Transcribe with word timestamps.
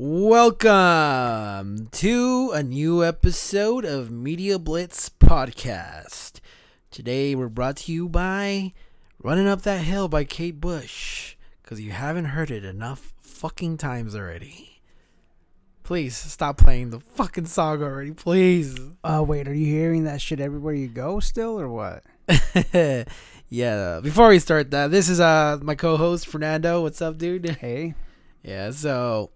Welcome 0.00 1.88
to 1.90 2.52
a 2.54 2.62
new 2.62 3.04
episode 3.04 3.84
of 3.84 4.12
Media 4.12 4.56
Blitz 4.56 5.08
Podcast. 5.08 6.38
Today 6.92 7.34
we're 7.34 7.48
brought 7.48 7.78
to 7.78 7.92
you 7.92 8.08
by 8.08 8.74
Running 9.20 9.48
Up 9.48 9.62
That 9.62 9.80
Hill 9.80 10.06
by 10.06 10.22
Kate 10.22 10.60
Bush. 10.60 11.34
Because 11.60 11.80
you 11.80 11.90
haven't 11.90 12.26
heard 12.26 12.52
it 12.52 12.64
enough 12.64 13.12
fucking 13.20 13.78
times 13.78 14.14
already. 14.14 14.82
Please 15.82 16.16
stop 16.16 16.58
playing 16.58 16.90
the 16.90 17.00
fucking 17.00 17.46
song 17.46 17.82
already, 17.82 18.12
please. 18.12 18.78
Uh, 19.02 19.24
wait, 19.26 19.48
are 19.48 19.52
you 19.52 19.66
hearing 19.66 20.04
that 20.04 20.20
shit 20.20 20.38
everywhere 20.38 20.74
you 20.74 20.86
go 20.86 21.18
still, 21.18 21.58
or 21.58 21.68
what? 21.68 22.04
yeah, 23.48 23.98
before 24.00 24.28
we 24.28 24.38
start 24.38 24.70
that, 24.70 24.92
this 24.92 25.08
is 25.08 25.18
uh 25.18 25.58
my 25.60 25.74
co-host 25.74 26.28
Fernando. 26.28 26.82
What's 26.82 27.02
up, 27.02 27.18
dude? 27.18 27.46
Hey, 27.56 27.94
Yeah, 28.44 28.70
so 28.70 29.32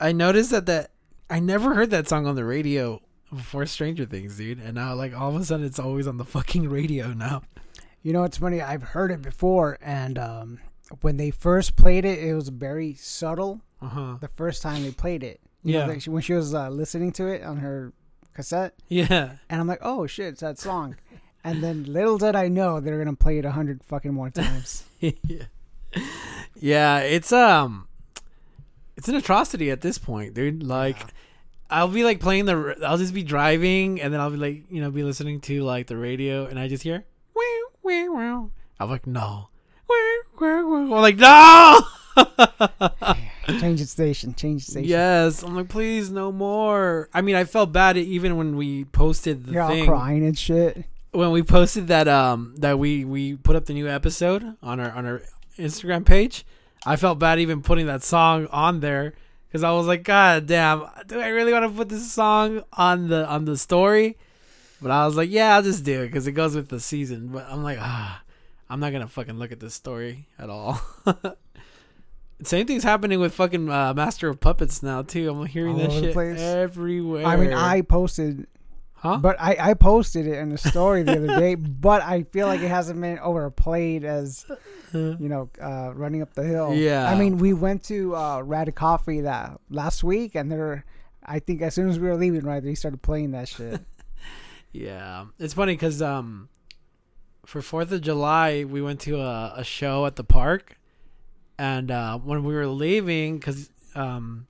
I 0.00 0.12
noticed 0.12 0.50
that 0.50 0.66
that 0.66 0.90
I 1.28 1.40
never 1.40 1.74
heard 1.74 1.90
that 1.90 2.08
song 2.08 2.26
on 2.26 2.34
the 2.34 2.44
radio 2.44 3.00
before 3.34 3.64
Stranger 3.66 4.04
Things, 4.06 4.36
dude. 4.36 4.58
And 4.58 4.74
now 4.74 4.94
like 4.94 5.14
all 5.18 5.34
of 5.34 5.40
a 5.40 5.44
sudden 5.44 5.64
it's 5.66 5.78
always 5.78 6.06
on 6.06 6.16
the 6.16 6.24
fucking 6.24 6.68
radio 6.68 7.08
now. 7.12 7.42
you 8.02 8.12
know 8.12 8.24
it's 8.24 8.38
funny. 8.38 8.60
I've 8.60 8.82
heard 8.82 9.10
it 9.12 9.22
before, 9.22 9.78
and 9.82 10.18
um, 10.18 10.58
when 11.02 11.16
they 11.16 11.30
first 11.30 11.76
played 11.76 12.04
it, 12.04 12.18
it 12.18 12.34
was 12.34 12.48
very 12.48 12.94
subtle. 12.94 13.60
Uh-huh. 13.82 14.16
The 14.20 14.28
first 14.28 14.62
time 14.62 14.82
they 14.82 14.90
played 14.90 15.22
it, 15.22 15.40
You 15.62 15.74
know, 15.74 15.78
Yeah. 15.80 15.86
like, 15.86 16.00
she- 16.02 16.10
when 16.10 16.22
she 16.22 16.32
was 16.34 16.54
uh, 16.54 16.68
listening 16.70 17.12
to 17.12 17.26
it 17.28 17.42
on 17.42 17.58
her 17.58 17.92
cassette, 18.34 18.74
Yeah. 18.88 19.36
and 19.48 19.60
I'm 19.60 19.66
like, 19.66 19.80
oh 19.82 20.06
shit, 20.06 20.26
it's 20.28 20.40
that 20.40 20.58
song. 20.58 20.96
and 21.44 21.62
then 21.62 21.84
little 21.84 22.18
did 22.18 22.34
I 22.36 22.48
know 22.48 22.80
they're 22.80 22.98
gonna 23.02 23.16
play 23.16 23.38
it 23.38 23.44
a 23.46 23.52
hundred 23.52 23.82
fucking 23.84 24.12
more 24.12 24.28
times. 24.30 24.84
yeah. 25.00 25.44
Yeah, 26.56 26.98
it's 27.00 27.32
um 27.32 27.86
it's 29.00 29.08
an 29.08 29.14
atrocity 29.14 29.70
at 29.70 29.80
this 29.80 29.96
point, 29.96 30.34
dude. 30.34 30.62
Like 30.62 30.98
Yeah. 30.98 31.06
I'll 31.70 31.88
be 31.88 32.04
like 32.04 32.20
playing 32.20 32.44
the 32.44 32.76
I'll 32.86 32.98
just 32.98 33.14
be 33.14 33.22
driving 33.22 33.98
and 33.98 34.12
then 34.12 34.20
I'll 34.20 34.30
be 34.30 34.36
like, 34.36 34.64
you 34.70 34.82
know, 34.82 34.90
be 34.90 35.02
listening 35.04 35.40
to 35.42 35.62
like 35.62 35.86
the 35.86 35.96
radio 35.96 36.44
and 36.44 36.58
I 36.58 36.68
just 36.68 36.82
hear 36.82 37.02
wow 37.34 37.42
wow 37.82 38.12
wow. 38.14 38.50
I'm 38.78 38.90
like, 38.90 39.06
no. 39.06 39.48
Wow, 39.88 40.18
wow, 40.38 40.68
wow. 40.68 40.96
I'm 40.96 41.02
like, 41.08 41.16
no. 41.16 41.80
change 43.60 43.80
the 43.80 43.86
station, 43.86 44.34
change 44.34 44.66
the 44.66 44.72
station. 44.72 44.88
yes. 44.90 45.42
I'm 45.42 45.56
like, 45.56 45.68
please 45.70 46.10
no 46.10 46.30
more. 46.30 47.08
I 47.14 47.22
mean, 47.22 47.36
I 47.36 47.44
felt 47.44 47.72
bad 47.72 47.96
even 47.96 48.36
when 48.36 48.56
we 48.56 48.84
posted 48.84 49.46
the 49.46 49.52
You're 49.52 49.62
all 49.62 49.84
crying 49.86 50.24
and 50.26 50.38
shit. 50.38 50.84
when 51.12 51.30
we 51.30 51.42
posted 51.42 51.88
that 51.88 52.06
um 52.06 52.54
that 52.58 52.78
we 52.78 53.04
we 53.06 53.36
put 53.36 53.56
up 53.56 53.64
the 53.64 53.72
new 53.72 53.88
episode 53.88 54.44
on 54.62 54.78
our 54.78 54.90
on 54.92 55.06
our 55.06 55.22
Instagram 55.58 56.04
page, 56.04 56.44
I 56.86 56.96
felt 56.96 57.18
bad 57.18 57.38
even 57.38 57.62
putting 57.62 57.86
that 57.86 58.02
song 58.02 58.46
on 58.50 58.80
there 58.80 59.14
because 59.48 59.62
I 59.64 59.72
was 59.72 59.86
like, 59.86 60.02
God 60.02 60.46
damn, 60.46 60.86
do 61.06 61.20
I 61.20 61.28
really 61.28 61.52
want 61.52 61.70
to 61.70 61.76
put 61.76 61.88
this 61.88 62.10
song 62.10 62.62
on 62.72 63.08
the 63.08 63.26
on 63.26 63.44
the 63.44 63.56
story? 63.56 64.16
But 64.80 64.90
I 64.90 65.04
was 65.06 65.16
like, 65.16 65.30
yeah, 65.30 65.54
I'll 65.56 65.62
just 65.62 65.84
do 65.84 66.02
it 66.02 66.06
because 66.06 66.26
it 66.26 66.32
goes 66.32 66.54
with 66.54 66.68
the 66.68 66.80
season. 66.80 67.28
But 67.28 67.46
I'm 67.50 67.62
like, 67.62 67.78
ah, 67.80 68.22
I'm 68.70 68.80
not 68.80 68.92
gonna 68.92 69.08
fucking 69.08 69.38
look 69.38 69.52
at 69.52 69.60
this 69.60 69.74
story 69.74 70.26
at 70.38 70.48
all. 70.48 70.80
Same 72.42 72.66
thing's 72.66 72.84
happening 72.84 73.20
with 73.20 73.34
fucking 73.34 73.68
uh, 73.68 73.92
Master 73.92 74.30
of 74.30 74.40
Puppets 74.40 74.82
now 74.82 75.02
too. 75.02 75.30
I'm 75.30 75.44
hearing 75.44 75.74
All 75.74 75.80
that 75.80 75.92
shit 75.92 76.14
place. 76.14 76.40
everywhere. 76.40 77.26
I 77.26 77.36
mean, 77.36 77.52
I 77.52 77.82
posted 77.82 78.46
huh? 79.00 79.18
But 79.18 79.36
I, 79.40 79.56
I 79.60 79.74
posted 79.74 80.26
it 80.26 80.38
in 80.38 80.50
the 80.50 80.58
story 80.58 81.02
the 81.02 81.16
other 81.16 81.38
day, 81.38 81.54
but 81.56 82.02
I 82.02 82.22
feel 82.22 82.46
like 82.46 82.60
it 82.60 82.68
hasn't 82.68 83.00
been 83.00 83.18
overplayed 83.18 84.04
as 84.04 84.46
you 84.92 85.28
know, 85.28 85.50
uh, 85.60 85.92
running 85.94 86.22
up 86.22 86.34
the 86.34 86.44
hill. 86.44 86.74
Yeah. 86.74 87.10
I 87.10 87.16
mean, 87.18 87.38
we 87.38 87.52
went 87.52 87.84
to 87.84 88.14
uh, 88.16 88.40
Rad 88.42 88.74
Coffee 88.74 89.22
that 89.22 89.60
last 89.68 90.04
week, 90.04 90.34
and 90.34 90.50
they're, 90.50 90.84
I 91.24 91.38
think 91.38 91.62
as 91.62 91.74
soon 91.74 91.88
as 91.88 91.98
we 91.98 92.08
were 92.08 92.16
leaving, 92.16 92.42
right, 92.42 92.62
they 92.62 92.74
started 92.74 93.02
playing 93.02 93.32
that 93.32 93.48
shit. 93.48 93.80
Yeah, 94.72 95.26
it's 95.40 95.54
funny 95.54 95.72
because 95.72 96.00
um, 96.00 96.48
for 97.44 97.60
Fourth 97.60 97.90
of 97.90 98.02
July 98.02 98.62
we 98.62 98.80
went 98.80 99.00
to 99.00 99.18
a, 99.18 99.54
a 99.56 99.64
show 99.64 100.06
at 100.06 100.14
the 100.14 100.22
park, 100.22 100.78
and 101.58 101.90
uh, 101.90 102.18
when 102.18 102.44
we 102.44 102.54
were 102.54 102.68
leaving, 102.68 103.38
because 103.38 103.68
um, 103.96 104.46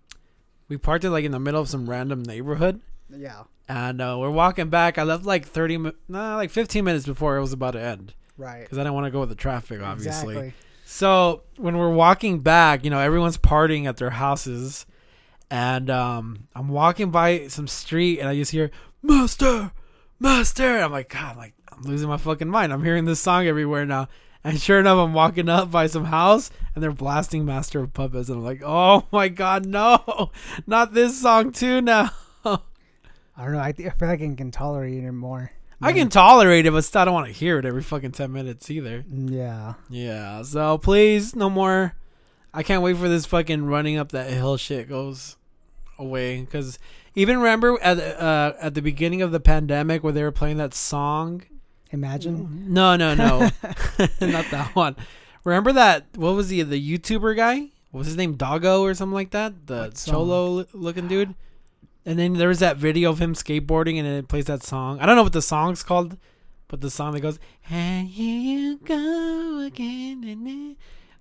we 0.68 0.76
parked 0.76 1.04
it 1.04 1.10
like 1.10 1.24
in 1.24 1.32
the 1.32 1.40
middle 1.40 1.60
of 1.60 1.70
some 1.70 1.88
random 1.88 2.22
neighborhood, 2.22 2.82
yeah. 3.16 3.42
and 3.68 4.00
uh, 4.00 4.16
we're 4.18 4.30
walking 4.30 4.68
back. 4.70 4.98
I 4.98 5.02
left 5.04 5.24
like 5.24 5.44
thirty, 5.46 5.76
mi- 5.78 5.92
nah, 6.08 6.36
like 6.36 6.50
fifteen 6.50 6.84
minutes 6.84 7.06
before 7.06 7.36
it 7.36 7.40
was 7.40 7.52
about 7.52 7.72
to 7.72 7.80
end 7.80 8.14
Right. 8.36 8.62
because 8.62 8.78
I 8.78 8.82
didn't 8.82 8.94
want 8.94 9.06
to 9.06 9.10
go 9.10 9.20
with 9.20 9.28
the 9.28 9.34
traffic, 9.34 9.80
obviously. 9.82 10.34
Exactly. 10.36 10.54
So 10.84 11.42
when 11.56 11.76
we're 11.78 11.92
walking 11.92 12.40
back, 12.40 12.84
you 12.84 12.90
know, 12.90 12.98
everyone's 12.98 13.38
partying 13.38 13.86
at 13.86 13.96
their 13.98 14.10
houses, 14.10 14.86
and 15.50 15.88
um, 15.90 16.48
I'm 16.54 16.68
walking 16.68 17.10
by 17.10 17.46
some 17.48 17.68
street, 17.68 18.18
and 18.18 18.28
I 18.28 18.34
just 18.34 18.50
hear 18.52 18.70
"Master, 19.02 19.72
Master." 20.18 20.78
I'm 20.78 20.90
like, 20.92 21.08
God, 21.08 21.36
like 21.36 21.54
I'm 21.70 21.82
losing 21.82 22.08
my 22.08 22.16
fucking 22.16 22.48
mind. 22.48 22.72
I'm 22.72 22.82
hearing 22.84 23.04
this 23.04 23.20
song 23.20 23.46
everywhere 23.46 23.86
now, 23.86 24.08
and 24.42 24.60
sure 24.60 24.80
enough, 24.80 24.98
I'm 24.98 25.12
walking 25.14 25.48
up 25.48 25.70
by 25.70 25.86
some 25.86 26.06
house, 26.06 26.50
and 26.74 26.82
they're 26.82 26.90
blasting 26.92 27.44
"Master 27.44 27.80
of 27.80 27.92
Puppets," 27.92 28.28
and 28.28 28.38
I'm 28.38 28.44
like, 28.44 28.62
Oh 28.64 29.04
my 29.12 29.28
God, 29.28 29.66
no, 29.66 30.30
not 30.66 30.92
this 30.94 31.20
song 31.20 31.52
too 31.52 31.80
now. 31.80 32.10
I 33.40 33.44
don't 33.44 33.54
know. 33.54 33.60
I, 33.60 33.72
th- 33.72 33.88
I 33.88 33.92
feel 33.92 34.08
like 34.08 34.20
I 34.20 34.34
can 34.34 34.50
tolerate 34.50 35.02
it 35.02 35.12
more. 35.12 35.50
I 35.80 35.94
can 35.94 36.10
tolerate 36.10 36.66
it, 36.66 36.72
but 36.72 36.84
still, 36.84 37.00
I 37.00 37.04
don't 37.06 37.14
want 37.14 37.28
to 37.28 37.32
hear 37.32 37.58
it 37.58 37.64
every 37.64 37.80
fucking 37.80 38.12
ten 38.12 38.32
minutes 38.32 38.70
either. 38.70 39.02
Yeah. 39.10 39.74
Yeah, 39.88 40.42
so 40.42 40.76
please, 40.76 41.34
no 41.34 41.48
more. 41.48 41.94
I 42.52 42.62
can't 42.62 42.82
wait 42.82 42.98
for 42.98 43.08
this 43.08 43.24
fucking 43.24 43.64
running 43.64 43.96
up 43.96 44.12
that 44.12 44.30
hill 44.30 44.58
shit 44.58 44.90
goes 44.90 45.38
away. 45.98 46.40
Because 46.40 46.78
even 47.14 47.38
remember 47.38 47.78
at 47.80 47.98
uh, 47.98 48.52
at 48.60 48.74
the 48.74 48.82
beginning 48.82 49.22
of 49.22 49.32
the 49.32 49.40
pandemic 49.40 50.04
where 50.04 50.12
they 50.12 50.22
were 50.22 50.32
playing 50.32 50.58
that 50.58 50.74
song. 50.74 51.42
Imagine. 51.92 52.74
No, 52.74 52.94
no, 52.96 53.14
no, 53.14 53.38
not 54.20 54.50
that 54.50 54.72
one. 54.74 54.96
Remember 55.44 55.72
that? 55.72 56.08
What 56.14 56.34
was 56.34 56.50
he? 56.50 56.60
The 56.62 56.98
YouTuber 56.98 57.36
guy? 57.36 57.70
What 57.90 58.00
was 58.00 58.06
his 58.06 58.18
name? 58.18 58.34
Doggo 58.34 58.82
or 58.82 58.92
something 58.92 59.14
like 59.14 59.30
that? 59.30 59.66
The 59.66 59.88
cholo 59.90 60.66
looking 60.74 61.08
dude. 61.08 61.34
And 62.06 62.18
then 62.18 62.34
there 62.34 62.48
was 62.48 62.60
that 62.60 62.76
video 62.78 63.10
of 63.10 63.18
him 63.20 63.34
skateboarding, 63.34 63.96
and 63.98 64.06
then 64.06 64.14
it 64.14 64.28
plays 64.28 64.46
that 64.46 64.62
song. 64.62 64.98
I 65.00 65.06
don't 65.06 65.16
know 65.16 65.22
what 65.22 65.32
the 65.34 65.42
song's 65.42 65.82
called, 65.82 66.16
but 66.68 66.80
the 66.80 66.90
song 66.90 67.12
that 67.12 67.20
goes, 67.20 67.38
"And 67.68 68.08
here 68.08 68.38
you 68.40 68.78
go 68.78 69.60
again, 69.66 70.24
and 70.24 70.48
I 70.48 70.76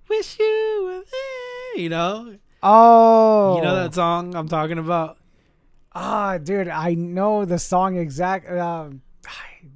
wish 0.10 0.40
you 0.40 0.82
were 0.86 1.04
there." 1.12 1.84
You 1.84 1.90
know, 1.90 2.38
Oh. 2.64 3.58
you 3.58 3.62
know 3.62 3.76
that 3.76 3.94
song 3.94 4.36
I'm 4.36 4.48
talking 4.48 4.78
about. 4.78 5.18
Ah, 5.94 6.38
dude, 6.38 6.68
I 6.70 6.94
know 6.94 7.44
the 7.46 7.60
song 7.60 7.98
exact. 7.98 8.50
Um, 8.50 9.02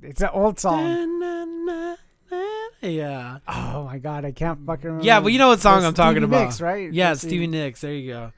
it's 0.02 0.22
an 0.22 0.30
old 0.34 0.60
song. 0.60 1.20
Na, 1.20 1.46
na, 1.46 1.96
na, 2.32 2.46
Yeah, 2.82 3.38
Oh 3.48 3.84
my 3.86 3.98
god, 3.98 4.24
I 4.26 4.32
can't 4.32 4.66
fucking 4.66 4.86
remember. 4.86 5.06
yeah, 5.06 5.20
but 5.20 5.32
you 5.34 5.40
know 5.40 5.50
what 5.50 5.60
song 5.60 5.78
It's 5.80 5.86
I'm 5.88 5.94
talking 5.94 6.22
Stevie 6.22 6.26
about, 6.36 6.46
Nicks, 6.46 6.62
right? 6.62 6.92
Yeah, 6.94 7.14
Stevie 7.16 7.48
Nicks. 7.48 7.82
There 7.82 7.94
you 7.94 8.12
go. 8.12 8.32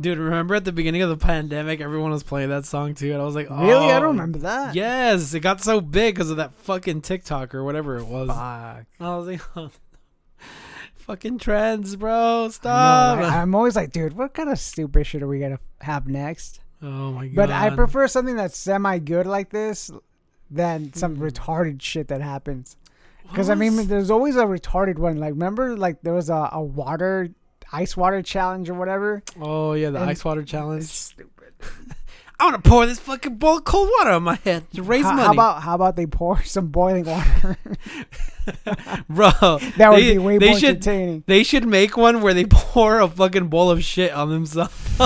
Dude, 0.00 0.18
remember 0.18 0.54
at 0.54 0.64
the 0.64 0.72
beginning 0.72 1.02
of 1.02 1.08
the 1.10 1.16
pandemic, 1.16 1.80
everyone 1.80 2.10
was 2.10 2.22
playing 2.22 2.48
that 2.50 2.64
song 2.64 2.94
too, 2.94 3.12
and 3.12 3.22
I 3.22 3.24
was 3.24 3.34
like, 3.34 3.46
oh, 3.50 3.66
Really? 3.66 3.86
I 3.90 3.96
oh, 3.96 4.00
don't 4.00 4.08
remember 4.16 4.38
that. 4.40 4.74
Yes, 4.74 5.32
it 5.34 5.40
got 5.40 5.60
so 5.60 5.80
big 5.80 6.14
because 6.14 6.30
of 6.30 6.38
that 6.38 6.52
fucking 6.54 7.02
TikTok 7.02 7.54
or 7.54 7.62
whatever 7.64 7.98
it 7.98 8.04
was. 8.06 8.28
Fuck. 8.28 8.86
I 9.00 9.16
was 9.16 9.26
like, 9.26 9.40
fucking 10.94 11.38
trends, 11.38 11.96
bro. 11.96 12.46
I 12.46 12.48
Stop. 12.48 13.18
know, 13.18 13.24
right? 13.24 13.32
I'm 13.42 13.54
always 13.54 13.76
like, 13.76 13.92
dude, 13.92 14.14
what 14.14 14.34
kind 14.34 14.48
of 14.50 14.58
stupid 14.58 15.06
shit 15.06 15.22
are 15.22 15.28
we 15.28 15.38
gonna 15.40 15.60
have 15.80 16.06
next? 16.06 16.60
oh 16.82 17.12
my 17.12 17.28
god. 17.28 17.36
But 17.36 17.50
I 17.50 17.70
prefer 17.70 18.08
something 18.08 18.36
that's 18.36 18.56
semi 18.56 18.98
good 18.98 19.26
like 19.26 19.50
this 19.50 19.90
than 20.50 20.92
some 20.94 21.16
Hmm. 21.16 21.22
retarded 21.24 21.80
shit 21.82 22.08
that 22.08 22.20
happens. 22.20 22.76
Because 23.28 23.48
I 23.48 23.54
mean, 23.54 23.86
there's 23.86 24.10
always 24.10 24.36
a 24.36 24.44
retarded 24.44 24.98
one. 24.98 25.16
Like, 25.16 25.30
remember, 25.30 25.76
like 25.76 26.02
there 26.02 26.12
was 26.12 26.28
a, 26.28 26.50
a 26.52 26.62
water, 26.62 27.30
ice 27.72 27.96
water 27.96 28.22
challenge 28.22 28.68
or 28.68 28.74
whatever. 28.74 29.22
Oh 29.40 29.72
yeah, 29.72 29.90
the 29.90 30.00
and- 30.00 30.10
ice 30.10 30.24
water 30.24 30.42
challenge. 30.42 30.84
stupid. 30.84 31.54
I 32.40 32.46
want 32.46 32.64
to 32.64 32.68
pour 32.68 32.86
this 32.86 32.98
fucking 32.98 33.36
bowl 33.36 33.58
of 33.58 33.64
cold 33.64 33.88
water 33.98 34.10
on 34.10 34.24
my 34.24 34.34
head 34.34 34.68
to 34.72 34.82
raise 34.82 35.04
how, 35.04 35.12
money, 35.12 35.22
how 35.26 35.32
about 35.32 35.62
how 35.62 35.74
about 35.76 35.94
they 35.94 36.06
pour 36.06 36.42
some 36.44 36.68
boiling 36.68 37.04
water? 37.04 37.56
bro. 39.08 39.30
that 39.76 39.90
would 39.90 40.02
they, 40.02 40.14
be 40.14 40.18
way 40.18 40.38
they 40.38 40.50
more 40.50 40.58
should, 40.58 40.70
entertaining. 40.70 41.22
They 41.28 41.44
should 41.44 41.68
make 41.68 41.96
one 41.96 42.20
where 42.20 42.34
they 42.34 42.46
pour 42.46 42.98
a 42.98 43.06
fucking 43.06 43.46
bowl 43.46 43.70
of 43.70 43.84
shit 43.84 44.12
on 44.12 44.30
themselves. 44.30 44.98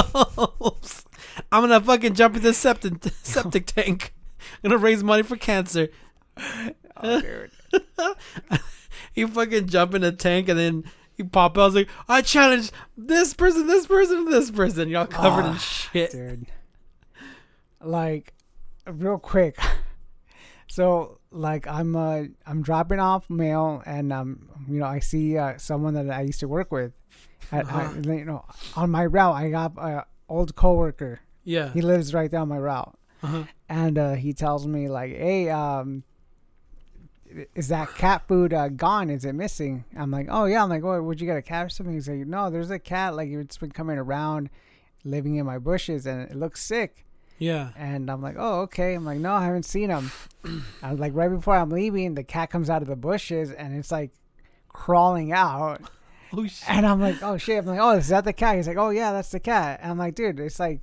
I'm 1.53 1.63
gonna 1.63 1.81
fucking 1.81 2.15
jump 2.15 2.37
into 2.37 2.49
the 2.49 2.55
septic 2.55 2.95
septic 3.23 3.67
tank. 3.67 4.15
I'm 4.65 4.71
gonna 4.71 4.79
raise 4.83 5.05
money 5.05 5.23
for 5.23 5.37
cancer. 5.37 5.89
Oh, 6.97 7.21
dude. 7.21 7.51
you 9.15 9.29
fucking 9.29 9.67
jump 9.67 9.95
in 9.95 10.03
a 10.05 10.13
tank 10.13 10.49
and 10.49 10.59
then 10.59 10.85
you 11.17 11.25
pop 11.25 11.57
out. 11.57 11.63
I 11.63 11.65
was 11.67 11.75
like, 11.75 11.89
I 12.09 12.23
challenge 12.23 12.71
this 12.97 13.35
person, 13.35 13.67
this 13.67 13.87
person, 13.87 14.25
this 14.27 14.51
person. 14.51 14.89
You're 14.89 15.01
all 15.01 15.07
covered 15.07 15.47
in 15.47 15.53
Ah, 15.53 15.59
shit. 15.59 16.11
dude. 16.13 16.47
Like, 17.81 18.35
real 18.87 19.19
quick. 19.19 19.57
So, 20.69 21.21
like, 21.31 21.67
I'm 21.69 21.95
uh, 21.95 22.25
I'm 22.45 22.61
dropping 22.61 22.99
off 22.99 23.31
mail, 23.31 23.85
and 23.87 24.13
um, 24.13 24.49
you 24.69 24.81
know, 24.81 24.85
I 24.85 24.99
see 24.99 25.39
uh, 25.39 25.57
someone 25.59 25.95
that 25.95 26.11
I 26.11 26.23
used 26.23 26.41
to 26.41 26.49
work 26.49 26.73
with, 26.73 26.93
I, 27.53 27.59
I, 27.59 27.61
Uh-huh. 27.63 28.13
you 28.13 28.25
know, 28.25 28.45
on 28.75 28.91
my 28.91 29.07
route, 29.07 29.33
I 29.37 29.49
got 29.51 29.73
a 29.79 30.05
old 30.29 30.57
coworker. 30.57 31.21
Yeah. 31.45 31.73
He 31.73 31.83
lives 31.83 32.13
right 32.13 32.29
down 32.31 32.49
my 32.49 32.59
route, 32.59 32.99
Uh-huh. 33.23 33.45
and 33.69 33.97
uh, 33.97 34.15
he 34.15 34.33
tells 34.35 34.67
me 34.67 34.89
like, 34.89 35.13
"Hey, 35.17 35.49
um, 35.49 36.03
is 37.55 37.69
that 37.69 37.95
cat 37.95 38.27
food 38.29 38.53
uh, 38.53 38.69
gone? 38.69 39.11
Is 39.11 39.25
it 39.25 39.35
missing?" 39.35 39.85
I'm 39.97 40.11
like, 40.11 40.29
"Oh 40.31 40.47
yeah." 40.47 40.63
I'm 40.63 40.69
like, 40.69 40.85
"Oh, 40.85 41.03
would 41.03 41.21
you 41.21 41.27
get 41.27 41.37
a 41.37 41.43
cat 41.43 41.67
or 41.67 41.69
something?" 41.69 41.95
He's 41.95 42.09
like, 42.09 42.27
"No, 42.27 42.51
there's 42.51 42.71
a 42.71 42.79
cat. 42.79 43.15
Like 43.15 43.29
it's 43.29 43.59
been 43.59 43.73
coming 43.73 43.99
around, 43.99 44.51
living 45.05 45.37
in 45.37 45.47
my 45.47 45.59
bushes, 45.59 46.07
and 46.07 46.23
it 46.23 46.37
looks 46.37 46.63
sick." 46.63 47.05
Yeah. 47.39 47.71
And 47.77 48.11
I'm 48.11 48.23
like, 48.23 48.37
"Oh, 48.39 48.61
okay." 48.63 48.95
I'm 48.95 49.05
like, 49.05 49.19
"No, 49.19 49.33
I 49.33 49.45
haven't 49.45 49.65
seen 49.65 49.91
him." 49.91 50.11
I 50.83 50.91
was 50.91 51.01
like, 51.01 51.15
right 51.15 51.31
before 51.31 51.57
I'm 51.57 51.71
leaving, 51.71 52.15
the 52.15 52.25
cat 52.25 52.51
comes 52.51 52.71
out 52.71 52.83
of 52.83 52.89
the 52.89 52.97
bushes, 52.97 53.53
and 53.53 53.77
it's 53.77 53.91
like 53.93 54.11
crawling 54.69 55.33
out. 55.33 55.81
Oh 56.33 56.45
shit. 56.45 56.69
And 56.69 56.85
I'm 56.85 57.01
like, 57.01 57.23
oh 57.23 57.39
shit. 57.39 57.57
I'm 57.57 57.67
like, 57.67 57.79
oh, 57.81 57.93
is 57.93 58.09
that 58.09 58.25
the 58.25 58.33
cat? 58.33 58.57
He's 58.57 58.67
like, 58.67 58.77
oh 58.77 58.91
yeah, 58.91 59.13
that's 59.13 59.31
the 59.31 59.39
cat. 59.39 59.79
And 59.81 59.93
I'm 59.93 59.97
like, 59.97 60.17
dude, 60.17 60.41
it's 60.41 60.59
like, 60.59 60.81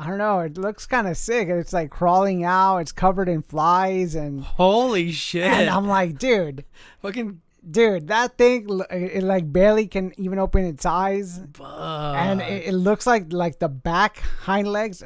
I 0.00 0.06
don't 0.06 0.16
know. 0.16 0.40
It 0.40 0.56
looks 0.56 0.86
kind 0.86 1.06
of 1.06 1.16
sick. 1.18 1.48
It's 1.48 1.74
like 1.74 1.90
crawling 1.90 2.42
out. 2.42 2.78
It's 2.78 2.90
covered 2.90 3.28
in 3.28 3.42
flies 3.42 4.14
and. 4.14 4.42
Holy 4.42 5.12
shit. 5.12 5.44
And 5.44 5.68
I'm 5.68 5.86
like, 5.86 6.18
dude, 6.18 6.64
fucking 7.02 7.42
dude, 7.70 8.08
that 8.08 8.38
thing, 8.38 8.80
it, 8.90 9.22
like 9.22 9.52
barely 9.52 9.86
can 9.86 10.12
even 10.18 10.38
open 10.38 10.64
its 10.64 10.86
eyes, 10.86 11.40
fuck. 11.52 12.16
and 12.16 12.40
it, 12.40 12.68
it 12.68 12.72
looks 12.72 13.06
like 13.06 13.30
like 13.30 13.58
the 13.58 13.68
back 13.68 14.20
hind 14.20 14.68
legs 14.68 15.02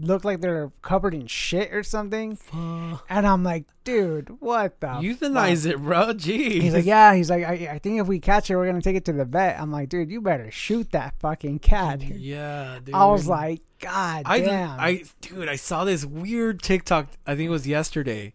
look 0.00 0.24
like 0.24 0.40
they're 0.40 0.72
covered 0.82 1.14
in 1.14 1.26
shit 1.26 1.72
or 1.72 1.82
something. 1.82 2.36
Fuck. 2.36 3.04
And 3.08 3.26
I'm 3.26 3.42
like, 3.44 3.64
dude, 3.84 4.40
what 4.40 4.80
the? 4.80 4.86
Euthanize 4.88 5.66
it, 5.66 5.78
bro. 5.78 6.06
Jeez. 6.14 6.62
He's 6.62 6.74
like, 6.74 6.84
yeah. 6.84 7.14
He's 7.14 7.30
like, 7.30 7.44
I, 7.44 7.68
I 7.72 7.78
think 7.78 8.00
if 8.00 8.06
we 8.06 8.20
catch 8.20 8.50
it, 8.50 8.56
we're 8.56 8.66
gonna 8.66 8.82
take 8.82 8.96
it 8.96 9.04
to 9.06 9.12
the 9.12 9.24
vet. 9.24 9.60
I'm 9.60 9.70
like, 9.72 9.88
dude, 9.88 10.10
you 10.10 10.20
better 10.20 10.50
shoot 10.50 10.90
that 10.92 11.14
fucking 11.20 11.60
cat. 11.60 12.00
dude." 12.00 12.16
Yeah, 12.28 12.78
dude. 12.84 12.94
I 12.94 13.06
was 13.06 13.26
like, 13.26 13.60
God 13.80 14.22
I, 14.26 14.40
damn. 14.40 14.80
I, 14.80 15.04
dude, 15.20 15.48
I 15.48 15.56
saw 15.56 15.84
this 15.84 16.04
weird 16.04 16.62
TikTok. 16.62 17.08
I 17.26 17.36
think 17.36 17.46
it 17.46 17.50
was 17.50 17.66
yesterday. 17.66 18.34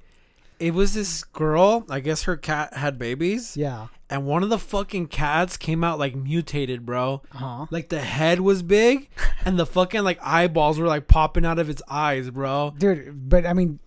It 0.63 0.73
was 0.73 0.93
this 0.93 1.25
girl. 1.25 1.85
I 1.89 1.99
guess 1.99 2.23
her 2.23 2.37
cat 2.37 2.73
had 2.75 2.97
babies, 2.97 3.57
yeah. 3.57 3.87
and 4.09 4.25
one 4.25 4.43
of 4.43 4.49
the 4.49 4.57
fucking 4.57 5.07
cats 5.07 5.57
came 5.57 5.83
out 5.83 5.99
like 5.99 6.15
mutated, 6.15 6.85
bro. 6.85 7.21
Uh-huh. 7.33 7.65
Like 7.69 7.89
the 7.89 7.99
head 7.99 8.39
was 8.39 8.63
big, 8.63 9.09
and 9.45 9.59
the 9.59 9.65
fucking 9.65 10.03
like 10.03 10.19
eyeballs 10.21 10.79
were 10.79 10.87
like 10.87 11.09
popping 11.09 11.45
out 11.45 11.59
of 11.59 11.69
its 11.69 11.81
eyes, 11.89 12.29
bro. 12.29 12.73
Dude, 12.77 13.29
but 13.29 13.45
I 13.45 13.51
mean, 13.51 13.79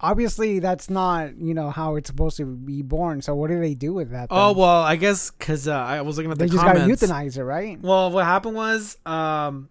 obviously 0.00 0.60
that's 0.60 0.88
not 0.88 1.36
you 1.36 1.54
know 1.54 1.70
how 1.70 1.96
it's 1.96 2.08
supposed 2.08 2.36
to 2.38 2.46
be 2.46 2.80
born. 2.80 3.20
So 3.20 3.34
what 3.34 3.50
do 3.50 3.60
they 3.60 3.74
do 3.74 3.92
with 3.92 4.10
that? 4.12 4.28
Oh 4.30 4.52
well, 4.52 4.82
I 4.82 4.96
guess 4.96 5.30
because 5.30 5.68
uh, 5.68 5.76
I 5.76 6.00
was 6.00 6.16
looking 6.16 6.30
at 6.32 6.38
they 6.38 6.46
the 6.46 6.52
just 6.52 6.64
comments. 6.64 7.02
gotta 7.02 7.12
euthanize 7.12 7.36
it, 7.36 7.44
right? 7.44 7.78
Well, 7.80 8.10
what 8.10 8.24
happened 8.24 8.56
was, 8.56 8.96
um, 9.04 9.68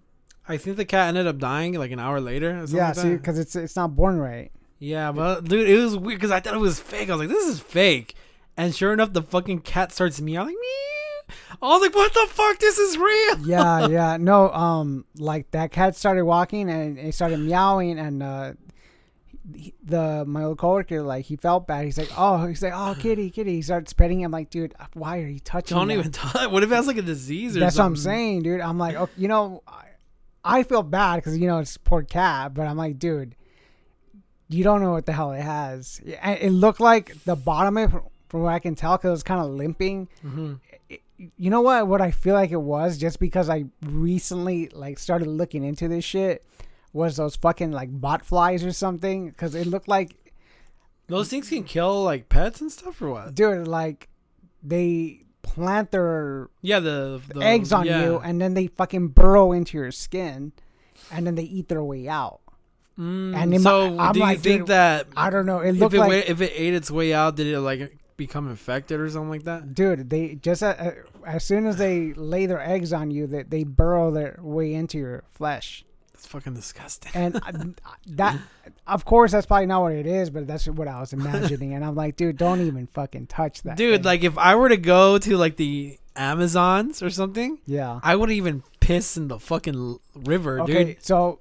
I 0.48 0.58
think 0.58 0.78
the 0.78 0.86
cat 0.86 1.08
ended 1.10 1.26
up 1.26 1.40
dying 1.40 1.74
like 1.74 1.92
an 1.92 2.00
hour 2.00 2.22
later. 2.22 2.52
Or 2.62 2.68
something 2.68 2.78
Yeah, 2.78 2.94
like 2.94 3.22
because 3.22 3.40
it's 3.40 3.56
it's 3.56 3.76
not 3.76 3.96
born 3.96 4.18
right. 4.20 4.52
Yeah, 4.80 5.12
but 5.12 5.46
dude, 5.46 5.70
it 5.70 5.78
was 5.78 5.98
weird 5.98 6.20
because 6.20 6.32
I 6.32 6.40
thought 6.40 6.54
it 6.54 6.60
was 6.60 6.80
fake. 6.80 7.10
I 7.10 7.16
was 7.16 7.20
like, 7.28 7.30
this 7.30 7.48
is 7.48 7.60
fake. 7.60 8.16
And 8.58 8.74
sure 8.76 8.94
enough, 8.94 9.14
the 9.14 9.22
fucking 9.22 9.60
cat 9.62 9.92
starts 9.92 10.22
meowing. 10.22 10.48
Like, 10.48 10.56
meow. 10.56 11.36
I 11.62 11.68
was 11.70 11.82
like, 11.82 11.96
what 11.96 12.14
the 12.14 12.28
fuck? 12.30 12.60
This 12.60 12.78
is 12.78 12.98
real. 12.98 13.40
Yeah, 13.48 13.88
yeah. 13.90 14.18
No, 14.18 14.52
um, 14.52 15.06
like 15.18 15.50
that 15.52 15.72
cat 15.72 15.96
started 15.96 16.24
walking 16.26 16.70
and 16.70 16.98
it 17.00 17.16
started 17.16 17.40
meowing, 17.40 17.98
and 18.00 18.22
uh, 18.22 18.54
he- 19.56 19.74
the 19.84 20.24
my 20.28 20.44
old 20.44 20.58
coworker 20.58 21.02
like 21.02 21.26
he 21.26 21.36
felt 21.36 21.68
bad. 21.68 21.86
He's 21.86 21.98
like, 21.98 22.12
oh, 22.18 22.46
he's 22.46 22.62
like, 22.62 22.74
oh, 22.76 22.96
kitty, 23.00 23.30
kitty. 23.32 23.56
He 23.56 23.62
starts 23.62 23.94
petting 23.94 24.22
him. 24.22 24.32
Like, 24.32 24.50
dude, 24.50 24.76
why 24.94 25.20
are 25.20 25.28
you 25.28 25.40
touching? 25.40 25.76
Don't 25.78 25.88
that? 25.88 25.98
even 25.98 26.12
touch. 26.12 26.50
What 26.52 26.64
if 26.64 26.70
that's 26.70 26.88
like 26.88 26.98
a 26.98 27.02
disease 27.02 27.58
or 27.58 27.62
That's 27.62 27.78
what 27.78 27.86
I'm 27.86 27.96
saying, 27.96 28.44
dude. 28.44 28.62
I'm 28.62 28.78
like, 28.78 28.96
okay, 28.96 29.12
you 29.18 29.28
know, 29.28 29.64
I, 29.68 29.86
I 30.44 30.64
feel 30.64 30.84
bad 30.84 31.16
because 31.18 31.38
you 31.38 31.48
know 31.48 31.60
it's 31.60 31.78
poor 31.78 32.04
cat, 32.04 32.54
but 32.54 32.68
I'm 32.68 32.78
like, 32.78 33.00
dude, 33.00 33.36
you 34.50 34.64
don't 34.64 34.82
know 34.82 34.92
what 34.92 35.06
the 35.06 35.14
hell 35.14 35.32
it 35.32 35.42
has. 35.42 36.02
It 36.06 36.52
looked 36.52 36.80
like 36.80 37.24
the 37.26 37.36
bottom 37.36 37.78
of 37.78 37.94
it, 37.96 38.02
from 38.28 38.42
what 38.42 38.54
I 38.54 38.60
can 38.60 38.76
tell, 38.76 38.98
because 38.98 39.08
it 39.10 39.12
was 39.12 39.24
kind 39.24 39.42
of 39.42 39.48
limping. 39.52 40.08
Mhm. 40.26 40.60
You 41.38 41.50
know 41.50 41.62
what? 41.62 41.88
What 41.88 42.02
I 42.02 42.12
feel 42.12 42.34
like 42.36 42.52
it 42.52 42.62
was, 42.62 42.98
just 42.98 43.20
because 43.20 43.50
I 43.50 43.66
recently 43.82 44.70
like 44.70 45.00
started 45.00 45.28
looking 45.28 45.64
into 45.64 45.88
this 45.88 46.04
shit, 46.04 46.46
was 46.94 47.16
those 47.18 47.36
fucking 47.38 47.72
like 47.72 47.90
bot 48.02 48.26
flies 48.26 48.64
or 48.66 48.72
something. 48.74 49.30
Because 49.30 49.56
it 49.56 49.66
looked 49.68 49.88
like, 49.88 50.34
Those 51.08 51.30
things 51.30 51.50
can 51.50 51.64
kill 51.64 52.04
like 52.04 52.30
pets 52.30 52.62
and 52.62 52.72
stuff 52.72 53.02
or 53.02 53.10
what? 53.12 53.36
dude, 53.36 53.68
like 53.68 54.10
they 54.62 55.22
plant 55.44 55.92
their 55.92 56.50
Yeah, 56.62 56.80
the, 56.80 57.22
the 57.34 57.42
eggs 57.42 57.72
on 57.72 57.86
yeah. 57.86 58.04
you 58.04 58.18
and 58.20 58.42
then 58.42 58.54
they 58.56 58.68
fucking 58.68 59.10
burrow 59.10 59.52
into 59.52 59.78
your 59.78 59.92
skin 59.92 60.52
and 61.12 61.26
then 61.28 61.36
they 61.36 61.44
eat 61.44 61.68
their 61.70 61.84
way 61.84 62.08
out. 62.10 62.40
Mm, 63.00 63.36
and 63.36 63.62
so, 63.62 63.92
my- 63.92 64.12
do 64.14 64.20
you 64.20 64.26
like, 64.26 64.40
think 64.40 64.62
dude, 64.62 64.68
that 64.68 65.08
I 65.18 65.30
don't 65.30 65.46
know. 65.46 65.60
It 65.60 65.72
if 65.72 65.80
looked 65.80 65.96
it 65.96 66.00
like, 66.00 66.30
if 66.30 66.40
it 66.42 66.54
ate 66.56 66.74
its 66.74 66.90
way 66.90 67.14
out, 67.14 67.36
did 67.36 67.48
it 67.48 67.60
like 67.60 67.98
become 68.18 68.50
infected 68.50 69.00
or 69.02 69.10
something 69.10 69.30
like 69.30 69.44
that? 69.44 69.74
dude, 69.74 70.10
they 70.10 70.36
just 70.36 70.64
uh, 70.64 70.68
uh, 70.80 70.92
as 71.26 71.44
soon 71.44 71.66
as 71.66 71.76
they 71.78 72.14
lay 72.14 72.46
their 72.46 72.62
eggs 72.62 72.94
on 72.94 73.12
you, 73.12 73.28
that 73.28 73.50
they, 73.50 73.64
burrow 73.66 74.12
their 74.12 74.40
way 74.42 74.74
into 74.74 74.98
your 74.98 75.24
flesh. 75.34 75.84
It's 76.14 76.26
fucking 76.28 76.54
disgusting. 76.54 77.12
And 77.14 77.36
uh, 77.36 77.52
that, 78.12 78.40
of 78.88 79.04
course, 79.04 79.34
that's 79.34 79.46
probably 79.46 79.66
not 79.66 79.82
what 79.82 79.92
it 79.94 80.08
is, 80.08 80.30
but 80.30 80.48
that's 80.48 80.66
what 80.68 80.88
I 80.88 81.00
was 81.02 81.12
imagining. 81.20 81.74
and 81.74 81.84
I'm 81.84 81.96
like, 81.96 82.16
dude, 82.16 82.38
don't 82.38 82.62
even 82.62 82.88
fucking 82.88 83.28
touch 83.28 83.64
that, 83.64 83.76
Dude, 83.76 83.96
thing. 83.98 84.04
like 84.06 84.24
if 84.24 84.38
I 84.38 84.56
were 84.56 84.70
to 84.70 84.78
go 84.78 85.18
to 85.18 85.36
like 85.36 85.58
the 85.58 85.98
Amazons 86.16 87.02
or 87.04 87.10
something, 87.10 87.60
yeah. 87.66 88.00
I 88.02 88.16
wouldn't 88.16 88.38
even 88.38 88.64
piss 88.80 89.18
in 89.18 89.28
the 89.28 89.40
fucking 89.40 90.00
river, 90.16 90.62
Okay, 90.62 90.84
dude. 90.86 91.04
so 91.04 91.40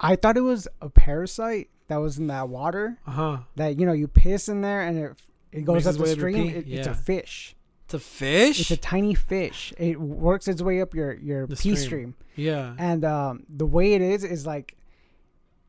I 0.00 0.16
thought 0.16 0.36
it 0.36 0.42
was 0.42 0.68
a 0.80 0.88
parasite 0.88 1.70
that 1.88 1.96
was 1.96 2.18
in 2.18 2.26
that 2.28 2.48
water. 2.48 2.98
Uh 3.06 3.10
huh. 3.10 3.38
that 3.56 3.78
you 3.78 3.86
know 3.86 3.92
you 3.92 4.08
piss 4.08 4.48
in 4.48 4.60
there 4.60 4.82
and 4.82 4.98
it 4.98 5.12
it 5.52 5.64
goes 5.64 5.84
Makes 5.84 5.86
up 5.86 5.94
the 5.96 6.02
way 6.02 6.12
up 6.12 6.18
your 6.18 6.30
stream. 6.30 6.48
It, 6.56 6.68
It's 6.68 6.86
a 6.86 6.94
fish. 6.94 7.56
It's 7.86 7.94
a 7.94 7.98
fish. 7.98 8.60
It's 8.60 8.70
a 8.70 8.76
tiny 8.76 9.14
fish. 9.14 9.72
It 9.78 9.98
works 9.98 10.46
its 10.46 10.60
way 10.62 10.80
up 10.82 10.94
your 10.94 11.14
your 11.14 11.46
The 11.46 11.56
pee 11.56 11.74
stream. 11.74 11.76
stream, 11.76 12.14
yeah. 12.36 12.74
and 12.78 13.02
um, 13.04 13.44
the 13.48 13.64
way 13.66 13.94
it 13.94 14.02
is 14.02 14.24
is 14.24 14.44
like 14.46 14.76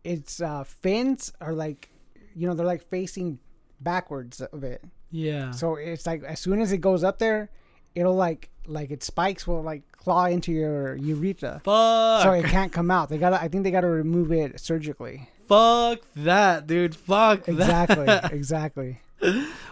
its 0.04 0.42
uh, 0.42 0.64
fins 0.66 1.32
are 1.42 1.54
like 1.54 1.90
you 2.36 2.48
know 2.48 2.54
they're 2.54 2.66
like 2.66 2.84
facing 2.90 3.40
backwards 3.80 4.42
of 4.42 4.64
it. 4.64 4.84
Yeah. 5.12 5.52
So 5.52 5.76
it's 5.76 6.06
like 6.06 6.24
as 6.24 6.40
soon 6.40 6.60
as 6.62 6.72
it 6.72 6.80
goes 6.80 7.04
up 7.04 7.20
there, 7.20 7.50
it'll 7.96 8.16
like 8.16 8.50
like 8.68 8.92
its 8.92 9.06
spikes 9.06 9.48
will 9.48 9.64
like 9.64 9.84
claw 10.00 10.26
into 10.26 10.52
your 10.52 10.96
urethra. 10.96 11.62
Fuck. 11.64 12.24
So 12.24 12.32
it 12.32 12.46
can't 12.46 12.72
come 12.72 12.90
out. 12.92 13.10
They 13.10 13.18
gotta. 13.18 13.42
I 13.42 13.48
think 13.48 13.64
they 13.64 13.72
gotta 13.72 13.88
remove 13.88 14.32
it 14.32 14.60
surgically. 14.60 15.30
Fuck 15.48 16.00
that, 16.16 16.68
dude. 16.68 16.96
Fuck 16.96 17.48
Exactly. 17.48 18.06
that. 18.06 18.32
exactly. 18.34 19.00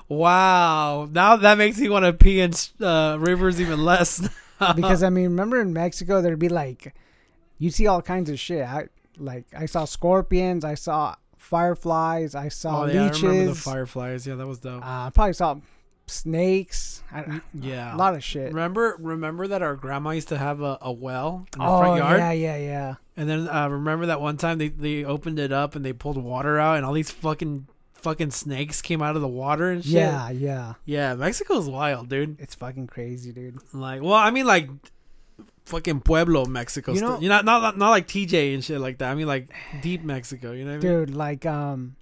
wow. 0.10 1.07
Now 1.12 1.36
that 1.38 1.57
makes 1.57 1.77
me 1.79 1.89
want 1.89 2.05
to 2.05 2.13
pee 2.13 2.39
in 2.41 2.51
uh, 2.81 3.17
rivers 3.19 3.62
even 3.62 3.84
less. 3.86 4.27
because 4.75 5.03
I 5.03 5.10
mean, 5.10 5.25
remember 5.25 5.62
in 5.62 5.74
Mexico 5.74 6.22
there'd 6.22 6.39
be 6.39 6.50
like, 6.50 6.93
you 7.60 7.69
see 7.69 7.88
all 7.88 8.01
kinds 8.01 8.29
of 8.29 8.39
shit. 8.39 8.65
I 8.65 8.88
like 9.19 9.46
I 9.55 9.65
saw 9.65 9.86
scorpions, 9.86 10.63
I 10.65 10.75
saw 10.75 11.15
fireflies, 11.38 12.36
I 12.36 12.50
saw 12.50 12.84
oh 12.84 12.86
yeah, 12.88 13.05
I 13.05 13.10
remember 13.10 13.46
the 13.46 13.55
fireflies. 13.55 14.27
Yeah, 14.27 14.36
that 14.36 14.48
was 14.48 14.60
dope. 14.60 14.84
uh, 14.84 15.07
I 15.07 15.12
probably 15.13 15.34
saw 15.34 15.55
snakes. 16.07 17.03
I, 17.11 17.41
yeah. 17.53 17.95
a 17.95 17.97
lot 17.97 18.15
of 18.15 18.23
shit. 18.23 18.47
Remember, 18.53 18.95
remember 18.99 19.47
that 19.47 19.61
our 19.61 19.75
grandma 19.75 20.11
used 20.11 20.29
to 20.29 20.37
have 20.37 20.61
a, 20.61 20.77
a 20.81 20.91
well 20.91 21.45
in 21.53 21.59
the 21.59 21.65
Oh 21.65 21.79
front 21.79 21.97
yard, 21.99 22.19
yeah, 22.19 22.31
yeah, 22.31 22.57
yeah. 22.57 22.95
and 23.15 23.29
then 23.29 23.47
uh, 23.47 23.67
remember 23.69 24.07
that 24.07 24.19
one 24.21 24.37
time 24.37 24.57
they, 24.57 24.69
they 24.69 25.03
opened 25.03 25.39
it 25.39 25.51
up 25.51 25.75
and 25.75 25.83
they 25.85 25.93
pulled 25.93 26.17
water 26.17 26.59
out, 26.59 26.77
and 26.77 26.85
all 26.85 26.93
these 26.93 27.11
fucking 27.11 27.67
fucking 27.93 28.31
snakes 28.31 28.81
came 28.81 29.01
out 29.01 29.15
of 29.15 29.21
the 29.21 29.27
water 29.27 29.69
and 29.71 29.83
shit. 29.83 29.93
Yeah, 29.93 30.29
yeah. 30.29 30.73
yeah. 30.85 31.15
Mexico's 31.15 31.67
wild, 31.67 32.09
dude. 32.09 32.39
It's 32.39 32.55
fucking 32.55 32.87
crazy, 32.87 33.31
dude. 33.31 33.57
Like, 33.73 34.01
well, 34.01 34.13
I 34.13 34.31
mean, 34.31 34.45
like 34.45 34.69
fucking 35.65 36.01
Pueblo, 36.01 36.45
Mexico. 36.45 36.91
You 36.91 36.95
You 36.95 37.01
know- 37.01 37.15
know, 37.15 37.21
you 37.21 37.29
know, 37.29 37.41
not, 37.41 37.61
not 37.61 37.77
not 37.77 37.89
like 37.89 38.07
TJ 38.07 38.53
and 38.53 38.63
shit 38.63 38.79
like 38.79 38.99
that. 38.99 39.11
I 39.11 39.15
mean, 39.15 39.27
like 39.27 39.53
deep 39.81 40.03
Mexico. 40.03 40.51
You 40.53 40.63
know 40.63 40.77
what 40.77 40.85
I 40.85 40.87
mean? 40.89 40.97
Dude, 41.05 41.15
like 41.15 41.45
um 41.45 41.97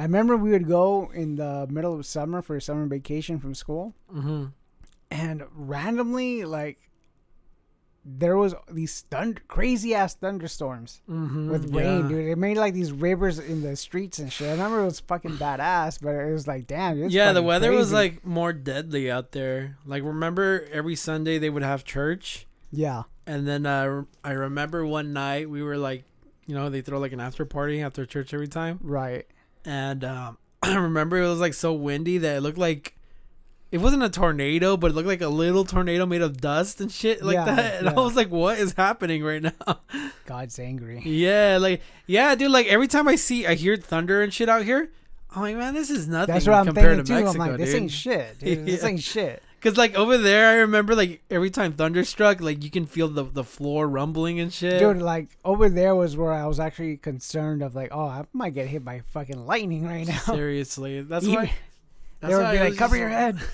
I 0.00 0.04
remember 0.04 0.34
we 0.36 0.50
would 0.50 0.66
go 0.66 1.10
in 1.12 1.36
the 1.36 1.66
middle 1.70 1.94
of 1.94 2.06
summer 2.06 2.40
for 2.40 2.56
a 2.56 2.60
summer 2.62 2.86
vacation 2.86 3.38
from 3.38 3.54
school 3.54 3.94
Mm-hmm. 4.10 4.46
and 5.10 5.42
randomly 5.54 6.44
like 6.44 6.78
there 8.02 8.34
was 8.36 8.54
these 8.72 9.04
crazy 9.46 9.94
ass 9.94 10.14
thunderstorms. 10.14 11.02
Mm-hmm. 11.08 11.50
with 11.50 11.74
rain, 11.74 12.08
dude. 12.08 12.28
It 12.28 12.38
made 12.38 12.56
like 12.56 12.72
these 12.72 12.92
rivers 12.92 13.38
in 13.38 13.60
the 13.62 13.76
streets 13.76 14.18
and 14.18 14.32
shit. 14.32 14.48
I 14.48 14.52
remember 14.52 14.80
it 14.80 14.84
was 14.86 15.00
fucking 15.00 15.32
badass, 15.36 16.00
but 16.00 16.14
it 16.14 16.32
was 16.32 16.46
like, 16.48 16.66
damn, 16.66 16.96
yeah, 17.10 17.32
the 17.32 17.42
weather 17.42 17.70
was 17.72 17.92
like 17.92 18.24
more 18.24 18.54
deadly 18.54 19.10
out 19.10 19.32
there. 19.32 19.76
Like, 19.84 20.02
remember 20.02 20.66
every 20.72 20.96
Sunday 20.96 21.36
they 21.38 21.50
would 21.50 21.62
have 21.62 21.84
church, 21.84 22.46
yeah, 22.72 23.02
and 23.26 23.46
then 23.46 23.66
uh, 23.66 24.04
I 24.24 24.32
remember 24.32 24.86
one 24.86 25.12
night 25.12 25.50
we 25.50 25.62
were 25.62 25.76
like, 25.76 26.04
you 26.46 26.54
know, 26.54 26.70
they 26.70 26.80
throw 26.80 26.98
like 26.98 27.12
an 27.12 27.20
after 27.20 27.44
party 27.44 27.82
after 27.82 28.06
church 28.06 28.32
every 28.32 28.48
time, 28.48 28.80
right. 28.82 29.26
And 29.64 30.04
um, 30.04 30.38
I 30.62 30.74
remember 30.76 31.18
it 31.18 31.28
was 31.28 31.40
like 31.40 31.54
so 31.54 31.72
windy 31.72 32.18
that 32.18 32.36
it 32.36 32.40
looked 32.40 32.58
like 32.58 32.96
it 33.72 33.78
wasn't 33.78 34.02
a 34.02 34.08
tornado, 34.10 34.76
but 34.76 34.90
it 34.90 34.94
looked 34.94 35.06
like 35.08 35.20
a 35.20 35.28
little 35.28 35.64
tornado 35.64 36.04
made 36.04 36.22
of 36.22 36.40
dust 36.40 36.80
and 36.80 36.90
shit 36.90 37.22
like 37.22 37.34
Yeah, 37.34 37.44
that. 37.44 37.74
And 37.80 37.88
I 37.88 37.92
was 37.92 38.16
like, 38.16 38.28
what 38.30 38.58
is 38.58 38.72
happening 38.72 39.22
right 39.22 39.42
now? 39.42 39.80
God's 40.26 40.58
angry. 40.58 41.00
yeah, 41.04 41.58
like 41.60 41.80
yeah, 42.06 42.34
dude. 42.34 42.50
Like 42.50 42.66
every 42.66 42.88
time 42.88 43.06
I 43.08 43.14
see, 43.16 43.46
I 43.46 43.54
hear 43.54 43.76
thunder 43.76 44.22
and 44.22 44.32
shit 44.34 44.48
out 44.48 44.64
here. 44.64 44.90
I'm 45.34 45.42
like, 45.42 45.56
man, 45.56 45.74
this 45.74 45.90
is 45.90 46.08
nothing 46.08 46.34
That's 46.34 46.46
what 46.46 46.54
I'm 46.56 46.66
compared 46.66 46.96
thinking 46.96 47.04
to 47.04 47.08
too. 47.08 47.24
Mexico, 47.24 47.42
I'm 47.44 47.48
like, 47.50 47.58
this 47.60 47.70
dude. 47.72 47.82
ain't 47.82 47.90
shit. 47.92 48.38
Dude. 48.40 48.66
This 48.66 48.82
Yeah. 48.82 48.88
ain't 48.88 49.00
shit. 49.02 49.42
Cause 49.60 49.76
like 49.76 49.94
over 49.94 50.16
there, 50.16 50.48
I 50.48 50.54
remember 50.54 50.94
like 50.94 51.22
every 51.30 51.50
time 51.50 51.72
thunder 51.72 52.02
struck, 52.04 52.40
like 52.40 52.64
you 52.64 52.70
can 52.70 52.86
feel 52.86 53.08
the 53.08 53.24
the 53.24 53.44
floor 53.44 53.86
rumbling 53.86 54.40
and 54.40 54.50
shit. 54.50 54.78
Dude, 54.80 55.02
like 55.02 55.36
over 55.44 55.68
there 55.68 55.94
was 55.94 56.16
where 56.16 56.32
I 56.32 56.46
was 56.46 56.58
actually 56.58 56.96
concerned 56.96 57.62
of 57.62 57.74
like, 57.74 57.90
oh, 57.92 58.06
I 58.06 58.24
might 58.32 58.54
get 58.54 58.68
hit 58.68 58.84
by 58.84 59.02
fucking 59.12 59.44
lightning 59.44 59.86
right 59.86 60.06
now. 60.06 60.18
Seriously, 60.18 61.02
that's 61.02 61.26
Even- 61.26 61.36
why. 61.36 61.54
they 62.20 62.34
would 62.34 62.42
why 62.42 62.52
be 62.52 62.58
like, 62.60 62.76
cover 62.76 62.96
just 62.96 63.00
your 63.00 63.10
head. 63.10 63.40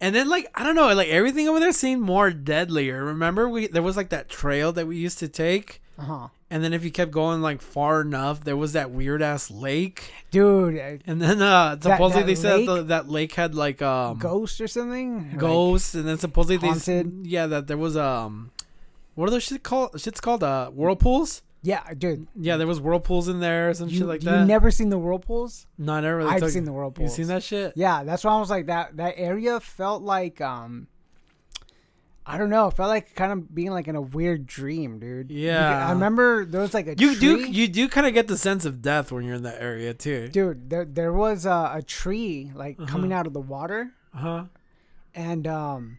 And 0.00 0.14
then 0.14 0.28
like 0.28 0.50
I 0.54 0.64
don't 0.64 0.74
know, 0.74 0.92
like 0.92 1.08
everything 1.08 1.48
over 1.48 1.60
there 1.60 1.72
seemed 1.72 2.02
more 2.02 2.30
deadlier. 2.30 3.04
Remember, 3.04 3.48
we 3.48 3.68
there 3.68 3.82
was 3.82 3.96
like 3.96 4.10
that 4.10 4.28
trail 4.28 4.72
that 4.72 4.86
we 4.86 4.96
used 4.98 5.18
to 5.20 5.28
take, 5.28 5.80
Uh 5.98 6.02
huh. 6.02 6.28
and 6.50 6.64
then 6.64 6.72
if 6.72 6.82
you 6.84 6.90
kept 6.90 7.10
going 7.12 7.40
like 7.40 7.62
far 7.62 8.00
enough, 8.00 8.42
there 8.42 8.56
was 8.56 8.72
that 8.72 8.90
weird 8.90 9.22
ass 9.22 9.50
lake. 9.50 10.12
Dude, 10.32 10.74
And 11.06 11.20
then 11.22 11.40
uh 11.40 11.78
supposedly 11.80 12.22
that 12.22 12.26
they 12.26 12.34
said 12.34 12.56
lake? 12.58 12.66
that, 12.66 12.74
the, 12.74 12.82
that 12.84 13.08
lake 13.08 13.32
had 13.34 13.54
like 13.54 13.80
um 13.80 14.18
ghost 14.18 14.60
or 14.60 14.66
something? 14.66 15.30
Like, 15.38 15.94
and 15.94 16.08
then 16.08 16.18
supposedly 16.18 16.56
they 16.56 16.66
haunted? 16.68 17.26
yeah 17.26 17.46
that 17.46 17.66
there 17.68 17.76
was 17.78 17.96
um 17.96 18.50
what 19.14 19.28
are 19.28 19.30
those 19.30 19.44
shit 19.44 19.62
called? 19.62 20.00
Shit's 20.00 20.20
called 20.20 20.42
uh 20.42 20.70
whirlpools. 20.70 21.42
yeah, 21.62 21.94
dude. 21.96 22.26
Yeah, 22.34 22.56
there 22.56 22.66
was 22.66 22.80
whirlpools 22.80 23.28
in 23.28 23.38
there, 23.38 23.72
some 23.74 23.88
You, 23.88 23.98
shit 23.98 24.06
like 24.08 24.22
you 24.24 24.30
that. 24.30 24.40
You 24.40 24.44
never 24.46 24.72
seen 24.72 24.88
the 24.88 24.98
whirlpools? 24.98 25.66
no, 25.78 25.92
I 25.94 26.00
never 26.00 26.16
really 26.18 26.30
I've 26.30 26.50
seen 26.50 26.64
the 26.64 26.72
whirlpools. 26.72 27.16
You 27.16 27.24
seen 27.24 27.28
that 27.28 27.44
shit? 27.44 27.72
Yeah, 27.76 28.02
that's 28.02 28.24
why 28.24 28.32
I 28.34 28.40
was 28.40 28.50
like 28.50 28.66
that. 28.66 28.96
That 28.96 29.14
area 29.16 29.60
felt 29.60 30.02
like 30.02 30.40
um, 30.40 30.88
I 32.26 32.38
don't 32.38 32.48
know. 32.48 32.68
It 32.68 32.74
felt 32.74 32.88
like 32.88 33.14
kind 33.14 33.32
of 33.32 33.54
being 33.54 33.70
like 33.70 33.86
in 33.86 33.96
a 33.96 34.00
weird 34.00 34.46
dream, 34.46 34.98
dude. 34.98 35.30
Yeah. 35.30 35.86
I 35.88 35.92
remember 35.92 36.46
there 36.46 36.62
was 36.62 36.72
like 36.72 36.86
a 36.86 36.94
You 36.96 37.14
do 37.16 37.40
you 37.50 37.68
do 37.68 37.86
kind 37.88 38.06
of 38.06 38.14
get 38.14 38.28
the 38.28 38.38
sense 38.38 38.64
of 38.64 38.80
death 38.80 39.12
when 39.12 39.24
you're 39.24 39.34
in 39.36 39.42
that 39.42 39.60
area 39.60 39.92
too. 39.92 40.28
dude. 40.28 40.70
There 40.70 40.84
there 40.86 41.12
was 41.12 41.44
a, 41.44 41.72
a 41.76 41.82
tree 41.82 42.50
like 42.54 42.78
Uh-huh. 42.80 42.90
coming 42.90 43.12
out 43.12 43.26
of 43.26 43.34
the 43.34 43.40
water, 43.42 43.90
Huh? 44.14 44.44
and 45.14 45.46
um, 45.46 45.98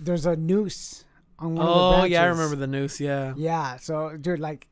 there's 0.00 0.26
a 0.26 0.36
noose 0.36 1.04
on 1.38 1.54
one 1.56 1.66
of 1.66 1.72
the 1.74 1.80
Oh 1.80 1.90
branches. 1.92 2.10
yeah, 2.12 2.22
I 2.22 2.26
remember 2.26 2.56
the 2.56 2.66
noose. 2.66 3.00
Yeah. 3.00 3.34
Yeah, 3.36 3.76
so 3.76 4.16
dude, 4.16 4.40
like, 4.40 4.66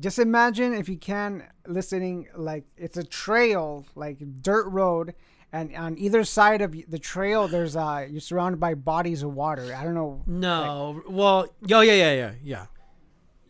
just 0.00 0.18
imagine 0.18 0.72
if 0.74 0.88
you 0.88 0.96
can 0.96 1.44
listening, 1.66 2.28
like 2.36 2.64
it's 2.76 2.96
a 2.96 3.04
trail, 3.04 3.84
like 3.94 4.18
dirt 4.42 4.66
road, 4.68 5.14
and 5.52 5.74
on 5.76 5.98
either 5.98 6.24
side 6.24 6.62
of 6.62 6.74
the 6.88 6.98
trail, 6.98 7.46
there's 7.48 7.76
uh, 7.76 8.06
you're 8.10 8.20
surrounded 8.20 8.58
by 8.58 8.74
bodies 8.74 9.22
of 9.22 9.34
water. 9.34 9.74
I 9.74 9.84
don't 9.84 9.94
know. 9.94 10.22
No. 10.26 11.02
well, 11.08 11.46
oh 11.70 11.80
yeah, 11.80 11.92
yeah, 11.92 12.12
yeah, 12.12 12.32
yeah. 12.42 12.66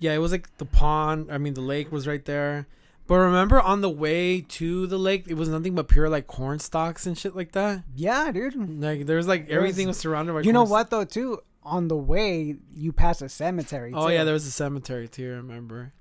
Yeah, 0.01 0.13
it 0.15 0.19
was 0.19 0.33
like 0.33 0.57
the 0.59 0.65
pond. 0.65 1.31
I 1.31 1.39
mean, 1.39 1.55
the 1.55 1.61
lake 1.61 1.93
was 1.93 2.09
right 2.09 2.25
there. 2.25 2.67
But 3.07 3.17
remember, 3.17 3.61
on 3.61 3.81
the 3.83 3.91
way 3.91 4.41
to 4.41 4.87
the 4.87 4.99
lake, 4.99 5.25
it 5.29 5.35
was 5.35 5.49
nothing 5.49 5.75
but 5.75 5.87
pure 5.89 6.09
like 6.09 6.27
corn 6.27 6.59
stalks 6.59 7.07
and 7.07 7.17
shit 7.17 7.37
like 7.37 7.53
that. 7.53 7.85
Yeah, 7.95 8.33
dude. 8.33 8.81
Like 8.81 9.07
there 9.07 9.17
was 9.17 9.29
like 9.29 9.49
There 9.49 9.61
was- 9.61 9.71
everything 9.71 9.89
was 9.89 9.99
surrounded 9.99 10.33
by. 10.33 10.41
You 10.43 10.53
know 10.53 10.65
what 10.65 10.91
though? 10.91 11.05
Too 11.05 11.41
on 11.65 11.87
the 11.87 11.97
way, 11.97 12.57
you 12.75 12.93
pass 12.93 13.23
a 13.23 13.29
cemetery. 13.29 13.93
Oh 13.95 14.09
too. 14.09 14.15
yeah, 14.15 14.25
there 14.25 14.35
was 14.35 14.47
a 14.47 14.51
cemetery 14.51 15.07
too. 15.07 15.33
I 15.33 15.37
remember. 15.37 15.93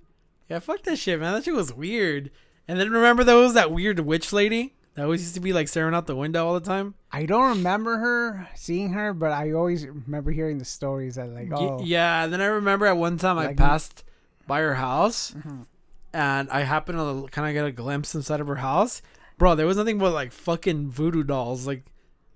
Yeah, 0.49 0.59
fuck 0.59 0.81
that 0.83 0.97
shit, 0.97 1.19
man. 1.19 1.33
That 1.33 1.43
shit 1.43 1.53
was 1.53 1.71
weird. 1.73 2.31
And 2.67 2.79
then 2.79 2.89
remember 2.89 3.23
there 3.23 3.35
was 3.37 3.53
that 3.53 3.71
weird 3.71 3.99
witch 3.99 4.33
lady 4.33 4.75
that 4.95 5.03
always 5.03 5.21
used 5.21 5.35
to 5.35 5.39
be 5.41 5.53
like 5.53 5.67
staring 5.67 5.93
out 5.93 6.05
the 6.07 6.15
window 6.15 6.45
all 6.45 6.53
the 6.53 6.59
time. 6.59 6.95
I 7.11 7.25
don't 7.25 7.57
remember 7.57 7.97
her 7.97 8.47
seeing 8.55 8.91
her, 8.93 9.13
but 9.13 9.31
I 9.31 9.51
always 9.53 9.85
remember 9.85 10.31
hearing 10.31 10.57
the 10.57 10.65
stories 10.65 11.15
that 11.15 11.29
like, 11.29 11.49
oh, 11.53 11.81
yeah. 11.83 12.23
And 12.23 12.33
then 12.33 12.41
I 12.41 12.45
remember 12.45 12.85
at 12.85 12.97
one 12.97 13.17
time 13.17 13.37
I 13.37 13.53
passed 13.53 14.03
by 14.47 14.59
her 14.61 14.75
house, 14.75 15.33
Mhm. 15.37 15.65
and 16.13 16.49
I 16.49 16.61
happened 16.61 16.97
to 16.97 17.27
kind 17.31 17.47
of 17.47 17.53
get 17.53 17.65
a 17.65 17.71
glimpse 17.71 18.15
inside 18.15 18.39
of 18.41 18.47
her 18.47 18.55
house. 18.57 19.01
Bro, 19.37 19.55
there 19.55 19.65
was 19.67 19.77
nothing 19.77 19.97
but 19.97 20.13
like 20.13 20.31
fucking 20.31 20.91
voodoo 20.91 21.23
dolls, 21.23 21.65
like 21.65 21.83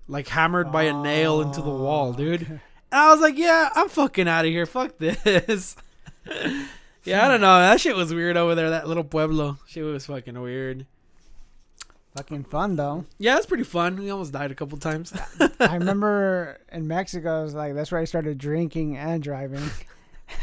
like 0.08 0.28
hammered 0.28 0.70
by 0.72 0.84
a 0.84 0.92
nail 0.92 1.40
into 1.40 1.60
the 1.60 1.68
wall, 1.70 2.10
Oh, 2.10 2.12
dude. 2.16 2.42
okay. 2.42 2.52
And 2.52 2.60
I 3.00 3.10
was 3.12 3.20
like, 3.20 3.36
yeah, 3.36 3.68
I'm 3.74 3.88
fucking 3.88 4.28
out 4.28 4.44
of 4.44 4.50
here. 4.52 4.64
Fuck 4.66 4.98
this. 4.98 5.76
yeah, 7.04 7.24
I 7.24 7.28
don't 7.28 7.40
know. 7.40 7.58
That 7.58 7.80
shit 7.80 7.96
was 7.96 8.14
weird 8.14 8.36
over 8.36 8.54
there. 8.54 8.70
That 8.70 8.86
little 8.88 9.04
pueblo, 9.04 9.58
shit 9.66 9.84
was 9.84 10.06
fucking 10.06 10.40
weird. 10.40 10.86
Fucking 12.16 12.44
fun 12.44 12.76
though. 12.76 13.04
Yeah, 13.18 13.36
it's 13.36 13.46
pretty 13.46 13.64
fun. 13.64 13.96
We 13.96 14.10
almost 14.10 14.32
died 14.32 14.50
a 14.50 14.54
couple 14.54 14.78
times. 14.78 15.12
I 15.60 15.74
remember 15.76 16.58
in 16.72 16.88
Mexico, 16.88 17.40
I 17.40 17.42
was 17.42 17.54
like, 17.54 17.74
that's 17.74 17.92
where 17.92 18.00
I 18.00 18.04
started 18.04 18.38
drinking 18.38 18.96
and 18.96 19.22
driving. 19.22 19.62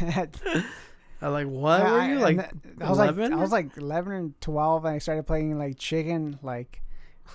I 0.00 1.28
like 1.28 1.46
what 1.46 1.80
I- 1.80 1.92
were 1.92 2.04
you 2.14 2.18
like? 2.20 2.36
th- 2.36 2.74
I 2.80 2.88
was 2.90 2.98
like, 2.98 3.10
11? 3.10 3.32
I 3.32 3.36
was 3.36 3.52
like 3.52 3.76
eleven 3.76 4.12
and 4.12 4.40
twelve, 4.40 4.84
and 4.84 4.94
I 4.94 4.98
started 4.98 5.26
playing 5.26 5.58
like 5.58 5.78
chicken, 5.78 6.38
like 6.42 6.80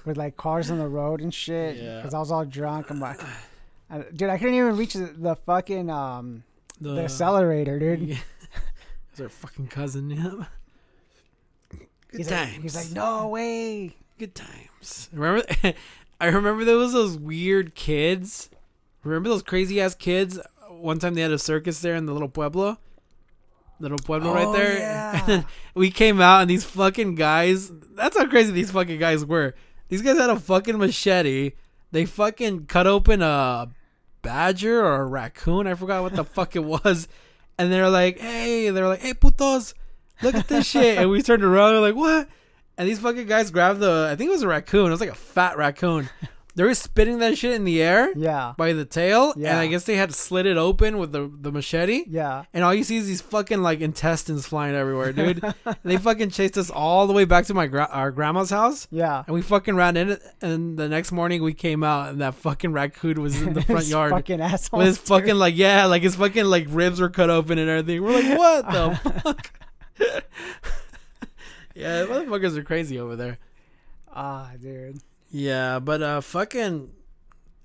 with 0.06 0.18
like 0.18 0.38
cars 0.38 0.70
on 0.72 0.78
the 0.78 0.88
road 0.88 1.22
and 1.22 1.34
shit. 1.34 1.78
Yeah. 1.78 1.98
Because 1.98 2.14
I 2.14 2.20
was 2.20 2.32
all 2.32 2.46
drunk. 2.46 2.90
I'm 2.92 3.00
like, 3.00 3.20
I- 3.90 4.06
dude, 4.16 4.30
I 4.30 4.38
couldn't 4.38 4.54
even 4.56 4.78
reach 4.78 4.94
the, 4.94 5.06
the 5.18 5.36
fucking 5.36 5.90
um 5.90 6.44
the 6.80 7.02
accelerator, 7.02 7.80
dude. 7.80 8.02
Yeah. 8.02 8.16
It's 9.12 9.20
our 9.22 9.28
fucking 9.30 9.68
cousin. 9.68 10.12
Yeah. 10.12 10.46
Good 11.72 12.18
He's 12.18 12.28
times. 12.28 12.54
like, 12.54 12.62
he's 12.62 12.76
like, 12.76 12.92
no 12.92 13.28
way. 13.28 13.96
Good 14.20 14.36
times. 14.36 15.10
Remember? 15.12 15.44
I 16.22 16.26
remember 16.28 16.66
there 16.66 16.78
was 16.78 16.94
those 16.94 17.18
weird 17.18 17.74
kids. 17.76 18.50
Remember 19.04 19.30
those 19.30 19.42
crazy 19.44 19.80
ass 19.82 19.96
kids? 19.96 20.40
One 20.70 21.00
time 21.00 21.14
they 21.16 21.22
had 21.22 21.32
a 21.32 21.40
circus 21.40 21.80
there 21.82 21.96
in 21.96 22.06
the 22.06 22.14
little 22.14 22.30
pueblo. 22.30 22.78
Little 23.80 23.98
pueblo 23.98 24.34
right 24.34 24.46
Oh, 24.48 24.54
there. 24.54 24.78
yeah. 24.78 25.18
And 25.18 25.28
then 25.28 25.46
we 25.74 25.90
came 25.90 26.20
out 26.20 26.42
and 26.42 26.50
these 26.50 26.66
fucking 26.66 27.16
guys. 27.16 27.72
That's 27.94 28.18
how 28.18 28.28
crazy 28.28 28.52
these 28.52 28.72
fucking 28.72 29.00
guys 29.00 29.24
were. 29.26 29.56
These 29.88 30.02
guys 30.02 30.18
had 30.18 30.30
a 30.30 30.40
fucking 30.40 30.78
machete. 30.78 31.54
They 31.92 32.06
fucking 32.06 32.66
cut 32.66 32.86
open 32.88 33.22
a 33.22 33.70
badger 34.22 34.86
or 34.86 35.02
a 35.02 35.06
raccoon. 35.06 35.66
I 35.68 35.74
forgot 35.76 36.04
what 36.04 36.14
the 36.16 36.24
fuck 36.26 36.56
it 36.56 36.64
was. 36.64 37.08
And 37.58 37.72
they're 37.72 37.90
like, 37.90 38.20
hey, 38.20 38.70
they're 38.70 38.88
like, 38.88 39.00
hey, 39.02 39.14
putos, 39.14 39.74
look 40.22 40.36
at 40.36 40.48
this 40.50 40.68
shit. 40.68 40.98
And 40.98 41.10
we 41.10 41.22
turned 41.22 41.44
around 41.44 41.74
and 41.76 41.82
we're 41.82 41.88
like, 41.88 41.96
what? 41.96 42.30
And 42.80 42.88
these 42.90 42.98
fucking 43.00 43.28
guys 43.28 43.52
grabbed 43.52 43.82
the, 43.82 44.10
I 44.12 44.16
think 44.16 44.30
it 44.30 44.32
was 44.32 44.42
a 44.42 44.48
raccoon. 44.48 44.88
It 44.88 44.92
was 44.92 45.02
like 45.02 45.10
a 45.12 45.16
fat 45.16 45.58
raccoon. 45.58 46.10
They 46.56 46.64
were 46.66 46.74
spitting 46.74 47.20
that 47.20 47.38
shit 47.38 47.54
in 47.54 47.64
the 47.64 47.82
air 47.82 48.12
Yeah. 48.18 48.54
by 48.58 48.74
the 48.74 48.84
tail. 48.84 49.34
Yeah. 49.38 49.52
And. 49.52 49.60
I 49.60 49.68
guess 49.68 49.86
they 49.86 49.96
had 49.96 50.10
to 50.10 50.16
slit 50.16 50.46
it 50.46 50.58
open 50.58 50.98
with 50.98 51.14
the, 51.14 51.32
the 51.40 51.54
machete. 51.54 52.04
Yeah. 52.10 52.44
And 52.54 52.66
all 52.66 52.74
you 52.74 52.84
see 52.84 52.98
is 52.98 53.08
these 53.08 53.22
fucking 53.22 53.62
like 53.62 53.80
intestines 53.80 54.46
flying 54.46 54.76
everywhere, 54.76 55.14
dude. 55.14 55.42
they 55.84 55.96
fucking 55.96 56.32
chased 56.32 56.58
us 56.58 56.70
all 56.70 57.08
the 57.08 57.14
way 57.14 57.24
back 57.24 57.46
to 57.46 57.54
my 57.54 57.68
gra- 57.68 57.88
our 57.92 58.12
grandma's 58.12 58.50
house. 58.50 58.90
Yeah. 58.92 59.24
And 59.26 59.34
we 59.36 59.42
fucking 59.42 59.76
ran 59.76 59.96
in 59.96 60.10
it. 60.10 60.22
And 60.42 60.78
the 60.78 60.90
next 60.90 61.14
morning 61.14 61.44
we 61.44 61.54
came 61.54 61.82
out 61.82 62.10
and 62.10 62.20
that 62.20 62.34
fucking 62.36 62.74
raccoon 62.74 63.22
was 63.22 63.42
in 63.42 63.54
the 63.54 63.62
front 63.62 63.86
yard. 63.86 64.12
Fucking 64.12 64.42
asshole. 64.42 64.80
with 64.80 64.88
his 64.88 64.98
fucking 64.98 65.36
like 65.36 65.56
yeah, 65.56 65.86
like 65.86 66.02
his 66.02 66.16
fucking 66.16 66.44
like 66.46 66.66
ribs 66.70 67.00
were 67.00 67.10
cut 67.10 67.30
open 67.30 67.58
and 67.58 67.70
everything. 67.70 68.04
We're 68.04 68.20
like, 68.22 68.38
what 68.38 68.72
the 68.72 69.22
fuck? 69.22 69.52
Yeah, 71.80 72.06
motherfuckers 72.06 72.58
are 72.58 72.64
crazy 72.64 73.00
over 73.00 73.16
there. 73.16 73.38
Ah, 74.14 74.52
dude. 74.60 75.00
Yeah, 75.32 75.80
but 75.80 76.02
uh, 76.02 76.22
fucking, 76.22 76.92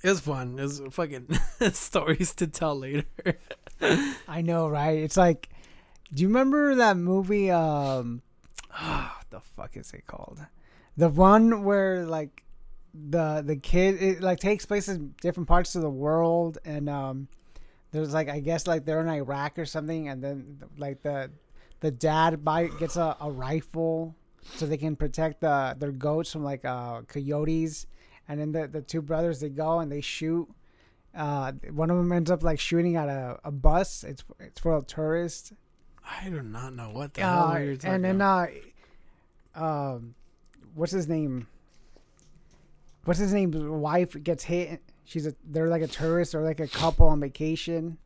it 0.03 0.09
was 0.09 0.21
fun. 0.21 0.59
It 0.59 0.63
was 0.63 0.83
fucking 0.91 1.29
stories 1.73 2.35
to 2.37 2.47
tell 2.47 2.79
later. 2.79 3.07
I 4.29 4.43
know, 4.43 4.69
right? 4.69 4.99
It's 4.99 5.17
like, 5.17 5.49
do 6.13 6.23
you 6.23 6.29
remember 6.29 6.75
that 6.77 6.97
movie? 6.97 7.51
Um, 7.51 8.23
what 8.71 9.31
the 9.31 9.41
fuck 9.41 9.77
is 9.77 9.93
it 9.93 10.07
called? 10.07 10.39
The 10.97 11.09
one 11.09 11.65
where 11.65 12.05
like 12.07 12.45
the 12.95 13.43
the 13.45 13.57
kid 13.57 14.01
it 14.01 14.21
like 14.21 14.39
takes 14.39 14.65
place 14.65 14.87
in 14.87 15.15
different 15.21 15.49
parts 15.49 15.75
of 15.75 15.83
the 15.83 15.91
world, 15.91 16.59
and 16.65 16.89
um, 16.89 17.29
there's 17.91 18.15
like 18.15 18.29
I 18.29 18.41
guess 18.41 18.67
like 18.67 18.85
they're 18.85 19.01
in 19.01 19.09
Iraq 19.09 19.59
or 19.59 19.67
something, 19.67 20.09
and 20.09 20.23
then 20.23 20.63
like 20.79 21.03
the 21.03 21.31
the 21.85 21.91
dad 21.91 22.43
buy 22.45 22.69
gets 22.81 22.97
a, 22.97 23.15
a 23.21 23.31
rifle 23.31 24.15
so 24.57 24.65
they 24.67 24.79
can 24.79 24.97
protect 24.97 25.41
the 25.41 25.77
their 25.79 25.93
goats 25.93 26.33
from 26.33 26.43
like 26.43 26.65
uh 26.65 27.03
coyotes, 27.03 27.87
and 28.29 28.41
then 28.41 28.53
the 28.53 28.67
the 28.67 28.81
two 28.81 29.03
brothers 29.03 29.41
they 29.41 29.51
go 29.51 29.81
and 29.81 29.93
they 29.93 30.01
shoot 30.01 30.49
uh, 31.15 31.53
one 31.71 31.91
of 31.91 31.97
them 31.97 32.11
ends 32.11 32.31
up 32.31 32.43
like 32.43 32.59
shooting 32.59 32.97
at 32.97 33.09
a, 33.09 33.39
a 33.45 33.51
bus. 33.53 34.03
It's 34.03 34.25
it's 34.41 34.61
for 34.61 34.77
a 34.77 34.83
tourist. 34.83 35.53
I 36.05 36.29
do 36.29 36.43
not 36.43 36.75
know 36.75 36.91
what 36.91 37.15
the 37.15 37.21
hell 37.23 37.49
Uh, 37.53 37.59
you're 37.59 37.77
talking 37.77 37.91
and 37.95 38.05
then 38.05 38.17
about. 38.17 38.49
uh, 39.55 39.65
um, 39.95 40.15
what's 40.75 40.93
his 40.93 41.07
name? 41.07 41.47
What's 43.05 43.21
his 43.21 43.33
name's 43.33 43.57
wife 43.63 44.17
gets 44.25 44.45
hit. 44.45 44.83
She's 45.05 45.27
a 45.27 45.35
they're 45.45 45.69
like 45.69 45.83
a 45.83 45.87
tourist 45.87 46.35
or 46.35 46.41
like 46.41 46.61
a 46.61 46.67
couple 46.69 47.07
on 47.09 47.21
vacation. 47.21 47.99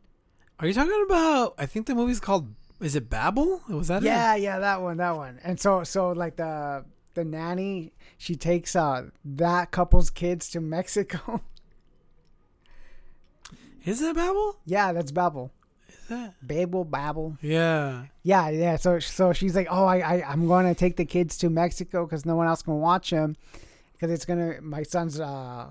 Are 0.60 0.66
you 0.66 0.74
talking 0.74 1.04
about? 1.06 1.54
I 1.56 1.66
think 1.66 1.86
the 1.86 1.94
movie's 1.94 2.20
called. 2.20 2.52
Is 2.80 2.94
it 2.94 3.10
Babel? 3.10 3.62
Was 3.68 3.88
that 3.88 4.02
it? 4.02 4.06
Yeah, 4.06 4.34
yeah, 4.36 4.58
that 4.60 4.80
one, 4.82 4.98
that 4.98 5.16
one. 5.16 5.40
And 5.42 5.58
so 5.58 5.84
so 5.84 6.12
like 6.12 6.36
the 6.36 6.84
the 7.14 7.24
nanny 7.24 7.92
she 8.16 8.36
takes 8.36 8.76
uh 8.76 9.06
that 9.24 9.70
couple's 9.72 10.10
kids 10.10 10.48
to 10.50 10.60
Mexico. 10.60 11.42
Is 13.84 14.02
it 14.02 14.14
Babel? 14.14 14.58
yeah, 14.66 14.92
that's 14.92 15.10
Babel. 15.12 15.50
Is 15.88 16.08
that? 16.08 16.34
Babel, 16.46 16.84
Babel. 16.84 17.38
Yeah. 17.40 18.04
Yeah, 18.22 18.48
yeah. 18.50 18.76
So 18.76 18.98
so 18.98 19.32
she's 19.32 19.56
like, 19.56 19.66
oh, 19.70 19.84
I, 19.86 19.98
I 19.98 20.24
I'm 20.28 20.46
going 20.46 20.66
to 20.66 20.74
take 20.74 20.96
the 20.96 21.04
kids 21.04 21.36
to 21.38 21.48
Mexico 21.50 22.04
because 22.04 22.26
no 22.26 22.36
one 22.36 22.46
else 22.46 22.62
can 22.62 22.74
watch 22.80 23.10
them 23.10 23.36
because 23.92 24.10
it's 24.12 24.24
gonna 24.24 24.60
my 24.60 24.82
son's 24.82 25.18
uh 25.18 25.68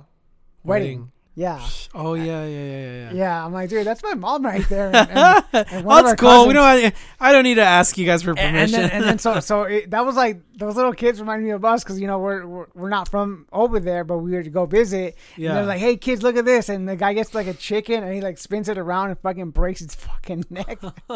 wedding. 0.64 1.12
Yeah. 1.38 1.64
Oh 1.94 2.16
yeah, 2.16 2.48
yeah, 2.48 2.64
yeah, 2.64 2.92
yeah. 2.92 3.12
yeah. 3.14 3.46
I'm 3.46 3.54
like, 3.54 3.70
dude, 3.70 3.86
that's 3.86 4.02
my 4.02 4.16
mom 4.16 4.44
right 4.44 4.68
there. 4.70 4.88
And, 4.88 4.96
and, 4.96 5.46
and 5.54 5.88
That's 5.88 6.20
cool. 6.20 6.48
We 6.48 6.56
don't. 6.56 6.96
I 7.20 7.32
don't 7.32 7.44
need 7.44 7.56
to 7.56 7.64
ask 7.64 7.96
you 7.96 8.08
guys 8.08 8.24
for 8.24 8.32
and, 8.32 8.40
and 8.40 8.56
permission. 8.56 8.82
then, 8.82 8.90
and 8.90 9.04
then 9.04 9.20
so 9.20 9.40
so 9.40 9.62
it, 9.62 9.92
that 9.92 10.04
was 10.04 10.16
like 10.16 10.42
those 10.58 10.76
little 10.76 10.94
kids 10.94 11.20
reminded 11.20 11.46
me 11.46 11.52
of 11.52 11.64
us 11.64 11.84
because 11.84 12.02
you 12.02 12.08
know 12.08 12.18
we're, 12.18 12.44
we're 12.48 12.66
we're 12.74 12.90
not 12.90 13.08
from 13.10 13.46
over 13.54 13.80
there, 13.80 14.04
but 14.04 14.18
we 14.18 14.32
were 14.32 14.42
to 14.42 14.50
go 14.50 14.66
visit. 14.66 15.16
Yeah. 15.36 15.50
And 15.50 15.58
they're 15.60 15.66
like, 15.68 15.80
"Hey 15.80 15.96
kids, 15.96 16.24
look 16.24 16.38
at 16.38 16.46
this!" 16.46 16.70
And 16.70 16.90
the 16.90 16.96
guy 16.96 17.14
gets 17.14 17.36
like 17.36 17.46
a 17.46 17.54
chicken 17.54 18.04
and 18.04 18.12
he 18.12 18.20
like 18.20 18.40
spins 18.40 18.68
it 18.68 18.80
around 18.80 19.12
and 19.12 19.20
fucking 19.20 19.52
breaks 19.52 19.82
its 19.82 19.94
fucking 19.94 20.46
neck. 20.50 20.80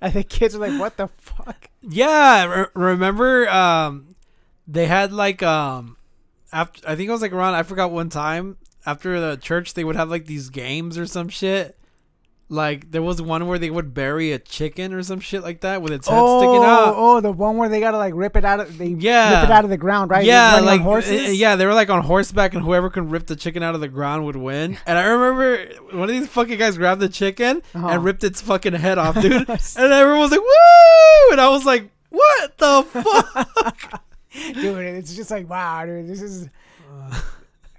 and 0.00 0.12
the 0.12 0.24
kids 0.24 0.56
are 0.56 0.58
like, 0.58 0.80
"What 0.80 0.96
the 0.96 1.06
fuck?" 1.06 1.70
Yeah, 1.82 2.46
re- 2.46 2.66
remember 2.74 3.48
um 3.48 4.16
they 4.66 4.86
had 4.86 5.12
like 5.12 5.40
um 5.44 5.98
after 6.52 6.80
I 6.84 6.96
think 6.96 7.08
it 7.08 7.12
was 7.12 7.22
like 7.22 7.32
around 7.32 7.54
I 7.54 7.62
forgot 7.62 7.92
one 7.92 8.08
time 8.08 8.56
after 8.86 9.20
the 9.20 9.36
church 9.36 9.74
they 9.74 9.84
would 9.84 9.96
have 9.96 10.10
like 10.10 10.26
these 10.26 10.48
games 10.50 10.96
or 10.98 11.06
some 11.06 11.28
shit. 11.28 11.76
Like 12.52 12.90
there 12.90 13.00
was 13.02 13.22
one 13.22 13.46
where 13.46 13.60
they 13.60 13.70
would 13.70 13.94
bury 13.94 14.32
a 14.32 14.38
chicken 14.40 14.92
or 14.92 15.04
some 15.04 15.20
shit 15.20 15.44
like 15.44 15.60
that 15.60 15.82
with 15.82 15.92
its 15.92 16.08
head 16.08 16.16
sticking 16.18 16.64
out. 16.64 16.94
oh, 16.96 17.20
the 17.20 17.30
one 17.30 17.56
where 17.58 17.68
they 17.68 17.78
gotta 17.78 17.96
like 17.96 18.12
rip 18.16 18.34
it 18.36 18.44
out 18.44 18.58
of 18.58 18.76
they 18.76 18.88
Yeah. 18.88 19.42
rip 19.42 19.50
it 19.50 19.52
out 19.52 19.62
of 19.62 19.70
the 19.70 19.76
ground, 19.76 20.10
right? 20.10 20.24
Yeah, 20.24 20.58
like 20.58 20.80
horses. 20.80 21.28
uh, 21.28 21.30
yeah, 21.30 21.54
they 21.54 21.64
were 21.64 21.74
like 21.74 21.90
on 21.90 22.02
horseback, 22.02 22.52
and 22.54 22.64
whoever 22.64 22.90
can 22.90 23.08
rip 23.08 23.28
the 23.28 23.36
chicken 23.36 23.62
out 23.62 23.76
of 23.76 23.80
the 23.80 23.86
ground 23.86 24.24
would 24.24 24.34
win. 24.34 24.78
And 24.84 24.98
I 24.98 25.04
remember 25.04 25.64
one 25.96 26.02
of 26.02 26.08
these 26.08 26.26
fucking 26.26 26.58
guys 26.58 26.76
grabbed 26.76 27.00
the 27.00 27.08
chicken 27.08 27.62
Uh-huh. 27.72 27.86
and 27.86 28.02
ripped 28.02 28.24
its 28.24 28.40
fucking 28.40 28.72
head 28.72 28.98
off, 28.98 29.14
dude. 29.22 29.48
and 29.48 29.92
everyone 29.92 30.18
was 30.22 30.32
like, 30.32 30.40
"Woo!" 30.40 31.30
And 31.30 31.40
I 31.40 31.48
was 31.50 31.64
like, 31.64 31.88
"What 32.08 32.58
the 32.58 32.82
fuck?" 32.90 34.02
dude. 34.54 34.78
It's 34.96 35.14
just 35.14 35.30
like 35.30 35.48
wow, 35.48 35.86
dude. 35.86 36.08
This 36.08 36.20
is. 36.20 36.48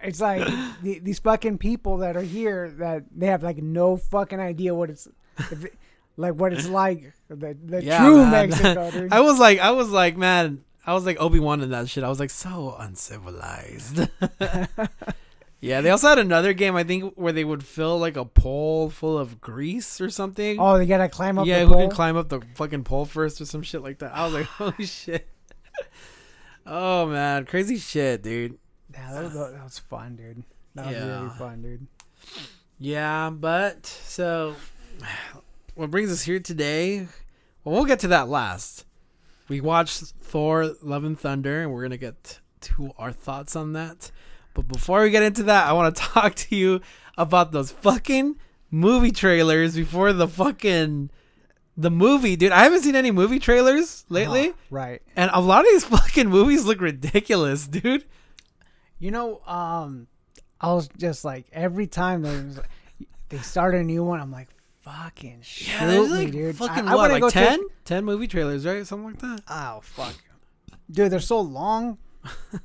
It's 0.03 0.22
like 0.22 0.48
the, 0.81 1.00
these 1.00 1.20
fucking 1.20 1.58
people 1.58 1.98
that 1.98 2.15
are 2.17 2.22
here 2.22 2.70
that 2.77 3.03
they 3.15 3.27
have 3.27 3.43
like 3.43 3.58
no 3.58 3.98
fucking 3.98 4.39
idea 4.39 4.74
what 4.74 4.89
it's 4.89 5.08
if 5.38 5.65
it, 5.65 5.74
like 6.17 6.34
what 6.36 6.53
it's 6.53 6.67
like 6.67 7.13
the 7.29 7.58
the 7.65 7.84
Yeah, 7.84 8.00
true 8.00 8.17
man. 8.25 8.50
Mexico, 8.50 8.91
dude. 9.00 9.13
I 9.13 9.22
was 9.22 9.39
like, 9.39 9.60
I 9.60 9.72
was 9.72 9.89
like, 9.89 10.17
man, 10.17 10.63
I 10.86 10.93
was 10.93 11.05
like 11.05 11.20
Obi 11.22 11.39
Wan 11.39 11.62
in 11.62 11.70
that 11.72 11.88
shit. 11.89 12.03
I 12.03 12.10
was 12.10 12.20
like, 12.20 12.29
so 12.29 12.75
uncivilized. 12.79 14.08
yeah, 15.62 15.81
they 15.81 15.89
also 15.89 16.10
had 16.10 16.20
another 16.20 16.53
game 16.53 16.75
I 16.75 16.84
think 16.84 17.13
where 17.15 17.34
they 17.34 17.43
would 17.43 17.63
fill 17.63 17.98
like 18.00 18.17
a 18.17 18.25
pole 18.25 18.89
full 18.89 19.17
of 19.17 19.39
grease 19.39 20.01
or 20.01 20.10
something. 20.10 20.58
oh, 20.60 20.77
they 20.77 20.86
gotta 20.86 21.10
climb 21.10 21.38
up. 21.39 21.46
yeah, 21.48 21.65
who 21.65 21.74
can 21.75 21.89
climb 21.91 22.17
up 22.17 22.29
the 22.29 22.41
fucking 22.55 22.84
pole 22.84 23.05
first 23.05 23.39
or 23.41 23.46
some 23.46 23.62
shit 23.63 23.81
like 23.81 24.00
that. 24.00 24.15
I 24.15 24.25
was 24.25 24.34
like, 24.34 24.46
holy 24.46 24.86
shit. 24.86 25.27
Oh 26.65 27.08
man, 27.08 27.46
crazy 27.46 27.77
shit, 27.77 28.22
dude. 28.22 28.58
Yeah, 28.93 29.13
that 29.13 29.24
was, 29.24 29.33
that 29.33 29.63
was 29.63 29.79
fun, 29.79 30.15
dude. 30.15 30.43
That 30.75 30.86
was 30.88 30.95
Yeah. 30.95 31.17
really 31.24 31.29
fun, 31.38 31.62
dude. 31.62 31.88
Yeah, 32.79 33.29
but 33.29 33.86
so 33.86 34.55
what 35.75 35.91
brings 35.91 36.12
us 36.12 36.24
here 36.24 36.39
today? 36.39 37.07
Well, 37.63 37.75
we'll 37.75 37.86
get 37.86 38.00
to 38.00 38.07
that 38.10 38.27
last. 38.27 38.86
We 39.48 39.62
watched 39.62 40.01
Thor: 40.01 40.74
Love 40.81 41.03
and 41.03 41.19
Thunder, 41.19 41.62
and 41.62 41.71
we're 41.71 41.83
gonna 41.83 41.98
get 41.98 42.39
to 42.62 42.91
our 42.98 43.12
thoughts 43.12 43.55
on 43.55 43.74
that. 43.74 44.12
But 44.53 44.67
before 44.67 45.01
we 45.03 45.10
get 45.10 45.24
into 45.24 45.43
that, 45.43 45.67
I 45.67 45.74
want 45.74 45.95
to 45.95 46.01
talk 46.13 46.36
to 46.36 46.55
you 46.55 46.81
about 47.17 47.51
those 47.51 47.71
fucking 47.71 48.38
movie 48.69 49.12
trailers 49.12 49.75
before 49.75 50.13
the 50.13 50.27
fucking 50.27 51.10
the 51.77 51.91
movie, 51.91 52.36
dude. 52.36 52.51
I 52.51 52.63
haven't 52.63 52.81
seen 52.81 52.95
any 52.95 53.12
movie 53.12 53.39
trailers 53.39 54.05
lately, 54.09 54.50
Uh-huh, 54.50 54.57
right. 54.72 55.01
and 55.15 55.31
a 55.33 55.39
lot 55.42 55.61
of 55.61 55.68
these 55.72 55.85
fucking 55.98 56.29
movies 56.29 56.65
look 56.65 56.81
ridiculous, 56.81 57.68
dude. 57.68 58.05
You 59.01 59.11
know, 59.11 59.42
um, 59.46 60.07
I 60.61 60.72
was 60.74 60.87
just 60.98 61.25
like 61.25 61.48
every 61.51 61.87
time 61.87 62.22
they 62.22 62.29
was, 62.29 62.59
they 63.29 63.40
start 63.40 63.75
a 63.75 63.83
new 63.83 64.03
one, 64.03 64.20
I'm 64.22 64.31
like, 64.31 64.48
fucking 64.81 65.40
shoot 65.42 65.68
Yeah, 65.70 65.87
me, 66.01 66.07
like 66.07 66.31
dude. 66.31 66.55
fucking 66.55 66.87
I, 66.87 66.96
what, 66.96 67.11
like 67.11 67.22
go 67.22 67.29
10? 67.29 67.59
take- 67.59 67.68
10 67.85 68.05
movie 68.05 68.27
trailers, 68.27 68.66
right? 68.66 68.85
Something 68.87 69.07
like 69.09 69.20
that. 69.20 69.42
oh 69.50 69.79
fuck, 69.83 70.16
dude, 70.90 71.11
they're 71.11 71.20
so 71.20 71.42
long. 71.42 71.98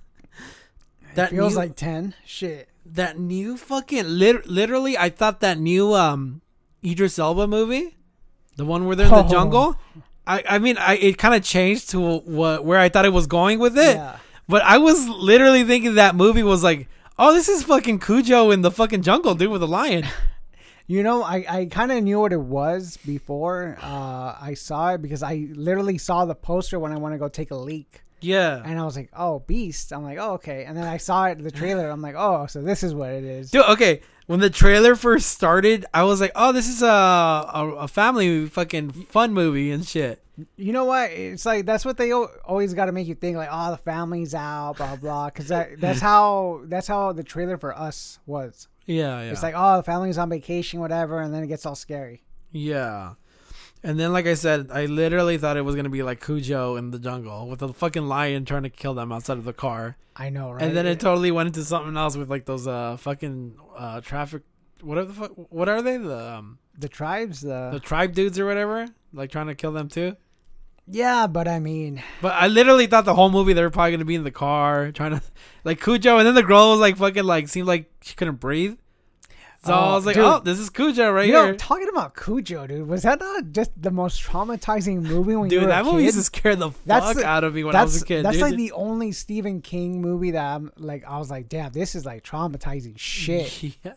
That 1.15 1.31
Feels 1.31 1.55
new- 1.55 1.59
like 1.59 1.77
ten. 1.77 2.15
Shit. 2.27 2.69
that 2.85 3.19
new 3.19 3.57
fucking 3.57 4.05
lit- 4.07 4.47
literally 4.47 4.99
I 4.99 5.09
thought 5.09 5.41
that 5.41 5.59
new 5.59 5.95
um 5.95 6.43
Idris 6.85 7.19
Elba 7.19 7.47
movie, 7.47 7.97
the 8.57 8.67
one 8.67 8.85
where 8.87 8.95
they're 8.95 9.07
in 9.07 9.13
the 9.13 9.25
Oh. 9.25 9.29
jungle. 9.29 9.77
I 10.27 10.45
I 10.47 10.59
mean 10.59 10.77
I 10.77 10.97
it 10.97 11.17
kind 11.17 11.35
of 11.35 11.43
changed 11.43 11.89
to 11.91 12.19
what 12.19 12.67
where 12.67 12.79
I 12.79 12.91
thought 12.91 13.07
it 13.07 13.15
was 13.15 13.27
going 13.27 13.59
with 13.61 13.79
it. 13.79 13.97
Yeah. 13.97 14.19
But 14.49 14.63
I 14.63 14.79
was 14.79 15.09
literally 15.09 15.65
thinking 15.65 15.95
that 15.95 16.15
movie 16.15 16.43
was 16.43 16.63
like, 16.63 16.89
"Oh, 17.19 17.33
this 17.35 17.49
is 17.49 17.65
fucking 17.65 17.99
Cujo 18.01 18.51
in 18.51 18.63
the 18.63 18.71
fucking 18.71 19.03
jungle, 19.03 19.35
dude, 19.35 19.51
with 19.51 19.63
a 19.63 19.67
lion." 19.67 20.07
You 20.89 21.03
know, 21.03 21.25
I, 21.25 21.45
I 21.49 21.65
kind 21.65 21.91
of 21.91 22.05
knew 22.05 22.21
what 22.21 22.33
it 22.33 22.41
was 22.41 22.97
before 23.05 23.77
uh, 23.83 24.37
I 24.41 24.55
saw 24.55 24.91
it 24.95 25.03
because 25.03 25.21
I 25.21 25.49
literally 25.51 25.99
saw 25.99 26.25
the 26.27 26.37
poster 26.37 26.79
when 26.79 26.93
I 26.93 26.97
want 26.97 27.13
to 27.13 27.19
go 27.19 27.27
take 27.29 27.51
a 27.51 27.57
leak. 27.57 28.03
Yeah. 28.21 28.63
And 28.65 28.79
I 28.79 28.85
was 28.85 28.97
like, 28.97 29.11
oh, 29.17 29.41
Beast. 29.41 29.93
I'm 29.93 30.03
like, 30.03 30.19
oh, 30.19 30.35
okay. 30.35 30.65
And 30.65 30.77
then 30.77 30.87
I 30.87 30.97
saw 30.97 31.27
it, 31.27 31.43
the 31.43 31.51
trailer. 31.51 31.89
I'm 31.89 32.03
like, 32.03 32.15
oh, 32.17 32.47
so 32.47 32.63
this 32.63 32.83
is 32.83 32.95
what 32.95 33.11
it 33.11 33.25
is. 33.25 33.51
Dude, 33.51 33.65
okay. 33.67 34.01
When 34.27 34.41
the 34.41 34.51
trailer 34.51 34.97
first 34.97 35.29
started, 35.29 35.87
I 35.95 36.03
was 36.03 36.21
like, 36.21 36.33
"Oh, 36.35 36.51
this 36.51 36.69
is 36.69 36.83
a 36.83 36.87
a, 36.87 37.75
a 37.83 37.87
family 37.89 38.47
fucking 38.47 38.91
fun 38.91 39.33
movie 39.33 39.71
and 39.71 39.87
shit." 39.87 40.21
You 40.57 40.73
know 40.73 40.85
what? 40.85 41.13
It's 41.13 41.47
like, 41.47 41.65
that's 41.65 41.85
what 41.85 41.97
they 41.97 42.11
al- 42.11 42.33
always 42.45 42.75
got 42.75 42.87
to 42.87 42.93
make 42.93 43.07
you 43.07 43.15
think, 43.15 43.37
like, 43.37 43.49
oh, 43.51 43.71
the 43.71 43.77
family's 43.79 44.35
out, 44.35 44.79
blah, 44.79 44.97
blah. 44.97 45.27
Because 45.27 45.47
that, 45.49 45.81
that's 45.81 46.01
how 46.11 46.63
that's 46.65 46.89
how 46.89 47.13
the 47.13 47.23
trailer 47.23 47.57
for 47.57 47.77
us 47.79 48.19
was. 48.27 48.67
Yeah, 48.87 49.23
yeah. 49.23 49.31
It's 49.31 49.45
like, 49.45 49.55
oh, 49.57 49.77
the 49.77 49.83
family's 49.85 50.19
on 50.19 50.29
vacation, 50.29 50.81
whatever. 50.81 51.21
And 51.21 51.33
then 51.33 51.45
it 51.45 51.47
gets 51.47 51.65
all 51.65 51.77
scary. 51.77 52.25
Yeah. 52.51 53.13
And 53.83 54.01
then, 54.01 54.13
like 54.13 54.27
I 54.27 54.35
said, 54.35 54.71
I 54.73 54.87
literally 54.87 55.39
thought 55.39 55.57
it 55.57 55.63
was 55.63 55.77
gonna 55.77 55.89
be 55.91 56.03
like 56.03 56.25
Cujo 56.25 56.77
in 56.77 56.91
the 56.91 56.99
jungle 56.99 57.49
with 57.49 57.63
a 57.63 57.73
fucking 57.73 58.07
lion 58.09 58.45
trying 58.45 58.65
to 58.65 58.71
kill 58.71 58.95
them 58.95 59.13
outside 59.13 59.39
of 59.39 59.45
the 59.45 59.53
car, 59.53 59.97
I 60.17 60.31
know, 60.31 60.53
right? 60.53 60.63
and 60.63 60.77
then 60.77 60.87
it 60.87 60.99
totally 60.99 61.31
went 61.31 61.49
into 61.49 61.63
something 61.63 61.97
else 61.97 62.17
with 62.17 62.29
like 62.31 62.47
those 62.47 62.67
uh 62.67 62.97
fucking 62.97 63.57
uh 63.77 64.01
traffic, 64.01 64.43
whatever 64.81 65.07
the 65.09 65.15
fuck, 65.15 65.33
what 65.53 65.69
are 65.69 65.83
they? 65.83 65.99
The 65.99 66.35
um, 66.37 66.59
the 66.79 66.89
tribes, 66.89 67.43
the. 67.43 67.71
the 67.73 67.81
tribe 67.81 68.13
dudes 68.13 68.39
or 68.39 68.47
whatever, 68.47 68.89
like 69.13 69.31
trying 69.31 69.47
to 69.47 69.55
kill 69.55 69.73
them 69.73 69.89
too. 69.89 70.17
yeah, 70.89 71.27
but 71.27 71.47
I 71.49 71.59
mean, 71.59 72.03
But 72.23 72.33
I 72.35 72.49
literally 72.49 72.87
thought 72.87 73.05
the 73.05 73.15
whole 73.15 73.31
movie 73.31 73.53
they 73.53 73.63
were 73.63 73.71
probably 73.71 73.93
gonna 73.93 74.05
be 74.05 74.15
in 74.17 74.25
the 74.25 74.31
car 74.33 74.91
trying 74.93 75.13
to, 75.13 75.23
like 75.65 75.81
Cujo, 75.83 76.19
and 76.19 76.27
then 76.27 76.35
the 76.35 76.43
girl 76.43 76.71
was 76.71 76.81
like 76.81 76.97
fucking 76.97 77.25
like 77.25 77.49
seemed 77.49 77.69
like 77.69 77.91
she 78.03 78.15
couldn't 78.17 78.41
breathe. 78.41 78.77
So 79.67 79.73
I 79.75 79.91
Oh, 79.91 79.95
was 79.97 80.07
like, 80.07 80.15
dude. 80.15 80.25
oh, 80.25 80.39
this 80.41 80.59
is 80.59 80.71
Cujo 80.71 81.11
right 81.11 81.27
you 81.27 81.33
know, 81.33 81.55
talking 81.57 81.89
about 81.89 82.15
Cujo, 82.17 82.67
dude, 82.67 82.87
was 82.89 83.03
that 83.03 83.19
not 83.21 83.51
just 83.53 83.71
the 83.81 83.91
most 83.91 84.23
traumatizing 84.23 85.03
movie 85.03 85.35
when 85.37 85.51
you 85.51 85.57
Dude, 85.59 85.63
were 85.63 85.69
that 85.69 85.83
a 85.83 85.85
movie 85.85 85.99
kid? 85.99 86.05
used 86.05 86.19
to 86.19 86.25
scare 86.25 86.57
the 86.57 86.71
fuck 86.71 87.17
the- 87.17 87.25
out 87.27 87.45
of 87.45 87.55
me 87.55 87.65
when 87.65 87.75
I 87.77 87.83
was 87.83 88.01
a 88.01 88.05
kid. 88.05 88.25
that's 88.25 88.37
dude. 88.37 88.43
like 88.43 88.57
the 88.57 88.73
only 88.73 89.13
Stephen 89.13 89.61
King 89.61 90.01
movie 90.01 90.31
that 90.33 90.45
I'm 90.45 90.73
like, 90.79 91.05
I 91.07 91.19
was 91.19 91.31
like, 91.31 91.49
damn, 91.49 91.73
this 91.73 91.95
is 91.95 92.05
like 92.07 92.23
traumatizing 92.25 92.99
shit. 92.99 93.53
Yeah, 93.85 93.93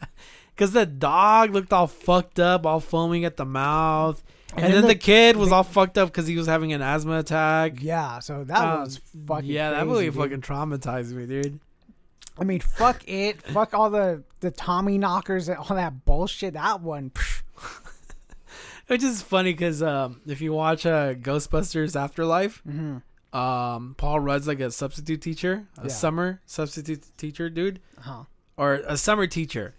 because 0.56 0.74
the 0.74 0.86
dog 0.86 1.52
looked 1.54 1.72
all 1.72 1.88
fucked 1.88 2.40
up, 2.40 2.66
all 2.66 2.80
foaming 2.82 3.24
at 3.24 3.38
the 3.38 3.46
mouth, 3.46 4.22
and, 4.56 4.66
And 4.66 4.74
then, 4.74 4.82
then 4.82 4.88
the, 4.90 4.96
the- 4.96 4.96
kid 5.00 5.38
was 5.38 5.52
all 5.54 5.64
fucked 5.64 5.98
up 5.98 6.10
because 6.10 6.28
he 6.28 6.36
was 6.36 6.48
having 6.48 6.74
an 6.74 6.82
asthma 6.82 7.20
attack. 7.20 7.76
Yeah, 7.82 8.20
so 8.20 8.44
that 8.44 8.58
Um, 8.58 8.80
was 8.82 9.00
fucking. 9.28 9.50
yeah, 9.50 9.70
that 9.70 9.76
crazy, 9.86 9.90
movie 9.90 10.06
dude. 10.06 10.16
fucking 10.16 10.42
traumatized 10.42 11.12
me, 11.14 11.26
dude. 11.28 11.60
I 12.40 12.44
mean, 12.44 12.60
fuck 12.62 13.04
it, 13.08 13.42
fuck 13.54 13.74
all 13.74 13.90
the 13.90 14.24
the 14.40 14.52
Tommyknockers 14.52 15.50
and 15.50 15.58
all 15.58 15.76
that 15.76 16.06
bullshit. 16.06 16.54
That 16.54 16.82
one, 16.82 17.12
Which 18.88 19.04
is 19.04 19.22
funny 19.22 19.54
because 19.54 19.84
um, 19.84 20.22
if 20.26 20.42
you 20.42 20.54
watch 20.54 20.86
uh, 20.86 21.14
Ghostbusters 21.14 21.96
Afterlife, 22.00 22.64
mhm. 22.68 23.04
um, 23.34 23.94
Paul 23.98 24.20
Rudd's 24.20 24.48
like 24.48 24.60
a 24.62 24.72
substitute 24.72 25.22
teacher, 25.22 25.68
a 25.78 25.84
Yeah. 25.84 25.88
summer 25.90 26.42
substitute 26.46 27.04
teacher, 27.18 27.50
dude, 27.50 27.82
uh-huh. 28.00 28.24
or 28.58 28.82
a 28.88 28.98
summer 28.98 29.28
teacher, 29.28 29.76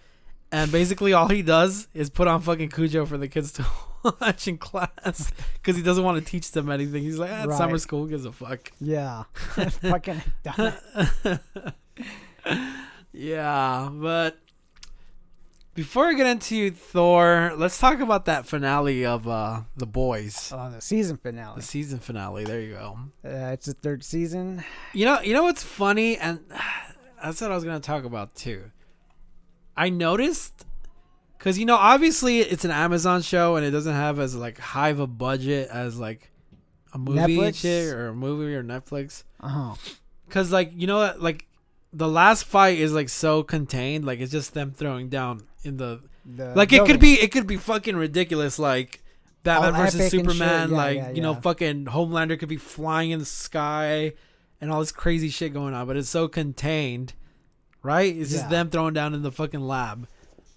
and 0.53 0.70
basically 0.70 1.12
all 1.12 1.27
he 1.29 1.42
does 1.42 1.88
is 1.92 2.09
put 2.11 2.29
on 2.29 2.40
fucking 2.42 2.68
Cujo 2.68 3.05
for 3.05 3.18
the 3.18 3.27
kids 3.27 3.51
to 3.53 3.66
watch 4.20 4.46
in 4.46 4.59
class 4.59 5.33
because 5.55 5.77
he 5.77 5.83
doesn't 5.83 6.05
want 6.05 6.25
to 6.25 6.31
teach 6.31 6.53
them 6.53 6.70
anything. 6.70 7.03
He's 7.03 7.18
like, 7.18 7.31
ah, 7.33 7.44
it's 7.44 7.57
summer 7.57 7.79
school 7.79 8.07
gives 8.07 8.25
a 8.25 8.33
fuck. 8.33 8.70
yeah, 8.81 9.25
fucking. 9.35 10.23
Yeah, 13.12 13.88
but 13.92 14.38
Before 15.74 16.09
we 16.09 16.16
get 16.16 16.26
into 16.26 16.70
Thor, 16.72 17.53
let's 17.57 17.79
talk 17.79 18.00
about 18.00 18.24
that 18.26 18.46
finale 18.46 19.05
of 19.07 19.26
uh 19.29 19.62
the 19.76 19.87
boys. 19.87 20.53
Oh, 20.55 20.70
the 20.70 20.81
season 20.81 21.16
finale. 21.16 21.57
The 21.57 21.62
season 21.62 21.98
finale. 22.00 22.44
There 22.44 22.61
you 22.61 22.72
go. 22.74 22.98
Uh, 23.24 23.53
it's 23.53 23.66
the 23.66 23.74
third 23.74 24.05
season. 24.05 24.64
You 24.92 25.05
know, 25.07 25.20
you 25.20 25.33
know 25.33 25.44
what's 25.44 25.62
funny, 25.62 26.16
and 26.18 26.40
that's 27.22 27.40
what 27.40 27.50
I 27.50 27.55
was 27.55 27.64
gonna 27.64 27.81
talk 27.81 28.05
about 28.05 28.35
too. 28.35 28.70
I 29.76 29.88
noticed 29.88 30.66
because 31.38 31.59
you 31.59 31.64
know, 31.64 31.76
obviously, 31.76 32.40
it's 32.40 32.64
an 32.64 32.70
Amazon 32.72 33.22
show, 33.22 33.57
and 33.57 33.64
it 33.64 33.70
doesn't 33.70 33.94
have 33.94 34.18
as 34.18 34.35
like 34.37 34.59
high 34.59 34.90
of 34.90 35.00
a 35.00 35.07
budget 35.07 35.68
as 35.70 35.98
like 35.98 36.31
a 36.92 36.98
movie 36.98 37.37
Netflix? 37.38 37.92
or 37.92 38.09
a 38.09 38.14
movie 38.14 38.55
or 38.55 38.62
Netflix. 38.62 39.22
Uh 39.40 39.48
huh. 39.48 39.74
Because 40.26 40.53
like 40.53 40.72
you 40.74 40.87
know, 40.87 40.98
what, 40.98 41.22
like 41.22 41.46
the 41.92 42.09
last 42.09 42.44
fight 42.44 42.79
is 42.79 42.92
like 42.92 43.09
so 43.09 43.42
contained, 43.42 44.05
like 44.05 44.20
it's 44.20 44.33
just 44.33 44.55
them 44.55 44.72
throwing 44.72 45.09
down 45.09 45.42
in 45.64 45.76
the 45.76 46.00
The 46.24 46.55
like 46.55 46.72
it 46.72 46.87
could 46.87 47.00
be 47.00 47.14
it 47.14 47.33
could 47.33 47.46
be 47.46 47.57
fucking 47.57 47.96
ridiculous 47.96 48.59
like 48.59 49.03
Batman 49.42 49.74
All 49.74 49.83
versus 49.83 50.00
epic 50.00 50.12
and 50.20 50.22
shit. 50.31 50.37
Superman 50.37 50.70
Yeah, 50.70 50.76
like 50.76 50.96
yeah, 50.96 51.11
you 51.11 51.22
know 51.22 51.35
fucking 51.35 51.87
Homelander 51.87 52.38
could 52.38 52.48
be 52.48 52.57
flying 52.59 53.11
in 53.11 53.18
the 53.18 53.24
sky 53.24 54.12
and 54.61 54.70
all 54.70 54.81
this 54.81 54.92
crazy 54.92 55.29
shit 55.31 55.53
going 55.53 55.74
on 55.74 55.87
but 55.87 55.96
it's 55.96 56.09
so 56.09 56.29
contained 56.29 57.14
right? 57.83 58.14
It's 58.14 58.31
just 58.31 58.44
Yeah. 58.44 58.50
them 58.50 58.70
throwing 58.70 58.92
down 58.92 59.14
in 59.14 59.22
the 59.22 59.33
fucking 59.33 59.61
lab. 59.62 60.07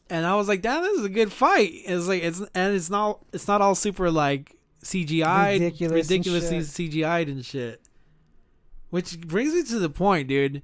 And 0.10 0.26
I 0.26 0.36
was 0.36 0.48
like 0.50 0.62
damn 0.62 0.84
this 0.84 1.00
is 1.00 1.06
a 1.06 1.10
good 1.10 1.32
fight. 1.32 1.72
It's 1.74 2.08
like 2.08 2.22
it's 2.22 2.42
and 2.54 2.76
it's 2.76 2.90
not 2.90 3.24
it's 3.32 3.48
not 3.48 3.62
all 3.62 3.74
super 3.76 4.12
like 4.12 4.56
CGI 4.84 5.54
Ridiculous 5.54 6.10
and 6.10 6.20
ridiculously 6.20 6.60
CGI'd 6.60 7.30
and 7.30 7.46
shit. 7.46 7.82
Which 8.90 9.20
brings 9.22 9.54
me 9.54 9.64
to 9.64 9.80
the 9.80 9.90
point 9.90 10.28
dude 10.28 10.62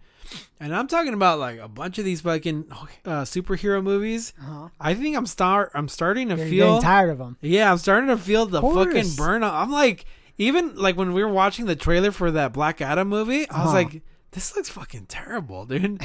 and 0.59 0.75
I'm 0.75 0.87
talking 0.87 1.13
about 1.13 1.39
like 1.39 1.59
a 1.59 1.67
bunch 1.67 1.97
of 1.97 2.05
these 2.05 2.21
fucking 2.21 2.65
uh, 3.05 3.21
superhero 3.23 3.81
movies 3.83 4.33
Uh-huh. 4.41 4.69
I 4.79 4.93
think 4.93 5.15
I'm 5.17 5.25
start 5.25 5.71
I'm 5.73 5.87
starting 5.87 6.29
to 6.29 6.35
You're 6.37 6.47
feel 6.47 6.81
tired 6.81 7.09
of 7.09 7.17
them. 7.17 7.37
yeah, 7.41 7.71
I'm 7.71 7.77
starting 7.77 8.09
to 8.09 8.17
feel 8.17 8.45
the 8.45 8.61
fucking 8.61 9.03
burnout. 9.17 9.53
I'm 9.53 9.71
like 9.71 10.05
even 10.37 10.75
like 10.75 10.95
when 10.97 11.13
we 11.13 11.23
were 11.23 11.31
watching 11.33 11.65
the 11.65 11.75
trailer 11.75 12.11
for 12.11 12.31
that 12.31 12.53
Black 12.53 12.79
Adam 12.81 13.07
movie, 13.09 13.49
I 13.49 13.59
was 13.59 13.67
Uh-huh. 13.67 13.73
like 13.73 14.01
this 14.31 14.55
looks 14.55 14.69
fucking 14.69 15.07
terrible, 15.07 15.65
dude. 15.65 16.01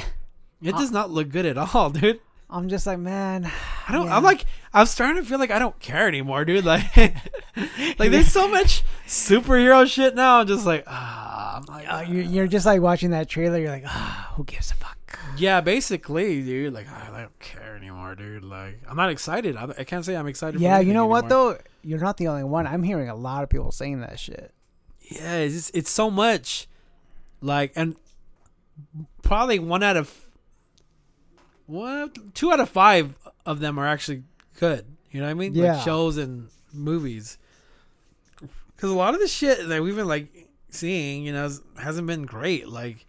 It 0.61 0.71
does 0.77 0.91
not 0.91 1.11
look 1.11 1.29
good 1.29 1.45
at 1.45 1.57
all, 1.57 1.89
dude. 1.91 2.19
I'm 2.55 2.69
just 2.69 2.87
like, 2.87 2.99
man. 2.99 3.51
I 3.87 3.91
don't 3.91 4.07
Yeah. 4.07 4.15
I'm 4.15 4.23
like 4.23 4.45
I'm 4.73 4.85
starting 4.85 5.21
to 5.21 5.27
feel 5.27 5.39
like 5.39 5.51
I 5.51 5.59
don't 5.59 5.77
care 5.79 6.07
anymore, 6.07 6.45
dude. 6.45 6.63
Like 6.63 6.95
like 6.97 8.11
there's 8.11 8.31
so 8.31 8.47
much 8.47 8.83
superhero 9.05 9.85
shit 9.85 10.15
now. 10.15 10.39
I'm 10.39 10.47
just 10.47 10.65
like 10.65 10.85
ah, 10.87 11.57
I'm 11.57 11.65
like 11.65 11.85
Uh, 11.91 12.09
you're, 12.09 12.23
you're 12.23 12.47
just 12.47 12.65
like 12.65 12.81
watching 12.81 13.11
that 13.11 13.27
trailer. 13.27 13.57
You're 13.57 13.71
like, 13.71 13.83
ah, 13.85 14.31
who 14.35 14.45
gives 14.45 14.71
a 14.71 14.75
fuck? 14.75 14.97
yeah, 15.37 15.59
basically, 15.59 16.41
dude. 16.43 16.73
Like 16.73 16.87
I 16.89 17.21
don't 17.21 17.39
care 17.39 17.75
anymore, 17.75 18.15
dude. 18.15 18.43
Like 18.43 18.79
I'm 18.89 18.95
not 18.95 19.09
excited. 19.09 19.57
I, 19.57 19.67
I 19.77 19.83
can't 19.83 20.05
say 20.05 20.15
I'm 20.15 20.27
excited. 20.27 20.57
for 20.57 20.63
Yeah, 20.63 20.79
you 20.79 20.93
know 20.93 21.07
what 21.07 21.25
anymore. 21.25 21.53
though? 21.55 21.59
You're 21.83 21.99
not 21.99 22.15
the 22.17 22.29
only 22.29 22.45
one. 22.45 22.67
I'm 22.67 22.83
hearing 22.83 23.09
a 23.09 23.15
lot 23.15 23.43
of 23.43 23.49
people 23.49 23.71
saying 23.71 23.99
that 23.99 24.17
shit. 24.17 24.51
Yeah, 25.01 25.35
it's 25.37 25.71
it's 25.71 25.89
so 25.89 26.09
much. 26.09 26.67
Like 27.41 27.73
and 27.75 27.97
probably 29.21 29.59
one 29.59 29.83
out 29.83 29.97
of 29.97 30.24
one 31.67 32.11
two 32.33 32.51
out 32.51 32.59
of 32.59 32.69
five 32.69 33.13
of 33.45 33.59
them 33.59 33.79
are 33.79 33.87
actually 33.87 34.23
good. 34.59 34.85
You 35.11 35.21
know 35.21 35.27
what 35.27 35.31
I 35.31 35.35
mean? 35.35 35.53
Yeah. 35.53 35.75
Like 35.75 35.83
shows 35.83 36.17
and 36.17 36.49
movies. 36.73 37.37
Cuz 38.77 38.89
a 38.89 38.95
lot 38.95 39.13
of 39.13 39.21
the 39.21 39.27
shit 39.27 39.67
that 39.67 39.81
we've 39.81 39.95
been 39.95 40.07
like 40.07 40.49
seeing, 40.69 41.23
you 41.23 41.31
know, 41.31 41.49
hasn't 41.77 42.07
been 42.07 42.25
great 42.25 42.67
like 42.67 43.05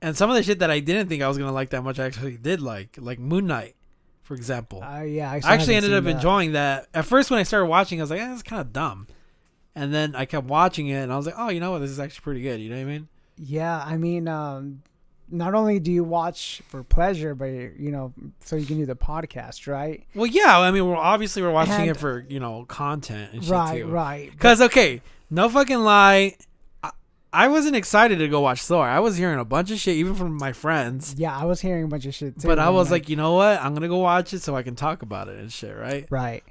and 0.00 0.16
some 0.16 0.30
of 0.30 0.36
the 0.36 0.42
shit 0.42 0.60
that 0.60 0.70
I 0.70 0.80
didn't 0.80 1.08
think 1.08 1.22
I 1.22 1.28
was 1.28 1.38
going 1.38 1.48
to 1.48 1.54
like 1.54 1.70
that 1.70 1.82
much 1.82 1.98
I 1.98 2.06
actually 2.06 2.36
did 2.36 2.60
like, 2.60 2.96
like 3.00 3.18
Moon 3.18 3.46
Knight, 3.46 3.74
for 4.22 4.34
example. 4.34 4.82
Uh, 4.82 5.02
yeah, 5.02 5.30
I, 5.30 5.40
I 5.44 5.54
actually 5.54 5.74
ended 5.74 5.92
up 5.92 6.04
that. 6.04 6.10
enjoying 6.10 6.52
that. 6.52 6.86
At 6.94 7.04
first, 7.04 7.30
when 7.30 7.40
I 7.40 7.42
started 7.42 7.66
watching, 7.66 8.00
I 8.00 8.02
was 8.04 8.10
like, 8.10 8.20
eh, 8.20 8.28
"That's 8.28 8.42
kind 8.42 8.60
of 8.60 8.72
dumb," 8.72 9.08
and 9.74 9.92
then 9.92 10.14
I 10.14 10.24
kept 10.24 10.46
watching 10.46 10.88
it, 10.88 11.02
and 11.02 11.12
I 11.12 11.16
was 11.16 11.26
like, 11.26 11.34
"Oh, 11.36 11.48
you 11.48 11.58
know 11.60 11.72
what? 11.72 11.80
This 11.80 11.90
is 11.90 11.98
actually 11.98 12.22
pretty 12.22 12.42
good." 12.42 12.60
You 12.60 12.70
know 12.70 12.76
what 12.76 12.82
I 12.82 12.84
mean? 12.84 13.08
Yeah, 13.36 13.82
I 13.84 13.96
mean, 13.96 14.28
um, 14.28 14.82
not 15.30 15.54
only 15.54 15.78
do 15.80 15.90
you 15.92 16.04
watch 16.04 16.62
for 16.68 16.82
pleasure, 16.82 17.34
but 17.34 17.46
you 17.46 17.90
know, 17.90 18.12
so 18.40 18.56
you 18.56 18.66
can 18.66 18.78
do 18.78 18.86
the 18.86 18.96
podcast, 18.96 19.66
right? 19.66 20.04
Well, 20.14 20.26
yeah. 20.26 20.58
I 20.58 20.70
mean, 20.70 20.86
we're 20.86 20.96
obviously 20.96 21.42
we're 21.42 21.50
watching 21.50 21.74
And- 21.74 21.90
it 21.90 21.96
for 21.96 22.24
you 22.28 22.40
know 22.40 22.64
content 22.66 23.32
and 23.32 23.42
shit 23.42 23.52
right, 23.52 23.82
too. 23.82 23.88
right. 23.88 24.30
Because 24.30 24.60
okay, 24.62 25.02
no 25.30 25.48
fucking 25.48 25.78
lie, 25.78 26.36
I, 26.82 26.90
I 27.32 27.48
wasn't 27.48 27.76
excited 27.76 28.18
to 28.20 28.28
go 28.28 28.40
watch 28.40 28.62
Thor. 28.62 28.86
I 28.86 29.00
was 29.00 29.16
hearing 29.16 29.38
a 29.38 29.44
bunch 29.44 29.70
of 29.70 29.78
shit, 29.78 29.96
even 29.96 30.14
from 30.14 30.36
my 30.38 30.52
friends. 30.52 31.14
Yeah, 31.18 31.36
I 31.38 31.44
was 31.44 31.60
hearing 31.60 31.84
a 31.84 31.88
bunch 31.88 32.06
of 32.06 32.14
shit 32.14 32.40
too. 32.40 32.48
But 32.48 32.58
I 32.58 32.70
was 32.70 32.90
like, 32.90 33.08
you 33.08 33.16
know 33.16 33.34
what? 33.34 33.60
I'm 33.60 33.74
gonna 33.74 33.88
go 33.88 33.98
watch 33.98 34.32
it 34.32 34.40
so 34.42 34.56
I 34.56 34.62
can 34.62 34.74
talk 34.76 35.02
about 35.02 35.28
it 35.28 35.38
and 35.38 35.52
shit. 35.52 35.76
Right? 35.76 36.06
right, 36.10 36.42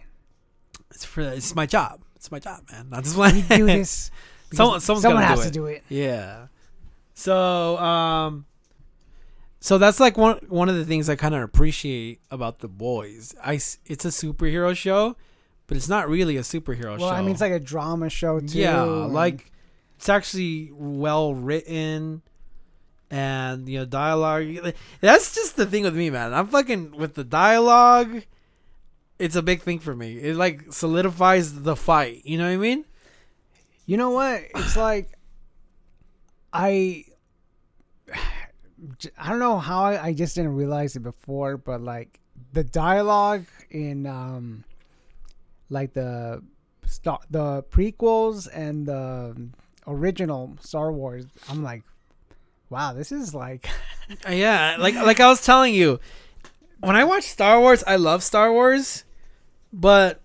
It's 0.92 1.04
for 1.06 1.22
it's 1.22 1.56
my 1.56 1.66
job. 1.66 2.02
It's 2.16 2.32
my 2.32 2.40
job, 2.40 2.62
man. 2.72 2.90
Not 2.90 3.04
just 3.04 3.16
one. 3.18 3.42
do 3.42 3.66
this. 3.66 4.10
Someone- 4.54 4.80
someone 4.80 5.22
has 5.24 5.42
it. 5.42 5.50
to 5.50 5.52
do 5.52 5.66
it. 5.68 5.84
Yeah. 5.90 6.48
So, 7.13 7.78
um, 7.78 8.46
so 9.60 9.78
that's 9.78 10.00
like 10.00 10.17
one 10.17 10.39
one 10.50 10.70
of 10.70 10.76
the 10.76 10.86
things 10.86 11.10
I 11.10 11.15
kind 11.15 11.36
of 11.36 11.41
appreciate 11.41 12.22
about 12.32 12.60
the 12.60 12.67
boys. 12.67 13.34
I 13.43 13.54
it's 13.54 14.06
a 14.06 14.10
superhero 14.10 14.76
show, 14.76 15.15
but 15.67 15.78
it's 15.78 15.89
not 15.89 16.08
really 16.10 16.38
a 16.38 16.41
superhero 16.41 16.89
Well, 16.91 16.98
show. 17.00 17.06
Well, 17.06 17.13
I 17.15 17.22
mean, 17.22 17.32
it's 17.32 17.41
like 17.41 17.52
a 17.52 17.60
drama 17.60 18.10
show 18.10 18.39
too. 18.39 18.58
yeah, 18.60 18.82
like 18.84 19.52
it's 19.98 20.10
actually 20.10 20.72
well 20.74 21.34
written. 21.34 22.22
And 23.10 23.70
you 23.70 23.80
know 23.80 23.86
dialogue. 23.86 24.74
That's 25.00 25.34
just 25.34 25.56
the 25.56 25.65
thing 25.65 25.84
with 25.84 25.96
me, 25.96 26.10
man. 26.10 26.34
I'm 26.34 26.48
fucking 26.48 26.91
with 26.98 27.13
the 27.13 27.24
dialogue. 27.24 28.24
It's 29.17 29.38
a 29.38 29.41
big 29.41 29.62
thing 29.62 29.80
for 29.80 29.96
me. 29.96 30.17
It 30.17 30.36
like 30.36 30.74
solidifies 30.74 31.62
the 31.62 31.78
fight. 31.78 32.24
You 32.26 32.38
know 32.38 32.43
what 32.46 32.52
I 32.52 32.58
mean? 32.58 32.84
You 33.86 33.96
know 33.96 34.10
what? 34.10 34.41
It's 34.56 34.76
like 34.76 35.17
I 36.52 37.06
I 39.18 39.30
don't 39.30 39.40
know 39.40 39.58
how 39.58 39.84
I, 39.86 40.08
I 40.08 40.13
just 40.13 40.36
didn't 40.36 40.54
realize 40.56 40.96
it 40.96 41.02
before, 41.02 41.58
but 41.58 41.82
like 41.82 42.20
the 42.54 42.63
dialogue 42.63 43.46
in 43.72 44.06
um 44.06 44.63
like 45.70 45.94
the 45.94 46.44
sta- 46.86 47.26
the 47.30 47.63
prequels 47.63 48.48
and 48.54 48.86
the 48.86 49.50
original 49.88 50.58
Star 50.62 50.92
Wars, 50.92 51.26
I'm 51.50 51.63
like, 51.63 51.84
wow, 52.70 52.94
this 52.94 53.12
is 53.12 53.34
like 53.34 53.68
Uh, 54.28 54.32
Yeah, 54.32 54.78
like 54.80 54.96
like 54.96 55.20
I 55.20 55.28
was 55.28 55.44
telling 55.44 55.74
you, 55.74 56.00
when 56.80 56.96
I 56.96 57.04
watch 57.04 57.24
Star 57.24 57.60
Wars, 57.60 57.84
I 57.88 57.96
love 57.96 58.24
Star 58.24 58.52
Wars, 58.52 59.04
but 59.74 60.22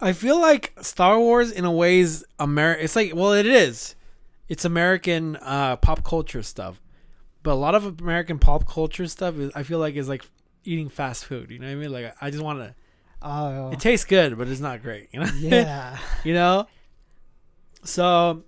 I 0.00 0.12
feel 0.12 0.40
like 0.40 0.72
Star 0.80 1.18
Wars 1.18 1.50
in 1.52 1.64
a 1.64 1.70
ways 1.72 2.24
Amer 2.40 2.72
it's 2.72 2.96
like 2.96 3.14
well 3.14 3.32
it 3.34 3.46
is. 3.46 3.94
It's 4.48 4.64
American 4.64 5.36
uh, 5.36 5.76
pop 5.76 6.02
culture 6.02 6.42
stuff. 6.42 6.80
But 7.42 7.52
a 7.52 7.54
lot 7.54 7.74
of 7.74 8.00
American 8.00 8.38
pop 8.38 8.66
culture 8.68 9.06
stuff 9.06 9.36
is 9.38 9.50
I 9.54 9.62
feel 9.62 9.78
like 9.78 9.94
is 9.96 10.08
like 10.08 10.24
eating 10.64 10.88
fast 10.88 11.24
food, 11.24 11.50
you 11.50 11.58
know 11.58 11.66
what 11.66 11.72
I 11.72 11.76
mean? 11.76 11.92
Like 11.92 12.14
I 12.20 12.30
just 12.30 12.42
want 12.42 12.58
to 12.58 12.74
oh 13.22 13.70
it 13.70 13.80
tastes 13.80 14.06
good, 14.06 14.36
but 14.36 14.48
it's 14.48 14.60
not 14.60 14.82
great, 14.82 15.08
you 15.12 15.20
know? 15.20 15.30
yeah. 15.38 15.98
you 16.24 16.34
know 16.34 16.66
so 17.82 18.44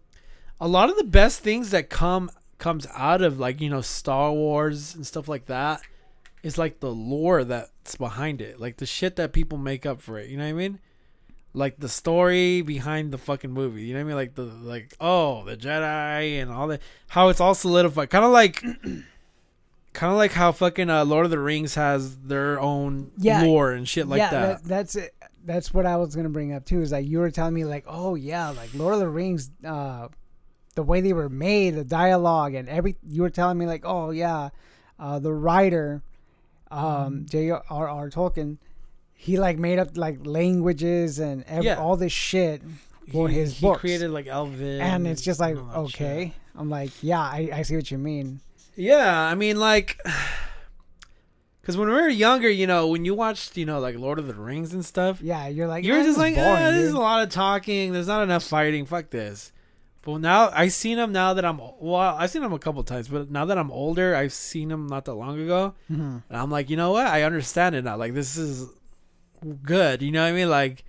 a 0.61 0.69
lot 0.69 0.91
of 0.91 0.97
the 0.97 1.05
best 1.05 1.41
things 1.41 1.71
that 1.71 1.91
come 1.91 2.31
comes 2.59 2.87
out 2.95 3.23
of 3.23 3.41
like 3.41 3.61
you 3.61 3.69
know 3.69 3.81
star 3.81 4.33
wars 4.33 4.95
and 4.95 5.07
stuff 5.07 5.29
like 5.29 5.47
that 5.47 5.81
is 6.43 6.59
like 6.59 6.81
the 6.81 6.91
lore 6.93 7.45
that's 7.45 7.97
behind 7.97 8.41
it 8.41 8.61
like 8.61 8.77
the 8.77 8.87
shit 8.87 9.17
that 9.17 9.33
people 9.33 9.59
make 9.59 9.85
up 9.85 10.01
for 10.01 10.19
it 10.19 10.29
you 10.29 10.37
know 10.37 10.45
what 10.45 10.51
i 10.51 10.53
mean 10.53 10.79
like 11.55 11.79
the 11.79 11.89
story 11.89 12.63
behind 12.63 13.13
the 13.13 13.19
fucking 13.19 13.51
movie 13.51 13.83
you 13.83 13.93
know 13.95 13.99
what 14.01 14.05
i 14.05 14.09
mean 14.09 14.17
like 14.17 14.35
the 14.35 14.43
like 14.43 14.95
oh 15.01 15.45
the 15.45 15.57
jedi 15.57 16.41
and 16.41 16.51
all 16.51 16.67
that 16.69 16.81
how 17.09 17.29
it's 17.29 17.41
all 17.41 17.55
solidified 17.55 18.09
kind 18.11 18.25
of 18.25 18.31
like 18.33 18.63
kind 19.93 20.11
of 20.11 20.17
like 20.17 20.33
how 20.33 20.51
fucking 20.53 20.89
uh, 20.89 21.05
lord 21.05 21.25
of 21.27 21.31
the 21.31 21.39
rings 21.39 21.75
has 21.75 22.17
their 22.19 22.59
own 22.61 23.11
Yeah. 23.19 23.43
lore 23.43 23.73
and 23.73 23.87
shit 23.89 24.09
like 24.09 24.19
yeah, 24.19 24.31
that 24.31 24.65
that's 24.65 24.97
it. 24.97 25.15
That's 25.45 25.75
what 25.75 25.87
I 25.87 25.97
was 25.97 26.15
gonna 26.15 26.29
bring 26.29 26.53
up 26.55 26.65
too. 26.65 26.81
Is 26.83 26.93
like 26.93 27.05
you 27.05 27.19
were 27.19 27.31
telling 27.33 27.53
me 27.55 27.65
like, 27.65 27.85
oh 27.89 28.15
yeah, 28.15 28.51
like 28.51 28.73
Lord 28.75 28.95
of 28.95 29.01
the 29.01 29.09
Rings, 29.09 29.51
uh, 29.67 30.07
the 30.77 30.85
way 30.85 31.01
they 31.01 31.13
were 31.13 31.29
made, 31.29 31.75
the 31.75 31.83
dialogue 31.85 32.55
and 32.55 32.69
every. 32.69 32.95
You 33.07 33.23
were 33.23 33.31
telling 33.31 33.59
me 33.59 33.67
like, 33.67 33.83
oh 33.85 34.13
yeah, 34.13 34.51
uh, 35.01 35.19
the 35.19 35.33
writer, 35.33 36.01
Mm-hmm. 36.71 36.85
um, 36.85 37.27
J.R.R. 37.29 38.09
Tolkien, 38.11 38.59
he 39.23 39.39
like 39.39 39.57
made 39.59 39.79
up 39.79 39.97
like 39.97 40.19
languages 40.27 41.19
and 41.21 41.45
ev- 41.47 41.63
Yeah. 41.65 41.77
all 41.79 41.97
this 41.97 42.13
shit 42.13 42.61
for 43.13 43.29
he, 43.29 43.37
his 43.37 43.59
he 43.59 43.67
books. 43.67 43.81
created 43.81 44.11
like 44.11 44.27
elven 44.27 44.81
and 44.81 45.07
it's 45.07 45.23
just 45.23 45.39
like 45.39 45.55
that 45.55 45.89
shit. 45.91 46.01
okay. 46.03 46.33
I'm 46.57 46.69
like, 46.69 46.91
yeah, 47.03 47.21
I, 47.21 47.51
I 47.53 47.63
see 47.63 47.77
what 47.77 47.91
you 47.91 47.99
mean. 47.99 48.41
Yeah, 48.77 49.17
I 49.31 49.35
mean, 49.35 49.59
like, 49.61 49.99
because 51.61 51.77
when 51.77 51.89
we 51.89 51.95
were 51.95 52.09
younger, 52.09 52.51
you 52.51 52.67
know, 52.67 52.89
when 52.89 53.05
you 53.05 53.15
watched, 53.15 53.57
you 53.57 53.65
know, 53.65 53.79
like 53.79 53.97
Lord 53.97 54.19
of 54.19 54.27
the 54.27 54.35
Rings 54.35 54.75
and 54.75 54.85
stuff, 54.85 55.21
Yeah, 55.23 55.47
you're 55.49 55.69
like 55.69 55.85
you're 55.85 56.01
"Ah, 56.01 56.03
just 56.03 56.19
like, 56.19 56.33
is 56.33 56.39
boring, 56.39 56.63
ah, 56.65 56.71
this 56.73 56.85
is 56.85 56.93
a 56.93 56.99
lot 56.99 57.23
of 57.23 57.29
talking. 57.31 57.93
There's 57.93 58.09
not 58.09 58.23
enough 58.23 58.45
fighting. 58.45 58.87
Fuck 58.87 59.11
this. 59.11 59.53
But 60.03 60.19
now 60.19 60.51
I 60.53 60.67
seen 60.67 60.99
him 60.99 61.13
now 61.13 61.33
that 61.35 61.45
I'm 61.45 61.59
well, 61.59 62.17
I've 62.19 62.31
seen 62.31 62.43
him 62.43 62.53
a 62.53 62.59
couple 62.59 62.83
times, 62.83 63.07
but 63.07 63.31
now 63.31 63.45
that 63.45 63.57
I'm 63.57 63.71
older, 63.71 64.17
I've 64.17 64.33
seen 64.33 64.69
him 64.69 64.89
not 64.89 65.05
that 65.05 65.15
long 65.15 65.39
ago, 65.41 65.75
hmm 65.87 66.19
and 66.29 66.37
I'm 66.43 66.51
like, 66.51 66.69
you 66.71 66.77
know 66.77 66.91
what? 66.91 67.07
I 67.07 67.23
understand 67.23 67.77
it 67.77 67.85
now. 67.85 67.97
Like 67.97 68.13
this 68.13 68.37
is 68.37 68.69
good. 69.63 70.03
You 70.03 70.11
know 70.13 70.23
what 70.23 70.29
I 70.29 70.33
mean? 70.33 70.49
Like, 70.51 70.85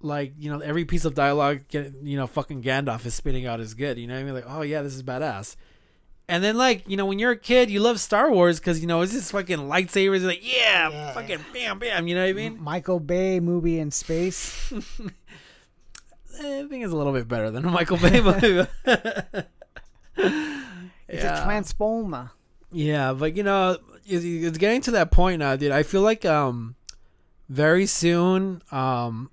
like 0.00 0.32
you 0.38 0.50
know, 0.50 0.60
every 0.60 0.84
piece 0.84 1.04
of 1.04 1.14
dialogue, 1.14 1.60
get, 1.68 1.92
you 2.02 2.16
know, 2.16 2.26
fucking 2.26 2.62
Gandalf 2.62 3.04
is 3.06 3.14
spitting 3.14 3.46
out 3.46 3.60
is 3.60 3.74
good. 3.74 3.98
You 3.98 4.06
know 4.06 4.14
what 4.14 4.20
I 4.20 4.24
mean? 4.24 4.34
Like, 4.34 4.44
oh 4.46 4.62
yeah, 4.62 4.82
this 4.82 4.94
is 4.94 5.02
badass. 5.02 5.56
And 6.26 6.42
then 6.42 6.56
like 6.56 6.88
you 6.88 6.96
know, 6.96 7.04
when 7.06 7.18
you're 7.18 7.32
a 7.32 7.36
kid, 7.36 7.70
you 7.70 7.80
love 7.80 8.00
Star 8.00 8.30
Wars 8.30 8.58
because 8.58 8.80
you 8.80 8.86
know 8.86 9.02
it's 9.02 9.12
just 9.12 9.30
fucking 9.32 9.58
lightsabers. 9.58 10.24
Like 10.24 10.40
yeah, 10.42 10.88
Yeah. 10.90 11.12
fucking 11.12 11.40
bam, 11.52 11.78
bam. 11.78 12.06
You 12.08 12.14
know 12.14 12.22
what 12.22 12.30
I 12.30 12.32
mean? 12.32 12.62
Michael 12.62 13.00
Bay 13.00 13.40
movie 13.40 13.78
in 13.78 13.90
space. 13.90 14.72
I 16.36 16.66
think 16.68 16.82
it's 16.84 16.92
a 16.92 16.96
little 16.96 17.12
bit 17.12 17.28
better 17.28 17.50
than 17.50 17.64
a 17.64 17.70
Michael 17.70 17.96
Bay 17.98 18.20
movie. 18.20 18.66
It's 21.06 21.22
a 21.22 21.44
transformer. 21.44 22.30
Yeah, 22.72 23.12
but 23.12 23.36
you 23.36 23.42
know, 23.42 23.76
it's, 24.06 24.24
it's 24.24 24.58
getting 24.58 24.80
to 24.82 24.90
that 24.92 25.10
point 25.12 25.38
now, 25.38 25.54
dude. 25.54 25.70
I 25.70 25.82
feel 25.82 26.00
like 26.00 26.24
um, 26.24 26.74
very 27.48 27.86
soon, 27.86 28.62
um, 28.70 29.30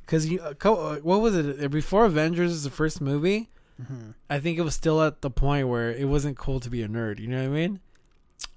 because 0.00 0.26
you 0.28 0.40
uh, 0.40 0.54
uh, 0.64 0.96
what 0.96 1.20
was 1.20 1.34
it 1.36 1.70
before 1.70 2.04
Avengers 2.04 2.52
is 2.52 2.64
the 2.64 2.70
first 2.70 3.00
movie? 3.00 3.50
Mm-hmm. 3.82 4.10
I 4.30 4.38
think 4.38 4.58
it 4.58 4.62
was 4.62 4.74
still 4.74 5.02
at 5.02 5.20
the 5.22 5.30
point 5.30 5.68
where 5.68 5.90
it 5.90 6.08
wasn't 6.08 6.36
cool 6.38 6.60
to 6.60 6.70
be 6.70 6.82
a 6.82 6.88
nerd. 6.88 7.18
You 7.18 7.28
know 7.28 7.38
what 7.38 7.46
I 7.46 7.48
mean? 7.48 7.80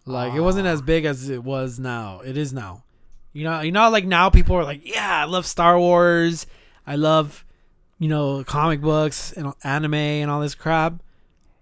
Like 0.05 0.33
it 0.33 0.41
wasn't 0.41 0.67
as 0.67 0.79
Ah. 0.81 0.85
big 0.85 1.05
as 1.05 1.29
it 1.29 1.43
was 1.43 1.79
now. 1.79 2.21
It 2.21 2.37
is 2.37 2.53
now. 2.53 2.83
You 3.33 3.43
know, 3.43 3.61
you 3.61 3.71
know, 3.71 3.89
like 3.89 4.05
now 4.05 4.29
people 4.29 4.55
are 4.55 4.63
like, 4.63 4.81
yeah, 4.87 5.21
I 5.21 5.25
love 5.25 5.45
Star 5.45 5.77
Wars. 5.79 6.45
I 6.85 6.95
love, 6.95 7.45
you 7.99 8.07
know, 8.07 8.43
comic 8.43 8.79
books 8.81 9.31
and 9.33 9.53
anime 9.63 9.93
and 9.95 10.31
all 10.31 10.39
this 10.39 10.55
crap. 10.55 11.01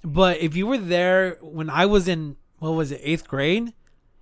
But 0.04 0.40
if 0.40 0.56
you 0.56 0.68
were 0.68 0.78
there 0.78 1.38
when 1.42 1.70
I 1.70 1.86
was 1.86 2.08
in 2.08 2.36
what 2.60 2.72
was 2.72 2.92
it 2.92 3.02
eighth 3.04 3.28
grade, 3.28 3.74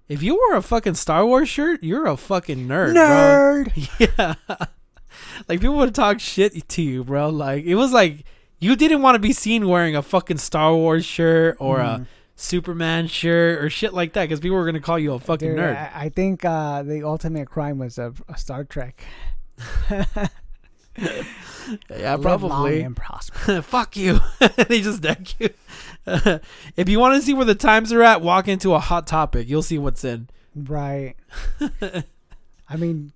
if 0.10 0.22
you 0.24 0.36
wore 0.36 0.56
a 0.58 0.62
fucking 0.62 0.96
Star 0.96 1.26
Wars 1.26 1.50
shirt, 1.50 1.84
you're 1.84 2.06
a 2.08 2.18
fucking 2.18 2.68
nerd, 2.68 2.94
bro. 2.94 3.72
Nerd. 3.72 3.89
Yeah. 4.50 4.58
like 5.48 5.62
people 5.62 5.76
would 5.78 5.96
talk 5.96 6.20
shit 6.20 6.68
to 6.70 6.82
you, 6.82 7.04
bro. 7.04 7.30
Like 7.30 7.63
it 7.66 7.76
was 7.76 7.92
like 7.92 8.24
you 8.60 8.76
didn't 8.76 9.02
want 9.02 9.16
to 9.16 9.20
be 9.20 9.34
seen 9.34 9.68
wearing 9.68 9.96
a 9.96 10.02
fucking 10.02 10.38
Star 10.38 10.74
Wars 10.76 11.06
shirt 11.06 11.58
or 11.60 11.78
Mhm. 11.80 12.02
a 12.02 12.08
Superman 12.36 13.08
shirt 13.08 13.63
or 13.63 13.70
shit 13.70 13.94
like 13.94 14.13
that 14.13 14.24
because 14.24 14.39
people 14.39 14.58
were 14.58 14.66
gonna 14.66 14.80
call 14.80 14.98
you 15.00 15.13
a 15.13 15.20
fucking 15.20 15.50
Dude, 15.52 15.60
nerd. 15.60 15.76
I, 15.78 16.06
I 16.06 16.10
think 16.10 16.44
uh, 16.46 16.82
the 16.84 17.04
ultimate 17.04 17.50
crime 17.50 17.78
was 17.78 17.98
a, 17.98 18.13
a 18.28 18.38
Star 18.38 18.63
Trek. 18.63 19.04
yeah, 21.00 22.16
Live 22.16 22.24
long 22.24 22.50
probably. 22.50 22.82
and 22.82 22.96
prosper. 22.96 23.62
Fuck 23.63 23.96
you. 23.98 24.20
they 24.68 24.82
just 24.82 25.02
deck 25.02 25.39
you. 25.39 25.50
if 26.76 26.89
you 26.89 27.00
want 27.00 27.16
to 27.16 27.22
see 27.22 27.34
where 27.34 27.46
the 27.46 27.56
times 27.56 27.94
are 27.94 28.04
at, 28.04 28.22
walk 28.22 28.48
into 28.48 28.74
a 28.74 28.80
hot 28.80 29.08
topic. 29.08 29.48
You'll 29.50 29.62
see 29.62 29.78
what's 29.78 30.04
in. 30.04 30.30
Right. 30.56 31.16
I 32.70 32.76
mean, 32.78 33.13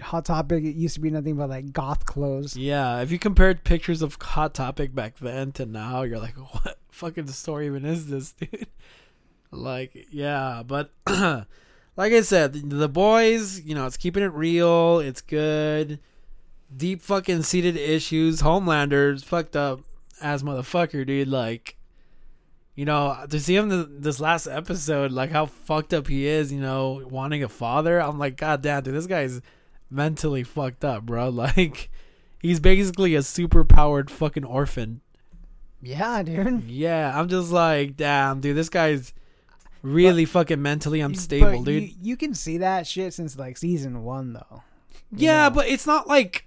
Hot 0.00 0.24
Topic. 0.24 0.64
It 0.64 0.76
used 0.76 0.94
to 0.94 1.00
be 1.00 1.10
nothing 1.10 1.36
but 1.36 1.48
like 1.48 1.72
goth 1.72 2.04
clothes. 2.06 2.56
Yeah, 2.56 3.00
if 3.00 3.10
you 3.10 3.18
compared 3.18 3.64
pictures 3.64 4.02
of 4.02 4.16
Hot 4.20 4.54
Topic 4.54 4.94
back 4.94 5.18
then 5.18 5.52
to 5.52 5.66
now, 5.66 6.02
you're 6.02 6.18
like, 6.18 6.36
what 6.36 6.78
fucking 6.90 7.28
story 7.28 7.66
even 7.66 7.84
is 7.84 8.08
this, 8.08 8.32
dude? 8.40 8.66
Like, 9.50 10.06
yeah, 10.10 10.62
but 10.66 10.90
like 11.06 11.46
I 12.12 12.20
said, 12.22 12.52
the, 12.52 12.60
the 12.60 12.88
boys, 12.88 13.60
you 13.60 13.74
know, 13.74 13.86
it's 13.86 13.96
keeping 13.96 14.22
it 14.22 14.32
real. 14.32 14.98
It's 14.98 15.20
good. 15.20 15.98
Deep 16.74 17.00
fucking 17.00 17.42
seated 17.42 17.76
issues. 17.76 18.40
Homelander's 18.40 19.22
fucked 19.22 19.56
up 19.56 19.80
as 20.20 20.42
motherfucker, 20.42 21.06
dude. 21.06 21.28
Like, 21.28 21.75
you 22.76 22.84
know, 22.84 23.16
to 23.28 23.40
see 23.40 23.56
him 23.56 23.70
th- 23.70 23.86
this 23.90 24.20
last 24.20 24.46
episode, 24.46 25.10
like 25.10 25.30
how 25.30 25.46
fucked 25.46 25.92
up 25.92 26.06
he 26.06 26.26
is, 26.26 26.52
you 26.52 26.60
know, 26.60 27.02
wanting 27.10 27.42
a 27.42 27.48
father. 27.48 27.98
I'm 28.00 28.18
like, 28.18 28.36
god 28.36 28.62
damn, 28.62 28.82
dude, 28.84 28.94
this 28.94 29.06
guy's 29.06 29.40
mentally 29.90 30.44
fucked 30.44 30.84
up, 30.84 31.04
bro. 31.04 31.28
Like, 31.30 31.90
he's 32.40 32.60
basically 32.60 33.14
a 33.14 33.22
super 33.22 33.64
powered 33.64 34.10
fucking 34.10 34.44
orphan. 34.44 35.00
Yeah, 35.82 36.22
dude. 36.22 36.64
Yeah, 36.64 37.18
I'm 37.18 37.28
just 37.28 37.50
like, 37.50 37.96
damn, 37.96 38.40
dude, 38.40 38.56
this 38.56 38.68
guy's 38.68 39.12
really 39.82 40.24
fucking 40.24 40.60
mentally 40.60 41.00
But 41.00 41.06
unstable, 41.06 41.62
dude. 41.64 41.82
You, 41.84 41.90
you 42.02 42.16
can 42.16 42.34
see 42.34 42.58
that 42.58 42.86
shit 42.86 43.14
since 43.14 43.38
like 43.38 43.56
season 43.56 44.02
one, 44.02 44.32
though. 44.34 44.62
yeah, 45.12 45.48
know. 45.48 45.54
but 45.54 45.68
it's 45.68 45.86
not 45.86 46.08
like 46.08 46.44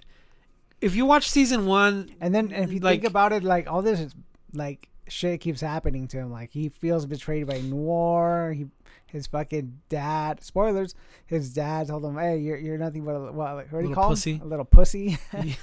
if 0.81 0.95
you 0.95 1.05
watch 1.05 1.29
season 1.29 1.65
one, 1.65 2.11
And 2.21 2.33
then 2.35 2.51
if 2.51 2.71
you 2.71 2.79
Like- 2.81 3.01
think 3.01 3.09
about 3.09 3.31
it, 3.33 3.43
like 3.43 3.67
all 3.69 3.81
this 3.81 3.99
is, 3.99 4.13
like 4.53 4.88
shit 5.09 5.41
keeps 5.41 5.61
happening 5.61 6.07
to 6.09 6.17
him. 6.17 6.31
Like 6.31 6.51
he 6.51 6.69
feels 6.69 7.05
betrayed 7.05 7.47
by 7.47 7.61
Noir. 7.61 8.53
He, 8.55 8.67
his 9.07 9.27
fucking 9.27 9.79
dad. 9.89 10.43
Spoilers. 10.43 10.95
His 11.25 11.53
dad 11.53 11.87
told 11.87 12.05
him, 12.05 12.17
"Hey, 12.17 12.37
you're 12.37 12.57
you're 12.57 12.77
nothing 12.77 13.05
but 13.05 13.11
a, 13.15 13.31
what, 13.31 13.55
what 13.55 13.69
do 13.71 13.75
you 13.77 13.77
Little 13.89 13.95
call 13.95 14.09
pussy. 14.11 14.33
him? 14.35 14.41
A 14.41 14.45
little 14.45 14.65
pussy, 14.65 15.17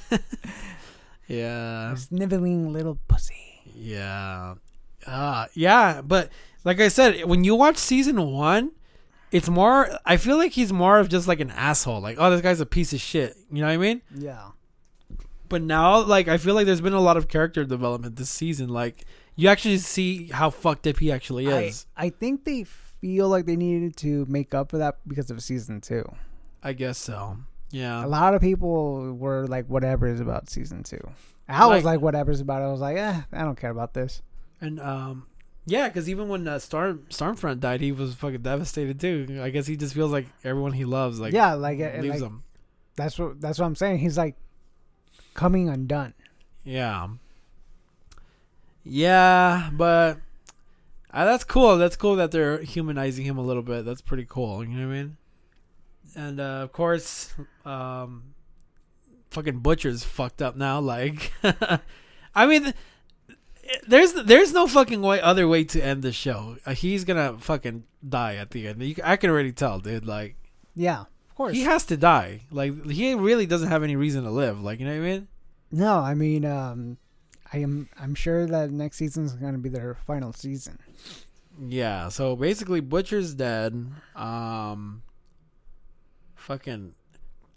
yeah, 1.29 1.93
a 1.93 1.97
sniveling 1.97 2.73
little 2.73 2.99
pussy." 3.09 3.35
yeah, 3.75 4.55
uh, 5.07 5.47
yeah. 5.55 6.01
But 6.03 6.31
like 6.65 6.81
I 6.81 6.89
said, 6.89 7.25
when 7.25 7.45
you 7.45 7.55
watch 7.55 7.77
season 7.77 8.21
one, 8.31 8.73
it's 9.33 9.49
more. 9.49 9.91
I 10.05 10.17
feel 10.17 10.37
like 10.37 10.53
he's 10.53 10.73
more 10.73 10.99
of 10.99 11.09
just 11.09 11.29
like 11.29 11.41
an 11.41 11.51
asshole. 11.51 12.01
Like, 12.01 12.17
oh, 12.19 12.31
this 12.31 12.41
guy's 12.41 12.61
a 12.61 12.67
piece 12.67 12.93
of 12.93 13.01
shit. 13.01 13.37
You 13.51 13.61
know 13.61 13.67
what 13.67 13.75
I 13.75 13.77
mean? 13.79 14.03
Yeah. 14.15 14.51
But 15.49 15.63
now, 15.63 16.01
like, 16.03 16.27
I 16.27 16.39
feel 16.39 16.55
like 16.57 16.67
there's 16.67 16.81
been 16.81 16.93
a 16.93 17.01
lot 17.01 17.17
of 17.17 17.29
character 17.29 17.65
development 17.65 18.17
this 18.17 18.31
season. 18.31 18.69
Like, 18.69 19.05
you 19.37 19.49
actually 19.49 19.79
see 19.79 20.29
how 20.29 20.51
fucked 20.51 20.87
up 20.87 20.99
he 20.99 21.13
actually 21.13 21.47
is. 21.47 21.87
I 21.97 22.11
think 22.11 22.45
they 22.45 22.65
feel 22.65 23.29
like 23.29 23.47
they 23.47 23.57
needed 23.57 23.97
to 23.99 24.25
make 24.27 24.55
up 24.55 24.71
for 24.71 24.79
that 24.79 24.97
because 25.07 25.31
of 25.31 25.43
season 25.43 25.81
two. 25.81 26.05
I, 26.63 26.73
guess 26.73 26.99
so. 26.99 27.37
Yeah. 27.71 28.05
A 28.05 28.09
lot 28.09 28.35
of 28.35 28.41
people 28.41 29.13
were 29.15 29.47
like, 29.47 29.67
"Whatever 29.67 30.07
is 30.09 30.19
about 30.21 30.49
season 30.51 30.83
two. 30.83 31.01
I 31.49 31.67
was 31.67 31.85
Like- 31.85 31.97
like, 31.97 32.01
"Whatever's 32.01 32.41
about." 32.41 32.63
it. 32.63 32.65
I 32.65 32.73
was 32.73 32.81
like, 32.81 32.97
"Eh, 32.97 33.21
I 33.33 33.43
don't 33.43 33.57
care 33.59 33.71
about 33.71 33.95
this." 33.95 34.23
And 34.61 34.81
um, 34.81 35.27
yeah, 35.67 35.87
because 35.89 36.09
even 36.09 36.29
when 36.29 36.49
uh, 36.49 36.59
Storm 36.59 37.05
Stormfront 37.11 37.61
died, 37.61 37.81
he 37.81 37.93
was 37.93 38.15
fucking 38.15 38.43
devastated 38.43 38.99
too. 38.99 39.41
I 39.43 39.51
guess 39.51 39.67
he 39.67 39.77
just 39.77 39.95
feels 39.95 40.11
like 40.11 40.27
everyone 40.43 40.73
he 40.73 40.85
loves, 40.85 41.21
like, 41.21 41.33
yeah, 41.35 41.53
like, 41.55 41.79
leaves 41.79 42.09
like 42.09 42.21
him. 42.21 42.43
that's 42.97 43.19
what 43.19 43.41
that's 43.41 43.59
what 43.61 43.67
I'm 43.67 43.77
saying. 43.77 43.99
He's 43.99 44.17
like 44.19 44.35
coming 45.35 45.69
undone. 45.69 46.15
Yeah. 46.65 47.09
Yeah, 48.89 49.71
but 49.73 50.19
uh, 51.13 51.25
that's 51.25 51.45
cool. 51.45 51.77
That's 51.77 51.97
cool 51.97 52.17
that 52.17 52.31
they're 52.31 52.59
humanizing 52.63 53.25
him 53.25 53.37
a 53.39 53.43
little 53.43 53.63
bit. 53.63 53.85
That's 53.85 54.01
pretty 54.01 54.27
cool. 54.29 54.63
You 54.65 54.71
know 54.79 54.87
what 54.87 54.95
I 54.95 54.97
mean? 55.03 55.17
And 56.15 56.41
uh, 56.41 56.61
of 56.63 56.73
course, 56.73 57.35
um, 57.65 58.35
fucking 59.31 59.59
Butcher's 59.59 60.05
fucked 60.05 60.41
up 60.41 60.57
now. 60.57 60.79
Like, 60.81 61.33
I 62.35 62.47
mean, 62.47 62.73
there's 63.89 64.13
there's 64.13 64.53
no 64.53 64.67
fucking 64.67 65.03
way 65.03 65.21
other 65.21 65.49
way 65.49 65.65
to 65.65 65.81
end 65.83 66.03
the 66.03 66.13
show. 66.13 66.57
Uh, 66.65 66.73
he's 66.75 67.05
gonna 67.05 67.37
fucking 67.39 67.85
die 68.09 68.37
at 68.37 68.51
the 68.53 68.69
end. 68.69 68.83
You, 68.83 68.95
I 69.05 69.17
can 69.17 69.31
already 69.31 69.53
tell, 69.53 69.81
dude. 69.81 70.07
Like, 70.07 70.37
Yeah, 70.77 71.01
of 71.01 71.35
course. 71.35 71.55
he 71.55 71.63
has 71.63 71.85
to 71.87 71.97
die. 71.97 72.43
Like, 72.51 72.89
he 72.89 73.15
really 73.15 73.47
doesn't 73.47 73.69
have 73.69 73.83
any 73.83 73.97
reason 73.97 74.23
to 74.25 74.31
live. 74.31 74.63
Like, 74.63 74.79
you 74.79 74.87
know 74.87 74.93
what 74.99 75.07
I 75.07 75.11
mean? 75.11 75.29
no, 75.73 75.99
I 75.99 76.15
mean, 76.15 76.45
um, 76.45 76.97
I 77.53 77.59
am 77.59 77.89
I'm 78.01 78.15
sure 78.15 78.47
that 78.47 78.71
next 78.71 78.97
season 78.97 79.25
is 79.25 79.33
going 79.35 79.53
to 79.53 79.59
be 79.59 79.69
their 79.69 79.95
final 80.07 80.33
season. 80.33 80.79
Yeah, 81.61 82.09
so 82.09 82.37
basically 82.37 82.81
Butcher's 82.81 83.35
dead. 83.35 83.93
Um 84.15 85.03
fucking 86.35 86.95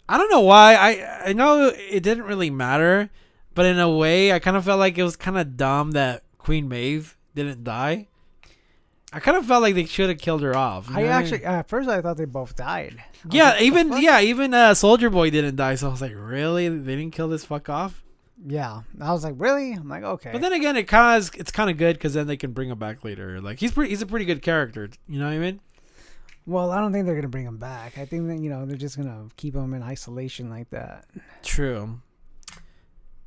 I 0.08 0.18
don't 0.18 0.30
know 0.30 0.40
why. 0.40 0.74
I 0.74 1.30
I 1.30 1.32
know 1.32 1.72
it 1.74 2.02
didn't 2.02 2.24
really 2.24 2.50
matter, 2.50 3.10
but 3.54 3.66
in 3.66 3.78
a 3.78 3.90
way 3.90 4.32
I 4.32 4.38
kind 4.38 4.56
of 4.56 4.64
felt 4.64 4.78
like 4.78 4.98
it 4.98 5.04
was 5.04 5.16
kind 5.16 5.38
of 5.38 5.56
dumb 5.56 5.92
that 5.92 6.24
Queen 6.38 6.68
Maeve 6.68 7.16
didn't 7.34 7.64
die. 7.64 8.08
I 9.12 9.18
kind 9.18 9.36
of 9.36 9.44
felt 9.44 9.62
like 9.62 9.74
they 9.74 9.86
should 9.86 10.08
have 10.08 10.18
killed 10.18 10.42
her 10.42 10.56
off. 10.56 10.88
I 10.90 11.04
actually 11.06 11.38
mean? 11.38 11.48
at 11.48 11.68
first 11.68 11.88
I 11.88 12.00
thought 12.00 12.16
they 12.16 12.26
both 12.26 12.54
died. 12.54 13.02
Yeah, 13.30 13.50
like, 13.50 13.62
even 13.62 14.00
yeah, 14.00 14.20
even 14.20 14.54
uh, 14.54 14.74
Soldier 14.74 15.10
Boy 15.10 15.30
didn't 15.30 15.56
die, 15.56 15.74
so 15.74 15.88
I 15.88 15.90
was 15.90 16.00
like, 16.00 16.14
really? 16.14 16.68
They 16.68 16.96
didn't 16.96 17.12
kill 17.12 17.28
this 17.28 17.44
fuck 17.44 17.68
off? 17.68 18.04
Yeah, 18.46 18.82
I 19.00 19.12
was 19.12 19.22
like, 19.24 19.34
really? 19.36 19.72
I'm 19.72 19.88
like, 19.88 20.02
okay. 20.02 20.30
But 20.32 20.40
then 20.40 20.52
again, 20.52 20.76
it 20.76 20.84
kind 20.84 21.22
of 21.22 21.30
it's 21.36 21.52
kind 21.52 21.68
of 21.70 21.76
good 21.76 21.96
because 21.96 22.14
then 22.14 22.26
they 22.26 22.36
can 22.36 22.52
bring 22.52 22.70
him 22.70 22.78
back 22.78 23.04
later. 23.04 23.40
Like 23.40 23.58
he's 23.58 23.72
pretty, 23.72 23.90
he's 23.90 24.02
a 24.02 24.06
pretty 24.06 24.24
good 24.24 24.42
character. 24.42 24.88
You 25.08 25.18
know 25.18 25.26
what 25.26 25.34
I 25.34 25.38
mean? 25.38 25.60
well, 26.46 26.70
I 26.72 26.80
don't 26.80 26.92
think 26.92 27.06
they're 27.06 27.14
gonna 27.14 27.28
bring 27.28 27.46
him 27.46 27.58
back. 27.58 27.98
I 27.98 28.04
think 28.06 28.26
that 28.28 28.38
you 28.38 28.50
know 28.50 28.64
they're 28.66 28.76
just 28.76 28.96
gonna 28.96 29.26
keep 29.36 29.54
him 29.54 29.74
in 29.74 29.82
isolation 29.82 30.48
like 30.50 30.70
that. 30.70 31.04
True. 31.42 32.00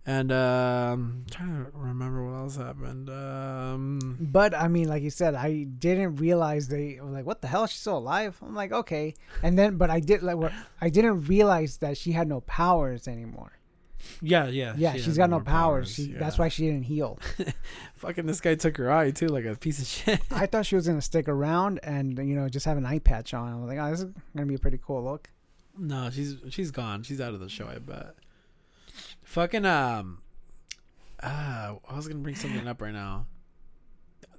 And 0.05 0.33
um, 0.33 1.23
I'm 1.23 1.25
trying 1.31 1.65
to 1.65 1.71
remember 1.73 2.25
what 2.29 2.37
else 2.37 2.57
happened. 2.57 3.09
Um, 3.09 4.17
But 4.19 4.53
I 4.53 4.67
mean, 4.67 4.89
like 4.89 5.01
you 5.01 5.09
said, 5.09 5.33
I 5.33 5.63
didn't 5.63 6.17
realize 6.17 6.67
they 6.67 6.99
were 7.01 7.09
like, 7.09 7.25
what 7.25 7.41
the 7.41 7.47
hell? 7.47 7.67
She's 7.67 7.79
still 7.79 7.99
alive. 7.99 8.37
I'm 8.41 8.53
like, 8.53 8.73
okay. 8.73 9.13
And 9.41 9.57
then, 9.57 9.77
but 9.77 9.89
I 9.89 10.01
did 10.01 10.21
like, 10.21 10.35
what 10.35 10.51
I 10.81 10.89
didn't 10.89 11.27
realize 11.27 11.77
that 11.77 11.97
she 11.97 12.11
had 12.11 12.27
no 12.27 12.41
powers 12.41 13.07
anymore. 13.07 13.53
Yeah, 14.21 14.47
yeah, 14.47 14.73
Yeah, 14.77 14.91
she 14.93 14.97
she's 14.99 15.05
has 15.07 15.17
got 15.17 15.29
no 15.29 15.39
powers. 15.39 15.93
She, 15.93 16.07
That's 16.13 16.37
why 16.37 16.49
she 16.49 16.65
didn't 16.67 16.83
heal. 16.83 17.19
Fucking 17.95 18.25
this 18.25 18.41
guy 18.41 18.55
took 18.55 18.77
her 18.77 18.91
eye 18.91 19.11
too, 19.11 19.27
like 19.27 19.45
a 19.45 19.55
piece 19.55 19.79
of 19.79 19.87
shit. 19.87 20.19
I 20.31 20.45
thought 20.45 20.65
she 20.65 20.75
was 20.75 20.87
gonna 20.87 21.01
stick 21.01 21.27
around 21.27 21.79
and 21.83 22.17
you 22.17 22.35
know 22.35 22.47
just 22.49 22.65
have 22.65 22.77
an 22.77 22.85
eye 22.85 22.99
patch 22.99 23.33
on. 23.33 23.51
I 23.51 23.55
was 23.57 23.67
like, 23.67 23.77
oh, 23.79 23.89
this 23.91 24.01
is 24.01 24.11
gonna 24.35 24.45
be 24.47 24.55
a 24.55 24.59
pretty 24.59 24.79
cool 24.85 25.03
look. 25.03 25.29
no, 25.77 26.09
she's 26.09 26.35
she's 26.49 26.71
gone. 26.71 27.03
She's 27.03 27.19
out 27.21 27.33
of 27.33 27.39
the 27.39 27.49
show. 27.49 27.67
I 27.67 27.79
bet. 27.79 28.15
Fucking 29.23 29.65
um, 29.65 30.21
ah, 31.21 31.75
I 31.89 31.95
was 31.95 32.07
gonna 32.07 32.19
bring 32.19 32.35
something 32.35 32.67
up 32.67 32.81
right 32.81 32.93
now, 32.93 33.25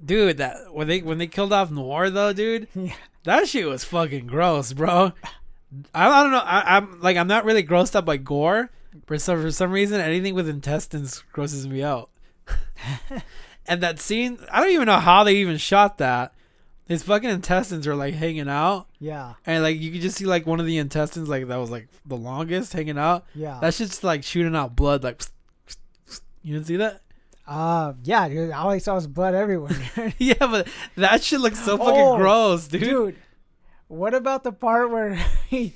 dude. 0.05 0.37
That 0.39 0.73
when 0.73 0.87
they 0.89 1.01
when 1.03 1.19
they 1.19 1.27
killed 1.27 1.53
off 1.53 1.71
Noir 1.71 2.11
though, 2.11 2.33
dude, 2.33 2.69
Yeah. 2.75 2.93
that 3.25 3.49
shit 3.49 3.67
was 3.67 3.85
fucking 3.85 4.27
gross, 4.27 4.73
bro. 4.73 5.13
I, 5.93 6.09
I 6.09 6.23
don't 6.23 6.31
know. 6.33 6.39
I, 6.39 6.77
I'm 6.77 7.01
like 7.01 7.17
I'm 7.17 7.27
not 7.27 7.45
really 7.45 7.65
grossed 7.65 7.97
up 7.97 8.05
by 8.05 8.17
gore, 8.19 8.71
but 9.07 9.21
some 9.21 9.41
for 9.43 9.51
some 9.51 9.71
reason 9.73 10.01
anything 10.01 10.35
with 10.35 10.49
intestines 10.49 11.23
grosses 11.33 11.67
me 11.67 11.83
out. 11.83 12.11
and 13.67 13.81
that 13.83 13.99
scene, 13.99 14.39
I 14.51 14.61
don't 14.61 14.71
even 14.71 14.87
know 14.87 14.99
how 15.01 15.25
they 15.25 15.37
even 15.37 15.57
shot 15.57 15.99
that. 15.99 16.33
His 16.87 17.03
fucking 17.03 17.31
intestines 17.31 17.87
are 17.87 17.95
like 17.95 18.13
hanging 18.13 18.49
out, 18.49 18.89
Yeah, 18.99 19.35
and 19.47 19.63
like 19.63 19.81
you 19.81 19.91
could 19.91 20.03
just 20.03 20.19
see 20.19 20.27
like 20.27 20.47
one 20.47 20.61
of 20.61 20.67
the 20.67 20.77
intestines 20.77 21.31
like 21.31 21.47
that 21.49 21.57
was 21.57 21.71
like 21.71 21.89
the 22.05 22.17
longest 22.17 22.75
hanging 22.75 22.99
out. 22.99 23.25
yeah. 23.35 23.59
That's 23.61 23.79
just 23.79 24.05
like 24.05 24.23
shooting 24.23 24.55
out 24.55 24.77
blood. 24.77 25.03
Like 25.03 25.23
you 26.43 26.53
didn't 26.55 26.67
see 26.67 26.77
that? 26.77 27.01
Uh, 27.47 27.95
yeah, 28.03 28.29
dude. 28.29 28.51
All 28.51 28.69
I 28.71 28.79
saw 28.79 28.95
was 28.97 29.07
blood 29.07 29.35
everywhere. 29.35 29.73
yeah, 30.19 30.35
but 30.41 30.69
that 30.97 31.23
shit 31.23 31.41
looks 31.41 31.59
so 31.65 31.79
fucking 31.79 31.95
Oh, 32.01 32.17
gross, 32.19 32.69
dude. 32.69 32.83
dude, 32.83 33.17
what 33.89 34.13
about 34.13 34.45
the 34.45 34.53
part 34.53 34.91
where 34.91 35.15
he 35.49 35.75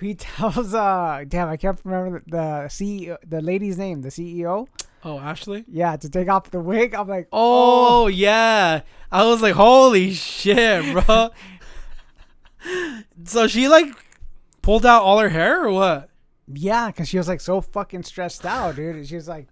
he 0.00 0.14
tells 0.26 0.74
uh 0.74 1.24
damn 1.28 1.48
I 1.48 1.56
can't 1.56 1.80
remember 1.84 2.22
the, 2.26 2.30
the 2.30 2.42
CEO 2.68 3.16
the 3.26 3.40
lady's 3.40 3.76
name 3.78 4.02
the 4.02 4.08
CEO 4.10 4.66
Oh, 5.04 5.18
Ashley. 5.20 5.64
yeah 5.68 5.96
to 5.96 6.10
take 6.10 6.28
off 6.28 6.50
the 6.50 6.60
wig 6.60 6.94
I'm 6.94 7.08
like 7.08 7.28
Oh, 7.32 8.08
yeah. 8.08 8.82
I 9.12 9.24
was 9.24 9.40
like, 9.42 9.54
holy 9.54 10.12
shit, 10.12 10.92
bro. 10.92 11.30
so 13.24 13.46
she 13.46 13.68
like 13.68 13.86
pulled 14.62 14.84
out 14.84 15.02
all 15.02 15.18
her 15.18 15.28
hair 15.28 15.64
or 15.64 15.72
what? 15.72 16.10
yeah 16.52 16.86
because 16.88 17.08
she 17.08 17.18
was 17.18 17.28
like 17.28 17.40
so 17.42 17.60
fucking 17.60 18.02
stressed 18.02 18.44
out 18.46 18.74
dude 18.76 19.06
she 19.06 19.14
was 19.16 19.28
like 19.28 19.48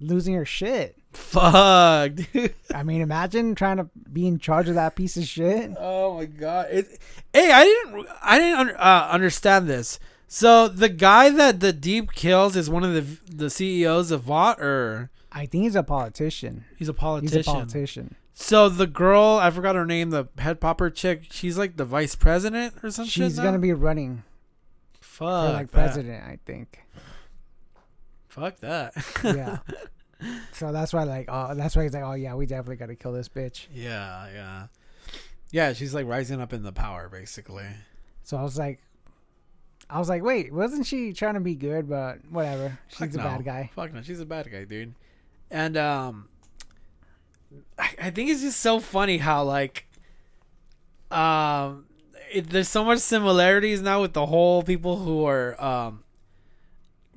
losing 0.00 0.34
her 0.34 0.44
shit 0.44 0.97
Fuck, 1.18 2.12
dude. 2.14 2.54
I 2.74 2.82
mean 2.82 3.00
imagine 3.02 3.54
trying 3.54 3.76
to 3.78 3.88
be 4.10 4.26
in 4.26 4.38
charge 4.38 4.68
of 4.68 4.76
that 4.76 4.94
piece 4.96 5.16
of 5.16 5.24
shit 5.24 5.72
Oh 5.78 6.16
my 6.16 6.24
god. 6.24 6.68
It, 6.70 6.86
hey, 7.32 7.50
I 7.52 7.64
didn't 7.64 8.06
I 8.22 8.38
didn't 8.38 8.58
under, 8.58 8.80
uh, 8.80 9.08
understand 9.10 9.68
this. 9.68 9.98
So 10.26 10.68
the 10.68 10.88
guy 10.88 11.28
that 11.30 11.60
the 11.60 11.72
deep 11.72 12.12
kills 12.12 12.56
is 12.56 12.70
one 12.70 12.84
of 12.84 12.94
the 12.94 13.34
the 13.34 13.50
CEOs 13.50 14.10
of 14.10 14.22
Vought 14.22 14.60
or 14.60 15.10
I 15.32 15.44
think 15.46 15.64
he's 15.64 15.76
a 15.76 15.82
politician 15.82 16.64
he's 16.76 16.88
a 16.88 16.94
politician. 16.94 17.36
he's 17.38 17.46
a 17.46 17.50
politician 17.50 18.14
So 18.32 18.68
the 18.68 18.86
girl, 18.86 19.38
I 19.42 19.50
forgot 19.50 19.74
her 19.74 19.84
name, 19.84 20.10
the 20.10 20.28
head 20.38 20.60
popper 20.60 20.88
chick, 20.88 21.24
she's 21.30 21.58
like 21.58 21.76
the 21.76 21.84
vice 21.84 22.14
president 22.14 22.74
or 22.82 22.90
something. 22.90 23.10
she's 23.10 23.38
gonna 23.38 23.58
be 23.58 23.72
running 23.72 24.22
Fuck 25.00 25.18
for 25.48 25.52
like 25.52 25.70
that. 25.72 25.72
president 25.72 26.24
I 26.24 26.38
think 26.46 26.78
Fuck 28.28 28.60
that. 28.60 28.92
yeah 29.24 29.58
so 30.52 30.72
that's 30.72 30.92
why 30.92 31.04
like 31.04 31.26
oh 31.28 31.54
that's 31.54 31.76
why 31.76 31.84
he's 31.84 31.92
like 31.92 32.02
oh 32.02 32.14
yeah 32.14 32.34
we 32.34 32.44
definitely 32.46 32.76
gotta 32.76 32.94
kill 32.96 33.12
this 33.12 33.28
bitch 33.28 33.66
Yeah, 33.72 34.28
yeah. 34.32 34.66
Yeah, 35.50 35.72
she's 35.72 35.94
like 35.94 36.06
rising 36.06 36.40
up 36.40 36.52
in 36.52 36.62
the 36.62 36.72
power 36.72 37.08
basically. 37.08 37.64
So 38.22 38.36
I 38.36 38.42
was 38.42 38.58
like, 38.58 38.80
I 39.88 39.98
was 39.98 40.08
like, 40.10 40.22
wait, 40.22 40.52
wasn't 40.52 40.84
she 40.86 41.14
trying 41.14 41.34
to 41.34 41.40
be 41.40 41.54
good? 41.54 41.88
But 41.88 42.18
whatever, 42.30 42.78
she's 42.88 42.98
Fuck 42.98 43.14
a 43.14 43.16
no. 43.16 43.22
bad 43.22 43.44
guy. 43.44 43.70
Fuck 43.74 43.94
no, 43.94 44.02
she's 44.02 44.20
a 44.20 44.26
bad 44.26 44.50
guy, 44.52 44.64
dude. 44.64 44.94
And 45.50 45.76
um 45.78 46.28
I, 47.78 47.90
I 48.02 48.10
think 48.10 48.28
it's 48.30 48.42
just 48.42 48.60
so 48.60 48.80
funny 48.80 49.18
how 49.18 49.44
like 49.44 49.86
um 51.10 51.86
it, 52.30 52.50
there's 52.50 52.68
so 52.68 52.84
much 52.84 52.98
similarities 52.98 53.80
now 53.80 54.02
with 54.02 54.12
the 54.12 54.26
whole 54.26 54.62
people 54.62 54.96
who 54.98 55.24
are 55.24 55.58
um 55.62 56.04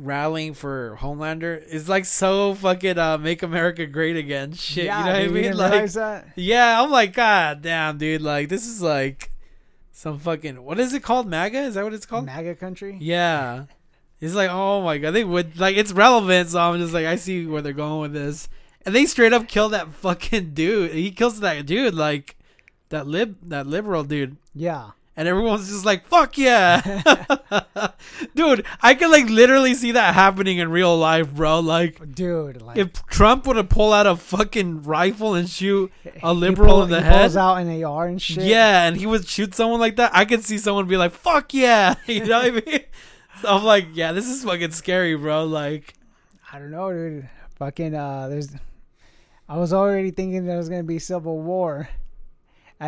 rallying 0.01 0.53
for 0.53 0.97
Homelander. 0.99 1.65
is 1.67 1.87
like 1.87 2.05
so 2.05 2.53
fucking 2.55 2.97
uh 2.97 3.17
make 3.17 3.43
America 3.43 3.85
great 3.85 4.17
again 4.17 4.53
shit. 4.53 4.85
yeah, 4.85 4.99
you 4.99 5.05
know 5.05 5.11
what 5.11 5.21
I 5.21 5.41
mean? 5.49 5.57
like 5.57 5.91
that? 5.93 6.27
Yeah, 6.35 6.81
I'm 6.81 6.91
like, 6.91 7.13
God 7.13 7.61
damn, 7.61 7.97
dude. 7.97 8.21
Like, 8.21 8.49
this 8.49 8.67
is 8.67 8.81
like 8.81 9.31
some 9.91 10.19
fucking. 10.19 10.63
What 10.63 10.79
is 10.79 10.93
it 10.93 11.03
called? 11.03 11.27
MAGA? 11.27 11.59
Is 11.59 11.75
that 11.75 11.83
what 11.83 11.93
it's 11.93 12.05
called? 12.05 12.25
MAGA 12.25 12.55
country. 12.55 12.97
Yeah. 12.99 13.65
It's 14.19 14.35
like, 14.35 14.51
oh 14.51 14.83
my 14.83 14.99
god, 14.99 15.11
they 15.11 15.23
would 15.23 15.59
like 15.59 15.75
it's 15.75 15.91
relevant. 15.91 16.49
So 16.49 16.59
I'm 16.59 16.79
just 16.79 16.93
like, 16.93 17.07
I 17.07 17.15
see 17.15 17.47
where 17.47 17.61
they're 17.61 17.73
going 17.73 18.01
with 18.01 18.13
this. 18.13 18.47
And 18.85 18.95
they 18.95 19.05
straight 19.05 19.33
up 19.33 19.47
kill 19.47 19.69
that 19.69 19.89
fucking 19.93 20.53
dude. 20.53 20.91
He 20.91 21.11
kills 21.11 21.39
that 21.39 21.65
dude, 21.65 21.95
like 21.95 22.35
that 22.89 23.07
lib, 23.07 23.37
that 23.49 23.65
liberal 23.67 24.03
dude. 24.03 24.37
Yeah, 24.53 24.91
And 25.17 25.27
everyone's 25.27 25.67
just 25.67 25.83
like, 25.85 26.05
fuck 26.05 26.37
yeah. 26.37 27.01
dude, 28.35 28.65
I 28.81 28.93
can 28.95 29.11
like 29.11 29.29
literally 29.29 29.73
see 29.73 29.91
that 29.91 30.13
happening 30.13 30.57
in 30.57 30.71
real 30.71 30.97
life, 30.97 31.33
bro. 31.33 31.59
Like, 31.59 32.13
dude. 32.15 32.61
Like 32.61 32.77
if 32.77 33.05
Trump 33.07 33.45
would 33.47 33.57
have 33.57 33.69
pulled 33.69 33.93
out 33.93 34.07
a 34.07 34.15
fucking 34.15 34.83
rifle 34.83 35.35
and 35.35 35.49
shoot 35.49 35.91
a 36.23 36.33
liberal 36.33 36.75
pull- 36.75 36.83
in 36.83 36.89
the 36.91 36.99
he 37.01 37.05
head. 37.05 37.21
pulls 37.21 37.37
out 37.37 37.55
an 37.55 37.83
AR 37.83 38.07
and 38.07 38.21
shit. 38.21 38.45
Yeah, 38.45 38.87
and 38.87 38.95
he 38.95 39.05
would 39.05 39.27
shoot 39.27 39.53
someone 39.53 39.79
like 39.79 39.97
that. 39.97 40.11
I 40.13 40.25
could 40.25 40.43
see 40.43 40.57
someone 40.57 40.87
be 40.87 40.97
like, 40.97 41.11
"Fuck 41.11 41.53
yeah," 41.53 41.95
you 42.07 42.25
know 42.25 42.39
what 42.39 42.45
I 42.45 42.51
mean? 42.71 42.79
So 43.41 43.49
I'm 43.49 43.63
like, 43.63 43.87
"Yeah, 43.93 44.13
this 44.13 44.27
is 44.27 44.43
fucking 44.43 44.71
scary, 44.71 45.15
bro." 45.15 45.43
Like, 45.45 45.93
I 46.51 46.59
don't 46.59 46.71
know, 46.71 46.91
dude. 46.91 47.29
Fucking 47.57 47.93
uh, 47.95 48.29
there's. 48.29 48.49
I 49.49 49.57
was 49.57 49.73
already 49.73 50.11
thinking 50.11 50.45
there 50.45 50.57
was 50.57 50.69
gonna 50.69 50.83
be 50.83 50.99
civil 50.99 51.39
war, 51.41 51.89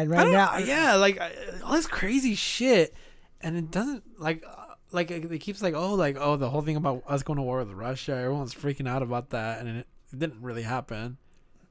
and 0.01 0.09
right 0.09 0.29
now, 0.31 0.57
yeah, 0.57 0.95
like 0.95 1.21
all 1.63 1.73
this 1.73 1.87
crazy 1.87 2.35
shit, 2.35 2.93
and 3.41 3.55
it 3.55 3.71
doesn't 3.71 4.19
like, 4.19 4.43
uh, 4.45 4.73
like 4.91 5.09
it, 5.11 5.39
keeps 5.39 5.61
like, 5.61 5.73
oh, 5.73 5.93
like 5.93 6.17
oh, 6.19 6.35
the 6.35 6.49
whole 6.49 6.61
thing 6.61 6.75
about 6.75 7.03
us 7.07 7.23
going 7.23 7.37
to 7.37 7.43
war 7.43 7.59
with 7.59 7.71
Russia. 7.71 8.13
Everyone's 8.15 8.53
freaking 8.53 8.87
out 8.87 9.01
about 9.01 9.29
that, 9.29 9.59
and 9.59 9.69
it, 9.69 9.87
it 10.11 10.19
didn't 10.19 10.41
really 10.41 10.63
happen. 10.63 11.17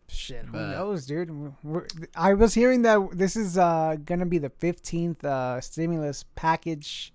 shit, 0.08 0.44
who 0.46 0.52
but- 0.52 0.70
knows, 0.72 1.06
dude? 1.06 1.52
We're, 1.62 1.86
I 2.16 2.34
was 2.34 2.54
hearing 2.54 2.82
that 2.82 2.98
this 3.12 3.36
is 3.36 3.58
uh 3.58 3.96
gonna 4.04 4.26
be 4.26 4.38
the 4.38 4.50
fifteenth 4.50 5.24
uh 5.24 5.60
stimulus 5.60 6.24
package 6.34 7.12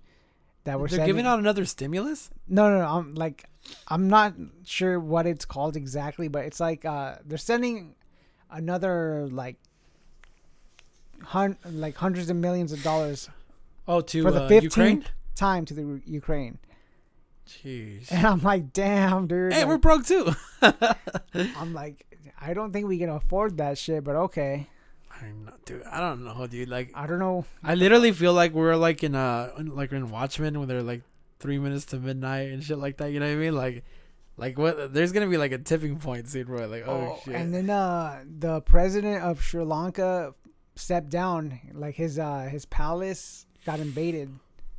that 0.64 0.78
we're 0.78 0.88
They're 0.88 0.98
sending. 0.98 1.06
giving 1.16 1.26
out 1.26 1.38
another 1.38 1.64
stimulus. 1.64 2.30
No, 2.48 2.68
no, 2.70 2.78
no. 2.80 2.86
I'm 2.86 3.14
like, 3.14 3.44
I'm 3.88 4.08
not 4.08 4.34
sure 4.64 4.98
what 5.00 5.26
it's 5.26 5.44
called 5.46 5.76
exactly, 5.76 6.28
but 6.28 6.44
it's 6.44 6.60
like 6.60 6.84
uh, 6.84 7.16
they're 7.24 7.38
sending 7.38 7.94
another 8.50 9.28
like, 9.30 9.56
hun- 11.24 11.56
like 11.64 11.96
hundreds 11.96 12.30
of 12.30 12.36
millions 12.36 12.72
of 12.72 12.82
dollars 12.82 13.28
Oh, 13.86 14.00
to 14.02 14.22
for 14.22 14.30
the 14.30 14.42
uh, 14.44 14.48
fifteenth 14.48 14.76
Ukraine. 14.76 15.04
time 15.34 15.64
to 15.66 15.74
the 15.74 16.00
Ukraine, 16.06 16.58
Jeez. 17.46 18.10
and 18.12 18.26
I'm 18.26 18.42
like, 18.42 18.72
damn, 18.72 19.26
dude. 19.26 19.52
Hey, 19.52 19.60
like, 19.60 19.68
we're 19.68 19.78
broke 19.78 20.04
too. 20.06 20.32
I'm 20.62 21.72
like, 21.72 22.04
I 22.40 22.52
don't 22.54 22.72
think 22.72 22.86
we 22.86 22.98
can 22.98 23.08
afford 23.08 23.56
that 23.58 23.78
shit, 23.78 24.04
but 24.04 24.16
okay. 24.16 24.68
I 25.10 25.22
don't 25.22 25.44
know, 25.46 25.52
dude. 25.64 25.82
I 25.84 26.00
don't 26.00 26.24
know, 26.24 26.46
dude. 26.46 26.68
Like, 26.68 26.92
I 26.94 27.06
don't 27.06 27.18
know. 27.18 27.44
I 27.64 27.74
literally 27.74 28.12
feel 28.12 28.32
like 28.34 28.52
we're 28.52 28.76
like 28.76 29.02
in 29.02 29.14
uh 29.14 29.50
like 29.58 29.90
in 29.92 30.10
Watchmen 30.10 30.58
when 30.58 30.68
they're 30.68 30.82
like 30.82 31.02
three 31.40 31.58
minutes 31.58 31.86
to 31.86 31.98
midnight 31.98 32.50
and 32.52 32.62
shit 32.62 32.78
like 32.78 32.98
that. 32.98 33.10
You 33.10 33.20
know 33.20 33.26
what 33.26 33.32
I 33.32 33.36
mean? 33.36 33.54
Like, 33.56 33.84
like 34.36 34.58
what? 34.58 34.92
There's 34.94 35.10
gonna 35.12 35.26
be 35.26 35.36
like 35.38 35.50
a 35.52 35.58
tipping 35.58 35.98
point 35.98 36.28
soon 36.28 36.48
where 36.48 36.66
like, 36.68 36.84
oh, 36.86 37.16
Oh, 37.16 37.20
shit. 37.24 37.34
and 37.34 37.52
then 37.52 37.68
uh, 37.70 38.22
the 38.38 38.60
president 38.60 39.24
of 39.24 39.42
Sri 39.42 39.64
Lanka 39.64 40.34
stepped 40.78 41.10
down. 41.10 41.60
Like 41.72 41.94
his 41.96 42.18
uh, 42.18 42.48
his 42.50 42.64
palace 42.66 43.46
got 43.66 43.80
invaded. 43.80 44.30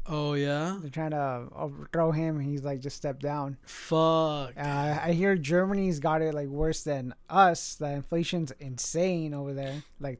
oh 0.07 0.33
yeah. 0.33 0.77
They're 0.81 0.89
trying 0.89 1.11
to 1.11 1.47
overthrow 1.55 2.11
him. 2.11 2.39
He's 2.39 2.63
like 2.63 2.79
just 2.79 2.97
stepped 2.97 3.21
down. 3.21 3.57
Fuck. 3.65 4.53
Uh, 4.57 4.99
I 5.03 5.11
hear 5.13 5.35
Germany's 5.35 5.99
got 5.99 6.21
it 6.21 6.33
like 6.33 6.47
worse 6.47 6.83
than 6.83 7.13
us. 7.29 7.75
The 7.75 7.91
inflation's 7.91 8.51
insane 8.59 9.33
over 9.33 9.53
there, 9.53 9.83
like 9.99 10.19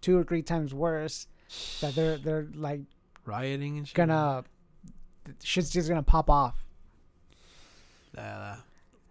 two 0.00 0.16
or 0.18 0.24
three 0.24 0.42
times 0.42 0.74
worse. 0.74 1.26
That 1.80 1.94
they're 1.94 2.18
they're 2.18 2.48
like 2.54 2.80
Rioting 3.24 3.78
and 3.78 3.86
shit. 3.88 3.94
gonna 3.94 4.44
shit's 5.42 5.70
just 5.70 5.88
gonna 5.88 6.02
pop 6.02 6.28
off. 6.30 6.56
Yeah, 8.14 8.56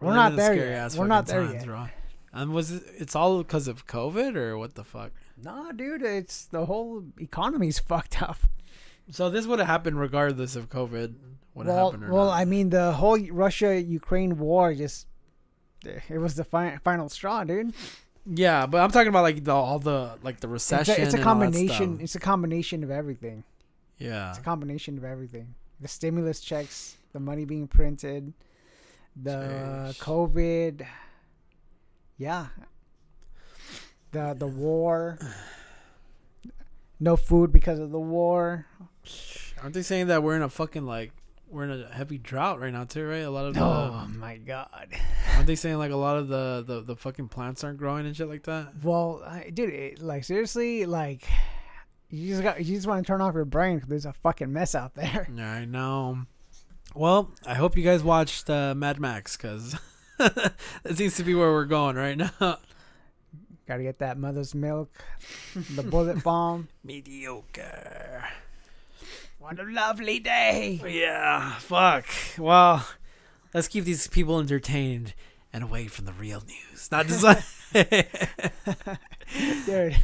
We're 0.02 0.14
not 0.14 0.36
there 0.36 0.56
yet. 0.56 0.94
We're 0.96 1.08
not 1.08 1.28
there 1.28 1.42
times, 1.44 1.54
yet. 1.54 1.66
Bro. 1.66 1.88
And 2.34 2.52
was 2.54 2.72
it? 2.72 2.84
It's 2.98 3.16
all 3.16 3.38
because 3.40 3.68
of 3.68 3.88
COVID 3.88 4.36
or 4.36 4.58
what 4.58 4.76
the 4.76 4.84
fuck? 4.84 5.12
Nah, 5.43 5.71
dude, 5.71 6.02
it's 6.02 6.46
the 6.46 6.65
whole 6.65 7.04
economy's 7.19 7.79
fucked 7.92 8.21
up. 8.21 8.38
So 9.12 9.29
this 9.29 9.46
would 9.46 9.60
have 9.60 9.67
happened 9.67 10.00
regardless 10.00 10.56
of 10.56 10.69
COVID. 10.69 11.13
Would 11.56 11.67
well, 11.67 11.92
happened 11.92 12.04
or 12.06 12.13
well, 12.13 12.25
not. 12.27 12.33
I 12.40 12.46
mean, 12.46 12.69
the 12.69 12.92
whole 12.94 13.17
Russia 13.31 13.79
Ukraine 13.81 14.38
war 14.38 14.73
just 14.73 15.08
eh, 15.85 16.00
it 16.10 16.17
was 16.17 16.35
the 16.35 16.44
fi- 16.44 16.77
final 16.83 17.10
straw, 17.10 17.44
dude. 17.44 17.73
yeah, 18.25 18.65
but 18.65 18.81
I'm 18.81 18.92
talking 18.92 19.08
about 19.08 19.23
like 19.23 19.44
the 19.44 19.54
all 19.54 19.79
the 19.79 20.17
like 20.23 20.40
the 20.40 20.48
It's 20.48 20.54
recession. 20.54 20.96
a, 21.00 21.04
it's 21.04 21.13
a 21.13 21.17
all 21.17 21.21
that 21.21 21.23
combination. 21.23 22.00
It's 22.02 22.15
a 22.15 22.19
combination 22.19 22.83
of 22.83 22.92
everything. 22.92 23.44
Yeah. 23.98 24.29
It's 24.29 24.38
a 24.40 24.42
combination 24.42 24.98
of 24.98 25.04
everything. 25.04 25.56
The 25.79 25.88
stimulus 25.88 26.40
checks, 26.42 26.98
the 27.13 27.19
money 27.19 27.46
being 27.46 27.67
printed, 27.67 28.33
the 29.15 29.94
Jeez. 29.96 30.00
COVID. 30.00 30.85
Yeah. 32.17 32.48
The 34.18 34.34
the 34.34 34.48
war. 34.48 35.20
No 37.00 37.15
food 37.15 37.52
because 37.54 37.78
of 37.78 37.92
the 37.92 38.00
war. 38.00 38.65
Aren't 39.62 39.76
they 39.76 39.84
saying 39.84 40.08
that 40.08 40.24
we're 40.24 40.36
in 40.36 40.42
a 40.42 40.50
fucking 40.50 40.88
like 40.88 41.12
we're 41.48 41.65
in 41.65 41.72
a 41.84 41.88
heavy 41.94 42.18
drought 42.18 42.60
right 42.60 42.74
now 42.74 42.86
too? 42.86 43.06
Right, 43.08 43.18
a 43.18 43.30
lot 43.30 43.46
of 43.46 43.54
the, 43.54 43.62
Oh 43.62 44.08
my 44.15 44.38
god. 44.38 44.88
aren't 45.36 45.46
they 45.46 45.56
saying 45.56 45.78
like 45.78 45.92
a 45.92 45.96
lot 45.96 46.18
of 46.18 46.30
the, 46.30 46.63
the 46.65 46.82
the 46.82 46.96
fucking 46.96 47.28
plants 47.28 47.63
aren't 47.63 47.78
growing 47.78 48.08
and 48.08 48.18
shit 48.18 48.28
like 48.28 48.44
that? 48.46 48.84
Well, 48.84 49.22
I, 49.24 49.52
dude, 49.54 49.70
it, 49.72 50.02
like 50.02 50.24
seriously, 50.24 50.88
like 50.88 51.24
you 52.10 52.28
just 52.30 52.42
got 52.42 52.65
you 52.65 52.76
just 52.76 52.88
want 52.88 53.06
to 53.06 53.08
turn 53.08 53.22
off 53.22 53.36
your 53.36 53.46
brain 53.46 53.80
'cause 53.80 53.88
there's 53.90 54.06
a 54.08 54.13
fucking 54.13 54.52
mess 54.52 54.74
out 54.74 54.96
there. 54.96 55.28
Yeah, 55.32 55.52
I 55.62 55.65
know. 55.65 56.24
Well, 56.96 57.30
I 57.46 57.54
hope 57.54 57.78
you 57.78 57.84
guys 57.84 58.02
watched 58.02 58.50
uh, 58.50 58.74
Mad 58.74 59.00
Max 59.00 59.38
because 59.38 59.76
that 60.18 60.56
seems 60.96 61.15
to 61.18 61.24
be 61.24 61.36
where 61.36 61.52
we're 61.52 61.65
going 61.65 61.96
right 61.96 62.18
now. 62.18 62.58
Got 63.68 63.78
to 63.78 63.84
get 63.84 64.00
that 64.00 64.18
mother's 64.18 64.56
milk, 64.56 64.90
the 65.76 65.84
bullet 65.84 66.24
bomb. 66.24 66.70
Mediocre. 66.86 68.24
What 69.40 69.60
a 69.60 69.63
lovely 69.63 70.20
day. 70.20 70.82
Yeah, 70.88 71.52
fuck. 71.60 72.06
Well, 72.38 72.88
let's 73.54 73.68
keep 73.68 73.84
these 73.84 74.08
people 74.08 74.40
entertained 74.40 75.13
and 75.52 75.63
away 75.65 75.88
from 75.88 76.06
the 76.06 76.13
real 76.13 76.42
news. 76.48 76.90
Not 76.92 77.08
just 77.08 77.24
like. 77.24 77.44
Dude, 79.65 79.96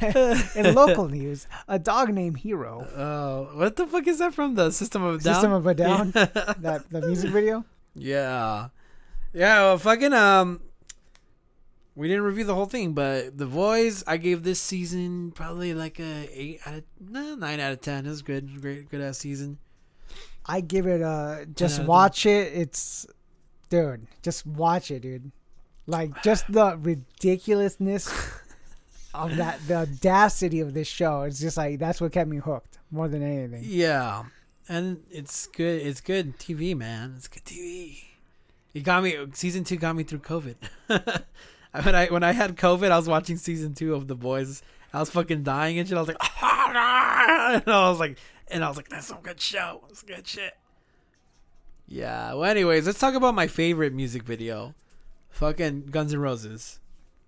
in 0.56 0.76
local 0.76 1.08
news, 1.08 1.48
a 1.70 1.80
dog 1.80 2.10
named 2.14 2.40
Hero, 2.40 2.86
Oh, 2.96 3.58
what 3.58 3.78
the 3.78 3.88
fuck 3.88 4.06
is 4.08 4.20
that 4.20 4.34
from? 4.34 4.56
The 4.56 4.72
System 4.72 5.02
of 5.04 5.16
a 5.16 5.24
Down. 5.24 5.34
System 5.36 5.52
of 5.54 5.66
a 5.66 5.74
Down, 5.74 6.12
that 6.12 6.84
the 6.90 7.02
music 7.08 7.32
video. 7.32 7.64
Yeah. 7.96 8.68
Yeah, 9.34 9.60
well, 9.62 9.78
fucking 9.78 10.12
um 10.14 10.60
we 11.96 12.08
didn't 12.08 12.24
review 12.24 12.44
the 12.44 12.56
whole 12.56 12.66
thing, 12.66 12.94
but 12.94 13.38
The 13.38 13.46
Voice, 13.46 14.04
I 14.08 14.18
gave 14.18 14.44
this 14.44 14.60
season 14.60 15.32
probably 15.32 15.74
like 15.74 16.00
a 16.00 16.28
8 16.32 16.60
out 16.66 16.74
of 16.76 16.84
no, 17.00 17.36
9 17.36 17.60
out 17.60 17.72
of 17.72 17.82
10. 17.82 18.06
It 18.06 18.10
was 18.10 18.22
good. 18.22 18.62
Great 18.62 18.90
good 18.90 19.02
ass 19.02 19.20
season. 19.20 19.60
I 20.46 20.62
give 20.62 20.88
it 20.88 21.02
a 21.02 21.48
just 21.56 21.84
watch 21.84 22.26
it. 22.26 22.52
It's 22.54 23.06
dude, 23.70 24.08
just 24.22 24.46
watch 24.46 24.92
it, 24.92 25.02
dude. 25.02 25.32
Like 25.86 26.24
just 26.24 26.52
the 26.52 26.78
ridiculousness 26.78 28.12
of 29.14 29.36
that, 29.38 29.60
the 29.68 29.76
audacity 29.76 30.60
of 30.62 30.74
this 30.74 30.88
show. 30.88 31.22
It's 31.22 31.40
just 31.40 31.58
like 31.58 31.80
that's 31.80 32.02
what 32.02 32.12
kept 32.12 32.30
me 32.30 32.38
hooked 32.38 32.80
more 32.92 33.08
than 33.08 33.22
anything. 33.22 33.64
Yeah. 33.66 34.24
And 34.68 35.04
it's 35.12 35.46
good. 35.48 35.82
It's 35.82 36.02
good 36.02 36.40
TV, 36.40 36.76
man. 36.76 37.14
It's 37.18 37.28
good 37.28 37.44
TV. 37.46 38.04
It 38.74 38.84
got 38.84 39.04
me 39.04 39.16
season 39.34 39.64
2 39.64 39.76
got 39.76 39.96
me 39.96 40.04
through 40.04 40.20
COVID. 40.20 40.56
when 41.82 41.96
I 41.96 42.08
when 42.08 42.24
I 42.24 42.34
had 42.34 42.56
COVID, 42.56 42.92
I 42.92 42.98
was 42.98 43.08
watching 43.08 43.38
season 43.38 43.74
2 43.74 43.96
of 43.96 44.08
The 44.08 44.16
Boys. 44.16 44.62
I 44.94 45.00
was 45.00 45.10
fucking 45.10 45.42
dying 45.44 45.80
and 45.80 45.88
shit. 45.88 45.98
I 45.98 46.02
was 46.02 46.08
like, 46.08 46.18
and 46.42 47.68
I 47.68 47.90
was 47.90 48.00
like, 48.00 48.20
and 48.50 48.64
I 48.64 48.68
was 48.68 48.78
like, 48.78 48.90
that's 48.90 49.08
some 49.08 49.22
good 49.24 49.42
show. 49.42 49.84
It's 49.90 50.04
good 50.04 50.28
shit. 50.28 50.54
Yeah. 51.88 52.34
Well, 52.34 52.44
anyways, 52.44 52.86
let's 52.86 53.00
talk 53.00 53.16
about 53.16 53.34
my 53.34 53.48
favorite 53.48 53.94
music 53.94 54.24
video. 54.24 54.76
Fucking 55.30 55.88
Guns 55.88 56.14
N' 56.14 56.20
Roses. 56.20 56.80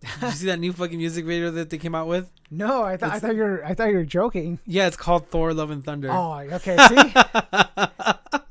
Did 0.02 0.22
you 0.22 0.32
see 0.32 0.46
that 0.46 0.60
new 0.60 0.74
fucking 0.74 1.00
music 1.00 1.26
video 1.26 1.50
that 1.50 1.72
they 1.72 1.80
came 1.80 1.96
out 1.96 2.08
with? 2.08 2.30
No, 2.52 2.84
I 2.84 2.98
thought 2.98 3.14
I 3.14 3.20
thought 3.20 3.36
you 3.36 3.42
were 3.42 3.66
I 3.66 3.74
thought 3.74 3.90
you 3.90 3.96
were 3.96 4.04
joking. 4.04 4.60
Yeah, 4.68 4.86
it's 4.86 4.98
called 4.98 5.30
Thor: 5.30 5.52
Love 5.54 5.72
and 5.72 5.84
Thunder. 5.84 6.12
Oh, 6.12 6.38
okay. 6.40 6.78
See, 6.78 7.14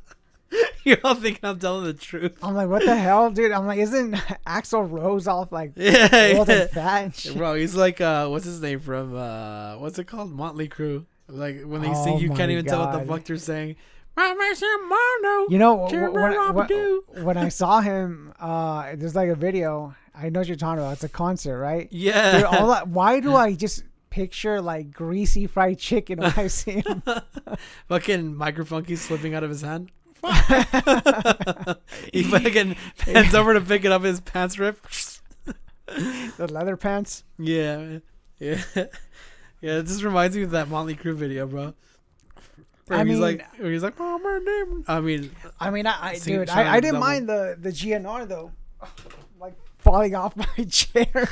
You're 0.87 0.99
all 1.05 1.15
thinking 1.15 1.41
I'm 1.45 1.59
telling 1.59 1.85
the 1.85 1.95
truth. 1.95 2.37
I'm 2.43 2.55
like, 2.55 2.69
what 2.69 2.85
the 2.85 2.95
hell, 3.07 3.31
dude? 3.31 3.53
I'm 3.53 3.67
like, 3.67 3.79
isn't 3.79 4.13
Axl 4.47 4.91
Rose 4.91 5.27
off 5.27 5.51
like 5.53 5.73
Yeah, 5.77 6.35
old 6.37 6.49
yeah. 6.49 6.67
fat 6.67 7.27
bro. 7.37 7.55
He's 7.55 7.75
like, 7.75 8.01
uh, 8.01 8.29
what's 8.29 8.45
his 8.45 8.61
name 8.61 8.81
from? 8.81 9.15
Uh, 9.17 9.77
what's 9.79 9.99
it 9.99 10.05
called? 10.07 10.31
Motley 10.33 10.69
Crue. 10.69 11.07
Like 11.29 11.63
when 11.65 11.81
they 11.81 11.89
Oh 11.89 12.05
sing, 12.05 12.19
you 12.19 12.31
can't 12.31 12.51
even 12.51 12.67
tell 12.67 12.81
what 12.87 12.93
the 12.99 13.05
fuck 13.07 13.25
they're 13.25 13.37
saying. 13.39 13.77
You 14.17 15.47
You 15.49 15.59
know, 15.59 15.87
wh- 15.87 15.91
Jimmy 15.91 16.07
wh- 16.07 16.15
when, 16.15 16.33
when, 16.55 17.25
when 17.25 17.37
I 17.37 17.49
saw 17.49 17.81
him, 17.81 18.33
uh, 18.39 18.93
there's 18.95 19.17
like 19.17 19.29
a 19.31 19.35
video. 19.35 19.95
I 20.15 20.29
know 20.29 20.41
what 20.41 20.47
you're 20.47 20.57
talking 20.57 20.79
about. 20.81 20.93
It's 20.93 21.05
a 21.05 21.09
concert, 21.09 21.59
right? 21.59 21.89
Yeah. 21.91 22.37
Dude, 22.37 22.45
all 22.45 22.69
that, 22.69 22.87
why 22.89 23.19
do 23.21 23.35
I 23.35 23.55
just 23.55 23.83
picture 24.11 24.61
like 24.61 24.93
greasy 24.93 25.47
fried 25.49 25.79
chicken 25.81 26.21
when 26.21 26.33
I 26.37 26.47
see 26.47 26.83
him? 26.83 27.03
fucking 27.89 28.37
microphone 28.37 28.85
keeps 28.85 29.01
slipping 29.03 29.35
out 29.35 29.43
of 29.43 29.51
his 29.51 29.63
hand. 29.63 29.91
he 32.13 32.23
fucking 32.23 32.77
bends 33.07 33.35
over 33.35 33.55
to 33.55 33.61
pick 33.61 33.85
it 33.85 33.93
up. 33.93 34.03
His 34.03 34.21
pants 34.21 34.59
rip. 34.59 34.79
the 35.87 36.49
leather 36.51 36.77
pants. 36.77 37.25
Yeah, 37.39 37.99
yeah, 38.39 38.63
yeah. 38.75 38.87
It 39.79 39.87
just 39.87 40.03
reminds 40.03 40.37
me 40.37 40.43
of 40.43 40.51
that 40.53 40.69
Motley 40.69 40.95
Crue 40.97 41.15
video, 41.15 41.47
bro. 41.47 41.75
Where 42.87 42.99
I 42.99 43.05
he's 43.05 43.13
mean- 43.15 43.21
like, 43.21 43.47
where 43.59 43.71
he's 43.73 43.83
like, 43.83 43.95
oh 43.99 44.19
my 44.19 44.39
name. 44.45 44.85
I 44.89 45.01
mean, 45.01 45.31
I 45.61 45.71
mean, 45.71 45.87
I, 45.87 46.11
I 46.11 46.19
dude, 46.19 46.51
I, 46.51 46.75
I 46.77 46.81
didn't 46.81 46.95
Double. 46.95 47.07
mind 47.07 47.29
the 47.29 47.57
the 47.61 47.71
GNR 47.71 48.29
though, 48.29 48.53
like 49.41 49.55
falling 49.79 50.15
off 50.15 50.37
my 50.37 50.65
chair. 50.65 51.29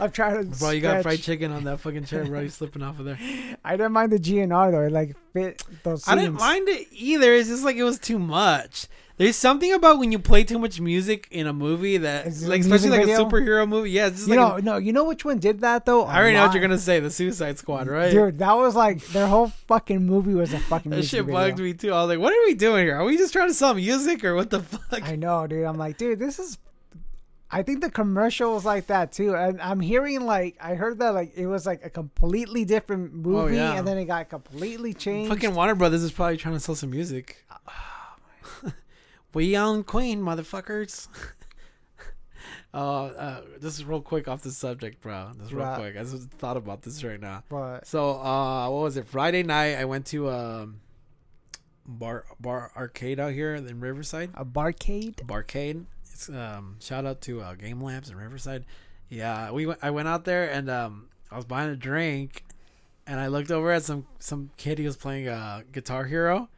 I'm 0.04 0.10
trying 0.10 0.50
to. 0.50 0.58
bro, 0.58 0.70
you 0.70 0.80
got 0.80 1.02
fried 1.02 1.20
chicken 1.20 1.52
on 1.52 1.64
that 1.64 1.80
fucking 1.80 2.04
chair, 2.04 2.24
bro. 2.24 2.40
You're 2.40 2.48
slipping 2.50 2.82
off 2.82 2.98
of 2.98 3.04
there. 3.04 3.18
I 3.64 3.76
didn't 3.76 3.92
mind 3.92 4.12
the 4.12 4.18
GNR 4.18 4.70
though. 4.72 4.82
It 4.82 4.92
like 4.92 5.16
fit 5.32 5.62
those. 5.82 6.08
I 6.08 6.14
didn't 6.16 6.34
mind 6.34 6.68
it 6.68 6.88
either. 6.92 7.32
It's 7.34 7.48
just 7.48 7.64
like 7.64 7.76
it 7.76 7.84
was 7.84 7.98
too 7.98 8.18
much. 8.18 8.86
There's 9.16 9.36
something 9.36 9.70
about 9.74 9.98
when 9.98 10.12
you 10.12 10.18
play 10.18 10.44
too 10.44 10.58
much 10.58 10.80
music 10.80 11.28
in 11.30 11.46
a 11.46 11.52
movie 11.52 11.98
that, 11.98 12.24
like, 12.44 12.62
especially 12.62 12.88
like 12.88 13.04
music 13.04 13.18
a 13.26 13.28
superhero 13.28 13.68
movie. 13.68 13.90
Yeah, 13.90 14.06
it's 14.06 14.16
just 14.16 14.28
You 14.30 14.36
like. 14.36 14.48
know, 14.48 14.56
a- 14.56 14.62
no, 14.62 14.76
you 14.78 14.94
know 14.94 15.04
which 15.04 15.26
one 15.26 15.38
did 15.38 15.60
that 15.60 15.84
though. 15.84 16.04
I 16.04 16.16
already 16.16 16.36
know 16.36 16.46
what 16.46 16.54
you're 16.54 16.62
gonna 16.62 16.78
say. 16.78 17.00
The 17.00 17.10
Suicide 17.10 17.58
Squad, 17.58 17.86
right? 17.86 18.10
Dude, 18.10 18.38
that 18.38 18.56
was 18.56 18.74
like 18.74 19.04
their 19.08 19.26
whole 19.26 19.48
fucking 19.68 20.06
movie 20.06 20.32
was 20.32 20.54
a 20.54 20.58
fucking. 20.58 20.90
that 20.92 21.04
shit 21.04 21.26
video. 21.26 21.38
bugged 21.38 21.58
me 21.58 21.74
too. 21.74 21.92
I 21.92 22.00
was 22.00 22.08
like, 22.08 22.18
"What 22.18 22.32
are 22.32 22.42
we 22.46 22.54
doing 22.54 22.86
here? 22.86 22.96
Are 22.96 23.04
we 23.04 23.18
just 23.18 23.34
trying 23.34 23.48
to 23.48 23.54
sell 23.54 23.74
music 23.74 24.24
or 24.24 24.34
what 24.34 24.48
the 24.48 24.60
fuck?" 24.62 25.06
I 25.06 25.16
know, 25.16 25.46
dude. 25.46 25.66
I'm 25.66 25.76
like, 25.76 25.98
dude, 25.98 26.18
this 26.18 26.38
is. 26.38 26.56
I 27.52 27.62
think 27.64 27.80
the 27.80 27.90
commercial 27.90 28.54
was 28.54 28.64
like 28.64 28.86
that 28.86 29.10
too, 29.12 29.34
and 29.34 29.60
I'm 29.60 29.80
hearing 29.80 30.20
like 30.24 30.56
I 30.60 30.74
heard 30.74 30.98
that 31.00 31.14
like 31.14 31.32
it 31.36 31.46
was 31.46 31.66
like 31.66 31.84
a 31.84 31.90
completely 31.90 32.64
different 32.64 33.12
movie, 33.12 33.58
Oh, 33.58 33.62
yeah. 33.72 33.72
and 33.78 33.86
then 33.86 33.98
it 33.98 34.04
got 34.04 34.28
completely 34.28 34.94
changed. 34.94 35.30
Fucking 35.32 35.54
Warner 35.54 35.74
Brothers 35.74 36.02
is 36.04 36.12
probably 36.12 36.36
trying 36.36 36.54
to 36.54 36.60
sell 36.60 36.74
some 36.76 36.90
music. 36.90 37.44
we 39.34 39.56
own 39.56 39.82
Queen, 39.84 40.20
motherfuckers. 40.22 41.08
Uh, 42.72 42.76
uh, 43.06 43.40
this 43.60 43.74
is 43.78 43.84
real 43.84 44.00
quick 44.00 44.28
off 44.28 44.42
the 44.42 44.50
subject, 44.50 45.00
bro. 45.00 45.30
This 45.36 45.46
is 45.48 45.52
real 45.52 45.64
Right. 45.66 45.78
quick. 45.78 45.96
I 45.96 46.00
just 46.04 46.30
thought 46.30 46.56
about 46.56 46.82
this 46.82 47.02
right 47.02 47.20
now. 47.20 47.42
but 47.48 47.86
So, 47.86 48.10
uh, 48.20 48.68
what 48.70 48.82
was 48.82 48.96
it? 48.96 49.06
Friday 49.08 49.42
night, 49.42 49.74
I 49.76 49.84
went 49.86 50.06
to 50.06 50.30
um, 50.30 50.80
bar 51.86 52.24
bar 52.38 52.70
arcade 52.76 53.18
out 53.18 53.32
here 53.32 53.54
in 53.56 53.80
Riverside. 53.80 54.30
a 54.34 54.44
barcade. 54.44 55.16
Barcade. 55.26 55.84
Um, 56.28 56.76
shout 56.80 57.06
out 57.06 57.20
to 57.22 57.40
uh, 57.40 57.54
Game 57.54 57.82
Labs 57.82 58.10
in 58.10 58.16
Riverside. 58.16 58.66
Yeah, 59.08 59.50
we 59.50 59.66
went. 59.66 59.80
I 59.82 59.90
went 59.90 60.08
out 60.08 60.24
there 60.24 60.50
and 60.50 60.68
um, 60.70 61.08
I 61.30 61.36
was 61.36 61.44
buying 61.44 61.70
a 61.70 61.76
drink, 61.76 62.44
and 63.06 63.18
I 63.18 63.28
looked 63.28 63.50
over 63.50 63.70
at 63.72 63.82
some 63.82 64.06
some 64.18 64.50
kid. 64.56 64.78
who 64.78 64.84
was 64.84 64.96
playing 64.96 65.28
uh, 65.28 65.62
Guitar 65.72 66.04
Hero, 66.04 66.48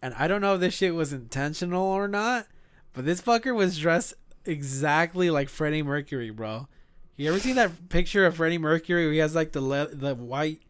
and 0.00 0.14
I 0.14 0.28
don't 0.28 0.40
know 0.40 0.54
if 0.54 0.60
this 0.60 0.74
shit 0.74 0.94
was 0.94 1.12
intentional 1.12 1.86
or 1.86 2.08
not, 2.08 2.46
but 2.92 3.04
this 3.04 3.20
fucker 3.20 3.54
was 3.54 3.78
dressed 3.78 4.14
exactly 4.44 5.30
like 5.30 5.48
Freddie 5.48 5.82
Mercury, 5.82 6.30
bro. 6.30 6.68
You 7.16 7.28
ever 7.28 7.38
seen 7.38 7.56
that 7.56 7.90
picture 7.90 8.24
of 8.24 8.36
Freddie 8.36 8.58
Mercury? 8.58 9.04
Where 9.04 9.12
he 9.12 9.18
has 9.18 9.34
like 9.34 9.52
the 9.52 9.60
le- 9.60 9.94
the 9.94 10.14
white, 10.14 10.60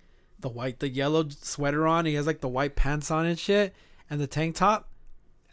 the 0.40 0.48
white, 0.48 0.80
the 0.80 0.88
yellow 0.88 1.28
sweater 1.28 1.86
on. 1.86 2.06
He 2.06 2.14
has 2.14 2.26
like 2.26 2.40
the 2.40 2.48
white 2.48 2.74
pants 2.74 3.10
on 3.10 3.26
and 3.26 3.38
shit, 3.38 3.72
and 4.08 4.20
the 4.20 4.26
tank 4.26 4.56
top. 4.56 4.88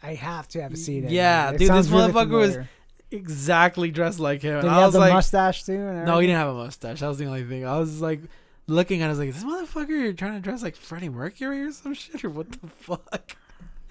I 0.02 0.14
have 0.14 0.48
to 0.48 0.62
have 0.62 0.76
seen 0.76 1.04
it. 1.04 1.10
Yeah, 1.10 1.46
man. 1.46 1.54
It 1.54 1.58
dude, 1.58 1.70
this 1.70 1.88
really 1.88 2.12
motherfucker 2.12 2.30
was 2.30 2.50
familiar. 2.50 2.68
Exactly 3.10 3.90
dressed 3.90 4.20
like 4.20 4.42
him. 4.42 4.54
Did 4.56 4.64
And 4.64 4.70
he 4.72 4.76
I 4.78 4.80
have 4.82 4.92
the 4.92 4.98
like, 5.00 5.12
mustache 5.12 5.64
too? 5.64 5.78
no, 5.78 6.18
he 6.18 6.26
didn't 6.26 6.38
have 6.38 6.48
a 6.48 6.54
mustache. 6.54 7.00
That 7.00 7.08
was 7.08 7.18
the 7.18 7.26
only 7.26 7.44
thing. 7.44 7.64
I 7.66 7.78
was 7.78 8.00
like 8.00 8.20
looking 8.66 9.00
at 9.02 9.06
it, 9.06 9.08
I 9.08 9.10
was 9.10 9.18
like, 9.18 9.32
this 9.34 9.44
motherfucker 9.44 10.16
trying 10.16 10.34
to 10.34 10.40
dress 10.40 10.62
like 10.62 10.76
Freddie 10.76 11.08
Mercury 11.08 11.62
or 11.62 11.72
some 11.72 11.94
shit, 11.94 12.24
or 12.24 12.30
what 12.30 12.50
the 12.52 12.66
fuck? 12.68 13.36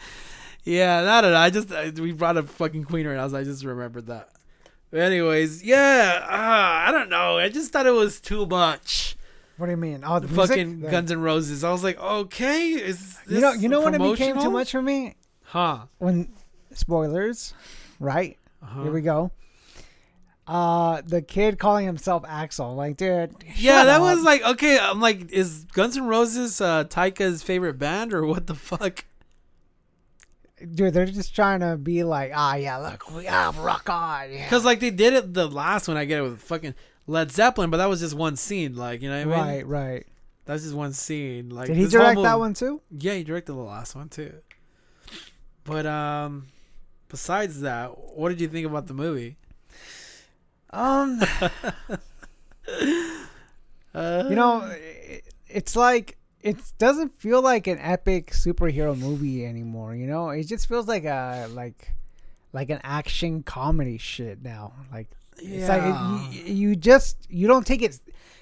yeah, 0.63 1.03
I 1.17 1.21
don't 1.21 1.31
know. 1.31 1.37
I 1.39 1.49
just, 1.49 1.71
I, 1.71 1.89
we 1.89 2.11
brought 2.11 2.37
up 2.37 2.47
fucking 2.49 2.83
Queen 2.85 3.07
right 3.07 3.15
now, 3.15 3.27
so 3.27 3.37
I 3.37 3.43
just 3.43 3.63
remembered 3.63 4.07
that. 4.07 4.29
But 4.91 5.01
anyways, 5.01 5.63
yeah, 5.63 6.21
uh, 6.23 6.87
I 6.89 6.91
don't 6.91 7.09
know. 7.09 7.37
I 7.37 7.49
just 7.49 7.73
thought 7.73 7.85
it 7.87 7.91
was 7.91 8.21
too 8.21 8.45
much. 8.45 9.17
What 9.57 9.65
do 9.65 9.71
you 9.71 9.77
mean? 9.77 10.03
Oh, 10.05 10.19
the 10.19 10.27
The 10.27 10.33
music? 10.35 10.49
fucking 10.57 10.79
Guns 10.81 11.11
N' 11.11 11.19
Roses. 11.19 11.63
I 11.63 11.71
was 11.71 11.83
like, 11.83 11.99
okay, 11.99 12.69
is 12.69 13.17
this 13.25 13.35
You 13.35 13.41
know, 13.41 13.51
you 13.53 13.69
know 13.69 13.81
when 13.81 13.95
it 13.95 14.11
became 14.11 14.39
too 14.39 14.51
much 14.51 14.71
for 14.71 14.81
me 14.81 15.15
Huh? 15.43 15.85
when 15.97 16.29
spoilers, 16.73 17.53
right? 17.99 18.37
Uh-huh. 18.61 18.83
Here 18.83 18.91
we 18.91 19.01
go. 19.01 19.31
Uh, 20.45 21.01
the 21.05 21.21
kid 21.21 21.59
calling 21.59 21.85
himself 21.85 22.23
Axl, 22.23 22.75
like, 22.75 22.95
dude. 22.95 23.35
Yeah, 23.55 23.83
that 23.83 23.99
up. 23.99 24.01
was 24.01 24.23
like 24.23 24.41
okay. 24.43 24.79
I'm 24.79 25.01
like, 25.01 25.31
is 25.31 25.65
Guns 25.73 25.97
N' 25.97 26.05
Roses 26.05 26.61
uh, 26.61 26.85
Taika's 26.85 27.43
favorite 27.43 27.77
band 27.77 28.13
or 28.13 28.25
what 28.25 28.47
the 28.47 28.55
fuck? 28.55 29.03
dude, 30.73 30.93
they're 30.93 31.05
just 31.05 31.35
trying 31.35 31.59
to 31.59 31.77
be 31.77 32.03
like, 32.03 32.31
ah, 32.33 32.55
yeah, 32.55 32.77
look, 32.77 33.13
we 33.13 33.25
have 33.25 33.57
rock 33.59 33.89
on. 33.89 34.31
Yeah. 34.31 34.43
Because 34.43 34.65
like 34.65 34.79
they 34.79 34.89
did 34.89 35.13
it 35.13 35.33
the 35.33 35.47
last 35.47 35.87
one, 35.87 35.97
I 35.97 36.05
get 36.05 36.19
it 36.19 36.23
with 36.23 36.41
fucking 36.41 36.75
Led 37.05 37.31
Zeppelin, 37.31 37.69
but 37.69 37.77
that 37.77 37.89
was 37.89 37.99
just 37.99 38.15
one 38.15 38.35
scene. 38.35 38.75
Like 38.75 39.01
you 39.01 39.09
know 39.09 39.27
what 39.27 39.37
I 39.37 39.41
mean? 39.41 39.47
Right, 39.47 39.67
right. 39.67 40.07
That's 40.45 40.63
just 40.63 40.75
one 40.75 40.93
scene. 40.93 41.49
Like 41.49 41.67
Did 41.67 41.77
he 41.77 41.87
direct 41.87 42.21
that 42.21 42.39
one 42.39 42.53
too? 42.53 42.81
Yeah, 42.91 43.15
he 43.15 43.23
directed 43.23 43.51
the 43.51 43.57
last 43.57 43.95
one 43.95 44.09
too. 44.09 44.33
But 45.63 45.85
um, 45.85 46.47
besides 47.09 47.61
that, 47.61 48.15
what 48.15 48.29
did 48.29 48.41
you 48.41 48.47
think 48.47 48.65
about 48.65 48.87
the 48.87 48.93
movie? 48.93 49.37
Um, 50.71 51.21
Uh, 53.95 54.25
you 54.29 54.35
know, 54.35 54.61
it, 54.71 55.23
it's 55.47 55.75
like 55.75 56.17
it 56.41 56.57
doesn't 56.77 57.13
feel 57.19 57.41
like 57.41 57.67
an 57.67 57.79
epic 57.79 58.31
superhero 58.31 58.97
movie 58.97 59.45
anymore. 59.45 59.95
You 59.95 60.07
know, 60.07 60.29
it 60.29 60.43
just 60.43 60.67
feels 60.67 60.87
like 60.87 61.05
a 61.05 61.47
like 61.51 61.93
like 62.53 62.69
an 62.69 62.79
action 62.83 63.43
comedy 63.43 63.97
shit 63.97 64.43
now. 64.43 64.73
Like 64.91 65.07
it's 65.37 65.69
like 65.69 65.81
yeah. 65.81 66.29
it, 66.29 66.33
you, 66.33 66.69
you 66.69 66.75
just 66.75 67.17
you 67.29 67.47
don't 67.47 67.65
take 67.65 67.81
it. 67.81 67.99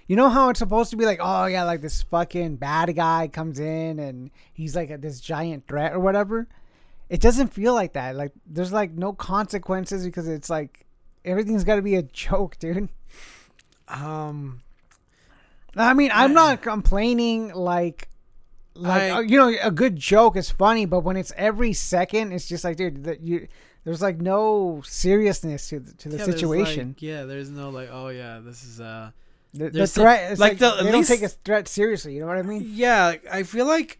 You 0.07 0.15
know 0.15 0.29
how 0.29 0.49
it's 0.49 0.59
supposed 0.59 0.91
to 0.91 0.97
be 0.97 1.05
like, 1.05 1.19
oh 1.21 1.45
yeah, 1.45 1.63
like 1.63 1.81
this 1.81 2.03
fucking 2.03 2.57
bad 2.57 2.95
guy 2.95 3.27
comes 3.27 3.59
in 3.59 3.97
and 3.99 4.29
he's 4.53 4.75
like 4.75 4.91
a, 4.91 4.97
this 4.97 5.19
giant 5.19 5.67
threat 5.67 5.93
or 5.93 5.99
whatever. 5.99 6.47
It 7.09 7.21
doesn't 7.21 7.53
feel 7.53 7.73
like 7.73 7.93
that. 7.93 8.15
Like 8.15 8.31
there's 8.45 8.71
like 8.73 8.91
no 8.91 9.13
consequences 9.13 10.03
because 10.05 10.27
it's 10.27 10.49
like 10.49 10.85
everything's 11.23 11.63
got 11.63 11.75
to 11.75 11.81
be 11.81 11.95
a 11.95 12.03
joke, 12.03 12.57
dude. 12.59 12.89
um, 13.87 14.61
I 15.75 15.93
mean, 15.93 16.11
I'm 16.13 16.33
not 16.33 16.61
complaining 16.61 17.53
like 17.53 18.09
like 18.75 19.03
I- 19.03 19.09
uh, 19.11 19.19
you 19.19 19.37
know 19.37 19.53
a 19.61 19.71
good 19.71 19.95
joke 19.95 20.35
is 20.37 20.49
funny, 20.49 20.85
but 20.85 21.01
when 21.01 21.17
it's 21.17 21.33
every 21.37 21.73
second, 21.73 22.31
it's 22.31 22.47
just 22.47 22.63
like 22.63 22.77
dude, 22.77 23.03
that 23.03 23.21
you 23.21 23.47
there's 23.83 24.01
like 24.01 24.19
no 24.19 24.81
seriousness 24.83 25.69
to 25.69 25.79
the, 25.79 25.93
to 25.93 26.09
the 26.09 26.17
yeah, 26.17 26.25
there's, 26.25 26.35
situation. 26.39 26.87
like- 26.89 27.01
yeah, 27.01 27.23
there's 27.25 27.49
no 27.51 27.69
like, 27.69 27.89
oh 27.91 28.07
yeah, 28.07 28.39
this 28.43 28.63
is 28.63 28.79
uh, 28.81 29.11
the, 29.53 29.65
the 29.65 29.69
there's 29.69 29.91
some- 29.91 30.03
threat, 30.05 30.39
like 30.39 30.39
like, 30.39 30.57
the- 30.59 30.83
they 30.83 30.91
don't 30.91 31.05
take 31.05 31.21
a 31.21 31.29
threat 31.29 31.67
seriously. 31.67 32.13
You 32.15 32.21
know 32.21 32.27
what 32.27 32.37
I 32.37 32.41
mean? 32.41 32.65
yeah. 32.67 33.15
I 33.31 33.43
feel 33.43 33.65
like, 33.67 33.99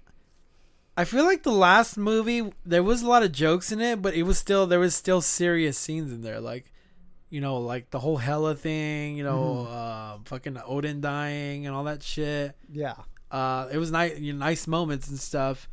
I 0.98 1.04
feel 1.04 1.26
like 1.26 1.44
the 1.44 1.52
last 1.52 1.98
movie 1.98 2.52
there 2.66 2.84
was 2.84 3.02
a 3.02 3.08
lot 3.08 3.24
of 3.24 3.32
jokes 3.32 3.72
in 3.72 3.82
it, 3.82 4.02
but 4.02 4.14
it 4.14 4.24
was 4.24 4.38
still 4.38 4.66
there 4.68 4.80
was 4.80 4.96
still 4.96 5.22
serious 5.22 5.78
scenes 5.78 6.12
in 6.12 6.22
there, 6.22 6.40
like. 6.40 6.72
You 7.32 7.42
know, 7.42 7.58
like 7.58 7.90
the 7.90 8.00
whole 8.00 8.18
Hella 8.18 8.56
thing, 8.56 9.18
you 9.18 9.24
know, 9.24 9.66
uh, 9.66 10.20
fucking 10.26 10.58
Odin 10.66 11.02
dying 11.02 11.66
and 11.66 11.76
all 11.76 11.84
that 11.86 12.02
shit. 12.02 12.56
Yeah. 12.72 12.94
uh 13.32 13.68
it 13.74 13.78
was 13.78 13.92
nice 13.92 14.18
you 14.20 14.32
know, 14.32 14.40
nice 14.40 14.68
moments 14.68 15.10
and 15.10 15.20
stuff 15.20 15.68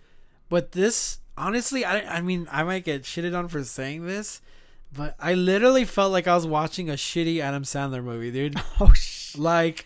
but 0.48 0.72
this 0.72 1.18
honestly 1.36 1.84
i 1.84 2.16
i 2.16 2.20
mean 2.22 2.48
i 2.50 2.62
might 2.64 2.82
get 2.84 3.02
shitted 3.02 3.36
on 3.38 3.46
for 3.46 3.62
saying 3.62 4.06
this 4.06 4.40
but 4.92 5.14
i 5.20 5.34
literally 5.34 5.84
felt 5.84 6.10
like 6.10 6.26
i 6.26 6.34
was 6.34 6.46
watching 6.46 6.88
a 6.88 6.94
shitty 6.94 7.40
adam 7.40 7.62
sandler 7.62 8.02
movie 8.02 8.30
dude 8.32 8.56
Oh 8.80 8.90
sh. 8.94 9.36
like 9.36 9.84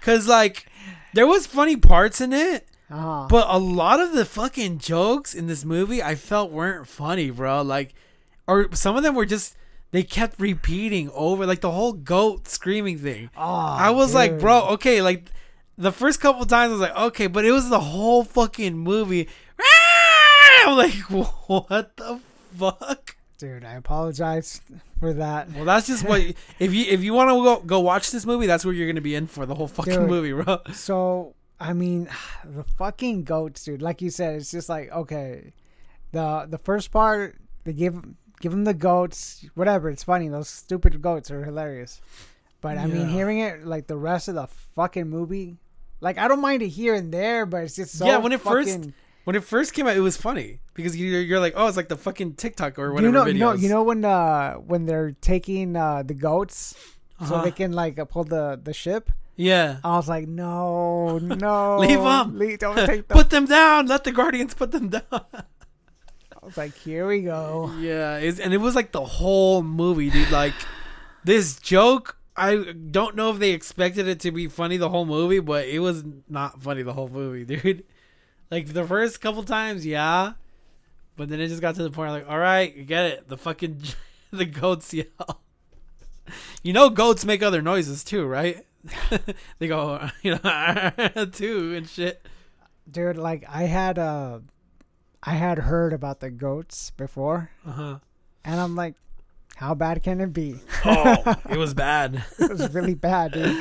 cuz 0.00 0.26
like 0.26 0.66
there 1.14 1.26
was 1.28 1.46
funny 1.46 1.76
parts 1.76 2.20
in 2.20 2.32
it 2.32 2.66
Uh-huh. 2.90 3.26
but 3.28 3.46
a 3.50 3.58
lot 3.58 3.98
of 4.00 4.12
the 4.12 4.24
fucking 4.24 4.78
jokes 4.78 5.34
in 5.34 5.48
this 5.48 5.64
movie 5.64 6.02
i 6.02 6.14
felt 6.14 6.52
weren't 6.52 6.86
funny 6.86 7.30
bro 7.30 7.60
like 7.62 7.94
or 8.46 8.72
some 8.74 8.96
of 8.96 9.02
them 9.02 9.14
were 9.16 9.26
just 9.26 9.56
they 9.90 10.02
kept 10.04 10.38
repeating 10.40 11.10
over 11.12 11.46
like 11.46 11.60
the 11.62 11.70
whole 11.72 11.92
goat 11.92 12.46
screaming 12.48 12.98
thing 12.98 13.30
Oh, 13.36 13.40
I 13.42 13.90
was 13.90 14.14
like, 14.14 14.38
bro, 14.38 14.68
okay, 14.70 15.00
like 15.00 15.30
the 15.78 15.92
first 15.92 16.20
couple 16.20 16.44
times 16.44 16.70
I 16.70 16.72
was 16.72 16.80
like, 16.80 16.96
okay, 16.96 17.26
but 17.28 17.44
it 17.44 17.52
was 17.52 17.70
the 17.70 17.80
whole 17.80 18.24
fucking 18.24 18.76
movie. 18.76 19.28
I'm 20.66 20.76
like, 20.76 20.92
what 21.46 21.96
the 21.96 22.20
fuck? 22.56 23.16
dude, 23.38 23.64
I 23.64 23.74
apologize 23.74 24.60
for 24.98 25.12
that. 25.14 25.52
Well, 25.52 25.64
that's 25.64 25.86
just 25.86 26.04
what 26.06 26.20
if 26.58 26.74
you 26.74 26.84
if 26.88 27.02
you 27.04 27.14
want 27.14 27.30
to 27.30 27.34
go 27.34 27.60
go 27.64 27.80
watch 27.80 28.10
this 28.10 28.26
movie, 28.26 28.46
that's 28.46 28.64
what 28.64 28.72
you're 28.72 28.88
gonna 28.88 29.00
be 29.00 29.14
in 29.14 29.26
for 29.28 29.46
the 29.46 29.54
whole 29.54 29.68
fucking 29.68 29.92
Dude. 29.94 30.08
movie, 30.10 30.32
bro. 30.32 30.58
So 30.72 31.35
I 31.60 31.72
mean, 31.72 32.08
the 32.44 32.64
fucking 32.64 33.24
goats, 33.24 33.64
dude. 33.64 33.82
Like 33.82 34.02
you 34.02 34.10
said, 34.10 34.36
it's 34.36 34.50
just 34.50 34.68
like 34.68 34.90
okay, 34.92 35.52
the 36.12 36.46
the 36.48 36.58
first 36.58 36.90
part 36.90 37.36
they 37.64 37.72
give 37.72 38.02
give 38.40 38.52
them 38.52 38.64
the 38.64 38.74
goats, 38.74 39.44
whatever. 39.54 39.88
It's 39.90 40.04
funny. 40.04 40.28
Those 40.28 40.48
stupid 40.48 41.00
goats 41.02 41.30
are 41.30 41.44
hilarious. 41.44 42.00
But 42.60 42.78
I 42.78 42.86
mean, 42.86 43.08
hearing 43.08 43.38
it 43.40 43.64
like 43.66 43.86
the 43.86 43.96
rest 43.96 44.28
of 44.28 44.34
the 44.34 44.46
fucking 44.74 45.08
movie, 45.08 45.56
like 46.00 46.18
I 46.18 46.26
don't 46.28 46.40
mind 46.40 46.62
it 46.62 46.68
here 46.68 46.94
and 46.94 47.12
there, 47.12 47.46
but 47.46 47.62
it's 47.64 47.76
just 47.76 47.96
so 47.96 48.06
Yeah, 48.06 48.18
when 48.18 48.32
it 48.32 48.40
first- 48.40 48.88
When 49.24 49.34
it 49.34 49.42
first 49.42 49.72
came 49.74 49.88
out, 49.88 49.96
it 49.96 50.00
was 50.00 50.16
funny 50.16 50.60
because 50.74 50.96
you're, 50.96 51.20
you're 51.20 51.40
like, 51.40 51.54
oh, 51.56 51.66
it's 51.66 51.76
like 51.76 51.88
the 51.88 51.96
fucking 51.96 52.34
TikTok 52.34 52.78
or 52.78 52.92
whatever 52.92 53.06
you 53.08 53.12
know, 53.12 53.24
videos. 53.24 53.34
you 53.34 53.38
know, 53.40 53.52
you 53.54 53.68
know 53.68 53.82
when 53.82 54.04
uh 54.04 54.54
when 54.54 54.86
they're 54.86 55.12
taking 55.20 55.74
uh 55.76 56.02
the 56.04 56.14
goats 56.14 56.76
so 57.26 57.34
Uh-huh. 57.34 57.42
they 57.44 57.50
can 57.50 57.72
like 57.72 57.98
uh, 57.98 58.04
pull 58.04 58.22
the 58.24 58.60
the 58.62 58.72
ship. 58.72 59.10
Yeah. 59.36 59.78
I 59.84 59.96
was 59.96 60.08
like, 60.08 60.26
no, 60.28 61.18
no, 61.18 61.78
Leave 61.78 61.98
'em. 62.00 62.38
leave, 62.38 62.58
don't 62.58 62.76
take 62.76 62.86
them. 63.08 63.16
Put 63.16 63.30
them 63.30 63.46
down. 63.46 63.86
Let 63.86 64.04
the 64.04 64.12
Guardians 64.12 64.54
put 64.54 64.72
them 64.72 64.88
down. 64.88 65.02
I 65.12 65.22
was 66.42 66.56
like, 66.56 66.74
here 66.78 67.06
we 67.06 67.22
go. 67.22 67.72
Yeah, 67.78 68.16
and 68.16 68.54
it 68.54 68.58
was 68.60 68.74
like 68.74 68.92
the 68.92 69.04
whole 69.04 69.62
movie, 69.62 70.10
dude. 70.10 70.30
Like 70.30 70.54
this 71.24 71.58
joke, 71.58 72.16
I 72.36 72.56
don't 72.90 73.16
know 73.16 73.30
if 73.30 73.38
they 73.38 73.50
expected 73.50 74.06
it 74.08 74.20
to 74.20 74.30
be 74.30 74.46
funny 74.48 74.76
the 74.76 74.88
whole 74.88 75.06
movie, 75.06 75.40
but 75.40 75.66
it 75.66 75.80
was 75.80 76.04
not 76.28 76.62
funny 76.62 76.82
the 76.82 76.92
whole 76.92 77.08
movie, 77.08 77.44
dude. 77.56 77.84
Like 78.50 78.68
the 78.72 78.84
first 78.84 79.20
couple 79.20 79.42
times, 79.42 79.84
yeah, 79.84 80.34
but 81.16 81.28
then 81.28 81.40
it 81.40 81.48
just 81.48 81.60
got 81.60 81.74
to 81.76 81.82
the 81.82 81.90
point 81.90 82.12
like, 82.12 82.28
all 82.30 82.38
right, 82.38 82.74
you 82.76 82.84
get 82.84 83.06
it. 83.06 83.28
The 83.28 83.36
fucking 83.36 83.82
the 84.30 84.44
goats 84.44 84.94
yell. 84.94 85.40
You 86.62 86.72
know, 86.72 86.90
goats 86.90 87.24
make 87.24 87.42
other 87.42 87.62
noises 87.62 88.02
too, 88.04 88.26
right? 88.26 88.65
they 89.58 89.68
go, 89.68 90.08
you 90.22 90.38
know, 90.42 91.24
too 91.32 91.74
and 91.76 91.88
shit. 91.88 92.24
dude 92.90 93.16
like 93.16 93.44
i 93.48 93.64
had 93.64 93.98
uh 93.98 94.38
i 95.22 95.32
had 95.34 95.58
heard 95.58 95.92
about 95.92 96.20
the 96.20 96.30
goats 96.30 96.90
before 96.96 97.50
Uh 97.66 97.72
huh. 97.72 97.98
and 98.44 98.60
i'm 98.60 98.76
like 98.76 98.94
how 99.56 99.74
bad 99.74 100.02
can 100.02 100.20
it 100.20 100.32
be 100.32 100.56
Oh, 100.84 101.34
it 101.50 101.56
was 101.56 101.74
bad. 101.74 102.22
it 102.38 102.50
was 102.50 102.72
really 102.74 102.94
bad 102.94 103.32
dude 103.32 103.56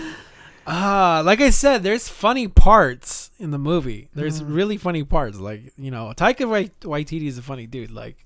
Ah, 0.67 1.21
like 1.23 1.41
I 1.41 1.51
said, 1.51 1.83
there's 1.83 2.09
funny 2.09 2.47
parts 2.47 3.29
in 3.37 3.51
the 3.51 3.59
movie. 3.59 4.09
There's 4.15 4.41
Mhm. 4.41 4.55
really 4.55 4.77
funny 4.77 5.03
parts. 5.03 5.37
Like 5.37 5.71
you 5.77 5.91
know, 5.91 6.11
Taika 6.17 6.49
Wai- 6.49 6.71
Waititi 6.81 7.27
is 7.27 7.37
a 7.37 7.43
funny 7.43 7.67
dude. 7.67 7.91
Like 7.91 8.17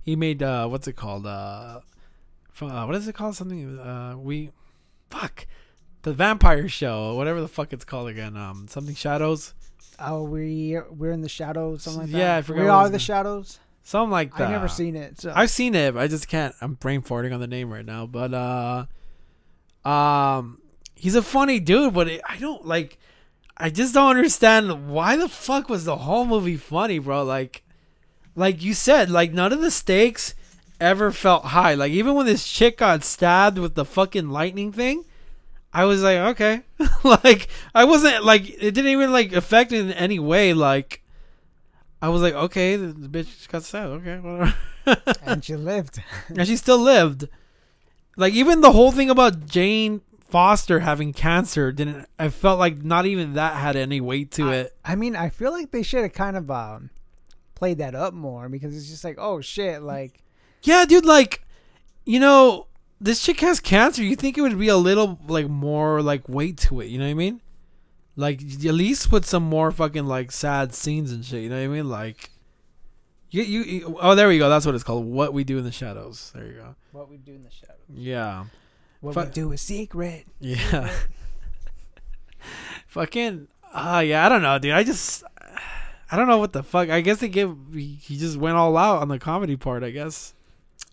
he 0.00 0.16
made 0.16 0.42
uh, 0.42 0.68
what's 0.68 0.88
it 0.88 0.94
called? 0.96 1.26
Uh, 1.26 1.80
fu- 2.50 2.64
uh, 2.66 2.86
what 2.86 2.94
is 2.96 3.08
it 3.08 3.14
called? 3.14 3.36
Something 3.36 3.78
uh, 3.78 4.14
we, 4.16 4.52
fuck, 5.10 5.46
the 6.02 6.12
Vampire 6.12 6.68
Show, 6.68 7.14
whatever 7.14 7.40
the 7.40 7.48
fuck 7.48 7.72
it's 7.72 7.84
called 7.84 8.08
again. 8.08 8.36
Um, 8.36 8.66
something 8.68 8.94
Shadows, 8.94 9.54
oh 9.98 10.22
we 10.22 10.78
we're 10.90 11.12
in 11.12 11.20
the 11.20 11.28
shadows 11.28 11.82
something 11.82 12.02
like 12.02 12.10
that 12.10 12.18
Yeah, 12.18 12.36
I 12.36 12.42
forgot 12.42 12.62
we 12.62 12.68
are 12.68 12.88
the 12.88 12.98
shadows 12.98 13.58
something 13.82 14.10
like 14.10 14.34
that. 14.36 14.44
I've 14.44 14.50
never 14.50 14.68
seen 14.68 14.96
it 14.96 15.20
so 15.20 15.32
I've 15.34 15.50
seen 15.50 15.74
it. 15.74 15.96
I 15.96 16.06
just 16.06 16.28
can't. 16.28 16.54
I'm 16.60 16.74
brain 16.74 17.02
farting 17.02 17.32
on 17.32 17.40
the 17.40 17.46
name 17.46 17.72
right 17.72 17.84
now. 17.84 18.06
But 18.06 18.34
uh, 18.34 18.86
um, 19.88 20.60
he's 20.94 21.14
a 21.14 21.22
funny 21.22 21.60
dude. 21.60 21.94
But 21.94 22.08
it, 22.08 22.20
I 22.28 22.38
don't 22.38 22.66
like. 22.66 22.98
I 23.56 23.70
just 23.70 23.94
don't 23.94 24.10
understand 24.10 24.90
why 24.90 25.16
the 25.16 25.28
fuck 25.28 25.68
was 25.68 25.84
the 25.84 25.96
whole 25.96 26.24
movie 26.24 26.56
funny, 26.56 26.98
bro. 26.98 27.22
Like, 27.22 27.62
like 28.34 28.62
you 28.62 28.74
said, 28.74 29.10
like 29.10 29.32
none 29.32 29.52
of 29.52 29.60
the 29.60 29.70
stakes 29.70 30.34
ever 30.80 31.12
felt 31.12 31.46
high. 31.46 31.74
Like 31.74 31.92
even 31.92 32.14
when 32.14 32.26
this 32.26 32.48
chick 32.48 32.78
got 32.78 33.04
stabbed 33.04 33.58
with 33.58 33.74
the 33.74 33.84
fucking 33.84 34.30
lightning 34.30 34.72
thing. 34.72 35.04
I 35.74 35.84
was 35.86 36.02
like, 36.02 36.18
okay, 36.18 36.60
like 37.04 37.48
I 37.74 37.84
wasn't 37.84 38.24
like 38.24 38.48
it 38.48 38.72
didn't 38.74 38.88
even 38.90 39.12
like 39.12 39.32
affect 39.32 39.72
it 39.72 39.80
in 39.80 39.92
any 39.92 40.18
way. 40.18 40.52
Like 40.54 41.02
I 42.00 42.08
was 42.08 42.20
like, 42.22 42.34
okay, 42.34 42.76
the, 42.76 42.88
the 42.88 43.08
bitch 43.08 43.48
got 43.48 43.62
stabbed. 43.62 44.06
Okay, 44.06 44.18
whatever. 44.18 44.54
and 45.24 45.44
she 45.44 45.54
lived 45.56 46.02
and 46.28 46.46
she 46.46 46.56
still 46.56 46.78
lived. 46.78 47.28
Like 48.16 48.34
even 48.34 48.60
the 48.60 48.72
whole 48.72 48.92
thing 48.92 49.08
about 49.10 49.46
Jane 49.46 50.00
Foster 50.28 50.80
having 50.80 51.12
cancer 51.12 51.72
didn't. 51.72 52.06
I 52.18 52.28
felt 52.28 52.58
like 52.58 52.82
not 52.82 53.06
even 53.06 53.34
that 53.34 53.54
had 53.56 53.76
any 53.76 54.00
weight 54.00 54.30
to 54.32 54.50
I- 54.50 54.54
it. 54.56 54.76
i 54.84 54.94
mean 54.96 55.14
i 55.14 55.28
feel 55.28 55.52
like 55.52 55.70
they 55.70 55.82
should 55.82 56.02
have 56.02 56.12
kind 56.14 56.36
of 56.36 56.50
um 56.50 56.90
played 57.54 57.78
that 57.78 57.94
up 57.94 58.12
more 58.12 58.48
because 58.48 58.76
it's 58.76 58.88
just 58.88 59.04
like 59.04 59.16
oh 59.18 59.40
shit 59.40 59.82
like 59.82 60.22
Yeah, 60.62 60.84
dude. 60.84 61.04
Like, 61.06 61.44
you 62.04 62.18
know, 62.18 62.66
this 63.02 63.22
chick 63.22 63.40
has 63.40 63.60
cancer. 63.60 64.02
You 64.02 64.16
think 64.16 64.38
it 64.38 64.40
would 64.42 64.58
be 64.58 64.68
a 64.68 64.76
little 64.76 65.18
like 65.26 65.48
more 65.48 66.00
like 66.02 66.28
weight 66.28 66.56
to 66.58 66.80
it? 66.80 66.86
You 66.86 66.98
know 66.98 67.04
what 67.04 67.10
I 67.10 67.14
mean? 67.14 67.40
Like 68.16 68.42
at 68.42 68.74
least 68.74 69.10
put 69.10 69.24
some 69.24 69.42
more 69.42 69.70
fucking 69.70 70.06
like 70.06 70.30
sad 70.32 70.74
scenes 70.74 71.12
and 71.12 71.24
shit. 71.24 71.42
You 71.42 71.48
know 71.48 71.56
what 71.56 71.64
I 71.64 71.68
mean? 71.68 71.88
Like. 71.88 72.30
You, 73.34 73.42
you, 73.44 73.62
you 73.62 73.98
oh 73.98 74.14
there 74.14 74.28
we 74.28 74.36
go 74.36 74.50
that's 74.50 74.66
what 74.66 74.74
it's 74.74 74.84
called 74.84 75.06
what 75.06 75.32
we 75.32 75.42
do 75.42 75.56
in 75.56 75.64
the 75.64 75.72
shadows 75.72 76.32
there 76.34 76.46
you 76.46 76.52
go 76.52 76.74
what 76.90 77.08
we 77.08 77.16
do 77.16 77.32
in 77.32 77.42
the 77.44 77.50
shadows 77.50 77.78
yeah 77.88 78.44
what 79.00 79.14
Fu- 79.14 79.20
we 79.20 79.26
do 79.30 79.52
is 79.52 79.62
secret 79.62 80.26
Yeah. 80.38 80.92
Fucking. 82.88 83.48
Ah, 83.72 84.00
yeah. 84.00 84.26
I 84.26 84.28
don't 84.28 84.42
know, 84.42 84.58
dude. 84.58 84.72
I 84.72 84.84
just. 84.84 85.24
I 86.10 86.16
don't 86.16 86.28
know 86.28 86.36
what 86.38 86.52
the 86.52 86.62
fuck. 86.62 86.90
I 86.90 87.00
guess 87.00 87.20
they 87.20 87.28
give 87.28 87.56
he 87.72 88.18
just 88.18 88.36
went 88.36 88.56
all 88.56 88.76
out 88.76 89.00
on 89.00 89.08
the 89.08 89.18
comedy 89.18 89.56
part. 89.56 89.82
I 89.82 89.90
guess. 89.90 90.34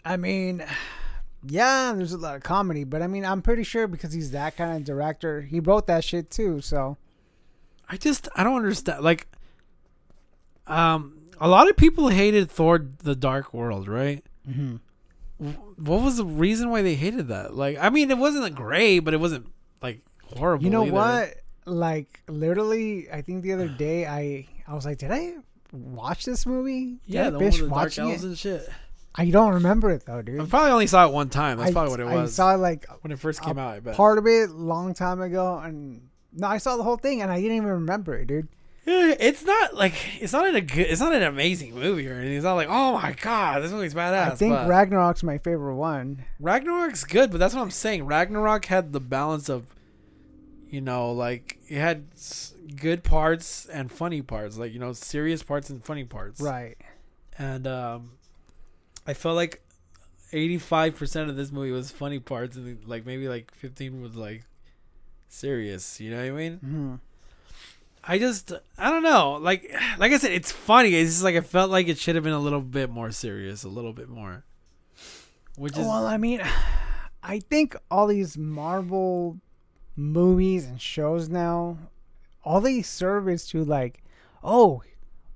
I 0.05 0.15
mean, 0.15 0.63
yeah, 1.47 1.93
there's 1.95 2.13
a 2.13 2.17
lot 2.17 2.35
of 2.35 2.43
comedy, 2.43 2.83
but 2.83 3.01
I 3.01 3.07
mean, 3.07 3.25
I'm 3.25 3.41
pretty 3.41 3.63
sure 3.63 3.87
because 3.87 4.13
he's 4.13 4.31
that 4.31 4.57
kind 4.57 4.75
of 4.77 4.83
director, 4.83 5.41
he 5.41 5.59
wrote 5.59 5.87
that 5.87 6.03
shit 6.03 6.29
too. 6.29 6.61
So 6.61 6.97
I 7.89 7.97
just 7.97 8.27
I 8.35 8.43
don't 8.43 8.57
understand. 8.57 9.03
Like, 9.03 9.27
um, 10.67 11.17
a 11.39 11.47
lot 11.47 11.69
of 11.69 11.77
people 11.77 12.09
hated 12.09 12.51
Thor: 12.51 12.85
The 13.03 13.15
Dark 13.15 13.53
World, 13.53 13.87
right? 13.87 14.23
mm-hmm. 14.49 14.77
What 15.77 16.01
was 16.01 16.17
the 16.17 16.25
reason 16.25 16.69
why 16.69 16.81
they 16.81 16.95
hated 16.95 17.29
that? 17.29 17.55
Like, 17.55 17.77
I 17.79 17.89
mean, 17.89 18.11
it 18.11 18.17
wasn't 18.17 18.53
great, 18.55 18.99
but 18.99 19.13
it 19.13 19.19
wasn't 19.21 19.47
like 19.81 20.01
horrible. 20.35 20.65
you 20.65 20.69
know 20.69 20.83
either. 20.83 20.91
what? 20.93 21.33
Like 21.65 22.21
literally, 22.27 23.09
I 23.11 23.21
think 23.21 23.43
the 23.43 23.53
other 23.53 23.69
day 23.69 24.05
I 24.05 24.47
I 24.67 24.73
was 24.73 24.85
like, 24.85 24.97
did 24.97 25.11
I 25.11 25.35
watch 25.71 26.25
this 26.25 26.45
movie? 26.45 26.97
Did 27.05 27.13
Yeah, 27.13 27.27
I 27.27 27.29
the 27.29 27.37
one 27.39 27.45
with 27.45 27.59
the 27.59 27.69
dark 27.69 27.97
elves 27.97 28.23
it? 28.23 28.27
and 28.27 28.37
shit. 28.37 28.69
I 29.15 29.29
don't 29.29 29.55
remember 29.55 29.89
it 29.91 30.05
though, 30.05 30.21
dude. 30.21 30.39
I 30.39 30.45
probably 30.45 30.71
only 30.71 30.87
saw 30.87 31.05
it 31.07 31.13
one 31.13 31.29
time. 31.29 31.57
That's 31.57 31.71
I, 31.71 31.73
probably 31.73 31.91
what 31.91 31.99
it 31.99 32.05
was. 32.05 32.39
I 32.39 32.43
saw 32.43 32.53
like 32.55 32.85
when 33.01 33.11
it 33.11 33.19
first 33.19 33.41
came 33.41 33.57
out. 33.57 33.73
I 33.75 33.79
bet. 33.79 33.95
part 33.95 34.17
of 34.17 34.27
it 34.27 34.49
long 34.51 34.93
time 34.93 35.21
ago, 35.21 35.57
and 35.57 36.09
no, 36.33 36.47
I 36.47 36.57
saw 36.57 36.77
the 36.77 36.83
whole 36.83 36.97
thing, 36.97 37.21
and 37.21 37.31
I 37.31 37.41
didn't 37.41 37.57
even 37.57 37.69
remember 37.69 38.15
it, 38.15 38.27
dude. 38.27 38.47
Eh, 38.87 39.15
It's 39.19 39.43
not 39.43 39.75
like 39.75 39.93
it's 40.21 40.31
not 40.31 40.47
in 40.47 40.55
a 40.55 40.61
good. 40.61 40.87
It's 40.87 41.01
not 41.01 41.13
an 41.13 41.23
amazing 41.23 41.73
movie 41.75 42.07
or 42.07 42.13
anything. 42.13 42.35
It's 42.37 42.43
not 42.43 42.53
like 42.53 42.69
oh 42.69 42.93
my 42.93 43.13
god, 43.13 43.61
this 43.63 43.71
movie's 43.71 43.93
badass. 43.93 44.31
I 44.31 44.35
think 44.35 44.53
but 44.53 44.67
Ragnarok's 44.67 45.23
my 45.23 45.37
favorite 45.37 45.75
one. 45.75 46.23
Ragnarok's 46.39 47.03
good, 47.03 47.31
but 47.31 47.39
that's 47.39 47.53
what 47.53 47.61
I'm 47.61 47.71
saying. 47.71 48.05
Ragnarok 48.05 48.65
had 48.65 48.93
the 48.93 48.99
balance 48.99 49.49
of, 49.49 49.65
you 50.69 50.81
know, 50.81 51.11
like 51.11 51.57
it 51.67 51.79
had 51.79 52.05
good 52.75 53.03
parts 53.03 53.65
and 53.65 53.91
funny 53.91 54.21
parts, 54.21 54.57
like 54.57 54.71
you 54.71 54.79
know, 54.79 54.93
serious 54.93 55.43
parts 55.43 55.69
and 55.69 55.83
funny 55.83 56.03
parts. 56.03 56.39
Right. 56.39 56.77
And 57.37 57.67
um, 57.67 58.11
I 59.07 59.13
felt 59.13 59.35
like 59.35 59.61
85 60.31 60.95
percent 60.95 61.29
of 61.29 61.35
this 61.35 61.51
movie 61.51 61.71
was 61.71 61.91
funny 61.91 62.19
parts, 62.19 62.55
and 62.55 62.79
like 62.87 63.05
maybe 63.05 63.27
like 63.27 63.53
15 63.55 64.01
was 64.01 64.15
like 64.15 64.43
serious. 65.27 65.99
You 65.99 66.11
know 66.11 66.17
what 66.17 66.25
I 66.25 66.31
mean? 66.31 66.57
hmm 66.57 66.95
I 68.03 68.17
just 68.17 68.53
I 68.77 68.89
don't 68.89 69.03
know. 69.03 69.33
Like 69.41 69.71
like 69.97 70.11
I 70.11 70.17
said, 70.17 70.31
it's 70.31 70.51
funny. 70.51 70.95
It's 70.95 71.11
just 71.11 71.23
like 71.23 71.35
I 71.35 71.41
felt 71.41 71.69
like 71.71 71.87
it 71.87 71.97
should 71.97 72.15
have 72.15 72.23
been 72.23 72.33
a 72.33 72.39
little 72.39 72.61
bit 72.61 72.89
more 72.89 73.11
serious, 73.11 73.63
a 73.63 73.69
little 73.69 73.93
bit 73.93 74.09
more. 74.09 74.43
Which 75.55 75.73
is 75.73 75.79
Well, 75.79 76.05
I 76.05 76.17
mean, 76.17 76.41
I 77.23 77.39
think 77.39 77.75
all 77.91 78.07
these 78.07 78.37
Marvel 78.37 79.37
movies 79.95 80.65
and 80.65 80.81
shows 80.81 81.27
now, 81.27 81.77
all 82.43 82.61
they 82.61 82.81
serve 82.81 83.27
is 83.27 83.45
to 83.47 83.63
like, 83.63 84.01
oh, 84.43 84.81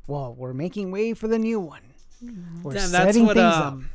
well, 0.07 0.33
we're 0.33 0.53
making 0.53 0.91
way 0.91 1.13
for 1.13 1.27
the 1.27 1.37
new 1.37 1.59
one. 1.59 1.92
We're 2.63 2.73
Damn, 2.73 2.91
that's 2.91 2.91
setting 2.91 3.25
what, 3.25 3.35
things 3.35 3.53
um, 3.53 3.89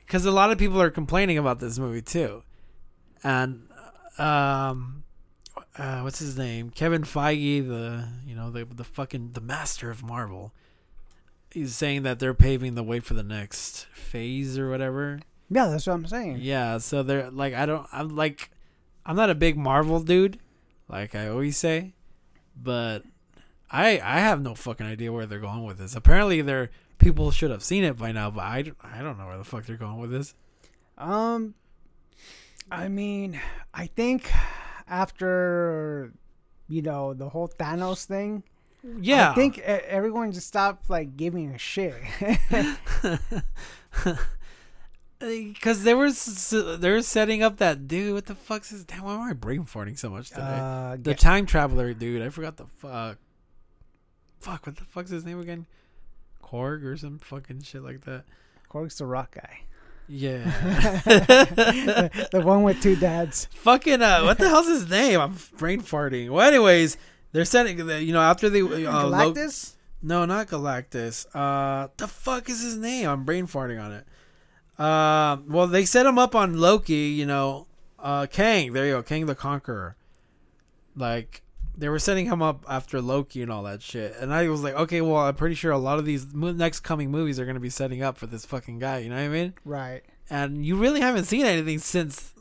because 0.00 0.24
a 0.24 0.30
lot 0.30 0.50
of 0.50 0.58
people 0.58 0.80
are 0.80 0.90
complaining 0.90 1.38
about 1.38 1.60
this 1.60 1.78
movie 1.78 2.02
too, 2.02 2.42
and 3.22 3.68
um, 4.18 5.04
uh, 5.76 6.00
what's 6.00 6.18
his 6.18 6.36
name? 6.36 6.70
Kevin 6.70 7.02
Feige, 7.02 7.66
the 7.66 8.08
you 8.26 8.34
know 8.34 8.50
the 8.50 8.64
the 8.64 8.84
fucking 8.84 9.32
the 9.32 9.40
master 9.40 9.90
of 9.90 10.02
Marvel. 10.02 10.52
He's 11.50 11.74
saying 11.74 12.02
that 12.02 12.18
they're 12.18 12.34
paving 12.34 12.74
the 12.74 12.82
way 12.82 13.00
for 13.00 13.14
the 13.14 13.22
next 13.22 13.86
phase 13.86 14.58
or 14.58 14.68
whatever. 14.68 15.20
Yeah, 15.50 15.68
that's 15.68 15.86
what 15.86 15.94
I'm 15.94 16.06
saying. 16.06 16.38
Yeah, 16.40 16.78
so 16.78 17.02
they're 17.02 17.30
like 17.30 17.54
I 17.54 17.66
don't 17.66 17.86
I'm 17.92 18.14
like 18.14 18.50
I'm 19.06 19.16
not 19.16 19.30
a 19.30 19.34
big 19.34 19.56
Marvel 19.56 20.00
dude, 20.00 20.38
like 20.88 21.14
I 21.14 21.28
always 21.28 21.56
say, 21.56 21.94
but 22.60 23.04
I 23.70 24.00
I 24.02 24.18
have 24.20 24.42
no 24.42 24.54
fucking 24.54 24.86
idea 24.86 25.12
where 25.12 25.26
they're 25.26 25.38
going 25.38 25.64
with 25.64 25.78
this. 25.78 25.94
Apparently, 25.94 26.42
they're 26.42 26.70
people 26.98 27.30
should 27.30 27.50
have 27.50 27.62
seen 27.62 27.84
it 27.84 27.96
by 27.96 28.12
now, 28.12 28.30
but 28.30 28.40
I, 28.42 28.64
I 28.82 29.02
don't 29.02 29.18
know 29.18 29.26
where 29.26 29.38
the 29.38 29.44
fuck 29.44 29.64
they're 29.66 29.76
going 29.76 29.98
with 29.98 30.10
this. 30.10 30.34
Um, 30.96 31.54
I 32.70 32.88
mean, 32.88 33.40
I 33.72 33.86
think 33.86 34.30
after 34.88 36.12
you 36.68 36.82
know 36.82 37.14
the 37.14 37.28
whole 37.28 37.48
Thanos 37.48 38.04
thing, 38.04 38.42
Yeah, 39.00 39.30
I 39.30 39.34
think 39.34 39.58
everyone 39.60 40.32
just 40.32 40.48
stopped 40.48 40.90
like 40.90 41.16
giving 41.16 41.50
a 41.54 41.58
shit. 41.58 41.94
because 45.18 45.82
they 45.82 45.94
were 45.94 46.10
they 46.12 46.90
were 46.90 47.02
setting 47.02 47.42
up 47.42 47.56
that 47.58 47.88
dude. 47.88 48.14
What 48.14 48.26
the 48.26 48.34
fuck's 48.34 48.70
his? 48.70 48.84
Damn, 48.84 49.02
why 49.04 49.14
am 49.14 49.20
I 49.22 49.32
brain 49.32 49.64
farting 49.64 49.98
so 49.98 50.10
much 50.10 50.28
today? 50.30 50.42
uh, 50.42 50.92
the 50.96 51.14
Ga- 51.14 51.14
time 51.14 51.46
traveler 51.46 51.92
dude. 51.94 52.22
I 52.22 52.28
forgot 52.28 52.56
the 52.56 52.66
fuck. 52.66 53.18
Fuck, 54.40 54.66
what 54.66 54.76
the 54.76 54.84
fuck's 54.84 55.10
his 55.10 55.24
name 55.24 55.40
again? 55.40 55.66
Korg 56.50 56.84
or 56.84 56.96
some 56.96 57.18
fucking 57.18 57.62
shit 57.62 57.82
like 57.82 58.02
that. 58.04 58.24
Korg's 58.70 58.96
the 58.98 59.06
rock 59.06 59.34
guy, 59.34 59.60
Yeah. 60.08 60.44
the, 61.04 62.28
the 62.32 62.40
one 62.40 62.62
with 62.62 62.82
two 62.82 62.96
dads. 62.96 63.46
fucking 63.52 64.02
uh, 64.02 64.22
what 64.22 64.38
the 64.38 64.48
hell's 64.48 64.66
his 64.68 64.88
name? 64.88 65.20
I'm 65.20 65.36
brain 65.56 65.80
farting. 65.82 66.30
Well, 66.30 66.46
anyways, 66.46 66.96
they're 67.32 67.44
sending 67.44 67.86
the 67.86 68.02
you 68.02 68.12
know 68.12 68.20
after 68.20 68.48
they 68.48 68.60
uh, 68.62 68.66
Lo- 68.66 69.32
Galactus. 69.32 69.74
no, 70.02 70.24
not 70.24 70.48
Galactus. 70.48 71.26
Uh, 71.34 71.88
the 71.96 72.06
fuck 72.08 72.48
is 72.48 72.62
his 72.62 72.76
name? 72.76 73.08
I'm 73.08 73.24
brain 73.24 73.46
farting 73.46 73.82
on 73.82 73.92
it. 73.92 74.06
Uh, 74.78 75.38
well, 75.48 75.66
they 75.66 75.84
set 75.84 76.06
him 76.06 76.18
up 76.18 76.34
on 76.34 76.58
Loki. 76.58 76.94
You 77.10 77.26
know, 77.26 77.66
uh, 77.98 78.26
Kang. 78.30 78.72
There 78.72 78.86
you 78.86 78.92
go, 78.92 79.02
Kang 79.02 79.26
the 79.26 79.34
Conqueror. 79.34 79.96
Like 80.96 81.42
they 81.78 81.88
were 81.88 81.98
setting 82.00 82.26
him 82.26 82.42
up 82.42 82.64
after 82.68 83.00
Loki 83.00 83.40
and 83.40 83.50
all 83.50 83.62
that 83.62 83.80
shit, 83.82 84.14
and 84.20 84.34
I 84.34 84.48
was 84.48 84.62
like, 84.62 84.74
okay, 84.74 85.00
well, 85.00 85.16
I'm 85.18 85.34
pretty 85.36 85.54
sure 85.54 85.70
a 85.70 85.78
lot 85.78 85.98
of 85.98 86.04
these 86.04 86.26
mo- 86.34 86.52
next 86.52 86.80
coming 86.80 87.10
movies 87.10 87.38
are 87.38 87.46
gonna 87.46 87.60
be 87.60 87.70
setting 87.70 88.02
up 88.02 88.18
for 88.18 88.26
this 88.26 88.44
fucking 88.44 88.78
guy. 88.80 88.98
You 88.98 89.10
know 89.10 89.16
what 89.16 89.22
I 89.22 89.28
mean? 89.28 89.54
Right. 89.64 90.02
and 90.28 90.66
you 90.66 90.76
really 90.76 91.00
haven't 91.00 91.24
seen 91.24 91.46
anything 91.46 91.78
since 91.78 92.34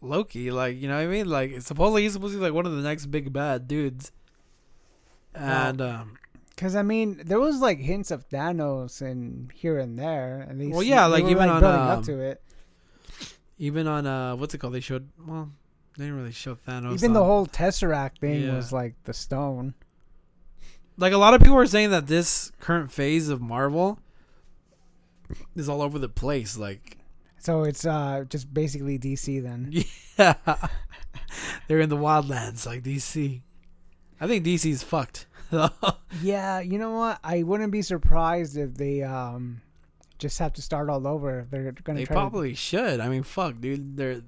Loki. 0.00 0.50
Like, 0.50 0.80
you 0.80 0.86
know 0.88 0.96
what 0.96 1.02
I 1.04 1.06
mean? 1.08 1.28
Like, 1.28 1.60
supposedly 1.60 2.02
he's 2.04 2.12
supposed 2.14 2.32
to 2.34 2.38
be 2.38 2.44
like 2.44 2.54
one 2.54 2.66
of 2.66 2.72
the 2.72 2.82
next 2.82 3.06
big 3.06 3.32
bad 3.32 3.66
dudes. 3.68 4.12
And 5.34 5.80
um, 5.82 6.16
Because 6.50 6.76
I 6.76 6.82
mean, 6.82 7.20
there 7.24 7.40
was 7.40 7.58
like 7.60 7.78
hints 7.78 8.10
of 8.12 8.28
Thanos 8.28 9.02
and 9.02 9.50
here 9.52 9.78
and 9.78 9.98
there, 9.98 10.46
and 10.48 10.60
they 10.60 10.68
Well, 10.68 10.82
yeah, 10.82 11.06
like, 11.06 11.24
even 11.24 11.48
on, 11.48 11.60
building 11.60 11.80
um, 11.80 11.88
up 11.88 12.04
to 12.04 12.20
it. 12.20 12.40
even 13.58 13.86
on 13.88 14.06
uh, 14.06 14.36
what's 14.36 14.54
it 14.54 14.58
called? 14.58 14.74
They 14.74 14.80
showed 14.80 15.08
well, 15.26 15.50
they 15.96 16.04
didn't 16.04 16.18
really 16.18 16.32
show 16.32 16.54
Thanos. 16.56 16.94
Even 16.94 17.12
the 17.12 17.24
whole 17.24 17.46
Tesseract 17.46 18.18
thing 18.20 18.42
Yeah. 18.42 18.54
was 18.56 18.72
like 18.72 18.94
the 19.04 19.12
stone. 19.14 19.74
like 20.96 21.12
a 21.12 21.18
lot 21.18 21.34
of 21.34 21.40
people 21.40 21.56
are 21.56 21.66
saying 21.66 21.90
that 21.90 22.06
this 22.06 22.52
current 22.60 22.90
phase 22.92 23.28
of 23.28 23.40
Marvel 23.40 23.98
is 25.56 25.68
all 25.68 25.82
over 25.82 25.98
the 25.98 26.08
place. 26.08 26.56
Like, 26.56 26.98
So 27.38 27.64
it's 27.64 27.84
uh 27.86 28.24
just 28.28 28.52
basically 28.52 28.98
DC 28.98 29.42
then. 29.42 29.72
yeah, 30.18 30.34
they're 31.68 31.80
in 31.80 31.88
the 31.88 31.96
wildlands 31.96 32.66
like 32.66 32.82
DC. 32.82 33.40
I 34.20 34.26
think 34.26 34.44
DC's 34.44 34.82
fucked. 34.82 35.26
Yeah, 36.22 36.60
you 36.60 36.78
know 36.78 36.92
what? 36.92 37.18
I 37.24 37.42
wouldn't 37.42 37.70
be 37.72 37.82
surprised 37.82 38.56
if 38.56 38.74
they 38.74 39.02
um 39.02 39.60
just 40.18 40.38
have 40.38 40.52
to 40.54 40.62
start 40.62 40.88
all 40.88 41.06
over. 41.06 41.46
They're 41.50 41.72
gonna 41.72 41.98
They 42.00 42.04
try 42.06 42.14
probably 42.14 42.54
should. 42.54 43.00
I 43.00 43.08
mean, 43.08 43.22
fuck, 43.24 43.60
dude. 43.60 43.96
Their 43.96 44.22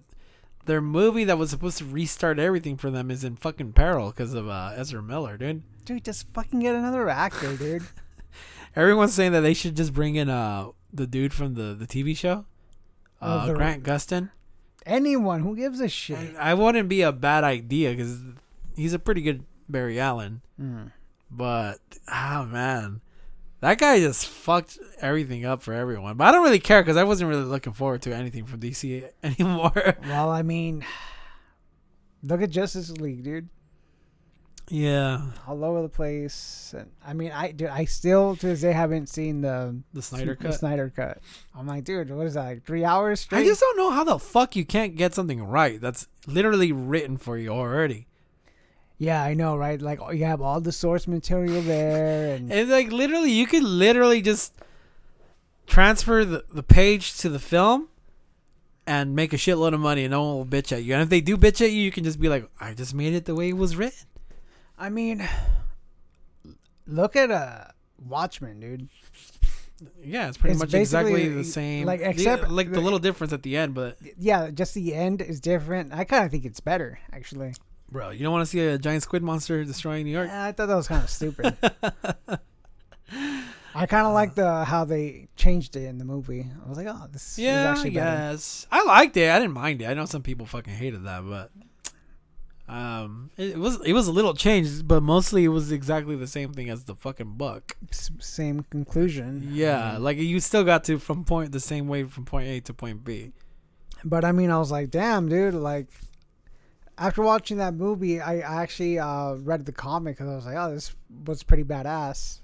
their 0.67 0.81
movie 0.81 1.25
that 1.25 1.39
was 1.39 1.51
supposed 1.51 1.79
to 1.79 1.85
restart 1.85 2.39
everything 2.39 2.77
for 2.77 2.91
them 2.91 3.11
is 3.11 3.25
in 3.25 3.37
fucking 3.37 3.73
peril 3.73 4.11
because 4.11 4.35
of 4.35 4.49
uh, 4.49 4.73
Ezra 4.77 5.03
Miller, 5.03 5.37
dude. 5.37 5.62
dude 5.85 6.05
just 6.05 6.27
fucking 6.35 6.61
get 6.61 6.75
another 6.75 7.09
actor, 7.09 7.57
dude. 7.57 7.83
Everyone's 8.77 9.14
saying 9.14 9.33
that 9.33 9.41
they 9.41 9.55
should 9.55 9.75
just 9.77 9.95
bring 9.95 10.17
in 10.17 10.29
uh 10.29 10.69
the 10.93 11.07
dude 11.07 11.33
from 11.33 11.55
the 11.55 11.75
the 11.75 11.87
TV 11.87 12.17
show, 12.17 12.45
Oh, 13.23 13.27
uh, 13.39 13.47
the- 13.47 13.55
Grant 13.55 13.83
Gustin. 13.83 14.31
Anyone 14.85 15.41
who 15.41 15.57
gives 15.57 15.81
a 15.81 15.89
shit. 15.89 16.37
I 16.39 16.55
wouldn't 16.55 16.89
be 16.89 17.03
a 17.03 17.11
bad 17.11 17.43
idea 17.43 17.91
because 17.91 18.21
he's 18.77 18.93
a 18.93 18.99
pretty 19.01 19.21
good 19.23 19.45
Barry 19.69 19.99
Allen, 19.99 20.43
Mm. 20.61 20.93
but 21.31 21.81
oh 22.12 22.45
man. 22.45 23.01
That 23.67 23.79
guy 23.79 23.99
just 23.99 24.29
fucked 24.29 24.79
everything 25.01 25.45
up 25.45 25.61
for 25.61 25.73
everyone. 25.75 26.17
But 26.17 26.29
I 26.29 26.31
don't 26.31 26.45
really 26.45 26.61
care 26.61 26.83
because 26.83 26.97
I 26.97 27.03
wasn't 27.03 27.31
really 27.31 27.43
looking 27.43 27.73
forward 27.73 28.01
to 28.03 28.14
anything 28.14 28.47
from 28.47 28.61
DC 28.61 29.09
anymore. 29.25 29.97
Well, 30.07 30.31
I 30.31 30.43
mean, 30.43 30.85
look 32.23 32.43
at 32.43 32.51
Justice 32.51 32.93
League, 32.93 33.25
dude. 33.25 33.49
yeah. 34.69 35.21
All 35.49 35.64
over 35.64 35.83
the 35.83 35.89
place. 35.89 36.77
And, 36.79 36.93
I 37.05 37.12
mean, 37.12 37.33
I 37.33 37.51
dude, 37.51 37.71
I 37.71 37.87
still 37.87 38.37
to 38.37 38.47
this 38.47 38.61
day 38.61 38.71
haven't 38.71 39.09
seen 39.09 39.41
the 39.41 39.83
The 39.93 40.01
Snyder 40.03 40.37
the 40.37 40.45
cut. 40.45 40.55
Snyder 40.55 40.93
cut. 40.95 41.19
I'm 41.53 41.67
like, 41.67 41.83
dude, 41.83 42.09
what 42.11 42.29
is 42.29 42.35
that? 42.35 42.45
Like 42.45 42.64
three 42.64 42.85
hours 42.85 43.19
straight? 43.19 43.41
I 43.41 43.45
just 43.45 43.61
don't 43.61 43.77
know 43.77 43.91
how 43.91 44.05
the 44.05 44.21
fuck 44.21 44.55
you 44.55 44.64
can't 44.64 44.95
get 44.95 45.12
something 45.12 45.43
right 45.43 45.81
that's 45.81 46.07
literally 46.29 46.71
written 46.71 47.17
for 47.17 47.37
you 47.37 47.49
already. 47.51 48.07
Yeah, 48.99 49.22
I 49.22 49.34
know, 49.34 49.57
right? 49.57 49.80
Like 49.80 50.01
you 50.12 50.24
have 50.24 50.40
all 50.40 50.61
the 50.61 50.72
source 50.72 51.07
material 51.07 51.61
there, 51.62 52.34
and 52.34 52.51
And 52.57 52.68
like 52.70 52.90
literally 52.92 53.30
you 53.30 53.47
could 53.47 53.62
literally 53.64 54.22
just 54.22 54.55
transfer 55.66 56.24
the, 56.24 56.44
the 56.53 56.62
page 56.62 57.18
to 57.18 57.28
the 57.28 57.38
film 57.38 57.88
and 58.86 59.16
make 59.16 59.32
a 59.32 59.36
shitload 59.36 59.74
of 59.74 59.80
money 59.80 60.05
and 60.05 60.12
no 60.12 60.22
one 60.22 60.36
will 60.36 60.47
bitch 60.47 60.70
at 60.72 60.84
you. 60.84 60.94
And 60.94 61.03
if 61.03 61.09
they 61.09 61.20
do 61.20 61.36
bitch 61.36 61.61
at 61.61 61.72
you, 61.72 61.80
you 61.82 61.90
can 61.90 62.05
just 62.05 62.20
be 62.20 62.28
like, 62.28 62.49
I 62.61 62.72
just 62.72 62.94
made 62.94 63.14
it 63.14 63.24
the 63.24 63.34
way 63.34 63.49
it 63.49 63.57
was 63.57 63.74
written. 63.76 64.07
I 64.78 64.90
mean, 64.90 65.26
look 66.86 67.16
at 67.16 67.30
uh 67.30 67.64
Watchmen, 68.07 68.61
dude. 68.61 68.88
Yeah, 70.03 70.28
it's 70.28 70.38
pretty 70.38 70.53
It's 70.53 70.61
much 70.61 70.72
exactly 70.74 71.28
the 71.28 71.44
same. 71.44 71.84
like, 71.86 72.01
the- 72.01 72.09
except 72.11 72.49
like 72.51 72.68
the 72.68 72.74
the- 72.74 72.80
little 72.80 72.99
difference 72.99 73.32
at 73.32 73.42
the 73.42 73.57
end, 73.57 73.74
but 73.74 73.99
Yeah, 74.18 74.51
just 74.51 74.72
the 74.74 74.94
end 74.94 75.20
is 75.20 75.40
different. 75.40 75.92
I 75.92 76.05
kind 76.05 76.24
of 76.24 76.30
think 76.30 76.44
it's 76.44 76.61
better, 76.61 76.99
actually. 77.12 77.55
Bro, 77.91 78.11
you 78.11 78.22
don't 78.22 78.32
want 78.32 78.43
to 78.43 78.51
see 78.51 78.61
a 78.61 78.78
giant 78.78 79.03
squid 79.03 79.22
monster 79.22 79.64
destroying 79.64 80.05
New 80.05 80.12
York. 80.12 80.28
Yeah, 80.28 80.45
I 80.45 80.53
thought 80.53 80.66
that 80.66 80.76
was 80.76 80.89
kind 80.89 81.03
of 81.03 81.11
stupid. 81.11 81.57
I 83.74 83.84
kind 83.84 84.07
of 84.07 84.14
like 84.14 84.34
the 84.34 84.64
how 84.64 84.84
they 84.84 85.28
changed 85.37 85.76
it 85.76 85.84
in 85.84 85.99
the 85.99 86.05
movie. 86.05 86.47
I 86.64 86.68
was 86.68 86.78
like, 86.78 86.87
oh, 86.89 87.07
this 87.12 87.39
is 87.39 87.47
actually 87.47 87.91
better. 87.91 88.32
yes. 88.32 88.66
I 88.72 88.82
liked 88.84 89.16
it. 89.16 89.30
I 89.30 89.39
didn't 89.39 89.53
mind 89.53 89.82
it. 89.82 89.87
I 89.87 89.95
know 89.95 90.07
some 90.07 90.22
people 90.22 90.47
fucking 90.47 90.72
hated 90.72 91.05
that, 91.05 91.22
but 91.28 91.51
um, 92.68 93.30
it, 93.37 93.59
was 93.59 93.80
it 93.84 93.93
was 93.93 94.09
a 94.09 94.12
little 94.12 94.34
changed, 94.34 94.89
but 94.89 95.03
mostly 95.03 95.45
it 95.45 95.49
was 95.49 95.70
exactly 95.70 96.16
the 96.16 96.26
same 96.26 96.53
thing 96.53 96.68
as 96.70 96.84
the 96.84 96.95
fucking 96.95 97.34
book. 97.37 97.76
S- 97.91 98.11
same 98.18 98.64
conclusion. 98.70 99.51
Yeah, 99.53 99.99
like 99.99 100.16
you 100.16 100.41
still 100.41 100.64
got 100.64 100.84
to 100.84 100.99
from 100.99 101.24
point 101.24 101.53
the 101.53 101.61
same 101.61 101.87
way 101.87 102.05
from 102.05 102.24
point 102.24 102.49
A 102.49 102.61
to 102.61 102.74
point 102.74 103.05
B. 103.05 103.32
But 104.05 104.24
I 104.24 104.32
mean, 104.32 104.51
I 104.51 104.59
was 104.59 104.70
like, 104.70 104.91
damn, 104.91 105.28
dude. 105.28 105.55
Like, 105.55 105.89
after 106.99 107.22
watching 107.22 107.59
that 107.59 107.74
movie, 107.74 108.20
I, 108.20 108.38
actually 108.62 108.99
uh, 108.99 109.34
read 109.34 109.66
the 109.66 109.72
comic 109.72 110.16
because 110.16 110.30
I 110.30 110.34
was 110.34 110.47
like, 110.47 110.57
oh, 110.57 110.72
this 110.72 110.94
was 111.26 111.42
pretty 111.42 111.64
badass. 111.64 112.40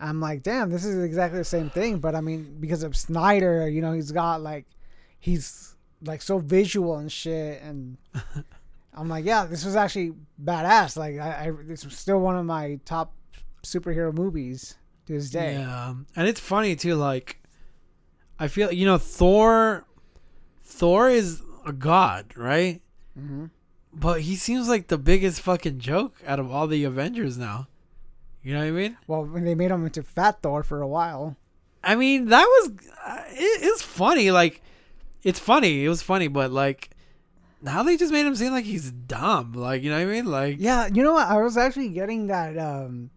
I'm 0.00 0.20
like, 0.20 0.42
damn, 0.42 0.70
this 0.70 0.84
is 0.84 1.02
exactly 1.02 1.38
the 1.38 1.44
same 1.44 1.70
thing. 1.70 1.98
But 1.98 2.14
I 2.14 2.20
mean, 2.20 2.56
because 2.60 2.84
of 2.84 2.96
Snyder, 2.96 3.68
you 3.68 3.80
know, 3.80 3.92
he's 3.92 4.12
got 4.12 4.42
like, 4.42 4.64
he's 5.18 5.74
like 6.04 6.22
so 6.22 6.38
visual 6.38 6.96
and 6.96 7.10
shit. 7.10 7.60
And 7.62 7.96
I'm 8.94 9.08
like, 9.08 9.24
yeah, 9.24 9.44
this 9.44 9.64
was 9.64 9.74
actually 9.74 10.12
badass. 10.42 10.96
Like, 10.96 11.18
I, 11.18 11.46
I 11.46 11.52
this 11.64 11.84
was 11.84 11.98
still 11.98 12.20
one 12.20 12.36
of 12.36 12.44
my 12.44 12.78
top 12.84 13.12
superhero 13.64 14.14
movies 14.14 14.76
to 15.06 15.14
this 15.14 15.30
day. 15.30 15.54
Yeah, 15.54 15.94
and 16.14 16.28
it's 16.28 16.40
funny 16.40 16.76
too. 16.76 16.94
Like, 16.94 17.42
I 18.38 18.46
feel 18.46 18.72
you 18.72 18.86
know 18.86 18.98
Thor. 18.98 19.84
Thor 20.62 21.08
is 21.08 21.42
a 21.66 21.72
god, 21.72 22.36
right? 22.36 22.82
Hmm 23.18 23.46
But 23.92 24.20
he 24.22 24.36
seems 24.36 24.68
like 24.68 24.88
the 24.88 24.98
biggest 24.98 25.40
fucking 25.40 25.78
joke 25.78 26.14
out 26.26 26.38
of 26.38 26.50
all 26.52 26.66
the 26.66 26.84
Avengers 26.84 27.36
now. 27.38 27.66
You 28.42 28.52
know 28.54 28.60
what 28.60 28.68
I 28.68 28.70
mean? 28.70 28.96
Well, 29.06 29.24
when 29.24 29.44
they 29.44 29.54
made 29.54 29.70
him 29.70 29.84
into 29.84 30.02
Fat 30.02 30.40
Thor 30.42 30.62
for 30.62 30.80
a 30.80 30.88
while. 30.88 31.36
I 31.82 31.94
mean, 31.96 32.26
that 32.26 32.44
was 32.44 32.70
uh, 33.06 33.24
it, 33.30 33.62
it's 33.62 33.82
funny. 33.82 34.30
Like, 34.30 34.62
it's 35.22 35.38
funny. 35.40 35.84
It 35.84 35.88
was 35.88 36.02
funny, 36.02 36.28
but 36.28 36.50
like 36.52 36.90
now 37.60 37.82
they 37.82 37.96
just 37.96 38.12
made 38.12 38.24
him 38.26 38.34
seem 38.36 38.52
like 38.52 38.64
he's 38.64 38.90
dumb. 38.92 39.52
Like, 39.52 39.82
you 39.82 39.90
know 39.90 39.96
what 39.98 40.08
I 40.08 40.12
mean? 40.12 40.26
Like, 40.26 40.56
Yeah, 40.60 40.86
you 40.86 41.02
know 41.02 41.12
what? 41.14 41.26
I 41.28 41.38
was 41.42 41.56
actually 41.56 41.88
getting 41.90 42.28
that 42.28 42.56
um 42.58 43.10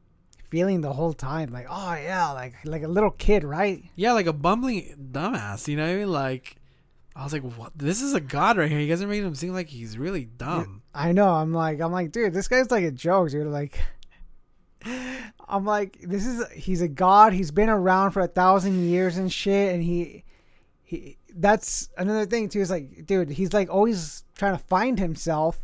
feeling 0.49 0.82
the 0.82 0.91
whole 0.93 1.14
time, 1.14 1.52
like, 1.52 1.68
oh 1.70 1.93
yeah, 1.93 2.32
like 2.32 2.54
like 2.66 2.84
a 2.84 2.88
little 2.88 3.12
kid, 3.12 3.43
right? 3.43 3.84
yeah, 3.95 4.14
like 4.14 4.26
a 4.26 4.34
bumbling 4.34 5.10
dumbass. 5.12 5.68
You 5.68 5.78
know 5.78 5.86
what 5.86 5.93
I 5.93 5.97
mean? 5.97 6.12
Like, 6.12 6.56
I 7.16 7.24
was 7.24 7.34
like, 7.34 7.43
what? 7.43 7.78
This 7.78 8.01
is 8.01 8.14
a 8.14 8.22
god 8.22 8.57
right 8.57 8.70
here. 8.70 8.80
You 8.80 8.88
guys 8.88 9.01
are 9.01 9.07
making 9.07 9.26
him 9.26 9.36
seem 9.36 9.53
like 9.53 9.68
he's 9.68 9.97
really 9.97 10.26
dumb. 10.26 10.82
I 10.93 11.12
know. 11.12 11.30
I'm 11.30 11.53
like, 11.53 11.82
I'm 11.82 11.91
like, 11.91 12.12
dude, 12.12 12.34
this 12.34 12.47
guy's 12.47 12.72
like 12.72 12.86
a 12.86 12.91
joke, 12.91 13.30
dude. 13.32 13.47
Like, 13.47 13.80
I'm 15.47 15.66
like, 15.66 15.97
this 16.01 16.26
is 16.26 16.49
he's 16.53 16.82
a 16.82 16.88
god. 16.88 17.34
He's 17.34 17.51
been 17.51 17.70
around 17.70 18.12
for 18.12 18.22
a 18.22 18.28
thousand 18.28 18.88
years 18.88 19.18
and 19.18 19.32
shit, 19.32 19.74
and 19.74 19.84
he 19.84 20.24
he. 20.84 21.18
That's 21.36 21.89
another 21.97 22.26
thing 22.26 22.49
too. 22.49 22.62
Is 22.62 22.72
like, 22.72 23.05
dude, 23.05 23.30
he's 23.30 23.53
like 23.53 23.70
always 23.70 24.24
trying 24.36 24.57
to 24.57 24.64
find 24.64 24.97
himself, 24.97 25.59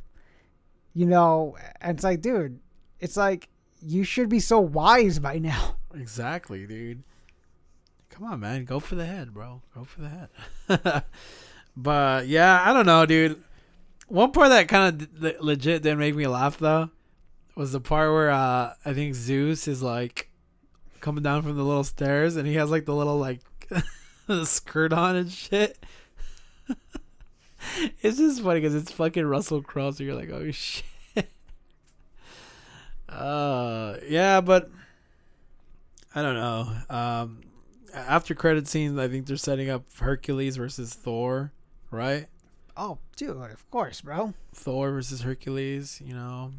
you 0.94 1.06
know. 1.06 1.58
And 1.82 1.96
it's 1.96 2.04
like, 2.04 2.22
dude, 2.22 2.60
it's 3.00 3.16
like 3.18 3.48
you 3.82 4.04
should 4.04 4.28
be 4.28 4.40
so 4.40 4.60
wise 4.60 5.20
by 5.20 5.40
now. 5.40 5.76
Exactly, 5.96 6.68
dude. 6.68 7.02
Come 8.18 8.34
on, 8.34 8.40
man. 8.40 8.66
Go 8.66 8.80
for 8.80 8.96
the 8.96 9.06
head, 9.06 9.32
bro. 9.32 9.62
Go 9.76 9.84
for 9.84 10.02
the 10.02 10.10
head. 10.10 11.04
but 11.78 12.28
yeah, 12.28 12.64
I 12.66 12.74
don't 12.74 12.88
know, 12.88 13.06
dude. 13.06 13.44
One 14.08 14.32
part 14.32 14.50
that 14.50 14.68
kind 14.68 15.02
of 15.02 15.22
d- 15.22 15.36
legit 15.40 15.84
didn't 15.84 16.00
make 16.00 16.16
me 16.16 16.26
laugh 16.26 16.58
though 16.58 16.90
was 17.56 17.74
the 17.74 17.80
part 17.80 18.12
where 18.12 18.32
uh 18.32 18.74
I 18.84 18.94
think 18.94 19.14
Zeus 19.14 19.68
is 19.68 19.84
like 19.84 20.32
coming 21.00 21.22
down 21.22 21.44
from 21.44 21.58
the 21.58 21.64
little 21.64 21.84
stairs 21.84 22.38
and 22.38 22.48
he 22.48 22.56
has 22.56 22.72
like 22.72 22.86
the 22.86 22.96
little 22.96 23.20
like 23.20 23.42
the 24.26 24.48
skirt 24.48 24.94
on 24.94 25.16
and 25.16 25.32
shit. 25.32 25.78
it's 28.02 28.18
just 28.18 28.42
funny 28.42 28.62
because 28.62 28.74
it's 28.74 28.92
fucking 28.92 29.28
Russell 29.28 29.62
Crowe, 29.62 29.92
so 29.92 30.04
you're 30.04 30.16
like, 30.16 30.32
oh 30.32 30.50
shit. 30.50 30.86
Uh, 33.08 33.98
yeah, 34.08 34.42
but 34.42 34.72
I 36.16 36.22
don't 36.24 36.36
know. 36.36 36.78
Um, 36.90 37.42
after 38.08 38.36
credit 38.36 38.68
scenes, 38.68 38.98
I 38.98 39.08
think 39.08 39.26
they're 39.28 39.38
setting 39.38 39.70
up 39.70 39.84
Hercules 40.00 40.58
versus 40.58 40.94
Thor, 40.94 41.52
right? 41.92 42.28
Oh, 42.76 43.00
dude, 43.16 43.38
of 43.38 43.70
course, 43.72 44.02
bro. 44.02 44.34
Thor 44.54 44.92
versus 44.92 45.22
Hercules. 45.22 46.02
You 46.04 46.14
know, 46.14 46.52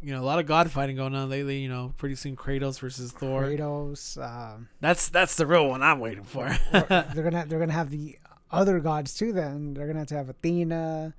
you 0.00 0.12
know 0.14 0.20
a 0.20 0.24
lot 0.24 0.38
of 0.38 0.46
god 0.46 0.70
fighting 0.70 0.96
going 0.96 1.14
on 1.14 1.28
lately. 1.28 1.58
You 1.58 1.68
know, 1.68 1.94
pretty 1.96 2.14
soon 2.14 2.36
Kratos 2.36 2.78
versus 2.78 3.10
Thor. 3.12 3.44
Kratos. 3.44 4.16
Um, 4.22 4.68
That's 4.80 5.08
that's 5.08 5.36
the 5.36 5.46
real 5.46 5.68
one 5.68 5.82
I'm 5.82 5.98
waiting 6.00 6.24
for. 6.24 6.46
they're 6.72 7.24
gonna 7.24 7.44
they're 7.46 7.58
gonna 7.58 7.72
have 7.72 7.90
the 7.90 8.18
other 8.50 8.78
gods 8.80 9.14
too. 9.14 9.32
Then 9.32 9.74
they're 9.74 9.86
gonna 9.86 10.00
have 10.00 10.08
to 10.08 10.14
have 10.16 10.28
Athena. 10.28 11.14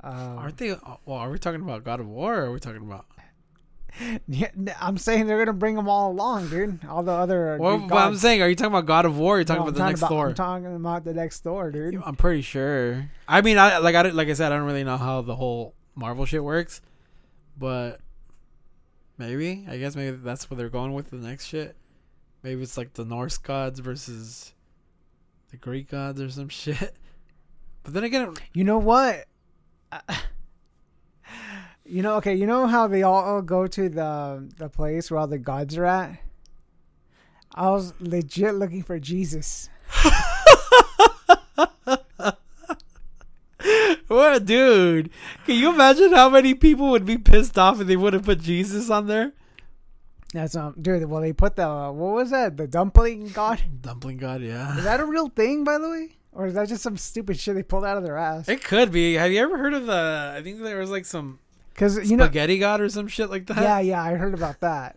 Um, 0.00 0.38
Aren't 0.38 0.58
they? 0.58 0.76
Well, 1.04 1.18
are 1.18 1.30
we 1.30 1.38
talking 1.38 1.60
about 1.60 1.82
God 1.82 1.98
of 1.98 2.06
War? 2.06 2.36
or 2.36 2.44
Are 2.46 2.52
we 2.52 2.60
talking 2.60 2.82
about? 2.82 3.06
yeah, 4.28 4.48
I'm 4.80 4.98
saying 4.98 5.26
they're 5.26 5.38
gonna 5.38 5.56
bring 5.56 5.74
them 5.76 5.88
all 5.88 6.12
along, 6.12 6.48
dude. 6.50 6.84
All 6.86 7.02
the 7.02 7.12
other. 7.12 7.56
Well, 7.58 7.78
but 7.78 7.96
I'm 7.98 8.16
saying, 8.16 8.42
are 8.42 8.48
you 8.48 8.54
talking 8.54 8.72
about 8.72 8.86
God 8.86 9.04
of 9.04 9.18
War? 9.18 9.34
Or 9.34 9.36
are 9.36 9.38
you 9.40 9.44
talking 9.44 9.64
No, 9.64 9.68
about 9.68 9.80
I'm 9.80 9.84
the 9.86 9.90
next 9.90 10.00
about, 10.00 10.08
Thor? 10.10 10.28
I'm 10.28 10.34
talking 10.34 10.76
about 10.76 11.04
the 11.04 11.14
next 11.14 11.40
Thor, 11.42 11.70
dude. 11.70 12.00
I'm 12.04 12.16
pretty 12.16 12.42
sure. 12.42 13.10
I 13.26 13.40
mean, 13.40 13.58
I 13.58 13.78
like 13.78 13.94
I 13.94 14.02
like 14.02 14.28
I 14.28 14.32
said, 14.34 14.52
I 14.52 14.56
don't 14.56 14.66
really 14.66 14.84
know 14.84 14.96
how 14.96 15.22
the 15.22 15.36
whole 15.36 15.74
Marvel 15.94 16.24
shit 16.24 16.42
works, 16.44 16.80
but 17.56 18.00
maybe 19.16 19.66
I 19.68 19.78
guess 19.78 19.96
maybe 19.96 20.16
that's 20.16 20.50
what 20.50 20.56
they're 20.58 20.68
going 20.68 20.94
with 20.94 21.10
the 21.10 21.16
next 21.16 21.46
shit. 21.46 21.76
Maybe 22.42 22.62
it's 22.62 22.76
like 22.78 22.94
the 22.94 23.04
Norse 23.04 23.36
gods 23.38 23.80
versus 23.80 24.54
the 25.50 25.56
Greek 25.56 25.90
gods 25.90 26.20
or 26.20 26.30
some 26.30 26.48
shit. 26.50 26.94
But 27.82 27.94
then 27.94 28.04
again, 28.04 28.34
You 28.52 28.64
know 28.64 28.78
what? 28.78 29.24
You 31.88 32.02
know, 32.02 32.16
okay. 32.16 32.34
You 32.34 32.46
know 32.46 32.66
how 32.66 32.86
they 32.86 33.02
all 33.02 33.40
go 33.40 33.66
to 33.66 33.88
the 33.88 34.46
the 34.58 34.68
place 34.68 35.10
where 35.10 35.18
all 35.20 35.26
the 35.26 35.38
gods 35.38 35.78
are 35.78 35.86
at. 35.86 36.20
I 37.54 37.70
was 37.70 37.94
legit 37.98 38.54
looking 38.54 38.82
for 38.82 38.98
Jesus. 38.98 39.70
what, 44.06 44.44
dude? 44.44 45.08
Can 45.46 45.56
you 45.56 45.70
imagine 45.72 46.12
how 46.12 46.28
many 46.28 46.52
people 46.54 46.90
would 46.90 47.06
be 47.06 47.16
pissed 47.16 47.58
off 47.58 47.80
if 47.80 47.86
they 47.86 47.96
would 47.96 48.12
have 48.12 48.24
put 48.24 48.40
Jesus 48.40 48.90
on 48.90 49.06
there? 49.06 49.32
That's 50.34 50.54
um, 50.56 50.74
dude. 50.78 51.06
Well, 51.06 51.22
they 51.22 51.32
put 51.32 51.56
the 51.56 51.66
what 51.66 52.12
was 52.12 52.30
that? 52.30 52.58
The 52.58 52.66
dumpling 52.66 53.28
god. 53.28 53.62
Dumpling 53.80 54.18
god, 54.18 54.42
yeah. 54.42 54.76
Is 54.76 54.84
that 54.84 55.00
a 55.00 55.06
real 55.06 55.30
thing, 55.30 55.64
by 55.64 55.78
the 55.78 55.88
way, 55.88 56.18
or 56.32 56.46
is 56.46 56.54
that 56.54 56.68
just 56.68 56.82
some 56.82 56.98
stupid 56.98 57.40
shit 57.40 57.54
they 57.54 57.62
pulled 57.62 57.86
out 57.86 57.96
of 57.96 58.04
their 58.04 58.18
ass? 58.18 58.46
It 58.46 58.62
could 58.62 58.92
be. 58.92 59.14
Have 59.14 59.32
you 59.32 59.40
ever 59.40 59.56
heard 59.56 59.72
of 59.72 59.86
the? 59.86 60.34
I 60.36 60.42
think 60.42 60.60
there 60.60 60.78
was 60.78 60.90
like 60.90 61.06
some 61.06 61.38
Because 61.78 62.10
you 62.10 62.16
know, 62.16 62.24
spaghetti 62.24 62.58
god 62.58 62.80
or 62.80 62.88
some 62.88 63.06
shit 63.06 63.30
like 63.30 63.46
that. 63.46 63.58
yeah, 63.62 63.78
yeah, 63.78 64.02
I 64.02 64.14
heard 64.14 64.34
about 64.34 64.58
that. 64.62 64.96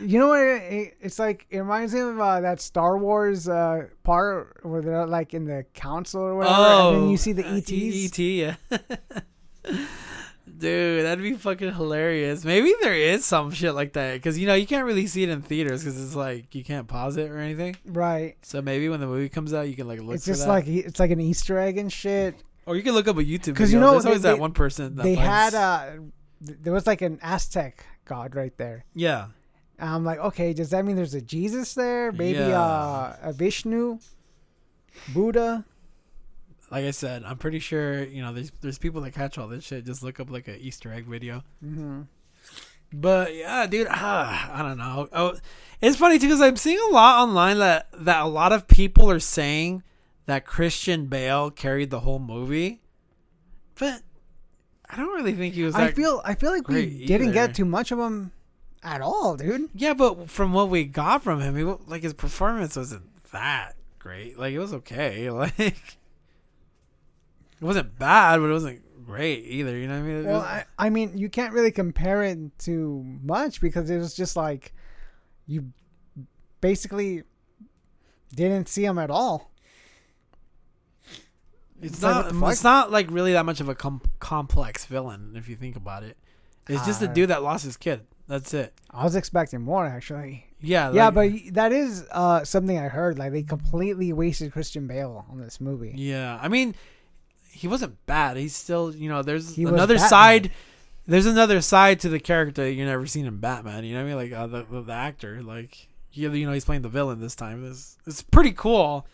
You 0.00 0.20
know 0.20 0.28
what? 0.28 0.40
It, 0.40 0.62
it- 0.72 0.96
it's 1.00 1.18
like 1.18 1.44
it 1.50 1.58
reminds 1.58 1.92
me 1.92 2.00
of 2.00 2.20
uh, 2.20 2.40
that 2.42 2.60
Star 2.60 2.96
Wars 2.98 3.48
uh, 3.48 3.86
part 4.04 4.60
where 4.62 4.80
they're 4.80 5.06
like 5.08 5.34
in 5.34 5.44
the 5.44 5.64
council 5.74 6.20
or 6.20 6.36
whatever, 6.36 6.62
and 6.62 7.02
then 7.02 7.10
you 7.10 7.16
see 7.16 7.32
the 7.32 7.44
uh, 7.44 7.56
ETs. 7.56 7.72
E- 7.72 8.04
ET, 8.06 8.18
yeah. 8.18 8.54
Dude, 10.58 11.04
that'd 11.06 11.22
be 11.22 11.34
fucking 11.34 11.72
hilarious. 11.74 12.44
Maybe 12.44 12.72
there 12.82 12.94
is 12.94 13.24
some 13.24 13.50
shit 13.50 13.74
like 13.74 13.94
that 13.94 14.14
because 14.14 14.38
you 14.38 14.46
know 14.46 14.54
you 14.54 14.66
can't 14.66 14.84
really 14.84 15.06
see 15.06 15.22
it 15.22 15.28
in 15.30 15.42
theaters 15.42 15.82
because 15.82 16.02
it's 16.02 16.14
like 16.14 16.54
you 16.54 16.62
can't 16.64 16.86
pause 16.86 17.16
it 17.16 17.30
or 17.30 17.38
anything. 17.38 17.76
Right. 17.86 18.36
So 18.42 18.60
maybe 18.60 18.88
when 18.88 19.00
the 19.00 19.06
movie 19.06 19.28
comes 19.30 19.54
out, 19.54 19.68
you 19.68 19.74
can 19.74 19.88
like 19.88 20.00
look. 20.00 20.16
It's 20.16 20.26
just 20.26 20.42
that. 20.44 20.48
like 20.48 20.66
it's 20.66 21.00
like 21.00 21.10
an 21.12 21.20
Easter 21.20 21.58
egg 21.58 21.78
and 21.78 21.90
shit. 21.90 22.34
or 22.66 22.76
you 22.76 22.82
can 22.82 22.92
look 22.94 23.08
up 23.08 23.16
a 23.16 23.24
YouTube 23.24 23.46
because 23.46 23.72
you 23.72 23.80
know, 23.80 23.92
there's 23.92 24.04
they- 24.04 24.08
always 24.10 24.22
that 24.22 24.34
they- 24.34 24.40
one 24.40 24.52
person. 24.52 24.96
That 24.96 25.02
they 25.04 25.14
had 25.14 25.52
finds- 25.52 25.54
uh, 25.54 25.90
th- 25.92 26.02
there 26.40 26.72
was 26.72 26.86
like 26.86 27.02
an 27.02 27.18
Aztec 27.22 27.84
god 28.04 28.34
right 28.34 28.56
there. 28.56 28.84
yeah. 28.94 29.26
And 29.78 29.88
I'm 29.88 30.04
like, 30.04 30.18
okay, 30.18 30.52
does 30.52 30.70
that 30.70 30.84
mean 30.84 30.96
there's 30.96 31.14
a 31.14 31.22
Jesus 31.22 31.72
there? 31.72 32.12
Maybe 32.12 32.38
Yeah. 32.38 32.60
uh, 32.60 33.16
a 33.22 33.32
Vishnu, 33.32 33.98
Buddha. 35.14 35.64
Like 36.70 36.84
I 36.84 36.90
said, 36.92 37.24
I'm 37.24 37.38
pretty 37.38 37.58
sure 37.58 38.04
you 38.04 38.22
know 38.22 38.32
there's 38.32 38.52
there's 38.60 38.78
people 38.78 39.00
that 39.02 39.12
catch 39.12 39.38
all 39.38 39.48
this 39.48 39.64
shit. 39.64 39.84
Just 39.86 40.02
look 40.02 40.20
up 40.20 40.30
like 40.30 40.48
a 40.48 40.56
Easter 40.60 40.92
egg 40.92 41.06
video. 41.06 41.42
hmm 41.60 42.02
But 42.92 43.34
yeah, 43.34 43.66
dude, 43.66 43.86
ah, 43.90 44.50
I 44.52 44.62
don't 44.62 44.78
know. 44.78 45.08
Oh, 45.12 45.34
it's 45.80 45.96
funny 45.96 46.18
too 46.18 46.26
because 46.28 46.40
I'm 46.42 46.56
seeing 46.56 46.78
a 46.78 46.92
lot 46.92 47.22
online 47.26 47.58
that 47.58 47.88
that 47.92 48.22
a 48.22 48.26
lot 48.28 48.52
of 48.52 48.68
people 48.68 49.10
are 49.10 49.18
saying 49.18 49.82
that 50.26 50.44
Christian 50.46 51.06
Bale 51.06 51.50
carried 51.50 51.90
the 51.90 52.00
whole 52.00 52.18
movie, 52.20 52.82
but 53.78 54.02
I 54.92 54.96
don't 54.96 55.14
really 55.14 55.34
think 55.34 55.54
he 55.54 55.62
was. 55.62 55.74
I 55.74 55.92
feel 55.92 56.20
I 56.24 56.34
feel 56.34 56.50
like 56.50 56.68
we 56.68 57.06
didn't 57.06 57.28
either. 57.28 57.32
get 57.32 57.54
too 57.54 57.64
much 57.64 57.92
of 57.92 57.98
him 57.98 58.32
at 58.82 59.00
all, 59.00 59.36
dude. 59.36 59.70
Yeah, 59.74 59.94
but 59.94 60.28
from 60.28 60.52
what 60.52 60.68
we 60.68 60.84
got 60.84 61.22
from 61.22 61.40
him, 61.40 61.56
he, 61.56 61.62
like 61.86 62.02
his 62.02 62.14
performance 62.14 62.76
wasn't 62.76 63.04
that 63.32 63.76
great. 63.98 64.38
Like 64.38 64.52
it 64.52 64.58
was 64.58 64.74
okay. 64.74 65.30
Like 65.40 65.58
it 65.58 65.74
wasn't 67.60 67.98
bad, 67.98 68.38
but 68.38 68.46
it 68.46 68.52
wasn't 68.52 69.04
great 69.04 69.44
either. 69.44 69.76
You 69.76 69.86
know 69.86 70.00
what 70.00 70.04
I 70.04 70.12
mean? 70.14 70.24
Well, 70.24 70.40
I, 70.40 70.64
I 70.78 70.88
mean, 70.88 71.18
you 71.18 71.28
can't 71.28 71.52
really 71.52 71.70
compare 71.70 72.22
it 72.22 72.38
to 72.60 73.04
much 73.22 73.60
because 73.60 73.90
it 73.90 73.98
was 73.98 74.14
just 74.14 74.34
like 74.34 74.72
you 75.46 75.72
basically 76.60 77.24
didn't 78.34 78.68
see 78.68 78.84
him 78.84 78.98
at 78.98 79.10
all. 79.10 79.49
It's 81.80 81.94
it's 81.94 82.02
not. 82.02 82.34
what? 82.34 82.52
It's 82.52 82.64
not 82.64 82.90
like 82.90 83.10
really 83.10 83.32
that 83.32 83.44
much 83.46 83.60
of 83.60 83.68
a 83.68 83.74
com- 83.74 84.02
complex 84.18 84.84
villain 84.86 85.34
if 85.36 85.48
you 85.48 85.56
think 85.56 85.76
about 85.76 86.02
it. 86.02 86.16
It's 86.68 86.86
just 86.86 87.02
a 87.02 87.08
Uh, 87.10 87.12
dude 87.12 87.30
that 87.30 87.42
lost 87.42 87.64
his 87.64 87.76
kid. 87.76 88.02
That's 88.28 88.54
it. 88.54 88.72
I 88.90 89.02
was 89.02 89.16
expecting 89.16 89.60
more 89.60 89.84
actually. 89.86 90.46
Yeah. 90.60 90.92
yeah, 90.92 91.10
but 91.10 91.32
that 91.52 91.72
is 91.72 92.04
uh, 92.12 92.44
something 92.44 92.78
I 92.78 92.88
heard. 92.88 93.18
Like 93.18 93.32
they 93.32 93.42
completely 93.42 94.12
wasted 94.12 94.52
Christian 94.52 94.86
Bale 94.86 95.24
on 95.30 95.40
this 95.40 95.60
movie. 95.60 95.94
Yeah, 95.96 96.38
I 96.40 96.48
mean, 96.48 96.74
he 97.50 97.66
wasn't 97.66 98.04
bad. 98.06 98.36
He's 98.36 98.54
still, 98.54 98.94
you 98.94 99.08
know, 99.08 99.22
there's 99.22 99.56
He 99.56 99.64
another 99.64 99.98
side. 99.98 100.50
There's 101.06 101.26
another 101.26 101.60
side 101.60 101.98
to 102.00 102.08
the 102.08 102.20
character 102.20 102.62
that 102.62 102.72
you 102.74 102.84
never 102.84 103.06
seen 103.06 103.26
in 103.26 103.38
Batman. 103.38 103.84
You 103.84 103.94
know 103.94 104.04
what 104.04 104.12
I 104.12 104.14
mean? 104.26 104.30
Like 104.30 104.38
uh, 104.38 104.46
the, 104.46 104.82
the 104.82 104.92
actor, 104.92 105.42
like 105.42 105.88
you, 106.12 106.30
you 106.32 106.46
know, 106.46 106.52
he's 106.52 106.64
playing 106.64 106.82
the 106.82 106.88
villain 106.88 107.20
this 107.20 107.34
time. 107.34 107.68
It's 107.68 107.96
it's 108.06 108.22
pretty 108.22 108.52
cool. 108.52 109.06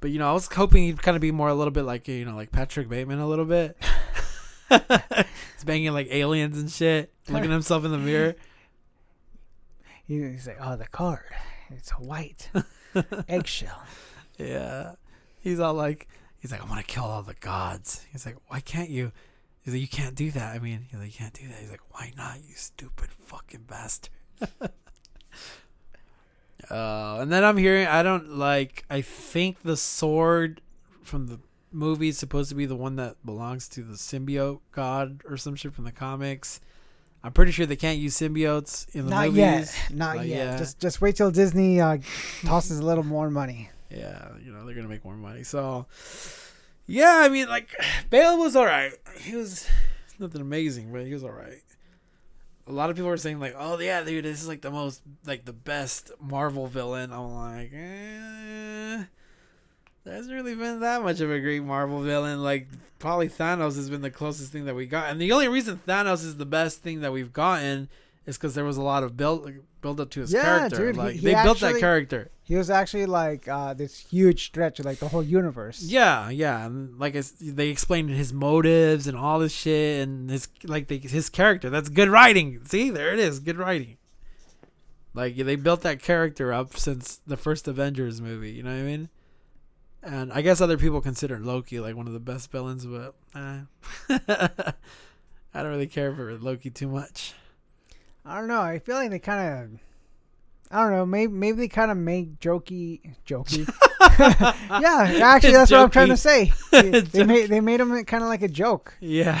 But 0.00 0.10
you 0.10 0.18
know, 0.18 0.30
I 0.30 0.32
was 0.32 0.46
hoping 0.52 0.84
he'd 0.84 1.02
kind 1.02 1.16
of 1.16 1.20
be 1.20 1.32
more 1.32 1.48
a 1.48 1.54
little 1.54 1.70
bit 1.70 1.82
like 1.82 2.08
you 2.08 2.24
know, 2.24 2.36
like 2.36 2.52
Patrick 2.52 2.88
Bateman 2.88 3.18
a 3.18 3.26
little 3.26 3.44
bit. 3.44 3.76
he's 4.68 5.64
banging 5.64 5.92
like 5.92 6.08
aliens 6.10 6.58
and 6.58 6.70
shit, 6.70 7.12
looking 7.28 7.50
at 7.50 7.50
himself 7.50 7.84
in 7.84 7.90
the 7.90 7.98
mirror. 7.98 8.34
He's 10.06 10.46
like, 10.46 10.58
"Oh, 10.60 10.76
the 10.76 10.86
card, 10.86 11.24
it's 11.70 11.90
a 11.92 11.94
white 11.96 12.50
eggshell." 13.28 13.82
Yeah. 14.38 14.92
He's 15.40 15.60
all 15.60 15.74
like, 15.74 16.08
he's 16.38 16.52
like, 16.52 16.62
I 16.62 16.68
want 16.68 16.80
to 16.80 16.86
kill 16.86 17.04
all 17.04 17.22
the 17.22 17.34
gods. 17.34 18.06
He's 18.12 18.24
like, 18.24 18.36
why 18.46 18.60
can't 18.60 18.90
you? 18.90 19.12
He's 19.62 19.74
like, 19.74 19.80
you 19.80 19.88
can't 19.88 20.14
do 20.14 20.30
that. 20.30 20.54
I 20.54 20.58
mean, 20.58 20.86
he's 20.90 20.98
like, 20.98 21.08
you 21.08 21.18
can't 21.18 21.34
do 21.34 21.46
that. 21.48 21.58
He's 21.60 21.70
like, 21.70 21.82
why 21.90 22.12
not, 22.16 22.38
you 22.38 22.54
stupid 22.54 23.10
fucking 23.26 23.64
bastard? 23.66 24.12
uh, 26.70 27.18
and 27.20 27.30
then 27.32 27.44
I'm 27.44 27.56
hearing, 27.56 27.86
I 27.86 28.02
don't 28.02 28.36
like, 28.36 28.84
I 28.90 29.00
think 29.00 29.62
the 29.62 29.76
sword 29.76 30.60
from 31.02 31.26
the 31.28 31.40
movie 31.72 32.08
is 32.08 32.18
supposed 32.18 32.48
to 32.50 32.54
be 32.54 32.66
the 32.66 32.76
one 32.76 32.96
that 32.96 33.16
belongs 33.24 33.68
to 33.68 33.82
the 33.82 33.94
symbiote 33.94 34.60
god 34.72 35.22
or 35.28 35.36
some 35.36 35.54
shit 35.54 35.72
from 35.74 35.84
the 35.84 35.92
comics. 35.92 36.60
I'm 37.22 37.32
pretty 37.32 37.50
sure 37.52 37.66
they 37.66 37.76
can't 37.76 37.98
use 37.98 38.16
symbiotes 38.16 38.94
in 38.94 39.04
the 39.06 39.10
Not 39.10 39.26
movies. 39.26 39.38
yet, 39.38 39.90
not 39.92 40.24
yet. 40.26 40.58
Just 40.58 40.78
just 40.78 41.00
wait 41.00 41.16
till 41.16 41.30
Disney 41.32 41.80
uh, 41.80 41.98
tosses 42.44 42.78
a 42.78 42.84
little 42.84 43.02
more 43.04 43.28
money. 43.28 43.70
Yeah, 43.90 44.28
you 44.42 44.52
know, 44.52 44.64
they're 44.64 44.74
gonna 44.74 44.88
make 44.88 45.04
more 45.04 45.16
money. 45.16 45.42
So 45.42 45.86
yeah, 46.86 47.20
I 47.24 47.28
mean 47.28 47.48
like 47.48 47.68
Bale 48.10 48.38
was 48.38 48.54
alright. 48.54 48.92
He 49.20 49.34
was 49.34 49.66
nothing 50.18 50.40
amazing, 50.40 50.92
but 50.92 51.06
he 51.06 51.12
was 51.12 51.24
alright. 51.24 51.60
A 52.68 52.72
lot 52.72 52.90
of 52.90 52.96
people 52.96 53.08
were 53.08 53.16
saying 53.16 53.40
like, 53.40 53.54
"Oh 53.58 53.78
yeah, 53.78 54.02
dude, 54.02 54.24
this 54.24 54.42
is 54.42 54.48
like 54.48 54.60
the 54.60 54.70
most 54.70 55.00
like 55.26 55.44
the 55.46 55.52
best 55.54 56.10
Marvel 56.20 56.66
villain." 56.66 57.12
I'm 57.12 57.32
like, 57.34 57.72
eh, 57.72 59.04
there 60.04 60.14
hasn't 60.14 60.34
really 60.34 60.54
been 60.54 60.80
that 60.80 61.02
much 61.02 61.20
of 61.20 61.30
a 61.30 61.40
great 61.40 61.62
Marvel 61.62 62.00
villain. 62.02 62.42
Like 62.42 62.68
probably 62.98 63.28
Thanos 63.28 63.76
has 63.76 63.88
been 63.88 64.02
the 64.02 64.10
closest 64.10 64.52
thing 64.52 64.66
that 64.66 64.74
we 64.74 64.86
got, 64.86 65.10
and 65.10 65.20
the 65.20 65.32
only 65.32 65.48
reason 65.48 65.80
Thanos 65.86 66.24
is 66.24 66.36
the 66.36 66.46
best 66.46 66.82
thing 66.82 67.00
that 67.00 67.12
we've 67.12 67.32
gotten 67.32 67.88
is 68.26 68.36
because 68.36 68.54
there 68.54 68.64
was 68.64 68.76
a 68.76 68.82
lot 68.82 69.02
of 69.02 69.16
build 69.16 69.50
build 69.80 70.00
up 70.00 70.10
to 70.10 70.20
his 70.20 70.32
Yeah, 70.32 70.42
character. 70.42 70.86
dude, 70.88 70.96
like 70.96 71.14
he 71.16 71.20
they 71.20 71.42
built 71.42 71.60
that 71.60 71.78
character. 71.78 72.30
He 72.48 72.56
was 72.56 72.70
actually 72.70 73.04
like 73.04 73.46
uh, 73.46 73.74
this 73.74 73.98
huge 73.98 74.46
stretch 74.46 74.78
of 74.80 74.86
like 74.86 75.00
the 75.00 75.08
whole 75.08 75.22
universe. 75.22 75.82
Yeah, 75.82 76.30
yeah, 76.30 76.64
and 76.64 76.98
like 76.98 77.14
it's, 77.14 77.32
they 77.32 77.68
explained 77.68 78.08
his 78.08 78.32
motives 78.32 79.06
and 79.06 79.18
all 79.18 79.38
this 79.38 79.52
shit, 79.52 80.02
and 80.02 80.30
his 80.30 80.48
like 80.64 80.88
they, 80.88 80.96
his 80.96 81.28
character. 81.28 81.68
That's 81.68 81.90
good 81.90 82.08
writing. 82.08 82.64
See, 82.64 82.88
there 82.88 83.12
it 83.12 83.18
is, 83.18 83.38
good 83.38 83.58
writing. 83.58 83.98
Like 85.12 85.36
they 85.36 85.56
built 85.56 85.82
that 85.82 86.00
character 86.00 86.50
up 86.50 86.74
since 86.74 87.20
the 87.26 87.36
first 87.36 87.68
Avengers 87.68 88.22
movie. 88.22 88.52
You 88.52 88.62
know 88.62 88.72
what 88.72 88.80
I 88.80 88.82
mean? 88.82 89.10
And 90.02 90.32
I 90.32 90.40
guess 90.40 90.62
other 90.62 90.78
people 90.78 91.02
consider 91.02 91.38
Loki 91.38 91.80
like 91.80 91.96
one 91.96 92.06
of 92.06 92.14
the 92.14 92.18
best 92.18 92.50
villains, 92.50 92.86
but 92.86 93.14
eh. 93.34 93.60
I 95.52 95.62
don't 95.62 95.70
really 95.70 95.86
care 95.86 96.14
for 96.14 96.38
Loki 96.38 96.70
too 96.70 96.88
much. 96.88 97.34
I 98.24 98.38
don't 98.38 98.48
know. 98.48 98.62
I 98.62 98.78
feel 98.78 98.96
like 98.96 99.10
they 99.10 99.18
kind 99.18 99.74
of. 99.74 99.80
I 100.70 100.82
don't 100.82 100.92
know. 100.92 101.06
Maybe 101.06 101.32
maybe 101.32 101.58
they 101.58 101.68
kind 101.68 101.90
of 101.90 101.96
make 101.96 102.40
jokey, 102.40 103.14
jokey. 103.26 103.68
yeah, 104.18 105.20
actually, 105.22 105.52
that's 105.52 105.70
what 105.70 105.80
I'm 105.80 105.90
trying 105.90 106.08
to 106.08 106.16
say. 106.16 106.52
They, 106.70 107.00
they 107.00 107.24
made 107.24 107.48
they 107.48 107.60
made 107.60 107.80
him 107.80 108.04
kind 108.04 108.22
of 108.22 108.28
like 108.28 108.42
a 108.42 108.48
joke. 108.48 108.96
Yeah, 109.00 109.40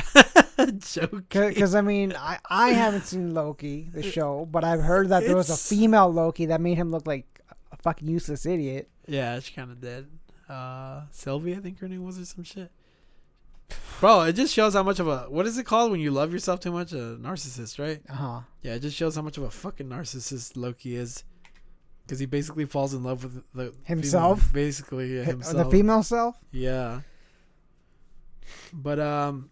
joke. 0.78 1.28
Because 1.28 1.74
I 1.74 1.82
mean, 1.82 2.14
I, 2.16 2.38
I 2.48 2.70
haven't 2.70 3.04
seen 3.06 3.34
Loki 3.34 3.88
the 3.92 4.02
show, 4.02 4.48
but 4.50 4.64
I've 4.64 4.80
heard 4.80 5.10
that 5.10 5.24
there 5.24 5.36
was 5.36 5.50
a 5.50 5.56
female 5.56 6.10
Loki 6.12 6.46
that 6.46 6.60
made 6.60 6.76
him 6.76 6.90
look 6.90 7.06
like 7.06 7.40
a 7.70 7.76
fucking 7.76 8.08
useless 8.08 8.46
idiot. 8.46 8.88
Yeah, 9.06 9.38
she 9.40 9.52
kind 9.54 9.70
of 9.70 9.80
did. 9.80 10.08
Uh, 10.48 11.02
Sylvie, 11.10 11.54
I 11.54 11.58
think 11.60 11.78
her 11.80 11.88
name 11.88 12.04
was 12.04 12.18
or 12.18 12.24
some 12.24 12.44
shit. 12.44 12.70
Bro, 14.00 14.22
it 14.22 14.34
just 14.34 14.54
shows 14.54 14.74
how 14.74 14.82
much 14.84 15.00
of 15.00 15.08
a 15.08 15.18
what 15.28 15.46
is 15.46 15.58
it 15.58 15.64
called 15.66 15.90
when 15.90 16.00
you 16.00 16.10
love 16.12 16.32
yourself 16.32 16.60
too 16.60 16.70
much? 16.70 16.92
A 16.92 17.16
narcissist, 17.20 17.78
right? 17.78 18.00
Uh 18.08 18.14
huh. 18.14 18.40
Yeah, 18.62 18.74
it 18.74 18.80
just 18.80 18.96
shows 18.96 19.16
how 19.16 19.22
much 19.22 19.36
of 19.38 19.42
a 19.42 19.50
fucking 19.50 19.88
narcissist 19.88 20.56
Loki 20.56 20.94
is, 20.94 21.24
because 22.06 22.20
he 22.20 22.26
basically 22.26 22.64
falls 22.64 22.94
in 22.94 23.02
love 23.02 23.24
with 23.24 23.42
the 23.54 23.74
Himself? 23.84 24.40
female- 24.40 24.52
basically 24.52 25.16
yeah, 25.16 25.24
The 25.32 25.66
female 25.70 26.02
self. 26.04 26.36
Yeah. 26.52 27.00
But 28.72 29.00
um, 29.00 29.50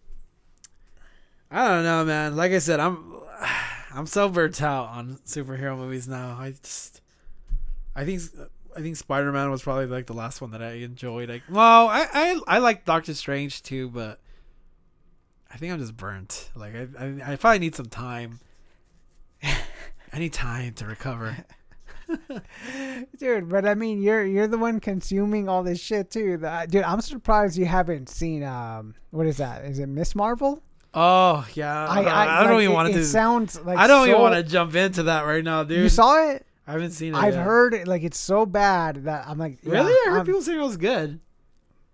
I 1.51 1.67
don't 1.69 1.85
know, 1.85 2.05
man. 2.05 2.37
Like 2.37 2.53
I 2.53 2.59
said, 2.59 2.79
I'm 2.79 3.14
I'm 3.93 4.07
so 4.07 4.29
burnt 4.29 4.62
out 4.62 4.89
on 4.91 5.19
superhero 5.27 5.77
movies 5.77 6.07
now. 6.07 6.37
I 6.39 6.53
just 6.62 7.01
I 7.97 8.05
think 8.05 8.23
I 8.77 8.81
think 8.83 8.97
Spider 8.97 9.33
Man 9.33 9.51
was 9.51 9.62
probably 9.62 9.87
like 9.87 10.07
the 10.07 10.12
last 10.12 10.41
one 10.41 10.51
that 10.51 10.62
I 10.62 10.72
enjoyed. 10.72 11.29
Like, 11.29 11.43
well, 11.49 11.89
I 11.89 12.07
I 12.12 12.41
I 12.47 12.59
like 12.59 12.85
Doctor 12.85 13.14
Strange 13.14 13.62
too, 13.62 13.89
but 13.89 14.20
I 15.53 15.57
think 15.57 15.72
I'm 15.72 15.79
just 15.79 15.97
burnt. 15.97 16.51
Like, 16.55 16.74
I 16.77 16.87
I, 17.05 17.33
I 17.33 17.37
probably 17.37 17.61
need 17.61 17.74
some 17.74 17.87
time. 17.87 18.41
I 19.43 20.18
need 20.18 20.33
time 20.33 20.74
to 20.74 20.87
recover. 20.87 21.37
Dude, 23.18 23.49
but 23.49 23.66
I 23.66 23.74
mean, 23.74 24.01
you're 24.03 24.24
you're 24.24 24.47
the 24.47 24.59
one 24.59 24.79
consuming 24.81 25.49
all 25.49 25.62
this 25.62 25.81
shit 25.81 26.11
too. 26.11 26.37
The- 26.37 26.66
dude, 26.70 26.83
I'm 26.85 27.01
surprised 27.01 27.57
you 27.59 27.66
haven't 27.66 28.09
seen 28.09 28.45
um, 28.45 28.95
what 29.11 29.27
is 29.27 29.39
that? 29.39 29.64
Is 29.64 29.79
it 29.79 29.89
Miss 29.89 30.14
Marvel? 30.14 30.62
Oh 30.95 31.47
yeah, 31.55 31.87
I, 31.87 31.99
I, 32.01 32.45
don't 32.45 32.55
like, 32.55 32.62
even 32.62 32.72
it- 32.72 32.74
want 32.74 32.89
It 32.91 32.93
to. 32.95 33.05
sounds 33.05 33.61
like 33.61 33.77
I 33.77 33.87
don't 33.87 34.09
even 34.09 34.20
want 34.20 34.35
to 34.37 34.43
jump 34.45 34.74
into 34.77 35.05
that 35.05 35.27
right 35.27 35.43
now, 35.43 35.64
dude. 35.64 35.79
You 35.79 35.89
saw 35.89 36.31
it? 36.31 36.45
I 36.67 36.73
haven't 36.73 36.93
seen 36.93 37.14
it. 37.14 37.19
I've 37.19 37.35
yet. 37.35 37.45
heard 37.45 37.75
it. 37.75 37.87
Like 37.87 38.03
it's 38.03 38.19
so 38.19 38.45
bad 38.47 39.05
that 39.05 39.27
I'm 39.29 39.39
like, 39.39 39.59
yeah, 39.62 39.73
Really? 39.73 39.93
I 39.93 40.11
heard 40.11 40.17
I'm- 40.19 40.27
people 40.27 40.43
saying 40.43 40.59
it 40.59 40.62
was 40.62 40.77
good. 40.77 41.21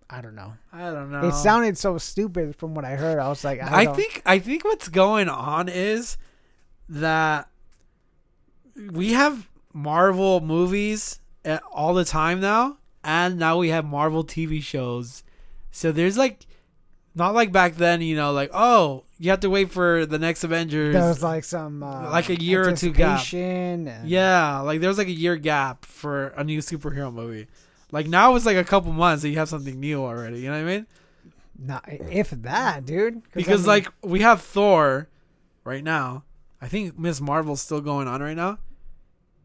I 0.09 0.21
don't 0.21 0.35
know. 0.35 0.53
I 0.71 0.91
don't 0.91 1.11
know. 1.11 1.27
It 1.27 1.33
sounded 1.33 1.79
so 1.79 1.97
stupid 1.97 2.55
from 2.57 2.75
what 2.75 2.85
I 2.85 2.97
heard. 2.97 3.19
I 3.19 3.29
was 3.29 3.45
like, 3.45 3.63
I, 3.63 3.83
I 3.85 3.87
think 3.87 4.21
I 4.27 4.39
think 4.41 4.63
what's 4.63 4.89
going 4.89 5.31
on 5.31 5.71
is 5.71 6.19
that 6.91 7.49
we 8.93 9.13
have 9.15 9.49
Marvel 9.73 10.41
movies 10.41 11.19
eh, 11.47 11.59
all 11.73 11.95
the 11.95 12.05
time 12.05 12.41
now, 12.41 12.77
and 13.03 13.39
now 13.39 13.57
we 13.57 13.71
have 13.71 13.87
Marvel 13.87 14.23
TV 14.23 14.63
shows. 14.63 15.23
So 15.71 15.93
there's 15.93 16.19
like, 16.19 16.45
not 17.15 17.35
like 17.35 17.53
back 17.53 17.77
then, 17.77 18.01
you 18.01 18.17
know, 18.17 18.33
like 18.33 18.51
oh, 18.53 19.05
you 19.19 19.31
have 19.31 19.41
to 19.41 19.51
wait 19.51 19.71
for 19.71 20.07
the 20.07 20.19
next 20.19 20.45
Avengers. 20.45 20.95
there 20.95 21.09
was 21.09 21.23
like 21.23 21.45
some 21.45 21.83
uh, 21.83 22.11
Like 22.11 22.29
a 22.31 22.41
year 22.41 22.69
or 22.69 22.73
two 22.77 22.93
gap. 22.93 23.23
and- 23.35 24.09
yeah, 24.09 24.61
like 24.61 24.81
there 24.81 24.89
was 24.89 24.99
like 24.99 25.09
a 25.09 25.13
year 25.13 25.37
gap 25.37 25.85
for 25.85 26.29
a 26.29 26.43
new 26.45 26.61
superhero 26.61 27.13
movie. 27.13 27.47
Like 27.91 28.07
now 28.09 28.35
it's 28.35 28.47
like 28.47 28.57
a 28.57 28.65
couple 28.65 28.93
months 28.93 29.23
that 29.23 29.29
you 29.29 29.37
have 29.37 29.49
something 29.49 29.79
new 29.79 30.03
already. 30.03 30.41
You 30.41 30.47
know 30.51 30.63
what 30.63 30.71
I 30.71 30.77
mean? 30.77 30.87
Not 31.59 31.85
if 31.89 32.31
that, 32.31 32.87
dude. 32.87 33.15
'Cause, 33.15 33.23
I 33.35 33.37
because 33.37 33.61
mean, 33.61 33.67
like 33.69 33.89
we 34.03 34.21
have 34.21 34.41
Thor 34.41 35.09
right 35.65 35.85
now. 35.85 36.25
I 36.61 36.69
think 36.69 36.99
Miss 36.99 37.21
Marvel's 37.21 37.61
still 37.61 37.81
going 37.81 38.09
on 38.09 38.23
right 38.23 38.37
now, 38.37 38.59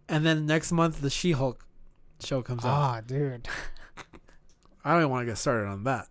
and 0.07 0.25
then 0.25 0.45
next 0.45 0.71
month 0.71 1.01
the 1.01 1.09
She-Hulk 1.09 1.65
show 2.23 2.41
comes 2.41 2.63
out. 2.63 2.71
ah, 2.71 3.01
dude. 3.05 3.47
I 4.85 4.91
don't 4.91 5.01
even 5.01 5.09
want 5.11 5.23
to 5.23 5.31
get 5.31 5.37
started 5.37 5.67
on 5.67 5.83
that, 5.83 6.07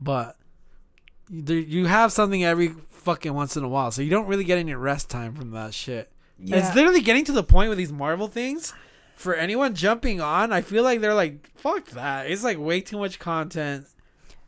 but 0.00 0.36
there, 1.32 1.56
you 1.56 1.86
have 1.86 2.12
something 2.12 2.44
every 2.44 2.68
fucking 2.68 3.32
once 3.32 3.56
in 3.56 3.64
a 3.64 3.68
while, 3.68 3.90
so 3.90 4.02
you 4.02 4.10
don't 4.10 4.26
really 4.26 4.44
get 4.44 4.58
any 4.58 4.74
rest 4.74 5.08
time 5.08 5.34
from 5.34 5.50
that 5.52 5.72
shit. 5.72 6.12
Yeah. 6.38 6.58
It's 6.58 6.74
literally 6.74 7.00
getting 7.00 7.24
to 7.24 7.32
the 7.32 7.42
point 7.42 7.70
with 7.70 7.78
these 7.78 7.92
Marvel 7.92 8.28
things. 8.28 8.74
For 9.16 9.34
anyone 9.34 9.74
jumping 9.74 10.20
on, 10.20 10.52
I 10.52 10.62
feel 10.62 10.82
like 10.82 11.00
they're 11.00 11.14
like, 11.14 11.50
"Fuck 11.56 11.90
that!" 11.90 12.30
It's 12.30 12.42
like 12.42 12.58
way 12.58 12.80
too 12.80 12.98
much 12.98 13.18
content. 13.18 13.86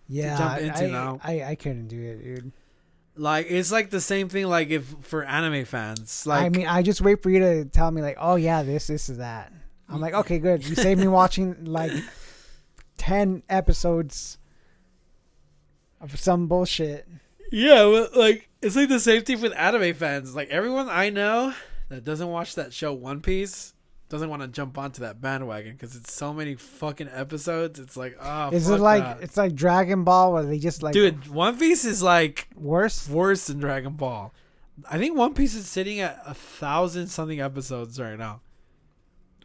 yeah, 0.09 0.37
jump 0.37 0.61
into 0.61 0.85
I, 0.85 0.91
now. 0.91 1.21
I, 1.23 1.43
I 1.43 1.55
couldn't 1.55 1.89
do 1.89 2.01
it, 2.03 2.23
dude. 2.23 2.53
Like 3.17 3.47
it's 3.49 3.71
like 3.71 3.91
the 3.91 4.01
same 4.01 4.29
thing. 4.29 4.47
Like 4.47 4.71
if 4.71 4.85
for 5.03 5.23
anime 5.25 5.65
fans, 5.65 6.27
like 6.27 6.43
I 6.43 6.49
mean, 6.49 6.67
I 6.67 6.83
just 6.83 7.01
wait 7.01 7.23
for 7.23 7.31
you 7.31 7.39
to 7.39 7.65
tell 7.67 7.91
me 7.91 8.03
like, 8.03 8.17
oh 8.19 8.35
yeah, 8.35 8.63
this, 8.63 8.89
this 8.89 9.09
is 9.09 9.19
that. 9.19 9.53
I'm 9.89 10.01
like, 10.01 10.15
okay, 10.15 10.39
good. 10.39 10.67
You 10.67 10.75
saved 10.75 11.01
me 11.01 11.09
watching 11.09 11.67
like 11.67 11.93
ten 12.97 13.45
episodes 13.49 14.39
of 16.13 16.19
some 16.21 16.47
bullshit. 16.47 17.09
Yeah, 17.51 17.87
well, 17.87 18.09
like 18.15 18.49
it's 18.63 18.77
like 18.77 18.89
the 18.89 19.01
same 19.01 19.23
thing 19.23 19.41
with 19.41 19.53
anime 19.55 19.95
fans. 19.95 20.35
Like 20.35 20.51
everyone 20.51 20.89
I 20.89 21.11
know 21.11 21.55
that 21.89 22.05
doesn't 22.05 22.29
watch 22.29 22.55
that 22.55 22.73
show 22.73 22.93
One 22.93 23.21
Piece 23.21 23.75
doesn't 24.09 24.29
want 24.29 24.43
to 24.43 24.49
jump 24.49 24.77
onto 24.79 25.01
that 25.01 25.21
bandwagon 25.21 25.73
because 25.73 25.97
it's 25.97 26.13
so 26.13 26.33
many 26.33 26.55
fucking 26.55 27.09
episodes. 27.13 27.81
It's 27.81 27.97
like, 27.97 28.17
oh, 28.21 28.51
Is 28.51 28.69
it 28.69 28.79
like 28.79 29.03
that. 29.03 29.23
it's 29.23 29.37
like 29.37 29.55
Dragon 29.55 30.05
Ball 30.05 30.33
where 30.33 30.43
they 30.43 30.59
just 30.59 30.83
like 30.83 30.93
dude? 30.93 31.29
One 31.29 31.59
Piece 31.59 31.85
is 31.85 32.03
like 32.03 32.49
worse? 32.55 33.09
worse 33.09 33.47
than 33.47 33.59
Dragon 33.59 33.95
Ball. 33.95 34.33
I 34.91 34.99
think 34.99 35.17
One 35.17 35.35
Piece 35.35 35.55
is 35.55 35.67
sitting 35.69 36.01
at 36.01 36.21
a 36.27 36.35
thousand 36.35 37.09
something 37.09 37.41
episodes 37.41 38.01
right 38.01 38.19
now. 38.19 38.41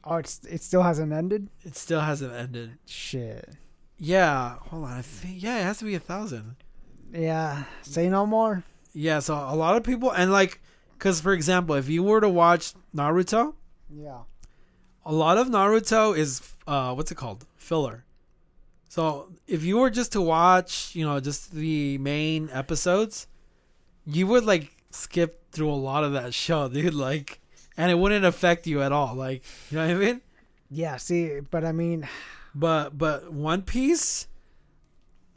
Oh, 0.04 0.16
it's 0.16 0.40
it 0.50 0.64
still 0.64 0.84
hasn't 0.84 1.12
ended. 1.12 1.50
It 1.64 1.76
still 1.76 2.02
hasn't 2.02 2.34
ended. 2.34 2.78
Shit. 2.86 3.50
Yeah, 4.00 4.56
hold 4.70 4.86
on. 4.86 4.92
I 4.94 5.02
think 5.02 5.42
yeah, 5.44 5.60
it 5.60 5.64
has 5.64 5.80
to 5.80 5.86
be 5.86 5.96
a 5.96 6.00
thousand. 6.00 6.56
Yeah. 7.12 7.64
Say 7.82 8.10
no 8.10 8.26
more. 8.26 8.64
Yeah, 8.94 9.20
so 9.20 9.36
a 9.36 9.56
lot 9.56 9.76
of 9.76 9.84
people 9.84 10.12
and 10.12 10.32
like, 10.32 10.62
because 10.94 11.22
for 11.22 11.34
example, 11.34 11.76
if 11.76 11.90
you 11.90 12.02
were 12.04 12.22
to 12.22 12.30
watch 12.30 12.74
Naruto, 12.96 13.54
Yeah. 13.90 14.20
a 15.06 15.14
lot 15.14 15.38
of 15.38 15.48
Naruto 15.48 16.18
is 16.18 16.42
uh 16.68 16.94
what's 16.94 17.12
it 17.12 17.16
called 17.16 17.46
filler. 17.58 18.06
So 18.88 19.30
if 19.48 19.64
you 19.64 19.78
were 19.78 19.90
just 19.90 20.14
to 20.14 20.22
watch, 20.22 20.96
you 20.96 21.06
know, 21.06 21.20
just 21.20 21.52
the 21.52 21.98
main 22.00 22.50
episodes, 22.52 23.28
you 24.06 24.26
would 24.28 24.46
like 24.46 24.72
skip 24.92 25.52
through 25.52 25.70
a 25.72 25.76
lot 25.90 26.04
of 26.04 26.14
that 26.14 26.34
show, 26.44 26.68
dude. 26.70 26.94
Like, 26.94 27.40
and 27.78 27.92
it 27.92 27.96
wouldn't 27.96 28.26
affect 28.26 28.66
you 28.66 28.82
at 28.82 28.92
all. 28.92 29.14
Like, 29.16 29.44
you 29.70 29.78
know 29.78 29.88
what 29.88 29.96
I 29.96 30.00
mean? 30.00 30.22
Yeah. 30.72 30.98
See, 30.98 31.40
but 31.52 31.64
I 31.66 31.72
mean, 31.72 32.08
But 32.60 32.98
but 32.98 33.32
One 33.32 33.62
Piece, 33.62 34.28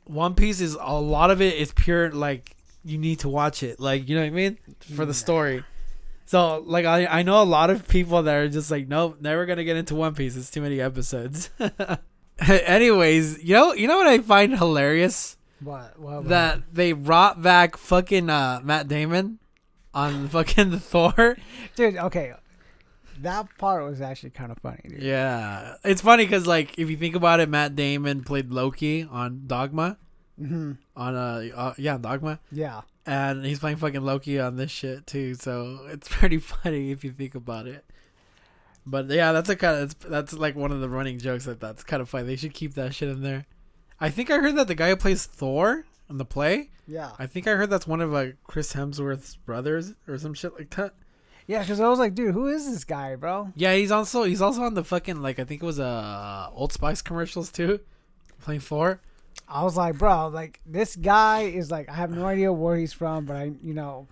One 0.05 0.35
Piece 0.35 0.61
is 0.61 0.77
a 0.81 1.01
lot 1.01 1.31
of 1.31 1.41
it 1.41 1.55
is 1.55 1.73
pure 1.73 2.11
like 2.11 2.57
you 2.85 2.99
need 2.99 3.21
to 3.21 3.29
watch 3.29 3.63
it. 3.63 3.79
Like 3.79 4.09
you 4.09 4.17
know 4.17 4.23
what 4.23 4.27
I 4.27 4.31
mean 4.31 4.59
for 4.97 5.07
the 5.07 5.15
story. 5.15 5.65
So 6.27 6.65
like 6.67 6.85
I 6.85 7.07
I 7.07 7.23
know 7.23 7.41
a 7.41 7.45
lot 7.45 7.71
of 7.71 7.87
people 7.87 8.25
that 8.25 8.35
are 8.35 8.49
just 8.49 8.71
like 8.71 8.89
nope 8.89 9.19
never 9.21 9.47
gonna 9.47 9.63
get 9.65 9.77
into 9.77 9.95
One 9.95 10.15
Piece. 10.15 10.37
It's 10.37 10.51
too 10.51 10.63
many 10.63 10.81
episodes. 10.81 11.51
Anyways, 12.49 13.45
you 13.45 13.55
know 13.55 13.73
you 13.73 13.87
know 13.87 13.99
what 13.99 14.09
I 14.09 14.19
find 14.19 14.59
hilarious 14.59 15.37
what? 15.61 15.99
What? 15.99 16.29
that 16.29 16.75
they 16.75 16.91
brought 16.91 17.41
back 17.41 17.77
fucking 17.77 18.29
uh, 18.29 18.61
Matt 18.65 18.89
Damon 18.89 19.39
on 19.95 20.29
fucking 20.29 20.71
the 20.73 20.81
Thor. 20.81 21.37
dude. 21.77 21.97
Okay. 21.97 22.35
That 23.23 23.47
part 23.59 23.85
was 23.85 24.01
actually 24.01 24.31
kind 24.31 24.53
of 24.53 24.59
funny, 24.59 24.81
dude. 24.89 25.03
Yeah, 25.03 25.75
it's 25.85 26.01
funny 26.01 26.25
because 26.25 26.47
like 26.47 26.79
if 26.79 26.91
you 26.91 26.97
think 26.97 27.15
about 27.17 27.41
it, 27.41 27.49
Matt 27.49 27.75
Damon 27.77 28.23
played 28.25 28.51
Loki 28.51 29.05
on 29.11 29.45
Dogma. 29.47 29.97
hmm 30.39 30.73
on 30.97 31.15
uh, 31.17 31.43
uh 31.55 31.75
yeah 31.79 31.99
Dogma, 31.99 32.39
Yeah. 32.51 32.83
and 33.07 33.45
he's 33.45 33.59
playing 33.59 33.77
fucking 33.79 34.03
Loki 34.03 34.39
on 34.41 34.57
this 34.57 34.71
shit 34.71 35.07
too. 35.07 35.35
So 35.35 35.81
it's 35.89 36.09
pretty 36.11 36.39
funny 36.39 36.91
if 36.91 37.05
you 37.05 37.13
think 37.13 37.35
about 37.35 37.67
it. 37.67 37.85
But 38.85 39.09
yeah, 39.11 39.33
that's 39.33 39.49
a 39.49 39.57
kind 39.57 39.77
of 39.79 39.99
that's 40.01 40.33
like 40.33 40.57
one 40.57 40.73
of 40.73 40.81
the 40.81 40.89
running 40.89 41.19
jokes 41.19 41.45
that 41.45 41.61
that's 41.61 41.85
kind 41.85 42.03
of 42.03 42.09
funny. 42.09 42.27
They 42.27 42.37
should 42.37 42.55
keep 42.55 42.75
that 42.75 42.95
shit 42.95 43.09
in 43.09 43.23
there. 43.23 43.47
I 44.01 44.11
think 44.11 44.31
I 44.31 44.39
heard 44.39 44.57
that 44.57 44.67
the 44.67 44.75
guy 44.75 44.89
who 44.89 44.97
plays 44.97 45.25
Thor 45.27 45.85
in 46.11 46.17
the 46.17 46.25
play. 46.25 46.71
Yeah. 46.89 47.13
I 47.19 47.27
think 47.27 47.47
I 47.47 47.53
heard 47.55 47.71
that's 47.71 47.87
one 47.87 48.01
of 48.01 48.13
uh, 48.13 48.27
Chris 48.45 48.73
Hemsworth's 48.73 49.37
brothers 49.37 49.95
or 50.09 50.19
some 50.19 50.35
shit 50.35 50.55
like 50.59 50.71
that. 50.71 50.95
Yeah, 51.47 51.61
because 51.61 51.81
I 51.81 51.89
was 51.89 51.99
like, 51.99 52.15
dude, 52.15 52.35
who 52.35 52.47
is 52.49 52.71
this 52.71 52.85
guy, 52.85 53.17
bro? 53.17 53.53
Yeah, 53.57 53.75
he's 53.75 53.91
also 53.91 54.23
he's 54.25 54.41
also 54.41 54.63
on 54.63 54.75
the 54.75 54.85
fucking 54.85 55.21
like 55.23 55.39
I 55.39 55.45
think 55.45 55.63
it 55.63 55.67
was 55.67 55.81
uh 55.81 56.49
Old 56.53 56.73
Spice 56.73 57.03
commercials 57.03 57.51
too, 57.51 57.81
playing 58.41 58.61
Thor. 58.61 59.01
I 59.49 59.65
was 59.65 59.77
like, 59.77 59.99
bro, 59.99 60.29
like 60.29 60.61
this 60.65 60.97
guy 60.97 61.43
is 61.43 61.71
like, 61.71 61.89
I 61.89 61.95
have 61.95 62.11
no 62.11 62.27
idea 62.27 62.53
where 62.53 62.77
he's 62.77 62.93
from, 62.93 63.25
but 63.27 63.37
I, 63.37 63.53
you 63.63 63.75
know, 63.75 64.07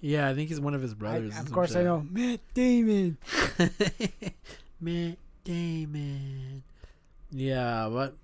Yeah, 0.00 0.28
I 0.28 0.34
think 0.34 0.48
he's 0.50 0.60
one 0.60 0.74
of 0.74 0.82
his 0.82 0.94
brothers. 0.94 1.36
or 1.36 1.40
of 1.40 1.50
course 1.52 1.74
I 1.74 1.82
know 1.82 2.06
Matt 2.10 2.40
Damon. 2.54 3.18
Matt 4.80 5.16
Damon. 5.44 6.62
Yeah, 7.30 7.88
but 7.90 8.14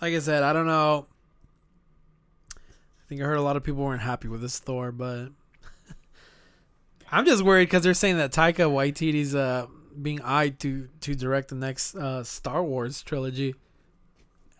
like 0.00 0.14
I 0.14 0.18
said, 0.18 0.42
I 0.42 0.52
don't 0.52 0.66
know. 0.66 1.06
I 2.56 3.06
think 3.08 3.20
I 3.20 3.24
heard 3.24 3.36
a 3.36 3.42
lot 3.42 3.56
of 3.56 3.62
people 3.62 3.84
weren't 3.84 4.02
happy 4.02 4.28
with 4.28 4.40
this 4.40 4.58
Thor, 4.58 4.90
but 4.92 5.28
I'm 7.14 7.24
just 7.26 7.42
worried 7.42 7.66
because 7.66 7.82
they're 7.84 7.94
saying 7.94 8.16
that 8.18 8.32
Taika 8.32 8.68
Waititi's 8.70 9.34
uh 9.34 9.66
being 10.02 10.20
eyed 10.22 10.58
to 10.60 10.88
to 11.02 11.14
direct 11.14 11.48
the 11.50 11.54
next 11.54 11.94
uh 11.94 12.24
Star 12.24 12.62
Wars 12.62 13.02
trilogy. 13.02 13.54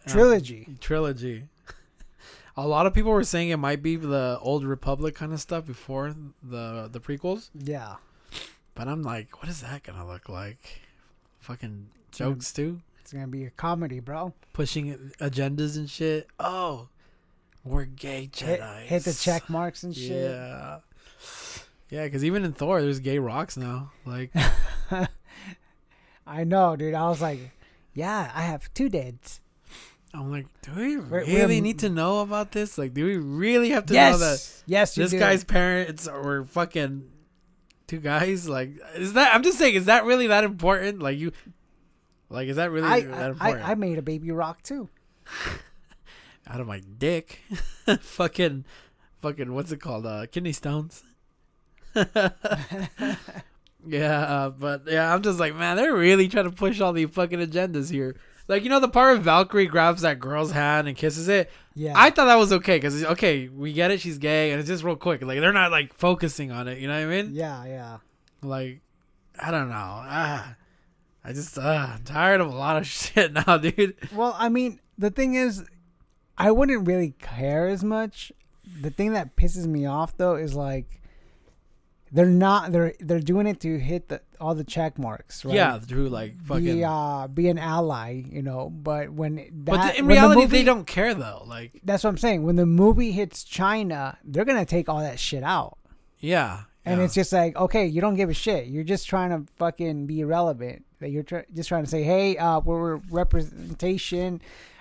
Um, 0.07 0.13
Trilogy. 0.13 0.69
trilogy. 0.81 1.45
A 2.57 2.67
lot 2.69 2.87
of 2.87 2.95
people 2.95 3.11
were 3.11 3.25
saying 3.25 3.49
it 3.49 3.57
might 3.57 3.83
be 3.83 3.97
the 3.97 4.39
old 4.41 4.65
Republic 4.65 5.15
kind 5.17 5.33
of 5.33 5.41
stuff 5.41 5.67
before 5.67 6.15
the 6.43 6.89
the 6.93 7.01
prequels. 7.01 7.51
Yeah. 7.59 7.97
But 8.77 8.87
I'm 8.89 9.03
like, 9.03 9.41
what 9.43 9.49
is 9.49 9.61
that 9.63 9.83
gonna 9.83 10.07
look 10.07 10.29
like? 10.29 10.83
Fucking 11.41 11.89
jokes 12.13 12.53
too, 12.53 12.81
It's 13.01 13.13
gonna 13.13 13.27
be 13.27 13.45
a 13.45 13.51
comedy, 13.51 13.99
bro. 14.01 14.33
pushing 14.53 15.11
agendas 15.21 15.77
and 15.77 15.91
shit. 15.91 16.29
Oh, 16.39 16.89
we're 17.65 17.85
gay 17.87 18.31
Hit, 18.33 18.61
Jedi. 18.61 18.81
hit 18.83 19.05
the 19.05 19.13
check 19.13 19.51
marks 19.51 19.83
and 19.83 19.95
shit. 19.95 20.31
Yeah, 20.31 20.79
yeah. 21.95 22.05
Because 22.05 22.25
even 22.25 22.45
in 22.45 22.53
Thor, 22.53 22.81
there's 22.83 23.01
gay 23.01 23.19
rocks 23.19 23.57
now. 23.57 23.93
Like, 24.05 24.33
I 26.27 26.45
know, 26.45 26.77
dude. 26.77 26.95
I 26.95 27.09
was 27.09 27.21
like, 27.21 27.39
yeah, 27.93 28.31
I 28.35 28.43
have 28.43 28.73
two 28.75 28.89
dads. 28.89 29.41
I'm 30.13 30.31
like, 30.31 30.47
do 30.63 30.73
we 30.77 30.97
We're- 30.97 31.25
really 31.27 31.35
we're- 31.47 31.61
need 31.61 31.81
to 31.81 31.89
know 31.89 32.21
about 32.21 32.53
this? 32.53 32.79
Like, 32.79 32.95
do 32.95 33.05
we 33.05 33.17
really 33.17 33.71
have 33.71 33.87
to 33.87 33.95
know 33.95 34.17
that 34.19 34.25
Yes, 34.25 34.63
yes, 34.67 34.95
this 34.95 35.11
do. 35.11 35.19
guy's 35.19 35.43
parents 35.45 36.07
were 36.07 36.45
fucking 36.45 37.11
two 37.89 37.99
guys? 37.99 38.49
Like, 38.49 38.79
is 38.95 39.15
that? 39.15 39.35
I'm 39.35 39.43
just 39.43 39.59
saying, 39.59 39.75
is 39.75 39.87
that 39.87 40.05
really 40.05 40.29
that 40.29 40.45
important? 40.45 41.01
Like, 41.03 41.19
you, 41.19 41.33
like, 42.31 42.49
is 42.49 42.57
that 42.57 42.71
really 42.71 42.87
I, 42.87 43.01
that 43.01 43.13
I, 43.23 43.27
important? 43.31 43.65
I, 43.69 43.73
I 43.73 43.75
made 43.75 43.99
a 43.99 44.03
baby 44.03 44.31
rock 44.31 44.63
too. 44.63 44.89
out 46.47 46.61
of 46.61 46.67
my 46.69 46.81
dick. 46.81 47.41
fucking, 48.01 48.65
fucking, 49.21 49.53
what's 49.53 49.73
it 49.73 49.81
called? 49.81 50.07
Uh, 50.07 50.27
kidney 50.27 50.53
stones. 50.53 51.03
yeah, 53.87 54.21
uh, 54.21 54.51
but 54.51 54.83
yeah, 54.87 55.13
I'm 55.13 55.23
just 55.23 55.39
like, 55.39 55.55
man, 55.55 55.77
they're 55.77 55.95
really 55.95 56.29
trying 56.29 56.45
to 56.45 56.51
push 56.51 56.81
all 56.81 56.93
the 56.93 57.07
fucking 57.07 57.41
agendas 57.41 57.91
here. 57.91 58.17
Like, 58.47 58.63
you 58.63 58.69
know, 58.69 58.81
the 58.81 58.89
part 58.89 59.15
where 59.15 59.23
Valkyrie 59.23 59.67
grabs 59.67 60.03
that 60.03 60.21
girl's 60.21 60.51
hand 60.51 60.87
and 60.87 60.97
kisses 60.97 61.29
it. 61.29 61.51
Yeah. 61.75 61.95
I 61.97 62.11
thought 62.11 62.27
that 62.27 62.35
was 62.35 62.53
okay 62.53 62.77
because 62.77 63.03
okay, 63.05 63.49
we 63.49 63.73
get 63.73 63.91
it, 63.91 64.01
she's 64.01 64.19
gay, 64.19 64.51
and 64.51 64.61
it's 64.61 64.69
just 64.69 64.85
real 64.85 64.97
quick. 64.97 65.23
Like, 65.23 65.41
they're 65.41 65.53
not 65.53 65.71
like 65.71 65.95
focusing 65.95 66.53
on 66.53 66.69
it. 66.69 66.79
You 66.79 66.89
know 66.89 66.95
what 66.95 67.15
I 67.15 67.23
mean? 67.23 67.35
yeah, 67.35 67.65
yeah. 67.65 67.99
Like, 68.43 68.81
I 69.41 69.51
don't 69.51 69.69
know. 69.69 69.75
Ah, 69.75 70.57
I 71.25 71.33
just, 71.33 71.57
uh, 71.57 71.89
I'm 71.95 72.05
tired 72.05 72.43
of 72.43 72.53
a 72.53 72.57
lot 72.57 72.77
of 72.77 72.87
shit 72.89 73.33
now, 73.33 73.57
dude. 73.57 73.97
Well, 74.13 74.37
I 74.39 74.51
mean, 74.51 74.79
the 74.99 75.11
thing 75.11 75.35
is, 75.35 75.65
I 76.37 76.51
wouldn't 76.51 76.87
really 76.87 77.15
care 77.19 77.69
as 77.69 77.83
much. 77.83 78.33
The 78.81 78.91
thing 78.91 79.13
that 79.13 79.37
pisses 79.37 79.67
me 79.67 79.87
off 79.87 80.17
though 80.17 80.35
is 80.35 80.55
like 80.55 81.01
they're 82.15 82.27
not 82.27 82.73
they're 82.73 82.95
they're 83.01 83.21
doing 83.21 83.47
it 83.47 83.61
to 83.61 83.77
hit 83.79 84.09
the 84.09 84.21
all 84.41 84.55
the 84.55 84.65
check 84.65 84.99
marks, 84.99 85.45
right? 85.45 85.55
Yeah, 85.55 85.79
through 85.79 86.09
like 86.09 86.41
fucking. 86.43 86.65
Be 86.65 86.85
uh 86.85 87.27
be 87.27 87.49
an 87.49 87.59
ally, 87.59 88.23
you 88.27 88.41
know. 88.41 88.71
But 88.71 89.11
when 89.11 89.37
that 89.37 89.51
but 89.65 89.99
in 89.99 90.07
when 90.07 90.15
the 90.17 90.21
reality, 90.23 90.41
movie- 90.43 90.57
they 90.59 90.65
don't 90.65 90.87
care 90.87 91.13
though. 91.13 91.43
Like, 91.47 91.81
That's 91.85 92.05
what 92.05 92.11
I'm 92.11 92.19
saying. 92.19 92.45
When 92.45 92.57
the 92.57 92.67
movie 92.67 93.11
hits 93.13 93.43
China, 93.45 94.17
they're 94.25 94.45
gonna 94.47 94.65
take 94.65 94.89
all 94.89 95.01
that 95.01 95.19
shit 95.19 95.43
out. 95.43 95.77
yeah, 96.21 96.61
And 96.87 96.99
yeah. 97.01 97.05
it's 97.05 97.15
just 97.15 97.33
like, 97.33 97.57
okay, 97.57 97.85
you 97.87 98.01
don't 98.01 98.15
give 98.15 98.31
a 98.31 98.35
shit. 98.35 98.67
You're 98.69 98.85
just 98.85 99.09
trying 99.09 99.31
to 99.31 99.51
fucking 99.57 100.07
be 100.07 100.23
relevant. 100.25 100.85
That 101.01 101.11
you're 101.11 101.23
tr- 101.25 101.41
just 101.53 101.69
trying 101.69 101.85
to 101.85 101.91
say, 101.91 102.03
hey, 102.05 102.37
uh, 102.39 102.61
we're 102.61 102.97
representation. 103.11 104.41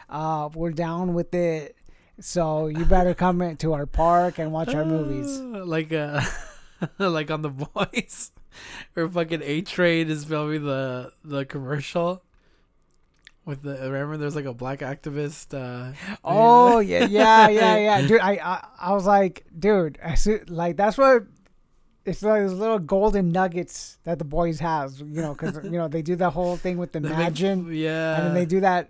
Uh, 0.09 0.49
we're 0.53 0.71
down 0.71 1.13
with 1.15 1.33
it. 1.33 1.75
So 2.19 2.67
you 2.67 2.85
better 2.85 3.13
come 3.15 3.41
into 3.41 3.73
our 3.73 3.85
park 3.87 4.37
and 4.37 4.51
watch 4.51 4.73
our 4.75 4.85
movies. 4.85 5.39
Like 5.65 5.91
uh, 5.93 6.21
like 6.99 7.31
on 7.31 7.41
the 7.41 7.49
boys, 7.49 8.31
where 8.93 9.07
fucking 9.07 9.41
A 9.43 9.61
Train 9.61 10.09
is 10.09 10.25
filming 10.25 10.65
the 10.65 11.11
the 11.23 11.45
commercial. 11.45 12.23
With 13.45 13.61
the 13.63 13.73
remember, 13.73 14.15
there's 14.17 14.35
like 14.35 14.45
a 14.45 14.53
black 14.53 14.79
activist. 14.79 15.53
Uh, 15.53 15.93
Oh 16.23 16.79
yeah, 16.79 17.05
yeah, 17.09 17.49
yeah, 17.49 17.77
yeah, 17.77 18.07
dude. 18.07 18.21
I, 18.21 18.31
I, 18.35 18.67
I 18.79 18.93
was 18.93 19.05
like, 19.05 19.43
dude, 19.57 19.99
I 20.03 20.15
see, 20.15 20.37
like 20.47 20.77
that's 20.77 20.97
what. 20.97 21.23
It's 22.05 22.21
like 22.21 22.41
those 22.41 22.51
little 22.53 22.79
golden 22.79 23.31
nuggets 23.31 23.97
that 24.03 24.19
the 24.19 24.25
boys 24.25 24.59
have, 24.59 24.91
you 24.99 25.21
know, 25.21 25.31
because 25.33 25.63
you 25.63 25.71
know 25.71 25.87
they 25.87 26.01
do 26.01 26.17
the 26.17 26.29
whole 26.29 26.57
thing 26.57 26.77
with 26.77 26.93
make- 26.95 27.05
Imagine, 27.05 27.73
yeah, 27.73 28.17
and 28.17 28.27
then 28.27 28.33
they 28.33 28.45
do 28.45 28.59
that 28.59 28.89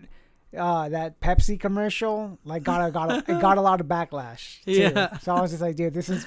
uh, 0.58 0.90
that 0.90 1.20
Pepsi 1.20 1.60
commercial 1.60 2.40
like 2.44 2.64
got 2.64 2.88
a 2.88 2.92
got 2.92 3.12
a, 3.12 3.18
it 3.32 3.40
got 3.40 3.58
a 3.58 3.62
lot 3.62 3.82
of 3.82 3.88
backlash. 3.88 4.64
Too. 4.66 4.72
Yeah. 4.72 5.18
So 5.20 5.36
I 5.36 5.42
was 5.42 5.52
just 5.52 5.62
like, 5.62 5.76
dude, 5.76 5.94
this 5.94 6.10
is 6.10 6.26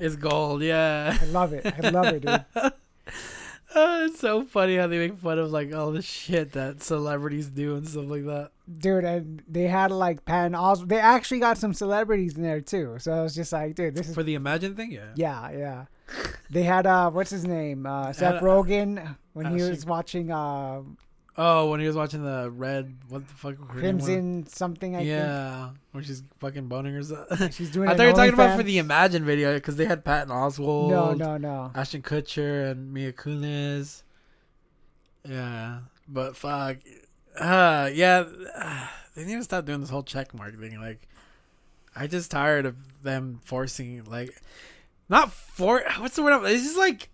It's 0.00 0.16
gold, 0.16 0.62
yeah. 0.62 1.16
I 1.20 1.24
love 1.26 1.52
it. 1.52 1.66
I 1.66 1.90
love 1.90 2.06
it, 2.06 2.20
dude. 2.22 2.44
Uh, 2.56 2.70
it's 4.06 4.18
so 4.18 4.44
funny 4.44 4.76
how 4.76 4.86
they 4.86 4.98
make 4.98 5.18
fun 5.18 5.38
of 5.38 5.50
like 5.50 5.74
all 5.74 5.92
the 5.92 6.02
shit 6.02 6.52
that 6.52 6.82
celebrities 6.82 7.48
do 7.48 7.76
and 7.76 7.86
stuff 7.86 8.06
like 8.06 8.24
that. 8.24 8.50
Dude, 8.78 9.04
and 9.04 9.42
they 9.46 9.64
had 9.64 9.90
like 9.90 10.24
Patton 10.24 10.52
Oswalt. 10.52 10.88
They 10.88 10.98
actually 10.98 11.40
got 11.40 11.58
some 11.58 11.74
celebrities 11.74 12.36
in 12.36 12.42
there 12.42 12.60
too. 12.62 12.96
So 12.98 13.12
I 13.12 13.22
was 13.22 13.34
just 13.34 13.52
like, 13.52 13.74
dude, 13.74 13.94
this 13.94 14.08
is 14.08 14.14
For 14.14 14.22
the 14.22 14.34
Imagine 14.34 14.74
thing, 14.74 14.90
yeah. 14.90 15.12
yeah, 15.14 15.50
yeah. 15.50 15.84
They 16.48 16.62
had 16.62 16.86
uh, 16.86 17.10
what's 17.10 17.30
his 17.30 17.44
name? 17.44 17.86
Uh, 17.86 18.12
Seth 18.12 18.42
uh, 18.42 18.44
Rogen 18.44 19.16
when 19.34 19.56
he 19.56 19.62
was 19.62 19.84
watching 19.84 20.32
uh, 20.32 20.80
Oh, 21.42 21.70
when 21.70 21.80
he 21.80 21.86
was 21.86 21.96
watching 21.96 22.22
the 22.22 22.50
red, 22.50 22.98
what 23.08 23.26
the 23.26 23.32
fuck? 23.32 23.56
Crimson 23.66 24.46
something. 24.46 24.94
I 24.94 25.00
Yeah, 25.00 25.70
where 25.92 26.04
she's 26.04 26.22
fucking 26.38 26.68
boning 26.68 26.92
herself. 26.92 27.28
she's 27.54 27.70
doing. 27.70 27.88
I 27.88 27.96
thought 27.96 28.02
you 28.02 28.08
were 28.10 28.14
talking 28.14 28.34
about 28.34 28.58
for 28.58 28.62
the 28.62 28.76
Imagine 28.76 29.24
video 29.24 29.54
because 29.54 29.76
they 29.76 29.86
had 29.86 30.04
Patton 30.04 30.28
Oswalt, 30.28 30.90
No, 30.90 31.14
no, 31.14 31.38
no. 31.38 31.72
Ashton 31.74 32.02
Kutcher, 32.02 32.70
and 32.70 32.92
Mila 32.92 33.14
Kunis. 33.14 34.02
Yeah, 35.26 35.78
but 36.06 36.36
fuck, 36.36 36.76
uh, 37.38 37.88
yeah, 37.94 38.24
they 39.16 39.24
need 39.24 39.36
to 39.36 39.42
stop 39.42 39.64
doing 39.64 39.80
this 39.80 39.88
whole 39.88 40.02
check 40.02 40.34
mark 40.34 40.60
thing. 40.60 40.78
Like, 40.78 41.08
I 41.96 42.06
just 42.06 42.30
tired 42.30 42.66
of 42.66 42.76
them 43.02 43.40
forcing 43.44 44.04
like, 44.04 44.38
not 45.08 45.32
for 45.32 45.84
what's 46.00 46.16
the 46.16 46.22
word? 46.22 46.44
It's 46.50 46.64
just 46.64 46.76
like 46.76 47.08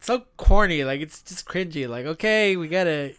so 0.00 0.24
corny. 0.36 0.84
Like 0.84 1.00
it's 1.00 1.22
just 1.22 1.46
cringy. 1.46 1.88
Like, 1.88 2.04
okay, 2.04 2.58
we 2.58 2.68
get 2.68 2.86
it. 2.86 3.16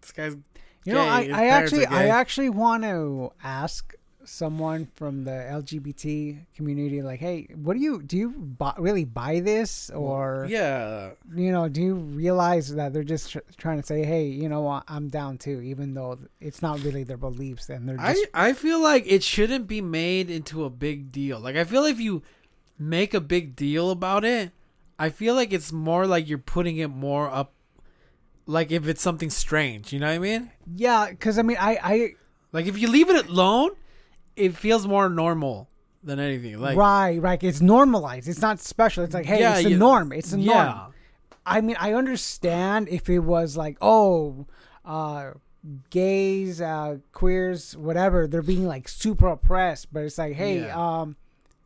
This 0.00 0.12
guy's 0.12 0.36
You 0.84 0.94
know, 0.94 1.00
I, 1.00 1.28
I 1.32 1.46
actually, 1.48 1.86
I 1.86 2.06
actually 2.06 2.50
want 2.50 2.82
to 2.84 3.32
ask 3.42 3.94
someone 4.24 4.88
from 4.94 5.24
the 5.24 5.30
LGBT 5.30 6.38
community, 6.54 7.02
like, 7.02 7.20
hey, 7.20 7.48
what 7.54 7.74
do 7.74 7.80
you 7.80 8.02
do? 8.02 8.16
You 8.16 8.30
buy, 8.30 8.74
really 8.78 9.04
buy 9.04 9.40
this, 9.40 9.90
or 9.90 10.46
yeah. 10.48 11.10
you 11.34 11.52
know, 11.52 11.68
do 11.68 11.82
you 11.82 11.94
realize 11.94 12.74
that 12.74 12.92
they're 12.92 13.02
just 13.02 13.32
tr- 13.32 13.38
trying 13.56 13.80
to 13.80 13.86
say, 13.86 14.04
hey, 14.04 14.26
you 14.26 14.48
know 14.48 14.62
what, 14.62 14.84
I'm 14.88 15.08
down 15.08 15.38
too, 15.38 15.60
even 15.60 15.94
though 15.94 16.18
it's 16.40 16.62
not 16.62 16.82
really 16.82 17.02
their 17.02 17.16
beliefs, 17.16 17.68
and 17.68 17.88
they're 17.88 17.96
just 17.96 18.26
I 18.34 18.48
I 18.48 18.52
feel 18.52 18.80
like 18.80 19.04
it 19.06 19.22
shouldn't 19.22 19.66
be 19.66 19.80
made 19.80 20.30
into 20.30 20.64
a 20.64 20.70
big 20.70 21.12
deal. 21.12 21.40
Like 21.40 21.56
I 21.56 21.64
feel 21.64 21.84
if 21.84 22.00
you 22.00 22.22
make 22.78 23.14
a 23.14 23.20
big 23.20 23.56
deal 23.56 23.90
about 23.90 24.24
it, 24.24 24.52
I 24.98 25.10
feel 25.10 25.34
like 25.34 25.52
it's 25.52 25.72
more 25.72 26.06
like 26.06 26.28
you're 26.28 26.38
putting 26.38 26.76
it 26.76 26.88
more 26.88 27.28
up 27.28 27.52
like 28.46 28.70
if 28.72 28.88
it's 28.88 29.02
something 29.02 29.30
strange, 29.30 29.92
you 29.92 29.98
know 30.00 30.08
what 30.08 30.14
I 30.14 30.18
mean? 30.18 30.50
yeah, 30.74 31.08
because 31.10 31.38
I 31.38 31.42
mean, 31.42 31.56
I, 31.60 31.78
I 31.82 32.12
Like 32.52 32.66
if 32.66 32.78
you 32.78 32.88
leave 32.88 33.10
it 33.10 33.28
alone, 33.28 33.70
it 34.36 34.56
feels 34.56 34.86
more 34.86 35.08
normal 35.08 35.68
than 36.02 36.18
anything. 36.18 36.58
Like 36.60 36.76
right, 36.76 37.20
right, 37.20 37.42
it's 37.42 37.60
normalized. 37.60 38.26
It's 38.28 38.40
not 38.40 38.58
special. 38.60 39.04
It's 39.04 39.14
like, 39.14 39.26
hey, 39.26 39.40
Yeah, 39.40 39.54
it's 39.58 39.64
the 39.68 39.76
norm. 39.76 40.12
It's 40.12 40.30
the 40.30 40.38
norm. 40.38 40.48
yeah. 40.48 40.86
I 41.46 41.60
mean, 41.60 41.76
I 41.80 41.94
understand 41.94 42.88
if 42.88 43.08
it 43.08 43.20
was 43.20 43.56
like, 43.56 43.76
oh, 43.80 44.46
uh, 44.84 45.32
gays, 45.90 46.60
uh, 46.60 46.98
queers, 47.12 47.76
whatever, 47.76 48.26
they're 48.26 48.42
being 48.42 48.66
like 48.66 48.88
super 48.88 49.28
oppressed. 49.28 49.92
But 49.92 50.04
it's 50.04 50.18
like, 50.18 50.34
hey, 50.34 50.60
Yeah. 50.62 51.00
um, 51.00 51.16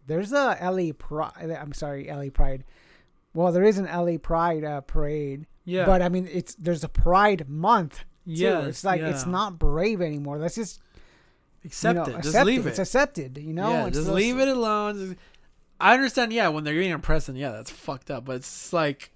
there's 0.07 0.33
a 0.33 0.57
LA 0.61 0.93
Pride. 0.97 1.33
I'm 1.61 1.73
sorry, 1.73 2.09
LA 2.11 2.31
Pride. 2.31 2.65
Well, 3.35 3.53
there 3.53 3.65
is 3.65 3.79
an 3.79 3.87
LA 3.87 4.19
Pride 4.19 4.65
uh, 4.65 4.81
parade. 4.83 5.47
Yeah. 5.65 5.87
But 5.87 6.03
I 6.03 6.09
mean, 6.09 6.29
it's 6.31 6.55
there's 6.57 6.85
a 6.85 6.89
Pride 6.89 7.49
Month. 7.49 7.99
Too. 8.27 8.33
Yes, 8.33 8.67
it's 8.67 8.85
like 8.85 9.01
it's 9.01 9.27
not 9.27 9.59
brave 9.59 10.01
anymore. 10.01 10.39
Let's 10.39 10.55
just 10.55 10.81
Accept 11.65 12.07
you 12.07 12.13
know, 12.13 12.19
it. 12.19 12.23
Just 12.23 12.45
leave 12.45 12.59
It's 12.61 12.67
it. 12.67 12.71
It's 12.71 12.79
accepted. 12.91 13.39
You 13.39 13.55
know. 13.55 13.71
yeah, 13.71 13.87
It's 13.87 13.97
just 13.97 14.07
those- 14.09 14.17
leave 14.17 14.39
it 14.39 14.49
alone. 14.49 15.17
I 15.81 15.95
understand, 15.95 16.33
yeah, 16.33 16.49
when 16.49 16.63
they're 16.65 16.75
getting 16.75 16.93
oppressed, 16.93 17.29
and 17.29 17.39
yeah, 17.39 17.51
that's 17.51 17.71
fucked 17.71 18.11
up. 18.11 18.27
But 18.27 18.37
it's 18.37 18.73
like, 18.73 19.11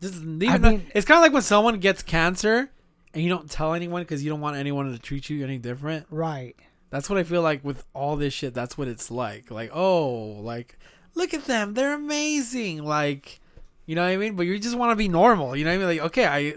just 0.00 0.22
leave 0.22 0.50
I 0.50 0.54
it. 0.56 0.60
mean- 0.62 0.86
it's 0.94 1.06
kind 1.06 1.18
of 1.18 1.22
like 1.22 1.32
when 1.32 1.42
someone 1.42 1.78
gets 1.78 2.02
cancer, 2.02 2.70
and 3.14 3.22
you 3.22 3.28
don't 3.28 3.50
tell 3.50 3.74
anyone 3.74 4.02
because 4.02 4.24
you 4.24 4.30
don't 4.30 4.40
want 4.40 4.56
anyone 4.56 4.90
to 4.90 4.98
treat 4.98 5.28
you 5.30 5.44
any 5.44 5.58
different. 5.58 6.06
Right. 6.10 6.56
That's 6.90 7.08
what 7.10 7.18
I 7.18 7.22
feel 7.22 7.42
like 7.42 7.62
with 7.64 7.84
all 7.94 8.16
this 8.16 8.32
shit. 8.34 8.54
That's 8.54 8.76
what 8.78 8.88
it's 8.88 9.10
like. 9.10 9.50
Like, 9.50 9.70
oh, 9.74 10.10
like, 10.40 10.78
look 11.14 11.32
at 11.34 11.44
them, 11.44 11.74
they're 11.74 11.94
amazing. 11.94 12.82
Like, 12.82 13.40
you 13.86 13.94
know 13.94 14.02
what 14.02 14.10
I 14.10 14.16
mean? 14.16 14.36
But 14.36 14.46
you 14.46 14.58
just 14.58 14.76
want 14.76 14.92
to 14.92 14.96
be 14.96 15.08
normal. 15.08 15.56
You 15.56 15.64
know 15.64 15.70
what 15.70 15.76
I 15.76 15.78
mean? 15.78 15.98
Like, 15.98 16.06
okay, 16.08 16.26
I. 16.26 16.54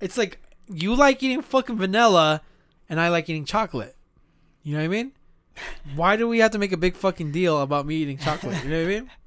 It's 0.00 0.16
like 0.16 0.38
you 0.68 0.94
like 0.94 1.22
eating 1.22 1.42
fucking 1.42 1.76
vanilla, 1.76 2.42
and 2.88 3.00
I 3.00 3.08
like 3.08 3.28
eating 3.28 3.44
chocolate. 3.44 3.96
You 4.62 4.74
know 4.74 4.80
what 4.80 4.84
I 4.84 4.88
mean? 4.88 5.12
Why 5.94 6.16
do 6.16 6.26
we 6.28 6.38
have 6.38 6.52
to 6.52 6.58
make 6.58 6.72
a 6.72 6.76
big 6.76 6.94
fucking 6.94 7.32
deal 7.32 7.60
about 7.60 7.86
me 7.86 7.96
eating 7.96 8.18
chocolate? 8.18 8.62
You 8.64 8.70
know 8.70 8.82
what 8.82 8.90
I 8.90 9.00
mean? 9.00 9.10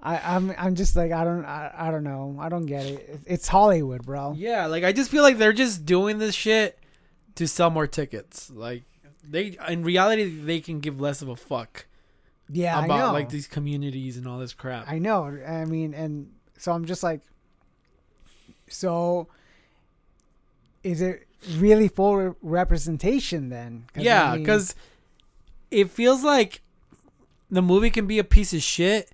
I, 0.00 0.36
I'm 0.36 0.54
I'm 0.58 0.74
just 0.74 0.96
like 0.96 1.12
I 1.12 1.24
don't 1.24 1.46
I, 1.46 1.72
I 1.74 1.90
don't 1.90 2.04
know 2.04 2.36
I 2.38 2.50
don't 2.50 2.66
get 2.66 2.84
it. 2.84 3.20
It's 3.26 3.48
Hollywood, 3.48 4.04
bro. 4.04 4.34
Yeah, 4.36 4.66
like 4.66 4.84
I 4.84 4.92
just 4.92 5.10
feel 5.10 5.22
like 5.22 5.38
they're 5.38 5.54
just 5.54 5.86
doing 5.86 6.18
this 6.18 6.34
shit 6.34 6.78
to 7.36 7.48
sell 7.48 7.70
more 7.70 7.86
tickets. 7.86 8.50
Like 8.50 8.82
they, 9.28 9.56
in 9.68 9.82
reality, 9.82 10.24
they 10.24 10.60
can 10.60 10.80
give 10.80 11.00
less 11.00 11.22
of 11.22 11.28
a 11.28 11.36
fuck 11.36 11.86
Yeah, 12.50 12.78
I 12.78 12.84
about 12.84 12.98
know. 12.98 13.12
like 13.12 13.30
these 13.30 13.46
communities 13.46 14.16
and 14.16 14.26
all 14.28 14.38
this 14.38 14.52
crap. 14.52 14.88
I 14.88 14.98
know. 14.98 15.24
I 15.46 15.64
mean, 15.64 15.94
and 15.94 16.30
so 16.58 16.72
I'm 16.72 16.84
just 16.84 17.02
like, 17.02 17.20
so 18.68 19.28
is 20.82 21.00
it 21.00 21.26
really 21.56 21.88
full 21.88 22.16
re- 22.16 22.34
representation 22.42 23.48
then? 23.48 23.84
'Cause, 23.94 24.02
I 24.02 24.04
yeah, 24.04 24.32
mean, 24.32 24.42
because 24.42 24.74
it 25.70 25.90
feels 25.90 26.22
like 26.22 26.62
the 27.50 27.62
movie 27.62 27.90
can 27.90 28.06
be 28.06 28.18
a 28.18 28.24
piece 28.24 28.52
of 28.52 28.62
shit, 28.62 29.10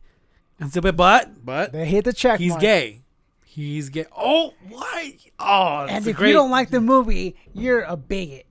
and 0.58 0.72
so, 0.72 0.80
but 0.80 0.96
but 0.96 1.44
but 1.44 1.72
they 1.72 1.86
hit 1.86 2.04
the 2.04 2.12
check. 2.12 2.38
he's 2.40 2.50
mark. 2.50 2.60
gay. 2.60 3.02
He's 3.44 3.88
gay. 3.88 4.06
Oh, 4.16 4.54
why? 4.68 5.16
Oh, 5.38 5.86
and 5.88 6.06
if 6.06 6.16
great. 6.16 6.28
you 6.28 6.34
don't 6.34 6.50
like 6.52 6.70
the 6.70 6.80
movie, 6.80 7.34
you're 7.52 7.82
a 7.82 7.96
bigot. 7.96 8.46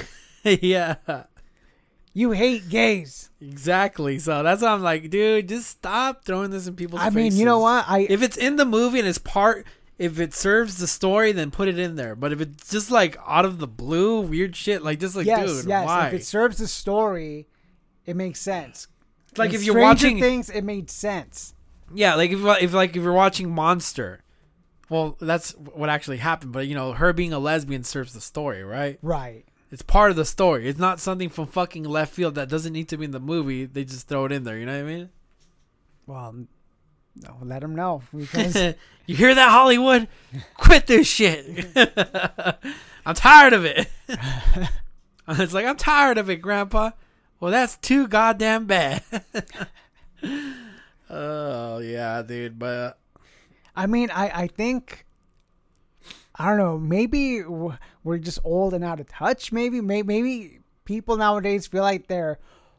yeah, 0.44 0.94
You 2.18 2.32
hate 2.32 2.68
gays. 2.68 3.30
exactly. 3.40 4.18
So 4.18 4.42
that's 4.42 4.60
why 4.60 4.70
I'm 4.70 4.82
like, 4.82 5.08
dude, 5.08 5.48
just 5.48 5.68
stop 5.68 6.24
throwing 6.24 6.50
this 6.50 6.66
in 6.66 6.74
people's. 6.74 7.00
Faces. 7.00 7.14
I 7.14 7.16
mean, 7.16 7.36
you 7.36 7.44
know 7.44 7.60
what? 7.60 7.84
I 7.86 8.08
If 8.10 8.22
it's 8.22 8.36
in 8.36 8.56
the 8.56 8.64
movie 8.64 8.98
and 8.98 9.06
it's 9.06 9.18
part, 9.18 9.68
if 9.98 10.18
it 10.18 10.34
serves 10.34 10.78
the 10.78 10.88
story, 10.88 11.30
then 11.30 11.52
put 11.52 11.68
it 11.68 11.78
in 11.78 11.94
there. 11.94 12.16
But 12.16 12.32
if 12.32 12.40
it's 12.40 12.70
just 12.70 12.90
like 12.90 13.16
out 13.24 13.44
of 13.44 13.60
the 13.60 13.68
blue, 13.68 14.20
weird 14.20 14.56
shit, 14.56 14.82
like 14.82 14.98
just 14.98 15.14
like, 15.14 15.26
yes, 15.26 15.46
dude, 15.48 15.68
yes. 15.68 15.86
why? 15.86 16.08
If 16.08 16.14
it 16.14 16.24
serves 16.24 16.58
the 16.58 16.66
story, 16.66 17.46
it 18.04 18.16
makes 18.16 18.40
sense. 18.40 18.88
like 19.36 19.50
In 19.50 19.54
if 19.54 19.62
you're 19.62 19.80
watching, 19.80 20.18
things, 20.18 20.50
it 20.50 20.64
made 20.64 20.90
sense. 20.90 21.54
yeah, 21.94 22.16
like 22.16 22.32
if 22.32 22.40
if 22.60 22.72
like 22.72 22.96
if 22.96 23.02
you're 23.04 23.12
watching 23.12 23.48
Monster, 23.48 24.24
well, 24.88 25.16
that's 25.20 25.52
what 25.52 25.88
actually 25.88 26.16
happened. 26.16 26.50
But 26.50 26.66
you 26.66 26.74
know, 26.74 26.94
her 26.94 27.12
being 27.12 27.32
a 27.32 27.38
lesbian 27.38 27.84
serves 27.84 28.12
the 28.12 28.20
story, 28.20 28.64
right? 28.64 28.98
Right. 29.02 29.44
It's 29.70 29.82
part 29.82 30.10
of 30.10 30.16
the 30.16 30.24
story. 30.24 30.68
It's 30.68 30.78
not 30.78 30.98
something 30.98 31.28
from 31.28 31.46
fucking 31.46 31.84
left 31.84 32.14
field 32.14 32.36
that 32.36 32.48
doesn't 32.48 32.72
need 32.72 32.88
to 32.88 32.96
be 32.96 33.04
in 33.04 33.10
the 33.10 33.20
movie. 33.20 33.66
They 33.66 33.84
just 33.84 34.08
throw 34.08 34.24
it 34.24 34.32
in 34.32 34.44
there. 34.44 34.58
You 34.58 34.66
know 34.66 34.72
what 34.72 34.90
I 34.90 34.94
mean? 34.94 35.10
Well, 36.06 36.34
no, 37.16 37.36
let 37.42 37.60
them 37.60 37.74
know 37.74 38.02
because 38.16 38.56
you 39.06 39.14
hear 39.14 39.34
that, 39.34 39.50
Hollywood? 39.50 40.08
Quit 40.54 40.86
this 40.86 41.06
shit. 41.06 41.66
I'm 43.06 43.14
tired 43.14 43.52
of 43.52 43.64
it. 43.64 43.88
it's 45.28 45.52
like 45.52 45.66
I'm 45.66 45.76
tired 45.76 46.16
of 46.16 46.30
it, 46.30 46.36
Grandpa. 46.36 46.92
Well, 47.40 47.50
that's 47.50 47.76
too 47.76 48.08
goddamn 48.08 48.66
bad. 48.66 49.02
oh 51.10 51.78
yeah, 51.78 52.22
dude. 52.22 52.58
But 52.58 52.66
uh, 52.66 52.92
I 53.76 53.86
mean, 53.86 54.10
I 54.10 54.42
I 54.42 54.46
think 54.46 55.04
I 56.38 56.48
don't 56.48 56.58
know. 56.58 56.78
Maybe 56.78 57.42
we're 57.42 58.18
just 58.18 58.38
old 58.44 58.72
and 58.72 58.84
out 58.84 59.00
of 59.00 59.08
touch. 59.08 59.50
Maybe 59.50 59.80
maybe, 59.80 60.06
maybe 60.06 60.60
people 60.84 61.16
nowadays 61.16 61.66
feel 61.66 61.82
like 61.82 62.06
their 62.06 62.38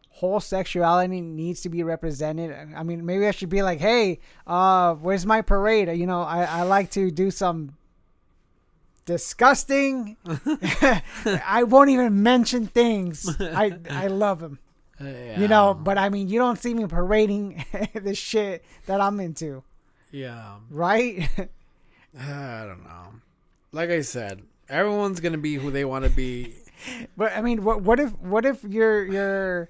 whole 0.10 0.40
sexuality 0.40 1.22
needs 1.22 1.62
to 1.62 1.70
be 1.70 1.84
represented. 1.84 2.74
I 2.76 2.84
mean, 2.84 3.06
maybe 3.06 3.28
I 3.28 3.32
should 3.32 3.50
be 3.50 3.62
like, 3.62 3.80
hey, 3.80 4.20
uh, 4.48 4.96
where's 4.96 5.26
my 5.26 5.42
parade? 5.42 5.90
You 5.98 6.08
know, 6.08 6.22
I 6.22 6.44
I 6.44 6.62
like 6.64 6.92
to 6.92 7.12
do 7.12 7.32
some 7.32 7.76
disgusting. 9.06 10.18
I 11.26 11.64
won't 11.64 11.90
even 11.90 12.24
mention 12.24 12.68
things. 12.68 13.28
I 13.40 13.78
I 13.90 14.08
love 14.08 14.40
them. 14.40 14.60
uh, 15.02 15.06
You 15.38 15.48
know, 15.48 15.74
but 15.74 15.98
I 15.98 16.10
mean, 16.10 16.30
you 16.30 16.40
don't 16.40 16.60
see 16.60 16.74
me 16.74 16.86
parading 16.88 17.66
the 17.94 18.16
shit 18.16 18.64
that 18.86 19.02
I'm 19.02 19.20
into, 19.20 19.64
yeah. 20.12 20.58
right? 20.70 21.30
I 22.20 22.66
don't 22.66 22.84
know. 22.84 23.14
Like 23.72 23.90
I 23.90 24.02
said, 24.02 24.42
everyone's 24.68 25.20
gonna 25.20 25.38
be 25.38 25.56
who 25.56 25.72
they 25.72 25.86
want 25.86 26.06
to 26.06 26.12
be. 26.12 26.56
But 27.18 27.34
I 27.36 27.42
mean, 27.42 27.66
what 27.66 27.82
what 27.82 28.00
if 28.00 28.18
what 28.20 28.46
if 28.46 28.64
you're 28.64 29.04
you're 29.06 29.70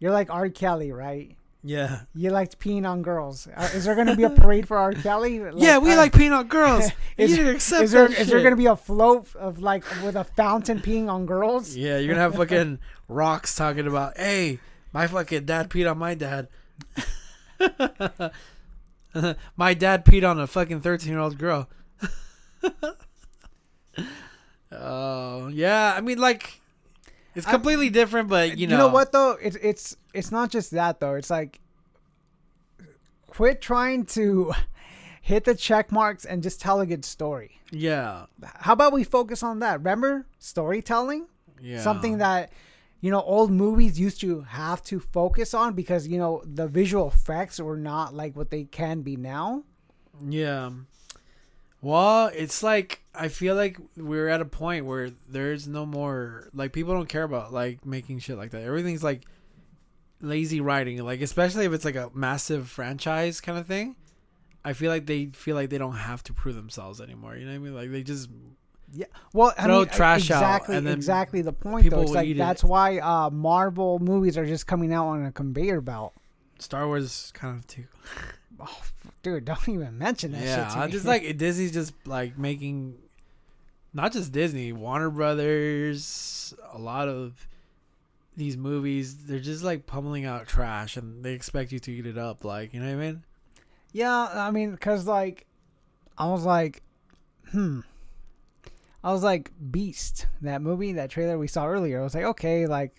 you're 0.00 0.10
like 0.10 0.28
R. 0.28 0.48
Kelly, 0.48 0.90
right? 0.90 1.36
Yeah. 1.62 2.00
You 2.14 2.30
liked 2.30 2.58
peeing 2.58 2.88
on 2.88 3.02
girls. 3.02 3.46
Uh, 3.54 3.68
is 3.74 3.84
there 3.84 3.94
going 3.94 4.06
to 4.06 4.16
be 4.16 4.22
a 4.22 4.30
parade 4.30 4.66
for 4.68 4.76
R. 4.78 4.92
Kelly? 4.92 5.36
yeah, 5.56 5.78
we 5.78 5.92
uh, 5.92 5.96
like 5.96 6.12
peeing 6.12 6.36
on 6.36 6.46
girls. 6.46 6.90
is- 7.16 7.30
you 7.30 7.36
didn't 7.36 7.56
accept 7.56 7.82
Is 7.84 7.92
there 7.92 8.08
that 8.08 8.18
is 8.18 8.28
there 8.28 8.40
going 8.40 8.52
to 8.52 8.56
be 8.56 8.66
a 8.66 8.76
float 8.76 9.34
of 9.36 9.60
like 9.60 9.84
with 10.02 10.16
a 10.16 10.24
fountain 10.24 10.80
peeing 10.80 11.08
on 11.08 11.26
girls? 11.26 11.76
Yeah, 11.76 11.98
you're 11.98 12.08
gonna 12.14 12.22
have 12.22 12.34
fucking 12.36 12.78
rocks 13.08 13.54
talking 13.54 13.86
about, 13.86 14.16
hey, 14.16 14.60
my 14.92 15.06
fucking 15.06 15.44
dad 15.46 15.68
peed 15.68 15.90
on 15.90 15.98
my 15.98 16.14
dad. 16.14 16.48
my 19.56 19.74
dad 19.74 20.04
peed 20.04 20.28
on 20.28 20.38
a 20.40 20.46
fucking 20.46 20.80
thirteen 20.80 21.10
year 21.10 21.20
old 21.20 21.38
girl. 21.38 21.68
Oh 24.72 25.48
yeah, 25.48 25.94
I 25.96 26.00
mean 26.00 26.18
like 26.18 26.60
it's 27.34 27.46
I- 27.46 27.50
completely 27.50 27.90
different, 27.90 28.28
but 28.28 28.58
you 28.58 28.66
know. 28.66 28.72
you 28.72 28.78
know, 28.78 28.88
what 28.88 29.12
though? 29.12 29.32
It's 29.40 29.56
it's 29.56 29.96
it's 30.14 30.30
not 30.30 30.50
just 30.50 30.70
that 30.72 31.00
though. 31.00 31.14
It's 31.14 31.30
like 31.30 31.60
quit 33.26 33.60
trying 33.60 34.04
to 34.06 34.52
hit 35.22 35.44
the 35.44 35.54
check 35.54 35.92
marks 35.92 36.24
and 36.24 36.42
just 36.42 36.60
tell 36.60 36.80
a 36.80 36.86
good 36.86 37.04
story. 37.04 37.60
Yeah, 37.70 38.26
How 38.42 38.72
about 38.72 38.92
we 38.94 39.04
focus 39.04 39.42
on 39.42 39.58
that? 39.58 39.78
Remember 39.78 40.26
storytelling? 40.38 41.26
yeah, 41.60 41.80
Something 41.82 42.18
that 42.18 42.50
you 43.00 43.10
know 43.10 43.20
old 43.22 43.50
movies 43.50 43.98
used 44.00 44.20
to 44.22 44.40
have 44.42 44.82
to 44.84 45.00
focus 45.00 45.54
on 45.54 45.74
because 45.74 46.06
you 46.08 46.18
know 46.18 46.42
the 46.44 46.66
visual 46.66 47.08
effects 47.08 47.60
were 47.60 47.76
not 47.76 48.14
like 48.14 48.36
what 48.36 48.50
they 48.50 48.64
can 48.64 49.02
be 49.02 49.16
now. 49.16 49.64
Yeah. 50.26 50.70
Well, 51.80 52.30
it's 52.34 52.62
like 52.62 53.02
I 53.14 53.28
feel 53.28 53.54
like 53.54 53.78
we're 53.96 54.28
at 54.28 54.40
a 54.40 54.44
point 54.44 54.84
where 54.84 55.10
there's 55.28 55.68
no 55.68 55.86
more 55.86 56.48
like 56.52 56.72
people 56.72 56.94
don't 56.94 57.08
care 57.08 57.22
about 57.22 57.52
like 57.52 57.84
making 57.86 58.18
shit 58.18 58.36
like 58.36 58.50
that. 58.50 58.62
Everything's 58.62 59.04
like 59.04 59.24
lazy 60.20 60.60
writing, 60.60 61.02
like 61.04 61.20
especially 61.20 61.64
if 61.64 61.72
it's 61.72 61.84
like 61.84 61.94
a 61.96 62.10
massive 62.14 62.68
franchise 62.68 63.40
kind 63.40 63.58
of 63.58 63.66
thing. 63.66 63.96
I 64.64 64.72
feel 64.72 64.90
like 64.90 65.06
they 65.06 65.26
feel 65.26 65.54
like 65.54 65.70
they 65.70 65.78
don't 65.78 65.96
have 65.96 66.22
to 66.24 66.32
prove 66.32 66.56
themselves 66.56 67.00
anymore. 67.00 67.36
You 67.36 67.46
know 67.46 67.52
what 67.52 67.56
I 67.56 67.58
mean? 67.58 67.74
Like 67.74 67.92
they 67.92 68.02
just 68.02 68.28
Yeah. 68.92 69.06
Well, 69.32 69.54
I 69.56 69.64
Throw 69.64 69.78
mean, 69.80 69.88
trash 69.88 70.30
out, 70.32 70.42
exactly, 70.42 70.76
and 70.76 70.86
then 70.86 70.94
exactly 70.94 71.42
the 71.42 71.52
point 71.52 71.88
though. 71.90 72.02
It's 72.02 72.10
like 72.10 72.26
eat 72.26 72.36
it. 72.36 72.38
that's 72.38 72.64
why 72.64 72.98
uh, 72.98 73.30
Marvel 73.30 74.00
movies 74.00 74.36
are 74.36 74.46
just 74.46 74.66
coming 74.66 74.92
out 74.92 75.06
on 75.06 75.24
a 75.24 75.32
conveyor 75.32 75.80
belt. 75.80 76.12
Star 76.58 76.88
Wars 76.88 77.30
kind 77.34 77.56
of 77.56 77.66
too. 77.66 77.84
Oh, 78.60 78.80
dude, 79.22 79.44
don't 79.46 79.68
even 79.68 79.98
mention 79.98 80.32
that 80.32 80.42
yeah, 80.42 80.64
shit 80.66 80.74
to 80.74 80.78
I 80.78 80.86
me. 80.86 80.92
just 80.92 81.04
like 81.06 81.36
Disney's 81.36 81.72
just 81.72 81.94
like 82.06 82.38
making 82.38 82.96
not 83.92 84.12
just 84.12 84.32
Disney, 84.32 84.72
Warner 84.72 85.10
Brothers, 85.10 86.54
a 86.72 86.78
lot 86.78 87.08
of 87.08 87.46
these 88.36 88.56
movies, 88.56 89.24
they're 89.24 89.40
just 89.40 89.64
like 89.64 89.86
pummeling 89.86 90.24
out 90.24 90.46
trash 90.46 90.96
and 90.96 91.24
they 91.24 91.32
expect 91.32 91.72
you 91.72 91.78
to 91.80 91.92
eat 91.92 92.06
it 92.06 92.16
up 92.16 92.44
like, 92.44 92.72
you 92.72 92.80
know 92.80 92.86
what 92.86 93.02
I 93.02 93.06
mean? 93.06 93.24
Yeah, 93.92 94.28
I 94.32 94.50
mean, 94.50 94.76
cause 94.76 95.06
like, 95.06 95.46
I 96.16 96.28
was 96.28 96.44
like, 96.44 96.82
hmm. 97.50 97.80
I 99.02 99.12
was 99.12 99.22
like, 99.22 99.50
Beast, 99.70 100.26
that 100.42 100.60
movie, 100.62 100.92
that 100.92 101.10
trailer 101.10 101.38
we 101.38 101.48
saw 101.48 101.66
earlier. 101.66 102.00
I 102.00 102.04
was 102.04 102.14
like, 102.14 102.24
okay, 102.24 102.66
like, 102.66 102.94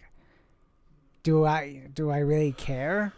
do 1.24 1.46
I 1.46 1.90
do 1.94 2.10
I 2.10 2.20
really 2.20 2.54
care? 2.54 3.14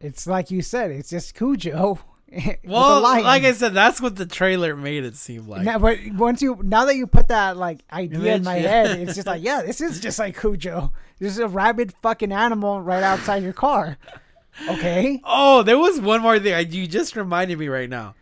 It's 0.00 0.26
like 0.26 0.50
you 0.50 0.62
said, 0.62 0.90
it's 0.90 1.10
just 1.10 1.34
Cujo. 1.34 1.98
Well, 2.64 3.02
like 3.02 3.44
I 3.44 3.52
said, 3.52 3.74
that's 3.74 4.00
what 4.00 4.16
the 4.16 4.26
trailer 4.26 4.76
made 4.76 5.04
it 5.04 5.16
seem 5.16 5.48
like. 5.48 5.62
now, 5.62 5.78
but 5.78 5.98
once 6.14 6.40
you 6.40 6.60
now 6.62 6.84
that 6.84 6.96
you 6.96 7.06
put 7.06 7.28
that 7.28 7.56
like 7.56 7.80
idea 7.92 8.36
in 8.36 8.44
my 8.44 8.56
yeah. 8.56 8.68
head, 8.68 9.00
it's 9.00 9.14
just 9.14 9.26
like, 9.26 9.42
yeah, 9.44 9.62
this 9.62 9.80
is 9.80 10.00
just 10.00 10.18
like 10.18 10.38
Cujo. 10.38 10.92
This 11.18 11.32
is 11.32 11.38
a 11.38 11.48
rabid 11.48 11.92
fucking 12.02 12.32
animal 12.32 12.80
right 12.80 13.02
outside 13.02 13.42
your 13.42 13.52
car. 13.52 13.98
Okay. 14.68 15.20
Oh, 15.24 15.62
there 15.62 15.78
was 15.78 16.00
one 16.00 16.20
more 16.20 16.38
thing. 16.38 16.54
I, 16.54 16.60
you 16.60 16.86
just 16.86 17.16
reminded 17.16 17.58
me 17.58 17.68
right 17.68 17.88
now. 17.88 18.14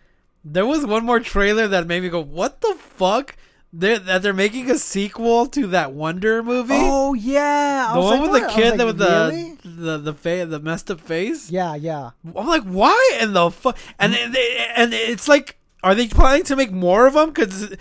There 0.44 0.66
was 0.66 0.86
one 0.86 1.04
more 1.04 1.20
trailer 1.20 1.68
that 1.68 1.86
made 1.86 2.02
me 2.02 2.08
go, 2.08 2.20
"What 2.20 2.60
the 2.60 2.74
fuck?" 2.78 3.36
They're, 3.70 3.98
that 3.98 4.22
they're 4.22 4.32
making 4.32 4.70
a 4.70 4.78
sequel 4.78 5.46
to 5.48 5.66
that 5.68 5.92
Wonder 5.92 6.42
movie. 6.42 6.72
Oh 6.74 7.12
yeah, 7.12 7.90
the 7.92 8.00
one 8.00 8.20
like, 8.20 8.22
with 8.22 8.30
what? 8.30 8.48
the 8.48 8.54
kid 8.54 8.78
like, 8.78 8.86
with 8.86 8.98
the 8.98 9.30
really? 9.30 9.58
the 9.62 9.98
the 9.98 10.14
fa- 10.14 10.46
the 10.46 10.58
messed 10.58 10.90
up 10.90 11.00
face. 11.00 11.50
Yeah, 11.50 11.74
yeah. 11.74 12.10
I'm 12.34 12.46
like, 12.46 12.62
why 12.64 13.18
in 13.20 13.34
the 13.34 13.50
fuck? 13.50 13.76
And 13.98 14.14
they, 14.14 14.26
they, 14.28 14.66
and 14.74 14.94
it's 14.94 15.28
like, 15.28 15.58
are 15.82 15.94
they 15.94 16.08
planning 16.08 16.44
to 16.44 16.56
make 16.56 16.72
more 16.72 17.06
of 17.06 17.12
them? 17.12 17.28
Because 17.28 17.74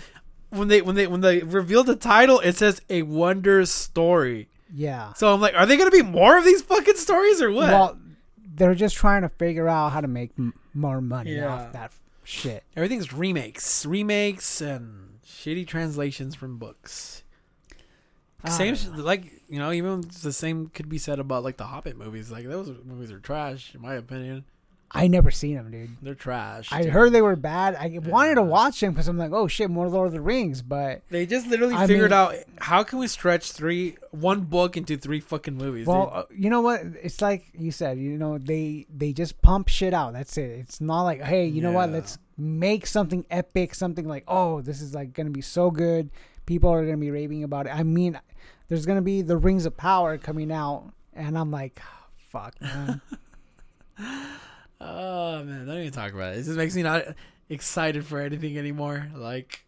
when 0.50 0.68
they 0.68 0.82
when 0.82 0.94
they 0.94 1.06
when 1.06 1.22
they 1.22 1.40
revealed 1.40 1.86
the 1.86 1.96
title, 1.96 2.38
it 2.40 2.56
says 2.56 2.82
a 2.90 3.00
Wonder 3.02 3.64
Story. 3.64 4.48
Yeah. 4.70 5.14
So 5.14 5.32
I'm 5.32 5.40
like, 5.40 5.54
are 5.54 5.64
they 5.64 5.78
gonna 5.78 5.90
be 5.90 6.02
more 6.02 6.36
of 6.36 6.44
these 6.44 6.60
fucking 6.60 6.96
stories 6.96 7.40
or 7.40 7.50
what? 7.50 7.68
Well, 7.70 7.98
they're 8.54 8.74
just 8.74 8.94
trying 8.96 9.22
to 9.22 9.30
figure 9.30 9.68
out 9.68 9.92
how 9.92 10.02
to 10.02 10.08
make 10.08 10.32
m- 10.38 10.52
more 10.74 11.00
money 11.00 11.36
Yeah. 11.36 11.48
off 11.48 11.72
that 11.72 11.92
shit. 12.24 12.64
Everything's 12.76 13.10
remakes, 13.12 13.86
remakes, 13.86 14.60
and 14.60 15.07
shitty 15.28 15.66
translations 15.66 16.34
from 16.34 16.58
books. 16.58 17.22
Ah. 18.44 18.48
Same, 18.48 18.76
like 18.96 19.42
you 19.48 19.58
know, 19.58 19.72
even 19.72 20.02
the 20.22 20.32
same 20.32 20.68
could 20.68 20.88
be 20.88 20.98
said 20.98 21.18
about 21.18 21.44
like 21.44 21.56
the 21.56 21.66
Hobbit 21.66 21.96
movies. 21.96 22.30
Like 22.30 22.46
those 22.46 22.70
movies 22.84 23.12
are 23.12 23.20
trash, 23.20 23.74
in 23.74 23.82
my 23.82 23.94
opinion. 23.94 24.44
I 24.90 25.06
never 25.06 25.30
seen 25.30 25.54
them, 25.56 25.70
dude. 25.70 25.90
They're 26.00 26.14
trash. 26.14 26.70
I 26.72 26.82
dude. 26.82 26.92
heard 26.92 27.12
they 27.12 27.20
were 27.20 27.36
bad. 27.36 27.74
I 27.74 27.98
wanted 28.02 28.36
to 28.36 28.42
watch 28.42 28.80
them 28.80 28.92
because 28.94 29.06
I'm 29.06 29.18
like, 29.18 29.32
oh 29.32 29.46
shit, 29.46 29.68
more 29.68 29.86
Lord 29.86 30.06
of 30.06 30.12
the 30.14 30.20
Rings. 30.20 30.62
But 30.62 31.02
They 31.10 31.26
just 31.26 31.46
literally 31.46 31.74
I 31.74 31.86
figured 31.86 32.10
mean- 32.10 32.18
out 32.18 32.34
how 32.58 32.82
can 32.84 32.98
we 32.98 33.06
stretch 33.06 33.52
three 33.52 33.96
one 34.12 34.40
book 34.42 34.76
into 34.78 34.96
three 34.96 35.20
fucking 35.20 35.56
movies. 35.56 35.86
well, 35.86 36.06
dude. 36.06 36.14
uh, 36.14 36.24
you 36.30 36.48
know 36.50 36.62
what? 36.62 36.80
It's 37.02 37.20
like 37.20 37.44
you 37.52 37.70
said. 37.70 37.98
You 37.98 38.16
know, 38.16 38.38
they 38.38 38.86
they 38.94 39.12
just 39.12 39.42
pump 39.42 39.68
shit 39.68 39.92
out. 39.92 40.14
That's 40.14 40.38
it. 40.38 40.50
It's 40.60 40.80
not 40.80 41.02
like, 41.02 41.20
hey, 41.22 41.46
you 41.46 41.60
know 41.60 41.72
what? 41.72 41.90
Let's 41.90 42.16
make 42.38 42.86
something 42.86 43.26
epic. 43.30 43.74
Something 43.74 44.08
like, 44.08 44.24
oh, 44.26 44.62
this 44.62 44.80
is 44.80 44.94
like 44.94 45.12
gonna 45.12 45.28
be 45.30 45.42
so 45.42 45.70
good. 45.70 46.08
People 46.46 46.70
are 46.70 46.82
gonna 46.84 46.96
be 46.96 47.10
raving 47.10 47.44
about 47.44 47.66
it. 47.66 47.74
I 47.76 47.82
mean, 47.82 48.18
there's 48.70 48.86
gonna 48.86 49.02
be 49.02 49.20
the 49.20 49.36
Rings 49.36 49.66
of 49.66 49.76
Power 49.76 50.16
coming 50.16 50.50
out, 50.50 50.84
and 51.12 51.36
I'm 51.36 51.50
like, 51.50 51.78
fuck, 52.30 52.54
man. 52.62 53.02
oh 54.80 55.44
man, 55.44 55.66
don't 55.66 55.78
even 55.78 55.92
talk 55.92 56.12
about 56.12 56.34
it. 56.34 56.40
It 56.40 56.44
just 56.44 56.56
makes 56.56 56.74
me 56.74 56.82
not 56.82 57.04
excited 57.48 58.04
for 58.04 58.20
anything 58.20 58.58
anymore. 58.58 59.08
Like, 59.14 59.64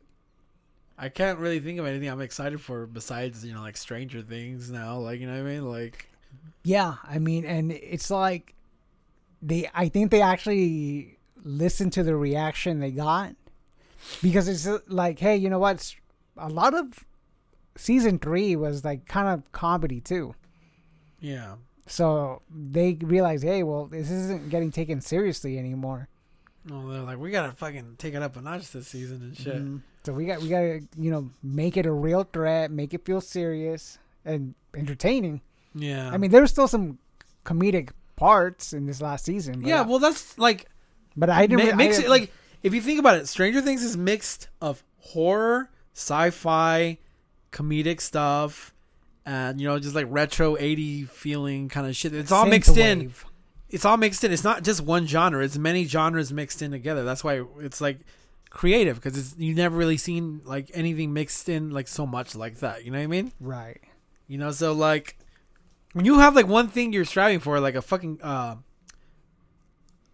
I 0.99 1.09
can't 1.09 1.39
really 1.39 1.61
think 1.61 1.79
of 1.79 1.87
anything 1.87 2.09
I'm 2.09 2.21
excited 2.21 2.61
for 2.61 2.87
besides 2.87 3.45
you 3.45 3.55
know 3.55 3.63
like 3.63 3.77
Stranger 3.77 4.23
Things 4.23 4.71
now. 4.71 4.99
Like 4.99 5.21
you 5.21 5.27
know 5.27 5.33
what 5.33 5.51
I 5.51 5.55
mean? 5.55 5.71
Like 5.71 6.09
Yeah, 6.63 6.97
I 7.09 7.19
mean, 7.19 7.45
and 7.45 7.73
it's 7.73 8.11
like 8.11 8.55
they. 9.43 9.69
I 9.75 9.89
think 9.89 10.11
they 10.11 10.23
actually 10.23 11.19
listened 11.43 11.93
to 11.95 12.03
the 12.03 12.15
reaction 12.17 12.81
they 12.81 12.91
got 12.91 13.35
because 14.23 14.49
it's 14.49 14.67
uh, 14.67 14.79
like, 14.89 15.19
hey, 15.19 15.37
you 15.37 15.49
know 15.49 15.59
what? 15.59 15.95
A 16.37 16.49
lot 16.49 16.75
of 16.75 17.05
season 17.77 18.19
three 18.19 18.57
was 18.57 18.85
like 18.85 19.07
kind 19.07 19.29
of 19.29 19.51
comedy 19.53 20.01
too. 20.01 20.35
yeah, 21.21 21.55
So 21.91 22.43
they 22.49 22.97
realize, 23.01 23.43
hey, 23.43 23.63
well, 23.65 23.87
this 23.87 24.11
isn't 24.11 24.49
getting 24.49 24.71
taken 24.71 25.01
seriously 25.01 25.59
anymore. 25.59 26.09
well 26.69 26.83
they're 26.87 27.01
like 27.03 27.19
we 27.19 27.31
gotta 27.31 27.53
fucking 27.53 27.97
take 27.99 28.15
it 28.15 28.23
up 28.23 28.37
a 28.37 28.41
notch 28.41 28.71
this 28.71 28.87
season 28.89 29.23
and 29.23 29.37
shit. 29.37 29.57
Mhm. 29.57 29.83
So 30.05 30.13
we 30.13 30.25
got 30.27 30.41
we 30.41 30.49
got 30.49 30.61
to 30.61 30.81
you 30.97 31.11
know 31.11 31.31
make 31.43 31.77
it 31.77 31.87
a 31.87 31.93
real 31.93 32.23
threat, 32.25 32.71
make 32.71 32.95
it 32.95 33.05
feel 33.05 33.21
serious 33.21 33.99
and 34.25 34.55
entertaining. 34.75 35.41
Yeah, 35.75 36.11
I 36.11 36.17
mean, 36.17 36.31
there's 36.31 36.51
still 36.51 36.69
some 36.69 36.99
comedic 37.45 37.91
parts 38.17 38.73
in 38.73 38.87
this 38.87 39.01
last 39.01 39.25
season. 39.25 39.61
But 39.61 39.69
yeah. 39.69 39.81
I- 39.81 39.83
Well, 39.83 39.99
that's 39.99 40.39
like 40.39 40.69
but 41.17 41.29
I 41.29 41.47
didn't 41.47 41.67
Mi- 41.67 41.85
mix 41.87 41.99
it 41.99 42.09
like 42.09 42.31
if 42.63 42.73
you 42.73 42.81
think 42.81 43.01
about 43.01 43.17
it, 43.17 43.27
Stranger 43.27 43.61
Things 43.63 43.83
is 43.83 43.97
mixed 43.97 44.49
of 44.61 44.85
horror, 44.99 45.71
sci-fi, 45.95 46.99
comedic 47.53 48.01
stuff, 48.01 48.73
and 49.27 49.61
you 49.61 49.67
know 49.67 49.79
just 49.79 49.95
like 49.95 50.07
retro 50.09 50.57
80 50.59 51.05
feeling 51.05 51.69
kind 51.69 51.87
of 51.87 51.95
shit. 51.97 52.15
It's 52.15 52.33
all 52.33 52.47
mixed 52.47 52.77
in. 52.77 53.13
It's 53.69 53.85
all 53.85 53.97
mixed 53.97 54.25
in. 54.25 54.33
It's 54.33 54.45
not 54.45 54.65
just 54.65 54.81
one 54.81 55.07
genre. 55.07 55.45
It's 55.45 55.57
many 55.57 55.85
genres 55.85 56.33
mixed 56.33 56.63
in 56.63 56.71
together. 56.73 57.05
That's 57.05 57.23
why 57.23 57.45
it's 57.61 57.81
like 57.81 58.01
creative 58.51 58.97
because 59.01 59.17
it's 59.17 59.35
you 59.39 59.55
never 59.55 59.77
really 59.77 59.97
seen 59.97 60.41
like 60.45 60.71
anything 60.75 61.13
mixed 61.13 61.49
in 61.49 61.71
like 61.71 61.87
so 61.87 62.07
much 62.07 62.35
like 62.35 62.57
that. 62.59 62.85
You 62.85 62.91
know 62.91 62.99
what 62.99 63.05
I 63.05 63.09
mean? 63.09 63.33
Right. 63.39 63.81
You 64.27 64.39
know, 64.39 64.51
so 64.51 64.73
like 64.73 65.19
when 65.93 66.05
you 66.05 66.19
have 66.19 66.35
like 66.35 66.47
one 66.47 66.69
thing 66.69 66.93
you're 66.93 67.05
striving 67.05 67.41
for, 67.41 67.61
like 67.61 67.75
a 67.75 67.83
fucking 67.83 68.21
uh 68.23 68.57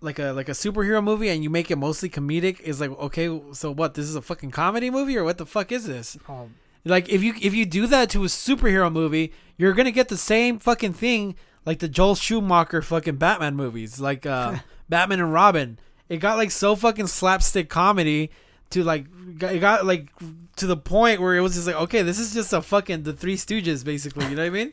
like 0.01 0.19
a 0.19 0.33
like 0.33 0.49
a 0.49 0.53
superhero 0.53 1.03
movie 1.03 1.28
and 1.31 1.43
you 1.43 1.51
make 1.51 1.70
it 1.70 1.77
mostly 1.77 2.09
comedic 2.09 2.61
is 2.61 2.81
like 2.81 2.91
okay 2.91 3.41
so 3.53 3.73
what 3.73 3.95
this 3.95 4.05
is 4.05 4.15
a 4.15 4.20
fucking 4.23 4.51
comedy 4.51 4.91
movie 4.91 5.16
or 5.16 5.24
what 5.24 5.39
the 5.39 5.47
fuck 5.47 5.73
is 5.73 5.87
this 5.87 6.19
Oh, 6.28 6.51
like 6.86 7.08
if 7.08 7.22
you 7.22 7.34
if 7.40 7.54
you 7.54 7.66
do 7.66 7.86
that 7.86 8.08
to 8.10 8.24
a 8.24 8.26
superhero 8.26 8.90
movie 8.90 9.32
you're 9.56 9.72
gonna 9.74 9.90
get 9.90 10.08
the 10.08 10.16
same 10.16 10.58
fucking 10.58 10.92
thing 10.92 11.34
like 11.64 11.78
the 11.80 11.88
joel 11.88 12.14
schumacher 12.14 12.80
fucking 12.80 13.16
batman 13.16 13.54
movies 13.54 14.00
like 14.00 14.24
uh 14.24 14.56
batman 14.88 15.20
and 15.20 15.32
robin 15.32 15.78
it 16.08 16.18
got 16.18 16.36
like 16.36 16.50
so 16.50 16.76
fucking 16.76 17.06
slapstick 17.06 17.68
comedy 17.68 18.30
to 18.70 18.82
like 18.84 19.06
it 19.40 19.60
got 19.60 19.84
like 19.84 20.08
to 20.56 20.66
the 20.66 20.76
point 20.76 21.20
where 21.20 21.36
it 21.36 21.40
was 21.40 21.54
just 21.54 21.66
like 21.66 21.76
okay 21.76 22.02
this 22.02 22.18
is 22.18 22.32
just 22.32 22.52
a 22.52 22.62
fucking 22.62 23.02
the 23.02 23.12
three 23.12 23.36
stooges 23.36 23.84
basically 23.84 24.24
you 24.26 24.36
know 24.36 24.42
what 24.42 24.46
i 24.46 24.50
mean 24.50 24.72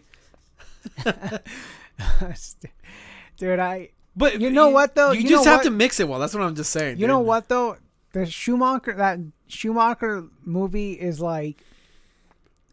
dude, 3.37 3.59
I 3.59 3.89
But 4.15 4.39
You 4.39 4.49
know 4.49 4.69
what, 4.69 4.95
though? 4.95 5.11
You, 5.11 5.21
You 5.21 5.29
just 5.29 5.45
have 5.45 5.59
what? 5.59 5.63
to 5.65 5.71
mix 5.71 5.99
it 5.99 6.07
well. 6.07 6.19
That's 6.19 6.33
what 6.33 6.43
I'm 6.43 6.55
just 6.55 6.71
saying. 6.71 6.97
You 6.97 7.07
know 7.07 7.19
what 7.19 7.49
though? 7.49 7.77
The 8.13 8.25
Schumacher 8.25 8.93
that 8.93 9.19
Schumacher 9.47 10.25
movie 10.43 10.93
is 10.93 11.19
like 11.19 11.63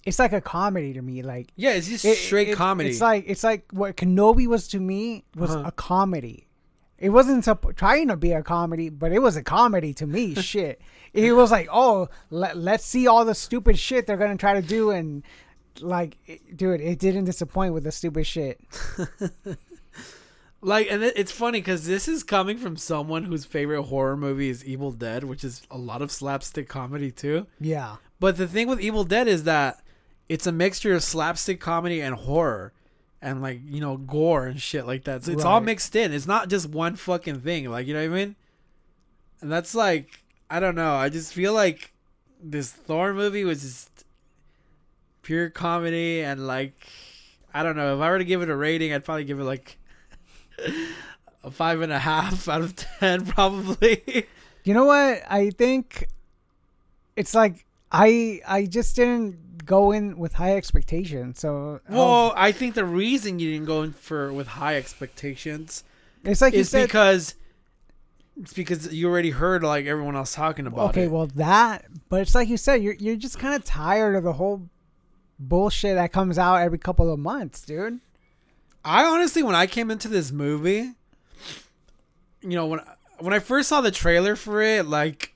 it's 0.04 0.18
like 0.18 0.32
a 0.32 0.40
comedy 0.40 0.92
to 0.94 1.02
me. 1.02 1.22
Like 1.22 1.48
Yeah, 1.56 1.72
it's 1.72 1.88
just 1.88 2.04
it- 2.04 2.16
straight 2.16 2.48
it- 2.48 2.56
comedy. 2.56 2.90
It's 2.90 3.00
like 3.00 3.24
it's 3.26 3.44
like 3.44 3.64
what 3.72 3.96
Kenobi 3.96 4.46
was 4.46 4.68
to 4.68 4.80
me 4.80 5.24
was 5.36 5.50
Uh-huh. 5.50 5.64
a 5.68 5.72
comedy. 5.72 6.46
It 6.98 7.10
wasn't 7.10 7.44
supp- 7.44 7.76
trying 7.76 8.08
to 8.08 8.16
be 8.16 8.32
a 8.32 8.42
comedy, 8.42 8.90
but 8.90 9.10
it 9.12 9.20
was 9.20 9.34
a 9.36 9.42
comedy 9.42 9.94
to 9.94 10.06
me. 10.06 10.34
shit, 10.52 10.80
it 11.14 11.32
was 11.32 11.50
like, 11.50 11.66
oh, 11.72 12.08
let, 12.28 12.58
let's 12.58 12.84
see 12.84 13.06
all 13.06 13.24
the 13.24 13.34
stupid 13.34 13.78
shit 13.78 14.06
they're 14.06 14.18
gonna 14.18 14.36
try 14.36 14.52
to 14.60 14.66
do, 14.66 14.90
and 14.90 15.22
like, 15.80 16.18
it, 16.26 16.56
dude, 16.58 16.80
it 16.82 16.98
didn't 16.98 17.24
disappoint 17.24 17.72
with 17.72 17.84
the 17.84 17.92
stupid 17.92 18.26
shit. 18.26 18.60
Like, 20.62 20.88
and 20.90 21.02
it's 21.02 21.32
funny 21.32 21.60
because 21.60 21.86
this 21.86 22.06
is 22.06 22.22
coming 22.22 22.58
from 22.58 22.76
someone 22.76 23.24
whose 23.24 23.46
favorite 23.46 23.84
horror 23.84 24.14
movie 24.14 24.50
is 24.50 24.62
Evil 24.62 24.92
Dead, 24.92 25.24
which 25.24 25.42
is 25.42 25.62
a 25.70 25.78
lot 25.78 26.02
of 26.02 26.12
slapstick 26.12 26.68
comedy 26.68 27.10
too. 27.10 27.46
Yeah, 27.58 27.96
But 28.18 28.36
the 28.36 28.46
thing 28.46 28.68
with 28.68 28.78
Evil 28.78 29.04
Dead 29.04 29.26
is 29.26 29.44
that 29.44 29.80
it's 30.30 30.46
a 30.46 30.52
mixture 30.52 30.94
of 30.94 31.02
slapstick 31.02 31.58
comedy 31.58 32.00
and 32.00 32.14
horror, 32.14 32.72
and 33.20 33.42
like 33.42 33.60
you 33.66 33.80
know 33.80 33.96
gore 33.96 34.46
and 34.46 34.62
shit 34.62 34.86
like 34.86 35.02
that. 35.04 35.24
So 35.24 35.32
it's 35.32 35.44
all 35.44 35.60
mixed 35.60 35.96
in. 35.96 36.12
It's 36.12 36.26
not 36.26 36.48
just 36.48 36.68
one 36.68 36.94
fucking 36.94 37.40
thing. 37.40 37.68
Like 37.68 37.88
you 37.88 37.94
know 37.94 38.08
what 38.08 38.16
I 38.16 38.24
mean? 38.24 38.36
And 39.40 39.50
that's 39.50 39.74
like 39.74 40.22
I 40.48 40.60
don't 40.60 40.76
know. 40.76 40.94
I 40.94 41.08
just 41.08 41.32
feel 41.32 41.52
like 41.52 41.92
this 42.40 42.70
Thor 42.70 43.12
movie 43.12 43.44
was 43.44 43.62
just 43.62 44.04
pure 45.22 45.50
comedy 45.50 46.22
and 46.22 46.46
like 46.46 46.74
I 47.52 47.64
don't 47.64 47.74
know. 47.74 47.96
If 47.96 48.00
I 48.00 48.10
were 48.10 48.18
to 48.18 48.24
give 48.24 48.40
it 48.40 48.48
a 48.48 48.56
rating, 48.56 48.92
I'd 48.94 49.04
probably 49.04 49.24
give 49.24 49.40
it 49.40 49.44
like 49.44 49.78
a 51.42 51.50
five 51.50 51.80
and 51.80 51.92
a 51.92 51.98
half 51.98 52.48
out 52.48 52.60
of 52.60 52.76
ten, 52.76 53.26
probably. 53.26 54.28
you 54.62 54.74
know 54.74 54.84
what? 54.84 55.22
I 55.28 55.50
think 55.50 56.06
it's 57.16 57.34
like 57.34 57.66
I 57.90 58.40
I 58.46 58.66
just 58.66 58.94
didn't 58.94 59.49
go 59.64 59.92
in 59.92 60.18
with 60.18 60.34
high 60.34 60.56
expectations. 60.56 61.40
So 61.40 61.80
um, 61.88 61.96
Well, 61.96 62.32
I 62.36 62.52
think 62.52 62.74
the 62.74 62.84
reason 62.84 63.38
you 63.38 63.52
didn't 63.52 63.66
go 63.66 63.82
in 63.82 63.92
for 63.92 64.32
with 64.32 64.46
high 64.46 64.76
expectations 64.76 65.84
it's 66.24 66.40
like 66.40 66.54
said. 66.64 66.86
because 66.86 67.34
it's 68.40 68.52
because 68.52 68.92
you 68.92 69.08
already 69.08 69.30
heard 69.30 69.62
like 69.62 69.86
everyone 69.86 70.16
else 70.16 70.34
talking 70.34 70.66
about 70.66 70.90
okay, 70.90 71.02
it. 71.02 71.04
Okay, 71.04 71.08
well 71.08 71.26
that, 71.34 71.84
but 72.08 72.20
it's 72.22 72.34
like 72.34 72.48
you 72.48 72.56
said, 72.56 72.82
you're 72.82 72.94
you're 72.94 73.16
just 73.16 73.38
kind 73.38 73.54
of 73.54 73.64
tired 73.64 74.16
of 74.16 74.24
the 74.24 74.34
whole 74.34 74.68
bullshit 75.38 75.96
that 75.96 76.12
comes 76.12 76.38
out 76.38 76.56
every 76.56 76.78
couple 76.78 77.12
of 77.12 77.18
months, 77.18 77.64
dude. 77.64 78.00
I 78.84 79.04
honestly, 79.04 79.42
when 79.42 79.54
I 79.54 79.66
came 79.66 79.90
into 79.90 80.08
this 80.08 80.32
movie, 80.32 80.92
you 82.40 82.50
know, 82.50 82.66
when 82.66 82.80
when 83.18 83.34
I 83.34 83.38
first 83.38 83.68
saw 83.68 83.80
the 83.80 83.90
trailer 83.90 84.36
for 84.36 84.62
it, 84.62 84.86
like 84.86 85.34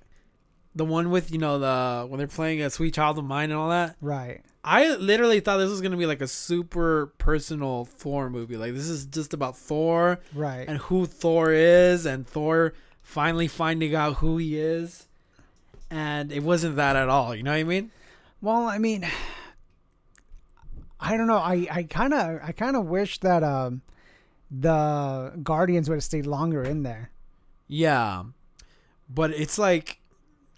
the 0.75 0.85
one 0.85 1.11
with 1.11 1.31
you 1.31 1.39
know 1.39 1.59
the 1.59 2.07
when 2.07 2.19
they're 2.19 2.27
playing 2.27 2.61
a 2.63 2.71
Sweet 2.71 2.95
Child 2.95 3.19
of 3.19 3.25
Mine 3.25 3.51
and 3.51 3.59
all 3.59 3.69
that, 3.71 3.97
Right. 4.01 4.43
I 4.67 4.95
literally 4.97 5.41
thought 5.41 5.59
this 5.59 5.71
was 5.71 5.81
gonna 5.83 5.97
be 5.97 6.07
like 6.07 6.21
a 6.23 6.27
super 6.27 7.13
personal 7.19 7.85
Thor 7.85 8.31
movie. 8.31 8.57
Like 8.57 8.73
this 8.75 8.89
is 8.89 9.05
just 9.07 9.35
about 9.35 9.57
Thor 9.57 10.21
Right. 10.35 10.67
and 10.69 10.79
who 10.79 11.07
Thor 11.07 11.53
is, 11.53 12.07
and 12.07 12.27
Thor 12.27 12.73
finally 13.03 13.47
finding 13.49 13.95
out 13.95 14.15
who 14.17 14.39
he 14.39 14.59
is. 14.59 15.07
And 15.91 16.33
it 16.33 16.43
wasn't 16.43 16.77
that 16.77 16.97
at 16.97 17.09
all. 17.09 17.35
You 17.35 17.43
know 17.43 17.53
what 17.53 17.59
I 17.59 17.65
mean? 17.65 17.91
Well, 18.41 18.65
I 18.67 18.79
mean, 18.79 19.07
I 21.01 21.17
don't 21.17 21.27
know. 21.27 21.37
I 21.39 21.67
I 21.71 21.83
kind 21.85 22.15
of 22.15 22.41
I 22.43 22.53
kind 22.53 22.77
of 22.77 22.87
wish 22.87 23.21
that 23.21 23.43
um 23.43 23.83
the 24.51 25.33
Guardians 25.43 25.89
would 25.89 25.97
have 25.97 26.05
stayed 26.05 26.27
longer 26.27 26.63
in 26.63 26.83
there. 26.83 27.11
Yeah, 27.67 28.25
but 29.09 29.31
it's 29.33 29.59
like, 29.59 29.99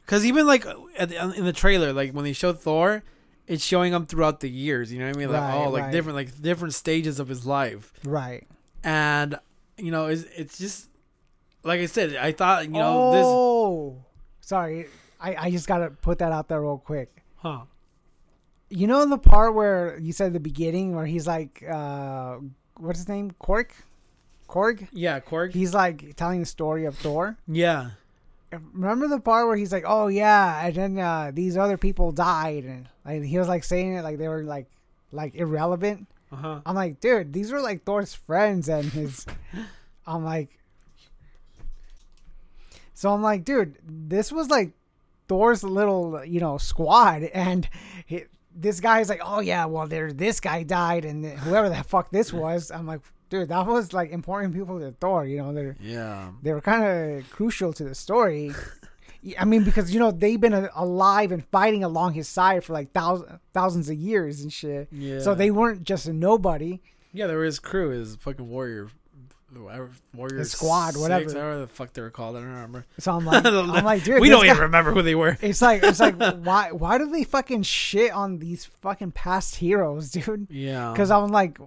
cause 0.07 0.25
even 0.25 0.47
like 0.47 0.65
at 0.99 1.09
the, 1.11 1.33
in 1.33 1.45
the 1.45 1.53
trailer, 1.53 1.93
like 1.93 2.13
when 2.13 2.25
they 2.25 2.33
showed 2.33 2.59
Thor, 2.61 3.03
it's 3.47 3.63
showing 3.65 3.93
him 3.93 4.07
throughout 4.07 4.41
the 4.41 4.49
years. 4.51 4.93
You 4.93 4.99
know 5.01 5.07
what 5.07 5.17
I 5.17 5.19
mean? 5.19 5.31
Like 5.33 5.41
Right, 5.43 5.65
oh, 5.67 5.71
like 5.71 5.83
right. 5.85 5.93
different 5.93 6.17
like 6.17 6.41
different 6.43 6.75
stages 6.75 7.21
of 7.21 7.29
his 7.29 7.47
life, 7.47 7.93
Right. 8.05 8.47
and 8.85 9.39
you 9.79 9.91
know, 9.91 10.07
it's 10.07 10.25
it's 10.37 10.59
just 10.59 10.89
like 11.63 11.81
I 11.81 11.87
said. 11.87 12.17
I 12.17 12.33
thought 12.33 12.65
you 12.65 12.71
know 12.73 13.13
this. 13.13 13.25
oh, 13.27 14.05
sorry. 14.41 14.87
I 15.21 15.37
I 15.47 15.51
just 15.51 15.67
gotta 15.69 15.91
put 15.91 16.19
that 16.19 16.33
out 16.33 16.49
there 16.49 16.61
real 16.63 16.79
quick. 16.79 17.23
Huh. 17.37 17.63
You 18.69 18.87
know 18.89 19.07
the 19.07 19.19
part 19.19 19.55
where 19.55 19.97
you 20.01 20.13
said 20.13 20.33
the 20.33 20.41
beginning 20.41 20.95
where 20.97 21.07
he's 21.07 21.27
like, 21.27 21.63
uh, 21.69 22.39
what's 22.79 22.99
his 22.99 23.09
name? 23.09 23.31
Korg. 23.41 23.71
Korg. 24.49 24.89
Yeah, 24.93 25.21
Korg. 25.21 25.53
He's 25.55 25.73
like 25.75 26.17
telling 26.17 26.41
the 26.41 26.47
story 26.47 26.85
of 26.85 26.97
Thor. 26.97 27.37
yeah. 27.47 27.91
Remember 28.73 29.09
the 29.09 29.21
part 29.21 29.47
where 29.47 29.57
he's 29.57 29.73
like, 29.73 29.85
"Oh 29.87 30.09
yeah," 30.09 30.67
and 30.67 30.75
then 30.75 30.99
uh, 30.99 31.31
these 31.33 31.57
other 31.57 31.77
people 31.77 32.13
died, 32.13 32.65
and 32.65 32.89
like 33.05 33.23
he 33.23 33.39
was 33.39 33.49
like 33.49 33.65
saying 33.65 33.95
it 33.95 34.03
like 34.03 34.19
they 34.19 34.29
were 34.29 34.45
like 34.45 34.67
like 35.13 35.35
irrelevant. 35.35 36.07
Uh 36.33 36.37
huh. 36.37 36.61
I'm 36.67 36.75
like, 36.75 37.01
dude, 37.01 37.33
these 37.33 37.53
were 37.53 37.61
like 37.61 37.85
Thor's 37.85 38.15
friends 38.15 38.69
and 38.69 38.87
his. 38.93 39.27
I'm 40.07 40.25
like, 40.25 40.51
so 42.95 43.13
I'm 43.13 43.23
like, 43.23 43.45
dude, 43.45 43.77
this 43.85 44.31
was 44.33 44.49
like 44.49 44.73
Thor's 45.29 45.63
little 45.63 46.25
you 46.25 46.41
know 46.41 46.59
squad, 46.59 47.23
and 47.35 47.69
he, 48.07 48.25
this 48.55 48.81
guy's 48.81 49.09
like, 49.09 49.21
oh 49.25 49.41
yeah, 49.41 49.67
well 49.67 49.87
there 49.87 50.13
this 50.13 50.41
guy 50.41 50.63
died, 50.63 51.05
and 51.05 51.25
whoever 51.25 51.69
the 51.69 51.83
fuck 51.85 52.11
this 52.11 52.33
was, 52.33 52.71
I'm 52.71 52.87
like, 52.87 53.01
dude, 53.31 53.49
that 53.49 53.67
was 53.67 53.93
like 53.93 54.11
important 54.11 54.55
people 54.55 54.79
to 54.81 54.93
Thor, 54.93 55.25
you 55.27 55.39
know, 55.39 55.53
they're 55.53 55.77
Yeah. 55.81 56.31
they 56.43 56.53
were 56.53 56.61
kind 56.61 57.19
of 57.19 57.31
crucial 57.31 57.73
to 57.75 57.85
the 57.85 57.95
story. 57.95 58.53
I 59.39 59.45
mean, 59.45 59.65
because 59.65 59.93
you 59.93 59.99
know 59.99 60.13
they've 60.13 60.41
been 60.41 60.69
alive 60.77 61.33
and 61.33 61.45
fighting 61.47 61.83
along 61.83 62.13
his 62.15 62.29
side 62.29 62.63
for 62.63 62.73
like 62.75 62.93
thousands 62.93 63.41
thousands 63.53 63.89
of 63.91 63.97
years 63.97 64.41
and 64.43 64.53
shit. 64.53 64.89
Yeah. 64.93 65.19
So 65.21 65.35
they 65.35 65.51
weren't 65.51 65.83
just 65.83 66.07
a 66.07 66.13
nobody. 66.13 66.81
Yeah, 67.13 67.27
there 67.27 67.39
was 67.39 67.55
his 67.55 67.59
crew, 67.59 67.89
his 67.91 68.15
fucking 68.17 68.49
warrior, 68.49 68.89
warrior 70.15 70.39
His 70.39 70.53
squad, 70.53 70.91
six, 70.93 70.99
whatever. 71.01 71.25
whatever 71.27 71.59
the 71.61 71.67
fuck 71.67 71.93
they 71.93 72.03
were 72.03 72.11
called. 72.11 72.37
I 72.37 72.41
don't 72.41 72.51
remember. 72.51 72.85
So 72.99 73.13
I'm 73.13 73.25
like, 73.25 73.45
I'm 73.45 73.85
like, 73.85 74.05
dude, 74.05 74.21
we 74.21 74.29
don't 74.29 74.45
guy- 74.45 74.51
even 74.51 74.63
remember 74.65 74.93
who 74.93 75.03
they 75.03 75.15
were. 75.15 75.37
It's 75.43 75.63
like, 75.63 75.83
it's 75.83 76.01
like, 76.01 76.17
why, 76.17 76.73
why 76.73 76.99
do 76.99 77.11
they 77.11 77.25
fucking 77.25 77.63
shit 77.63 78.13
on 78.13 78.39
these 78.39 78.67
fucking 78.83 79.13
past 79.13 79.57
heroes, 79.57 80.11
dude? 80.11 80.49
Yeah. 80.51 80.93
Because 80.93 81.11
I'm 81.11 81.29
like, 81.29 81.59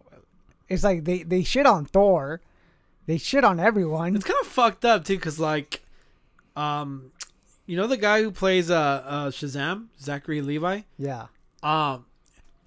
it's 0.69 0.83
like 0.83 1.03
they 1.03 1.23
they 1.23 1.43
shit 1.43 1.65
on 1.65 1.85
Thor, 1.85 2.41
they 3.05 3.17
shit 3.17 3.43
on 3.43 3.59
everyone. 3.59 4.15
It's 4.15 4.25
kind 4.25 4.39
of 4.41 4.47
fucked 4.47 4.85
up 4.85 5.03
too, 5.05 5.17
cause 5.19 5.39
like, 5.39 5.81
um, 6.55 7.11
you 7.65 7.75
know 7.77 7.87
the 7.87 7.97
guy 7.97 8.21
who 8.21 8.31
plays 8.31 8.69
uh, 8.71 9.03
uh 9.05 9.27
Shazam, 9.29 9.87
Zachary 9.99 10.41
Levi. 10.41 10.81
Yeah, 10.97 11.27
Um, 11.63 12.05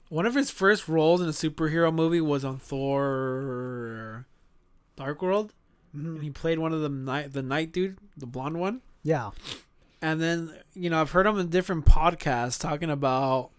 one 0.08 0.26
of 0.26 0.34
his 0.34 0.50
first 0.50 0.88
roles 0.88 1.20
in 1.22 1.28
a 1.28 1.32
superhero 1.32 1.92
movie 1.94 2.20
was 2.20 2.44
on 2.44 2.58
Thor: 2.58 4.26
Dark 4.96 5.22
World, 5.22 5.52
Mhm. 5.96 6.04
and 6.16 6.22
he 6.22 6.30
played 6.30 6.58
one 6.58 6.72
of 6.72 6.80
the 6.80 6.88
night 6.88 7.32
the 7.32 7.42
night 7.42 7.72
dude, 7.72 7.98
the 8.16 8.26
blonde 8.26 8.58
one. 8.60 8.80
yeah, 9.02 9.30
And 10.00 10.20
then 10.20 10.54
you 10.74 10.90
know 10.90 11.00
I've 11.00 11.10
heard 11.12 11.26
him 11.26 11.38
in 11.38 11.48
different 11.48 11.84
podcasts 11.86 12.60
talking 12.60 12.90
about 12.90 13.50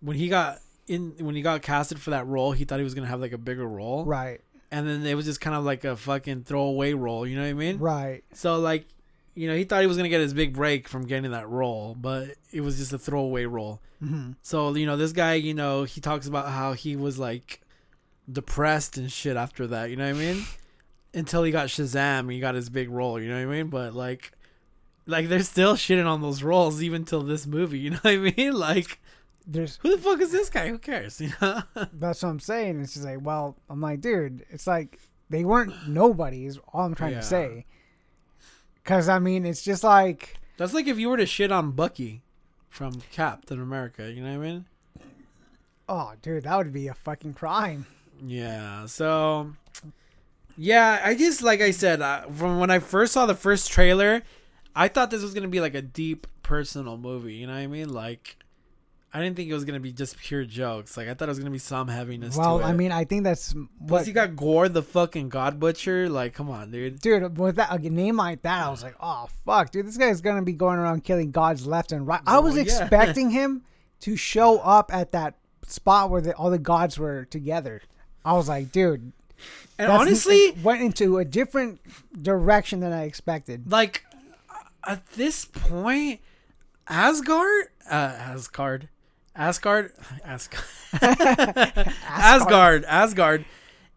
when 0.00 0.16
he 0.16 0.28
got 0.28 0.58
in 0.88 1.14
when 1.20 1.34
he 1.34 1.42
got 1.42 1.62
casted 1.62 2.00
for 2.00 2.10
that 2.10 2.26
role, 2.26 2.52
he 2.52 2.64
thought 2.64 2.78
he 2.78 2.84
was 2.84 2.94
gonna 2.94 3.06
have 3.06 3.20
like 3.20 3.32
a 3.32 3.38
bigger 3.38 3.66
role, 3.66 4.04
right, 4.04 4.40
and 4.70 4.88
then 4.88 5.04
it 5.06 5.14
was 5.14 5.24
just 5.26 5.40
kind 5.40 5.54
of 5.56 5.64
like 5.64 5.84
a 5.84 5.96
fucking 5.96 6.44
throwaway 6.44 6.94
role. 6.94 7.26
You 7.26 7.36
know 7.36 7.42
what 7.42 7.48
I 7.50 7.54
mean? 7.54 7.78
right, 7.78 8.24
So 8.32 8.58
like, 8.58 8.86
you 9.34 9.48
know, 9.48 9.54
he 9.56 9.64
thought 9.64 9.80
he 9.82 9.86
was 9.86 9.96
gonna 9.96 10.08
get 10.08 10.20
his 10.20 10.34
big 10.34 10.54
break 10.54 10.88
from 10.88 11.06
getting 11.06 11.30
that 11.30 11.48
role, 11.48 11.94
but 11.98 12.30
it 12.52 12.62
was 12.62 12.78
just 12.78 12.92
a 12.92 12.98
throwaway 12.98 13.44
role. 13.44 13.80
hmm 14.00 14.32
So 14.42 14.74
you 14.74 14.86
know, 14.86 14.96
this 14.96 15.12
guy, 15.12 15.34
you 15.34 15.54
know, 15.54 15.84
he 15.84 16.00
talks 16.00 16.26
about 16.26 16.48
how 16.48 16.72
he 16.72 16.96
was 16.96 17.18
like 17.18 17.60
depressed 18.30 18.96
and 18.96 19.10
shit 19.10 19.36
after 19.36 19.66
that. 19.68 19.90
You 19.90 19.96
know 19.96 20.06
what 20.06 20.16
I 20.16 20.18
mean? 20.18 20.44
Until 21.14 21.42
he 21.42 21.50
got 21.50 21.68
Shazam, 21.68 22.20
and 22.20 22.32
he 22.32 22.38
got 22.40 22.54
his 22.54 22.68
big 22.68 22.90
role. 22.90 23.18
You 23.20 23.30
know 23.30 23.36
what 23.46 23.52
I 23.54 23.56
mean? 23.56 23.68
But 23.68 23.94
like, 23.94 24.32
like 25.06 25.28
they're 25.28 25.40
still 25.42 25.74
shitting 25.74 26.06
on 26.06 26.20
those 26.20 26.42
roles 26.42 26.82
even 26.82 27.04
till 27.04 27.22
this 27.22 27.46
movie. 27.46 27.78
You 27.78 27.90
know 27.90 27.98
what 28.02 28.12
I 28.12 28.16
mean? 28.18 28.52
Like, 28.58 29.00
there's 29.48 29.78
who 29.82 29.90
the 29.96 29.98
fuck 30.02 30.20
is 30.20 30.30
this 30.30 30.50
guy? 30.50 30.68
Who 30.68 30.78
cares? 30.78 31.20
You 31.20 31.32
know? 31.40 31.62
that's 31.92 32.22
what 32.22 32.28
I'm 32.28 32.38
saying. 32.40 32.80
It's 32.82 32.92
just 32.94 33.04
like, 33.04 33.18
well, 33.22 33.56
I'm 33.70 33.80
like, 33.80 34.00
dude, 34.00 34.44
it's 34.50 34.66
like 34.66 35.00
they 35.30 35.44
weren't 35.44 35.88
nobody. 35.88 36.46
Is 36.46 36.58
all 36.72 36.84
I'm 36.84 36.94
trying 36.94 37.12
Yeah. 37.12 37.20
to 37.20 37.26
say. 37.26 37.66
Because 38.82 39.08
I 39.08 39.18
mean, 39.18 39.44
it's 39.44 39.62
just 39.62 39.82
like, 39.84 40.34
That's 40.56 40.72
like 40.74 40.86
if 40.86 40.98
you 40.98 41.08
were 41.08 41.16
to 41.16 41.26
shit 41.26 41.50
on 41.52 41.72
Bucky 41.72 42.22
from 42.68 43.00
Captain 43.12 43.60
America. 43.60 44.10
You 44.12 44.22
know 44.22 44.38
what 44.38 44.46
I 44.46 44.50
mean? 44.50 44.64
oh, 45.88 46.12
dude, 46.20 46.44
that 46.44 46.56
would 46.56 46.72
be 46.72 46.86
a 46.88 46.94
fucking 46.94 47.32
crime. 47.34 47.86
Yeah. 48.22 48.84
So, 48.86 49.52
yeah, 50.56 51.00
I 51.02 51.14
just 51.14 51.42
like 51.42 51.60
I 51.60 51.70
said 51.70 52.02
uh, 52.02 52.22
from 52.28 52.58
when 52.60 52.70
I 52.70 52.78
first 52.78 53.12
saw 53.14 53.26
the 53.26 53.34
first 53.34 53.70
trailer, 53.70 54.22
I 54.76 54.88
thought 54.88 55.10
this 55.10 55.22
was 55.22 55.32
gonna 55.34 55.48
be 55.48 55.60
like 55.60 55.74
a 55.74 55.82
deep 55.82 56.26
personal 56.42 56.96
movie. 56.98 57.34
You 57.34 57.46
know 57.46 57.54
what 57.54 57.60
I 57.60 57.66
mean? 57.66 57.92
Like, 57.92 58.36
I 59.12 59.22
didn't 59.22 59.36
think 59.36 59.48
it 59.50 59.54
was 59.54 59.64
gonna 59.64 59.80
be 59.80 59.92
just 59.92 60.18
pure 60.18 60.44
jokes. 60.44 60.96
Like 60.96 61.08
I 61.08 61.14
thought 61.14 61.28
it 61.28 61.30
was 61.30 61.38
gonna 61.38 61.50
be 61.50 61.58
some 61.58 61.88
heaviness. 61.88 62.36
Well, 62.36 62.58
to 62.58 62.64
it. 62.64 62.68
I 62.68 62.72
mean, 62.74 62.92
I 62.92 63.04
think 63.04 63.24
that's 63.24 63.54
plus 63.86 64.06
you 64.06 64.12
got 64.12 64.36
Gorr 64.36 64.68
the 64.68 64.82
fucking 64.82 65.30
God 65.30 65.58
Butcher. 65.58 66.08
Like, 66.10 66.34
come 66.34 66.50
on, 66.50 66.70
dude. 66.70 67.00
dude. 67.00 67.38
With 67.38 67.56
that 67.56 67.70
a 67.72 67.78
name 67.78 68.16
like 68.16 68.42
that, 68.42 68.66
I 68.66 68.70
was 68.70 68.82
like, 68.82 68.96
oh 69.00 69.28
fuck, 69.46 69.70
dude, 69.70 69.86
this 69.86 69.96
guy's 69.96 70.20
gonna 70.20 70.42
be 70.42 70.52
going 70.52 70.78
around 70.78 71.04
killing 71.04 71.30
gods 71.30 71.66
left 71.66 71.92
and 71.92 72.06
right. 72.06 72.20
I 72.26 72.38
was 72.40 72.54
Oh, 72.54 72.56
yeah. 72.58 72.62
expecting 72.64 73.30
him 73.30 73.62
to 74.00 74.14
show 74.16 74.58
up 74.58 74.92
at 74.92 75.12
that 75.12 75.36
spot 75.66 76.10
where 76.10 76.20
the, 76.20 76.32
all 76.34 76.50
the 76.50 76.58
gods 76.58 76.98
were 76.98 77.24
together. 77.24 77.80
I 78.24 78.34
was 78.34 78.48
like, 78.48 78.70
dude, 78.72 79.12
And 79.78 79.90
honestly, 79.90 80.36
it 80.36 80.62
went 80.62 80.82
into 80.82 81.16
a 81.18 81.24
different 81.24 81.80
direction 82.22 82.80
than 82.80 82.92
I 82.92 83.04
expected. 83.04 83.70
like 83.72 84.04
at 84.86 85.06
this 85.12 85.44
point, 85.46 86.20
Asgard, 86.86 87.66
uh, 87.90 87.94
Asgard, 87.94 88.88
Asgard, 89.38 89.92
Asgard, 90.24 90.64
Asgard, 92.06 92.84
Asgard. 92.84 93.44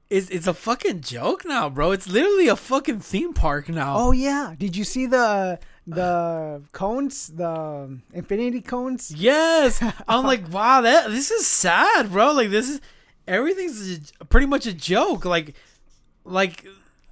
Is 0.09 0.30
it's 0.30 0.45
a 0.45 0.53
fucking 0.53 0.99
joke 1.01 1.45
now, 1.45 1.69
bro. 1.69 1.91
It's 1.91 2.05
literally 2.07 2.49
a 2.49 2.57
fucking 2.57 2.99
theme 2.99 3.34
park 3.34 3.69
now. 3.69 3.95
Oh 3.97 4.11
yeah, 4.11 4.55
did 4.57 4.76
you 4.76 4.84
see 4.84 5.05
the 5.05 5.57
the 5.88 6.61
cones, 6.73 7.30
the 7.30 7.97
infinity 8.13 8.59
cones? 8.61 9.09
Yes, 9.15 9.81
I'm 10.09 10.26
like, 10.26 10.51
wow, 10.51 10.81
that 10.81 11.09
this 11.09 11.31
is 11.31 11.47
sad, 11.47 12.11
bro. 12.11 12.34
Like 12.34 12.49
this 12.49 12.69
is 12.69 12.81
everything's 13.26 14.11
a- 14.19 14.26
pretty 14.26 14.47
much 14.47 14.65
a 14.68 14.73
joke. 14.73 15.23
Like, 15.23 15.55
like 16.26 16.68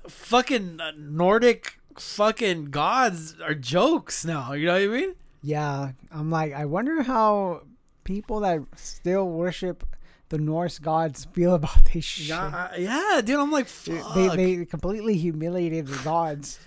fucking 0.10 0.82
Nordic 0.98 1.80
fucking 1.98 2.66
gods 2.66 3.36
are 3.42 3.56
jokes 3.56 4.26
now. 4.26 4.52
You 4.52 4.66
know 4.66 4.74
what 4.74 4.82
I 4.84 4.88
mean? 4.88 5.16
Yeah, 5.42 5.92
I'm 6.12 6.30
like, 6.30 6.52
I 6.54 6.66
wonder 6.66 7.02
how 7.02 7.62
people 8.10 8.40
that 8.40 8.60
still 8.76 9.30
worship 9.30 9.86
the 10.30 10.40
Norse 10.40 10.80
gods 10.80 11.26
feel 11.26 11.54
about 11.54 11.86
this 11.94 12.04
shit. 12.04 12.28
Yeah, 12.30 12.76
yeah, 12.76 13.22
dude. 13.24 13.40
I'm 13.40 13.52
like, 13.52 13.68
fuck. 13.68 14.16
They 14.16 14.36
they 14.36 14.66
completely 14.66 15.16
humiliated 15.16 15.86
the 15.86 16.04
gods. 16.04 16.60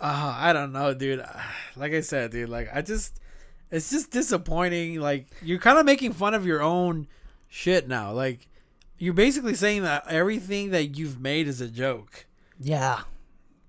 uh, 0.00 0.34
I 0.36 0.52
don't 0.52 0.72
know, 0.72 0.92
dude. 0.92 1.24
Like 1.76 1.92
I 1.92 2.00
said, 2.00 2.32
dude. 2.32 2.48
Like 2.48 2.68
I 2.74 2.82
just, 2.82 3.20
it's 3.70 3.90
just 3.90 4.10
disappointing. 4.10 5.00
Like 5.00 5.28
you're 5.40 5.60
kind 5.60 5.78
of 5.78 5.86
making 5.86 6.14
fun 6.14 6.34
of 6.34 6.44
your 6.44 6.60
own 6.60 7.06
shit 7.48 7.86
now. 7.86 8.12
Like 8.12 8.48
you're 8.98 9.14
basically 9.14 9.54
saying 9.54 9.84
that 9.84 10.04
everything 10.08 10.70
that 10.70 10.98
you've 10.98 11.20
made 11.20 11.46
is 11.46 11.60
a 11.60 11.68
joke. 11.68 12.26
Yeah, 12.58 13.02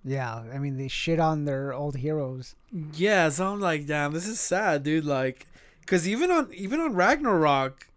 yeah. 0.04 0.44
I 0.52 0.58
mean, 0.58 0.78
they 0.78 0.88
shit 0.88 1.20
on 1.20 1.46
their 1.46 1.74
old 1.74 1.96
heroes. 1.96 2.56
Yeah, 2.94 3.30
so 3.30 3.54
I'm 3.54 3.60
like, 3.60 3.86
damn, 3.86 4.14
this 4.14 4.28
is 4.28 4.40
sad, 4.40 4.82
dude. 4.84 5.06
Like, 5.06 5.46
cause 5.86 6.08
even 6.08 6.32
on 6.32 6.54
even 6.54 6.80
on 6.80 6.96
Ragnarok, 6.96 7.88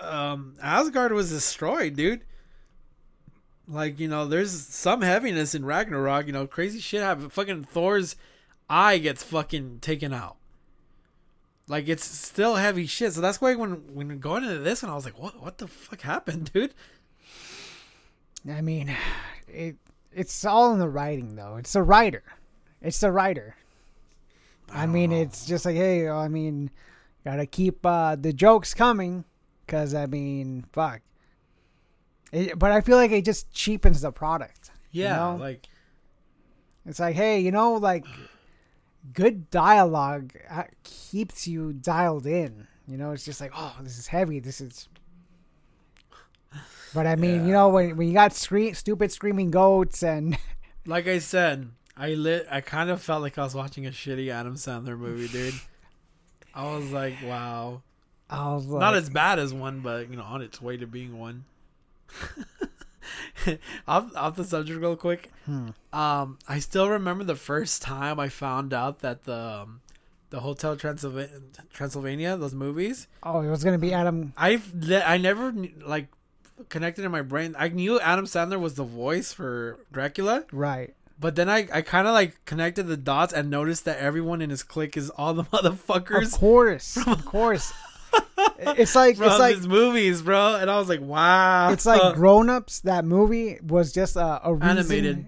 um, 0.00 0.54
Asgard 0.62 1.12
was 1.12 1.30
destroyed, 1.30 1.96
dude. 1.96 2.22
Like, 3.66 4.00
you 4.00 4.08
know, 4.08 4.24
there's 4.24 4.50
some 4.50 5.02
heaviness 5.02 5.54
in 5.54 5.64
Ragnarok. 5.64 6.26
You 6.26 6.32
know, 6.32 6.46
crazy 6.46 6.80
shit 6.80 7.02
happened. 7.02 7.32
Fucking 7.32 7.64
Thor's 7.64 8.16
eye 8.68 8.98
gets 8.98 9.22
fucking 9.22 9.80
taken 9.80 10.14
out. 10.14 10.36
Like, 11.66 11.86
it's 11.86 12.04
still 12.04 12.54
heavy 12.54 12.86
shit. 12.86 13.12
So 13.12 13.20
that's 13.20 13.42
why 13.42 13.54
when 13.54 13.94
when 13.94 14.18
going 14.20 14.44
into 14.44 14.58
this 14.58 14.82
one, 14.82 14.90
I 14.90 14.94
was 14.94 15.04
like, 15.04 15.18
what 15.18 15.40
what 15.42 15.58
the 15.58 15.68
fuck 15.68 16.00
happened, 16.00 16.50
dude? 16.54 16.74
I 18.48 18.62
mean, 18.62 18.96
it 19.48 19.76
it's 20.12 20.44
all 20.44 20.72
in 20.72 20.78
the 20.78 20.88
writing 20.88 21.36
though. 21.36 21.56
It's 21.56 21.74
the 21.74 21.82
writer. 21.82 22.22
It's 22.80 23.00
the 23.00 23.12
writer. 23.12 23.56
I 24.72 24.86
mean, 24.86 25.12
it's 25.12 25.46
just 25.46 25.64
like, 25.64 25.76
hey, 25.76 26.08
I 26.08 26.28
mean, 26.28 26.70
gotta 27.24 27.46
keep 27.46 27.84
uh, 27.84 28.16
the 28.16 28.32
jokes 28.32 28.74
coming, 28.74 29.24
cause 29.66 29.94
I 29.94 30.06
mean, 30.06 30.64
fuck. 30.72 31.00
It, 32.32 32.58
but 32.58 32.72
I 32.72 32.80
feel 32.80 32.96
like 32.96 33.10
it 33.10 33.24
just 33.24 33.50
cheapens 33.52 34.02
the 34.02 34.12
product. 34.12 34.70
Yeah, 34.90 35.16
know? 35.16 35.36
like 35.36 35.68
It's 36.86 37.00
like, 37.00 37.16
hey, 37.16 37.40
you 37.40 37.50
know, 37.50 37.74
like 37.74 38.04
good 39.12 39.50
dialogue 39.50 40.32
uh, 40.50 40.64
keeps 40.82 41.46
you 41.46 41.72
dialed 41.72 42.26
in. 42.26 42.66
You 42.86 42.96
know, 42.96 43.12
it's 43.12 43.24
just 43.24 43.40
like, 43.40 43.52
oh, 43.54 43.76
this 43.82 43.98
is 43.98 44.06
heavy. 44.06 44.40
This 44.40 44.60
is. 44.60 44.88
But 46.94 47.06
I 47.06 47.16
mean, 47.16 47.46
you 47.46 47.52
know, 47.52 47.68
when 47.68 47.96
when 47.96 48.08
you 48.08 48.14
got 48.14 48.32
scree- 48.32 48.72
stupid 48.72 49.12
screaming 49.12 49.50
goats 49.50 50.02
and 50.02 50.38
like 50.86 51.06
I 51.06 51.18
said, 51.18 51.70
I 51.98 52.14
lit. 52.14 52.46
I 52.50 52.60
kind 52.60 52.90
of 52.90 53.02
felt 53.02 53.22
like 53.22 53.38
I 53.38 53.44
was 53.44 53.54
watching 53.54 53.86
a 53.86 53.90
shitty 53.90 54.30
Adam 54.30 54.54
Sandler 54.54 54.98
movie, 54.98 55.28
dude. 55.28 55.54
I 56.54 56.76
was 56.76 56.92
like, 56.92 57.14
wow, 57.24 57.82
I 58.30 58.54
was 58.54 58.66
like, 58.66 58.80
not 58.80 58.94
as 58.94 59.10
bad 59.10 59.38
as 59.38 59.52
one, 59.52 59.80
but 59.80 60.10
you 60.10 60.16
know, 60.16 60.22
on 60.22 60.42
its 60.42 60.62
way 60.62 60.76
to 60.76 60.86
being 60.86 61.18
one. 61.18 61.44
off, 63.88 64.14
off 64.16 64.36
the 64.36 64.44
subject 64.44 64.80
real 64.80 64.96
quick. 64.96 65.30
Hmm. 65.44 65.70
Um, 65.92 66.38
I 66.48 66.58
still 66.58 66.88
remember 66.88 67.24
the 67.24 67.36
first 67.36 67.82
time 67.82 68.20
I 68.20 68.28
found 68.28 68.72
out 68.72 69.00
that 69.00 69.24
the 69.24 69.62
um, 69.62 69.80
the 70.30 70.40
Hotel 70.40 70.76
Transylvania, 70.76 71.40
Transylvania, 71.72 72.36
those 72.36 72.54
movies. 72.54 73.08
oh, 73.22 73.40
it 73.40 73.50
was 73.50 73.64
gonna 73.64 73.78
be 73.78 73.92
Adam. 73.92 74.32
I've 74.36 74.72
I 74.92 75.18
never 75.18 75.52
like 75.84 76.08
connected 76.68 77.04
in 77.04 77.10
my 77.10 77.22
brain. 77.22 77.54
I 77.58 77.68
knew 77.68 78.00
Adam 78.00 78.24
Sandler 78.24 78.60
was 78.60 78.74
the 78.74 78.84
voice 78.84 79.32
for 79.32 79.78
Dracula. 79.92 80.44
Right. 80.52 80.94
But 81.20 81.34
then 81.34 81.48
I, 81.48 81.66
I 81.72 81.82
kind 81.82 82.06
of 82.06 82.14
like 82.14 82.44
connected 82.44 82.84
the 82.84 82.96
dots 82.96 83.32
and 83.32 83.50
noticed 83.50 83.84
that 83.86 83.98
everyone 83.98 84.40
in 84.40 84.50
his 84.50 84.62
clique 84.62 84.96
is 84.96 85.10
all 85.10 85.34
the 85.34 85.44
motherfuckers. 85.52 86.34
Of 86.34 86.40
course, 86.40 86.96
of 87.06 87.24
course. 87.24 87.72
It's 88.60 88.94
like 88.94 89.16
from 89.16 89.26
it's 89.26 89.38
like 89.38 89.56
his 89.56 89.68
movies, 89.68 90.22
bro. 90.22 90.56
And 90.56 90.70
I 90.70 90.78
was 90.78 90.88
like, 90.88 91.00
wow. 91.00 91.70
it's 91.70 91.84
like 91.84 92.14
Grown 92.16 92.48
Ups. 92.48 92.80
That 92.80 93.04
movie 93.04 93.58
was 93.62 93.92
just 93.92 94.16
a, 94.16 94.40
a 94.44 94.54
reason. 94.54 94.78
Animated. 94.78 95.26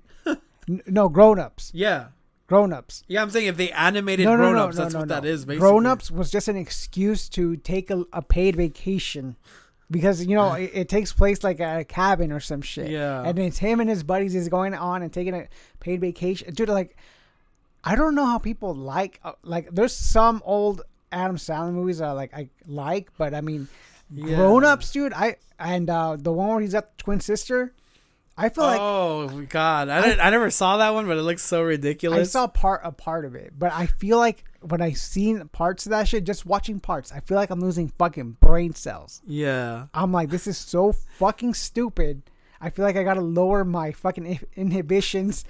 No, 0.86 1.08
Grown 1.08 1.38
Ups. 1.38 1.70
yeah, 1.74 2.08
Grown 2.46 2.72
Ups. 2.72 3.02
yeah. 3.08 3.20
I'm 3.22 3.30
saying 3.30 3.46
if 3.46 3.56
they 3.56 3.70
animated 3.72 4.24
No, 4.26 4.36
grown 4.36 4.56
ups, 4.56 4.76
no, 4.76 4.82
that's 4.82 4.94
no, 4.94 5.00
what 5.00 5.08
no. 5.08 5.14
that 5.16 5.24
is. 5.24 5.44
Basically, 5.44 5.58
Grown 5.58 5.86
Ups 5.86 6.10
was 6.10 6.30
just 6.30 6.48
an 6.48 6.56
excuse 6.56 7.28
to 7.30 7.56
take 7.56 7.90
a, 7.90 8.04
a 8.12 8.22
paid 8.22 8.56
vacation. 8.56 9.36
Because 9.90 10.24
you 10.24 10.36
know 10.36 10.52
it, 10.52 10.70
it 10.72 10.88
takes 10.88 11.12
place 11.12 11.42
like 11.42 11.58
at 11.60 11.80
a 11.80 11.84
cabin 11.84 12.30
or 12.30 12.38
some 12.40 12.62
shit, 12.62 12.90
Yeah. 12.90 13.24
and 13.24 13.38
it's 13.38 13.58
him 13.58 13.80
and 13.80 13.90
his 13.90 14.02
buddies 14.04 14.34
is 14.36 14.48
going 14.48 14.72
on 14.74 15.02
and 15.02 15.12
taking 15.12 15.34
a 15.34 15.48
paid 15.80 16.00
vacation. 16.00 16.54
Dude, 16.54 16.68
like, 16.68 16.96
I 17.82 17.96
don't 17.96 18.14
know 18.14 18.24
how 18.26 18.38
people 18.38 18.72
like 18.74 19.18
uh, 19.24 19.32
like. 19.42 19.68
There's 19.72 19.94
some 19.96 20.42
old 20.44 20.82
Adam 21.10 21.36
Sandler 21.36 21.72
movies 21.72 21.98
that 21.98 22.08
I 22.08 22.12
like 22.12 22.32
I 22.34 22.48
like, 22.68 23.10
but 23.18 23.34
I 23.34 23.40
mean, 23.40 23.66
Yeah. 24.14 24.36
Grown 24.36 24.64
Ups, 24.64 24.92
dude. 24.92 25.12
I 25.12 25.36
and 25.58 25.90
uh 25.90 26.16
the 26.16 26.32
one 26.32 26.48
where 26.50 26.60
he's 26.60 26.74
at 26.74 26.96
the 26.96 27.02
twin 27.02 27.18
sister. 27.20 27.72
I 28.40 28.48
feel 28.48 28.64
like 28.64 28.80
oh 28.80 29.46
God, 29.48 29.88
I, 29.88 30.00
didn't, 30.02 30.20
I 30.20 30.30
never 30.30 30.50
saw 30.50 30.78
that 30.78 30.94
one, 30.94 31.06
but 31.06 31.18
it 31.18 31.22
looks 31.22 31.42
so 31.42 31.62
ridiculous. 31.62 32.28
I 32.28 32.30
saw 32.30 32.46
part 32.46 32.80
a 32.84 32.90
part 32.92 33.24
of 33.24 33.34
it, 33.34 33.52
but 33.58 33.72
I 33.72 33.86
feel 33.86 34.16
like 34.18 34.44
when 34.62 34.80
I 34.80 34.92
seen 34.92 35.46
parts 35.48 35.86
of 35.86 35.90
that 35.90 36.08
shit, 36.08 36.24
just 36.24 36.46
watching 36.46 36.80
parts, 36.80 37.12
I 37.12 37.20
feel 37.20 37.36
like 37.36 37.50
I'm 37.50 37.60
losing 37.60 37.88
fucking 37.88 38.38
brain 38.40 38.74
cells. 38.74 39.20
yeah, 39.26 39.86
I'm 39.92 40.10
like, 40.12 40.30
this 40.30 40.46
is 40.46 40.56
so 40.58 40.92
fucking 41.18 41.54
stupid. 41.54 42.22
I 42.60 42.70
feel 42.70 42.84
like 42.84 42.96
I 42.96 43.02
gotta 43.04 43.20
lower 43.20 43.64
my 43.64 43.92
fucking 43.92 44.40
inhibitions 44.56 45.44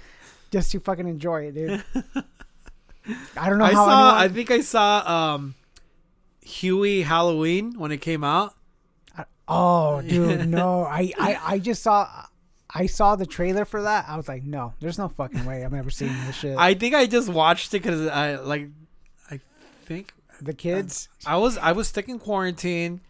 just 0.51 0.71
to 0.71 0.79
fucking 0.79 1.07
enjoy 1.07 1.43
it, 1.47 1.55
dude. 1.55 1.83
I 3.37 3.49
don't 3.49 3.57
know 3.57 3.65
I 3.65 3.73
how. 3.73 3.85
saw. 3.85 4.17
I 4.19 4.27
think 4.27 4.51
I 4.51 4.61
saw 4.61 5.33
um, 5.35 5.55
Hubie 6.45 7.03
Halloween 7.03 7.79
when 7.79 7.91
it 7.91 7.97
came 8.01 8.23
out. 8.23 8.53
oh, 9.47 10.01
dude, 10.01 10.47
no. 10.49 10.83
I, 10.83 11.11
I 11.17 11.39
I 11.45 11.59
just 11.59 11.81
saw. 11.83 12.25
I 12.73 12.85
saw 12.85 13.15
the 13.15 13.25
trailer 13.25 13.65
for 13.65 13.81
that. 13.83 14.05
I 14.07 14.15
was 14.15 14.27
like, 14.27 14.43
no, 14.43 14.73
there's 14.79 14.97
no 14.97 15.09
fucking 15.09 15.45
way 15.45 15.63
I'm 15.63 15.73
ever 15.73 15.89
seeing 15.89 16.13
this 16.25 16.37
shit. 16.37 16.57
I 16.57 16.73
think 16.73 16.95
I 16.95 17.05
just 17.05 17.29
watched 17.29 17.73
it 17.73 17.83
because 17.83 18.07
I 18.07 18.35
like. 18.35 18.69
I 19.29 19.39
think 19.85 20.13
the 20.41 20.53
kids. 20.53 21.09
I 21.25 21.37
was 21.37 21.57
I 21.57 21.73
was 21.73 21.87
stuck 21.89 22.07
in 22.07 22.17
quarantine, 22.19 23.01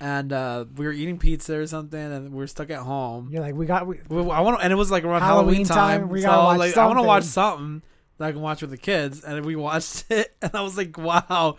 and 0.00 0.32
uh, 0.32 0.64
we 0.76 0.86
were 0.86 0.92
eating 0.92 1.18
pizza 1.18 1.56
or 1.58 1.66
something, 1.66 2.00
and 2.00 2.30
we 2.32 2.36
were 2.38 2.46
stuck 2.46 2.70
at 2.70 2.80
home. 2.80 3.28
You're 3.30 3.42
like, 3.42 3.54
we 3.54 3.66
got. 3.66 3.86
We, 3.86 4.00
We- 4.08 4.30
I 4.30 4.40
want, 4.40 4.62
and 4.62 4.72
it 4.72 4.76
was 4.76 4.90
like 4.90 5.04
around 5.04 5.20
Halloween 5.22 5.66
Halloween, 5.66 6.00
time. 6.00 6.08
we 6.08 6.22
so 6.22 6.28
gotta 6.28 6.58
like, 6.58 6.76
I 6.76 6.86
want 6.86 6.98
to 6.98 7.02
watch 7.04 7.22
something. 7.24 7.58
something 7.60 7.82
that 8.18 8.28
I 8.28 8.32
can 8.32 8.40
watch 8.40 8.60
with 8.60 8.70
the 8.70 8.76
kids, 8.76 9.22
and 9.24 9.44
we 9.46 9.56
watched 9.56 10.04
it, 10.10 10.34
and 10.42 10.50
I 10.54 10.62
was 10.62 10.76
like, 10.76 10.98
wow. 10.98 11.56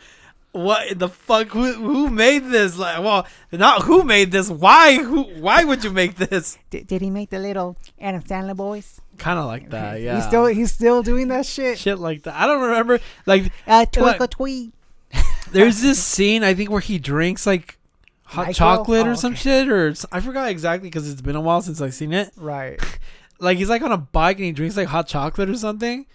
What 0.53 0.99
the 0.99 1.07
fuck? 1.07 1.47
Who, 1.49 1.73
who 1.73 2.09
made 2.09 2.45
this? 2.45 2.77
Like, 2.77 2.99
well, 2.99 3.25
not 3.53 3.83
who 3.83 4.03
made 4.03 4.31
this. 4.31 4.49
Why? 4.49 4.97
Who? 4.97 5.23
Why 5.39 5.63
would 5.63 5.83
you 5.83 5.91
make 5.91 6.15
this? 6.17 6.57
did, 6.69 6.87
did 6.87 7.01
he 7.01 7.09
make 7.09 7.29
the 7.29 7.39
little 7.39 7.77
Adam 7.99 8.21
Sandler 8.21 8.55
boys? 8.55 8.99
Kind 9.17 9.39
of 9.39 9.45
like 9.45 9.69
that, 9.69 10.01
yeah. 10.01 10.15
He's 10.15 10.25
still 10.25 10.45
he's 10.47 10.71
still 10.71 11.03
doing 11.03 11.29
that 11.29 11.45
shit. 11.45 11.77
shit 11.79 11.99
like 11.99 12.23
that. 12.23 12.35
I 12.35 12.47
don't 12.47 12.61
remember. 12.61 12.99
Like, 13.25 13.51
Uh, 13.65 13.85
twinkle 13.85 14.27
tweet. 14.27 14.73
there's 15.51 15.81
this 15.81 16.03
scene 16.03 16.43
I 16.43 16.53
think 16.53 16.69
where 16.69 16.79
he 16.81 16.97
drinks 16.99 17.45
like 17.47 17.77
hot 18.23 18.47
Nyquil? 18.47 18.55
chocolate 18.55 19.07
Oh, 19.07 19.11
or 19.11 19.15
some 19.15 19.33
okay. 19.33 19.41
shit, 19.41 19.69
or 19.69 19.93
I 20.11 20.19
forgot 20.19 20.49
exactly 20.49 20.89
because 20.89 21.09
it's 21.09 21.21
been 21.21 21.35
a 21.37 21.41
while 21.41 21.61
since 21.61 21.79
I've 21.81 21.93
seen 21.93 22.13
it. 22.13 22.31
Right. 22.35 22.79
Like 23.39 23.57
he's 23.57 23.69
like 23.69 23.81
on 23.81 23.91
a 23.91 23.97
bike 23.97 24.37
and 24.37 24.45
he 24.45 24.51
drinks 24.51 24.77
like 24.77 24.89
hot 24.89 25.07
chocolate 25.07 25.49
or 25.49 25.55
something, 25.55 26.05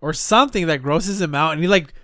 or 0.00 0.12
something 0.12 0.66
that 0.66 0.82
grosses 0.82 1.20
him 1.20 1.32
out, 1.32 1.52
and 1.52 1.60
he 1.62 1.68
like 1.68 1.94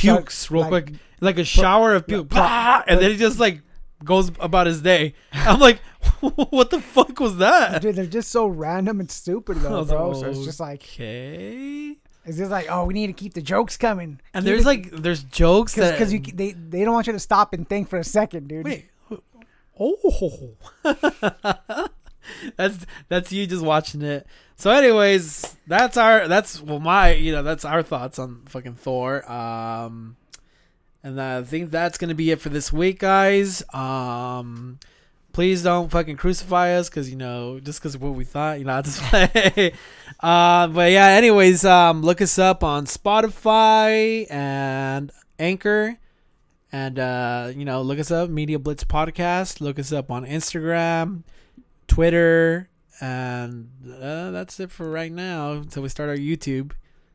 pukes 0.00 0.50
real 0.50 0.62
like- 0.62 0.70
quick, 0.86 0.94
like 1.20 1.38
a 1.38 1.44
shower 1.44 1.94
of 1.94 2.06
puke, 2.06 2.28
pro- 2.28 2.40
Bah! 2.40 2.82
and 2.86 3.00
then 3.00 3.10
he 3.10 3.16
just 3.16 3.38
like 3.38 3.62
goes 4.04 4.30
about 4.40 4.66
his 4.66 4.82
day. 4.82 5.14
I'm 5.32 5.58
like, 5.60 5.78
what 6.20 6.70
the 6.70 6.80
fuck 6.80 7.18
was 7.20 7.38
that? 7.38 7.80
Dude, 7.82 7.96
they're 7.96 8.06
just 8.06 8.30
so 8.30 8.46
random 8.46 9.00
and 9.00 9.10
stupid 9.10 9.58
though, 9.58 9.84
bro. 9.84 10.10
like, 10.10 10.20
So 10.20 10.30
it's 10.30 10.44
just 10.44 10.60
like 10.60 10.82
okay. 10.82 11.96
it's 12.24 12.36
just 12.36 12.50
like, 12.50 12.66
oh, 12.70 12.84
we 12.84 12.94
need 12.94 13.06
to 13.08 13.12
keep 13.12 13.34
the 13.34 13.42
jokes 13.42 13.76
coming. 13.76 14.20
And 14.34 14.44
Keep 14.44 14.50
there's 14.50 14.62
it- 14.62 14.66
like 14.66 14.90
there's 14.90 15.24
jokes 15.24 15.74
that 15.76 15.92
because 15.92 16.12
you 16.12 16.20
they 16.20 16.52
they 16.52 16.84
don't 16.84 16.92
want 16.94 17.06
you 17.06 17.12
to 17.14 17.18
stop 17.18 17.52
and 17.54 17.68
think 17.68 17.88
for 17.88 17.98
a 17.98 18.04
second, 18.04 18.48
dude. 18.48 18.64
wait. 18.64 18.86
Oh, 19.78 20.54
that's 22.56 22.86
that's 23.08 23.32
you 23.32 23.46
just 23.46 23.64
watching 23.64 24.02
it. 24.02 24.26
So, 24.56 24.70
anyways, 24.70 25.56
that's 25.66 25.96
our 25.96 26.28
that's 26.28 26.60
well 26.60 26.80
my 26.80 27.12
you 27.12 27.32
know 27.32 27.42
that's 27.42 27.64
our 27.64 27.82
thoughts 27.82 28.18
on 28.18 28.42
fucking 28.46 28.74
Thor. 28.74 29.30
Um, 29.30 30.16
and 31.02 31.20
I 31.20 31.42
think 31.42 31.70
that's 31.70 31.98
gonna 31.98 32.14
be 32.14 32.30
it 32.30 32.40
for 32.40 32.48
this 32.48 32.72
week, 32.72 33.00
guys. 33.00 33.62
Um, 33.74 34.78
please 35.32 35.62
don't 35.62 35.90
fucking 35.90 36.16
crucify 36.16 36.72
us 36.72 36.88
because 36.88 37.10
you 37.10 37.16
know 37.16 37.60
just 37.60 37.80
because 37.80 37.94
of 37.94 38.02
what 38.02 38.14
we 38.14 38.24
thought, 38.24 38.58
you 38.58 38.64
know. 38.64 38.80
Just 38.82 39.02
uh, 39.12 40.66
but 40.68 40.90
yeah, 40.90 41.08
anyways, 41.08 41.64
um, 41.64 42.02
look 42.02 42.22
us 42.22 42.38
up 42.38 42.64
on 42.64 42.86
Spotify 42.86 44.30
and 44.30 45.12
Anchor. 45.38 45.98
And 46.72 46.98
uh, 46.98 47.52
you 47.54 47.64
know, 47.64 47.82
look 47.82 47.98
us 47.98 48.10
up, 48.10 48.28
Media 48.28 48.58
Blitz 48.58 48.84
Podcast. 48.84 49.60
Look 49.60 49.78
us 49.78 49.92
up 49.92 50.10
on 50.10 50.24
Instagram, 50.26 51.22
Twitter, 51.96 52.68
and 53.00 53.70
uh, 54.00 54.30
that's 54.30 54.60
it 54.60 54.70
for 54.70 54.90
right 54.90 55.10
now 55.10 55.52
until 55.52 55.82
we 55.82 55.88
start 55.88 56.10
our 56.10 56.16
YouTube. 56.16 56.72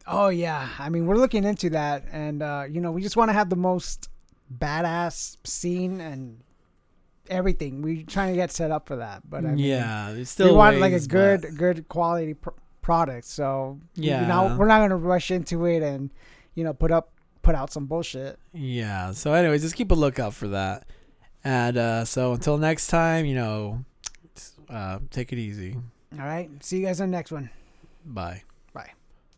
Oh 0.07 0.29
yeah, 0.29 0.69
I 0.79 0.89
mean 0.89 1.05
we're 1.05 1.17
looking 1.17 1.43
into 1.43 1.69
that, 1.69 2.05
and 2.11 2.41
uh, 2.41 2.63
you 2.67 2.81
know 2.81 2.91
we 2.91 3.03
just 3.03 3.15
want 3.15 3.29
to 3.29 3.33
have 3.33 3.49
the 3.51 3.55
most 3.55 4.09
badass 4.57 5.37
scene 5.45 6.01
and 6.01 6.39
everything. 7.29 7.83
We're 7.83 8.03
trying 8.05 8.29
to 8.33 8.35
get 8.35 8.51
set 8.51 8.71
up 8.71 8.87
for 8.87 8.95
that, 8.95 9.21
but 9.29 9.45
I 9.45 9.49
mean, 9.49 9.59
yeah, 9.59 10.11
there's 10.13 10.31
still 10.31 10.47
we 10.47 10.53
want 10.53 10.79
like 10.79 10.93
a 10.93 10.99
good, 10.99 11.41
but- 11.41 11.55
good 11.55 11.87
quality 11.87 12.33
pr- 12.33 12.49
product. 12.81 13.25
So 13.27 13.79
Yeah. 13.93 14.21
you 14.21 14.27
know, 14.27 14.57
we're 14.57 14.67
not 14.67 14.79
gonna 14.79 14.97
rush 14.97 15.29
into 15.29 15.65
it 15.65 15.83
and 15.83 16.09
you 16.55 16.63
know 16.63 16.73
put 16.73 16.91
up 16.91 17.11
put 17.43 17.53
out 17.53 17.71
some 17.71 17.85
bullshit. 17.85 18.39
Yeah. 18.51 19.11
So, 19.11 19.33
anyways, 19.33 19.61
just 19.61 19.75
keep 19.75 19.91
a 19.91 19.95
lookout 19.95 20.33
for 20.33 20.47
that. 20.49 20.87
And 21.43 21.77
uh, 21.77 22.05
so 22.05 22.33
until 22.33 22.57
next 22.57 22.87
time, 22.87 23.25
you 23.25 23.35
know, 23.35 23.85
uh, 24.71 24.99
take 25.09 25.33
it 25.33 25.37
easy. 25.37 25.75
All 26.19 26.25
right, 26.25 26.49
see 26.63 26.79
you 26.79 26.85
guys 26.85 27.01
on 27.01 27.11
the 27.11 27.17
next 27.17 27.31
one. 27.31 27.49
Bye. 28.05 28.43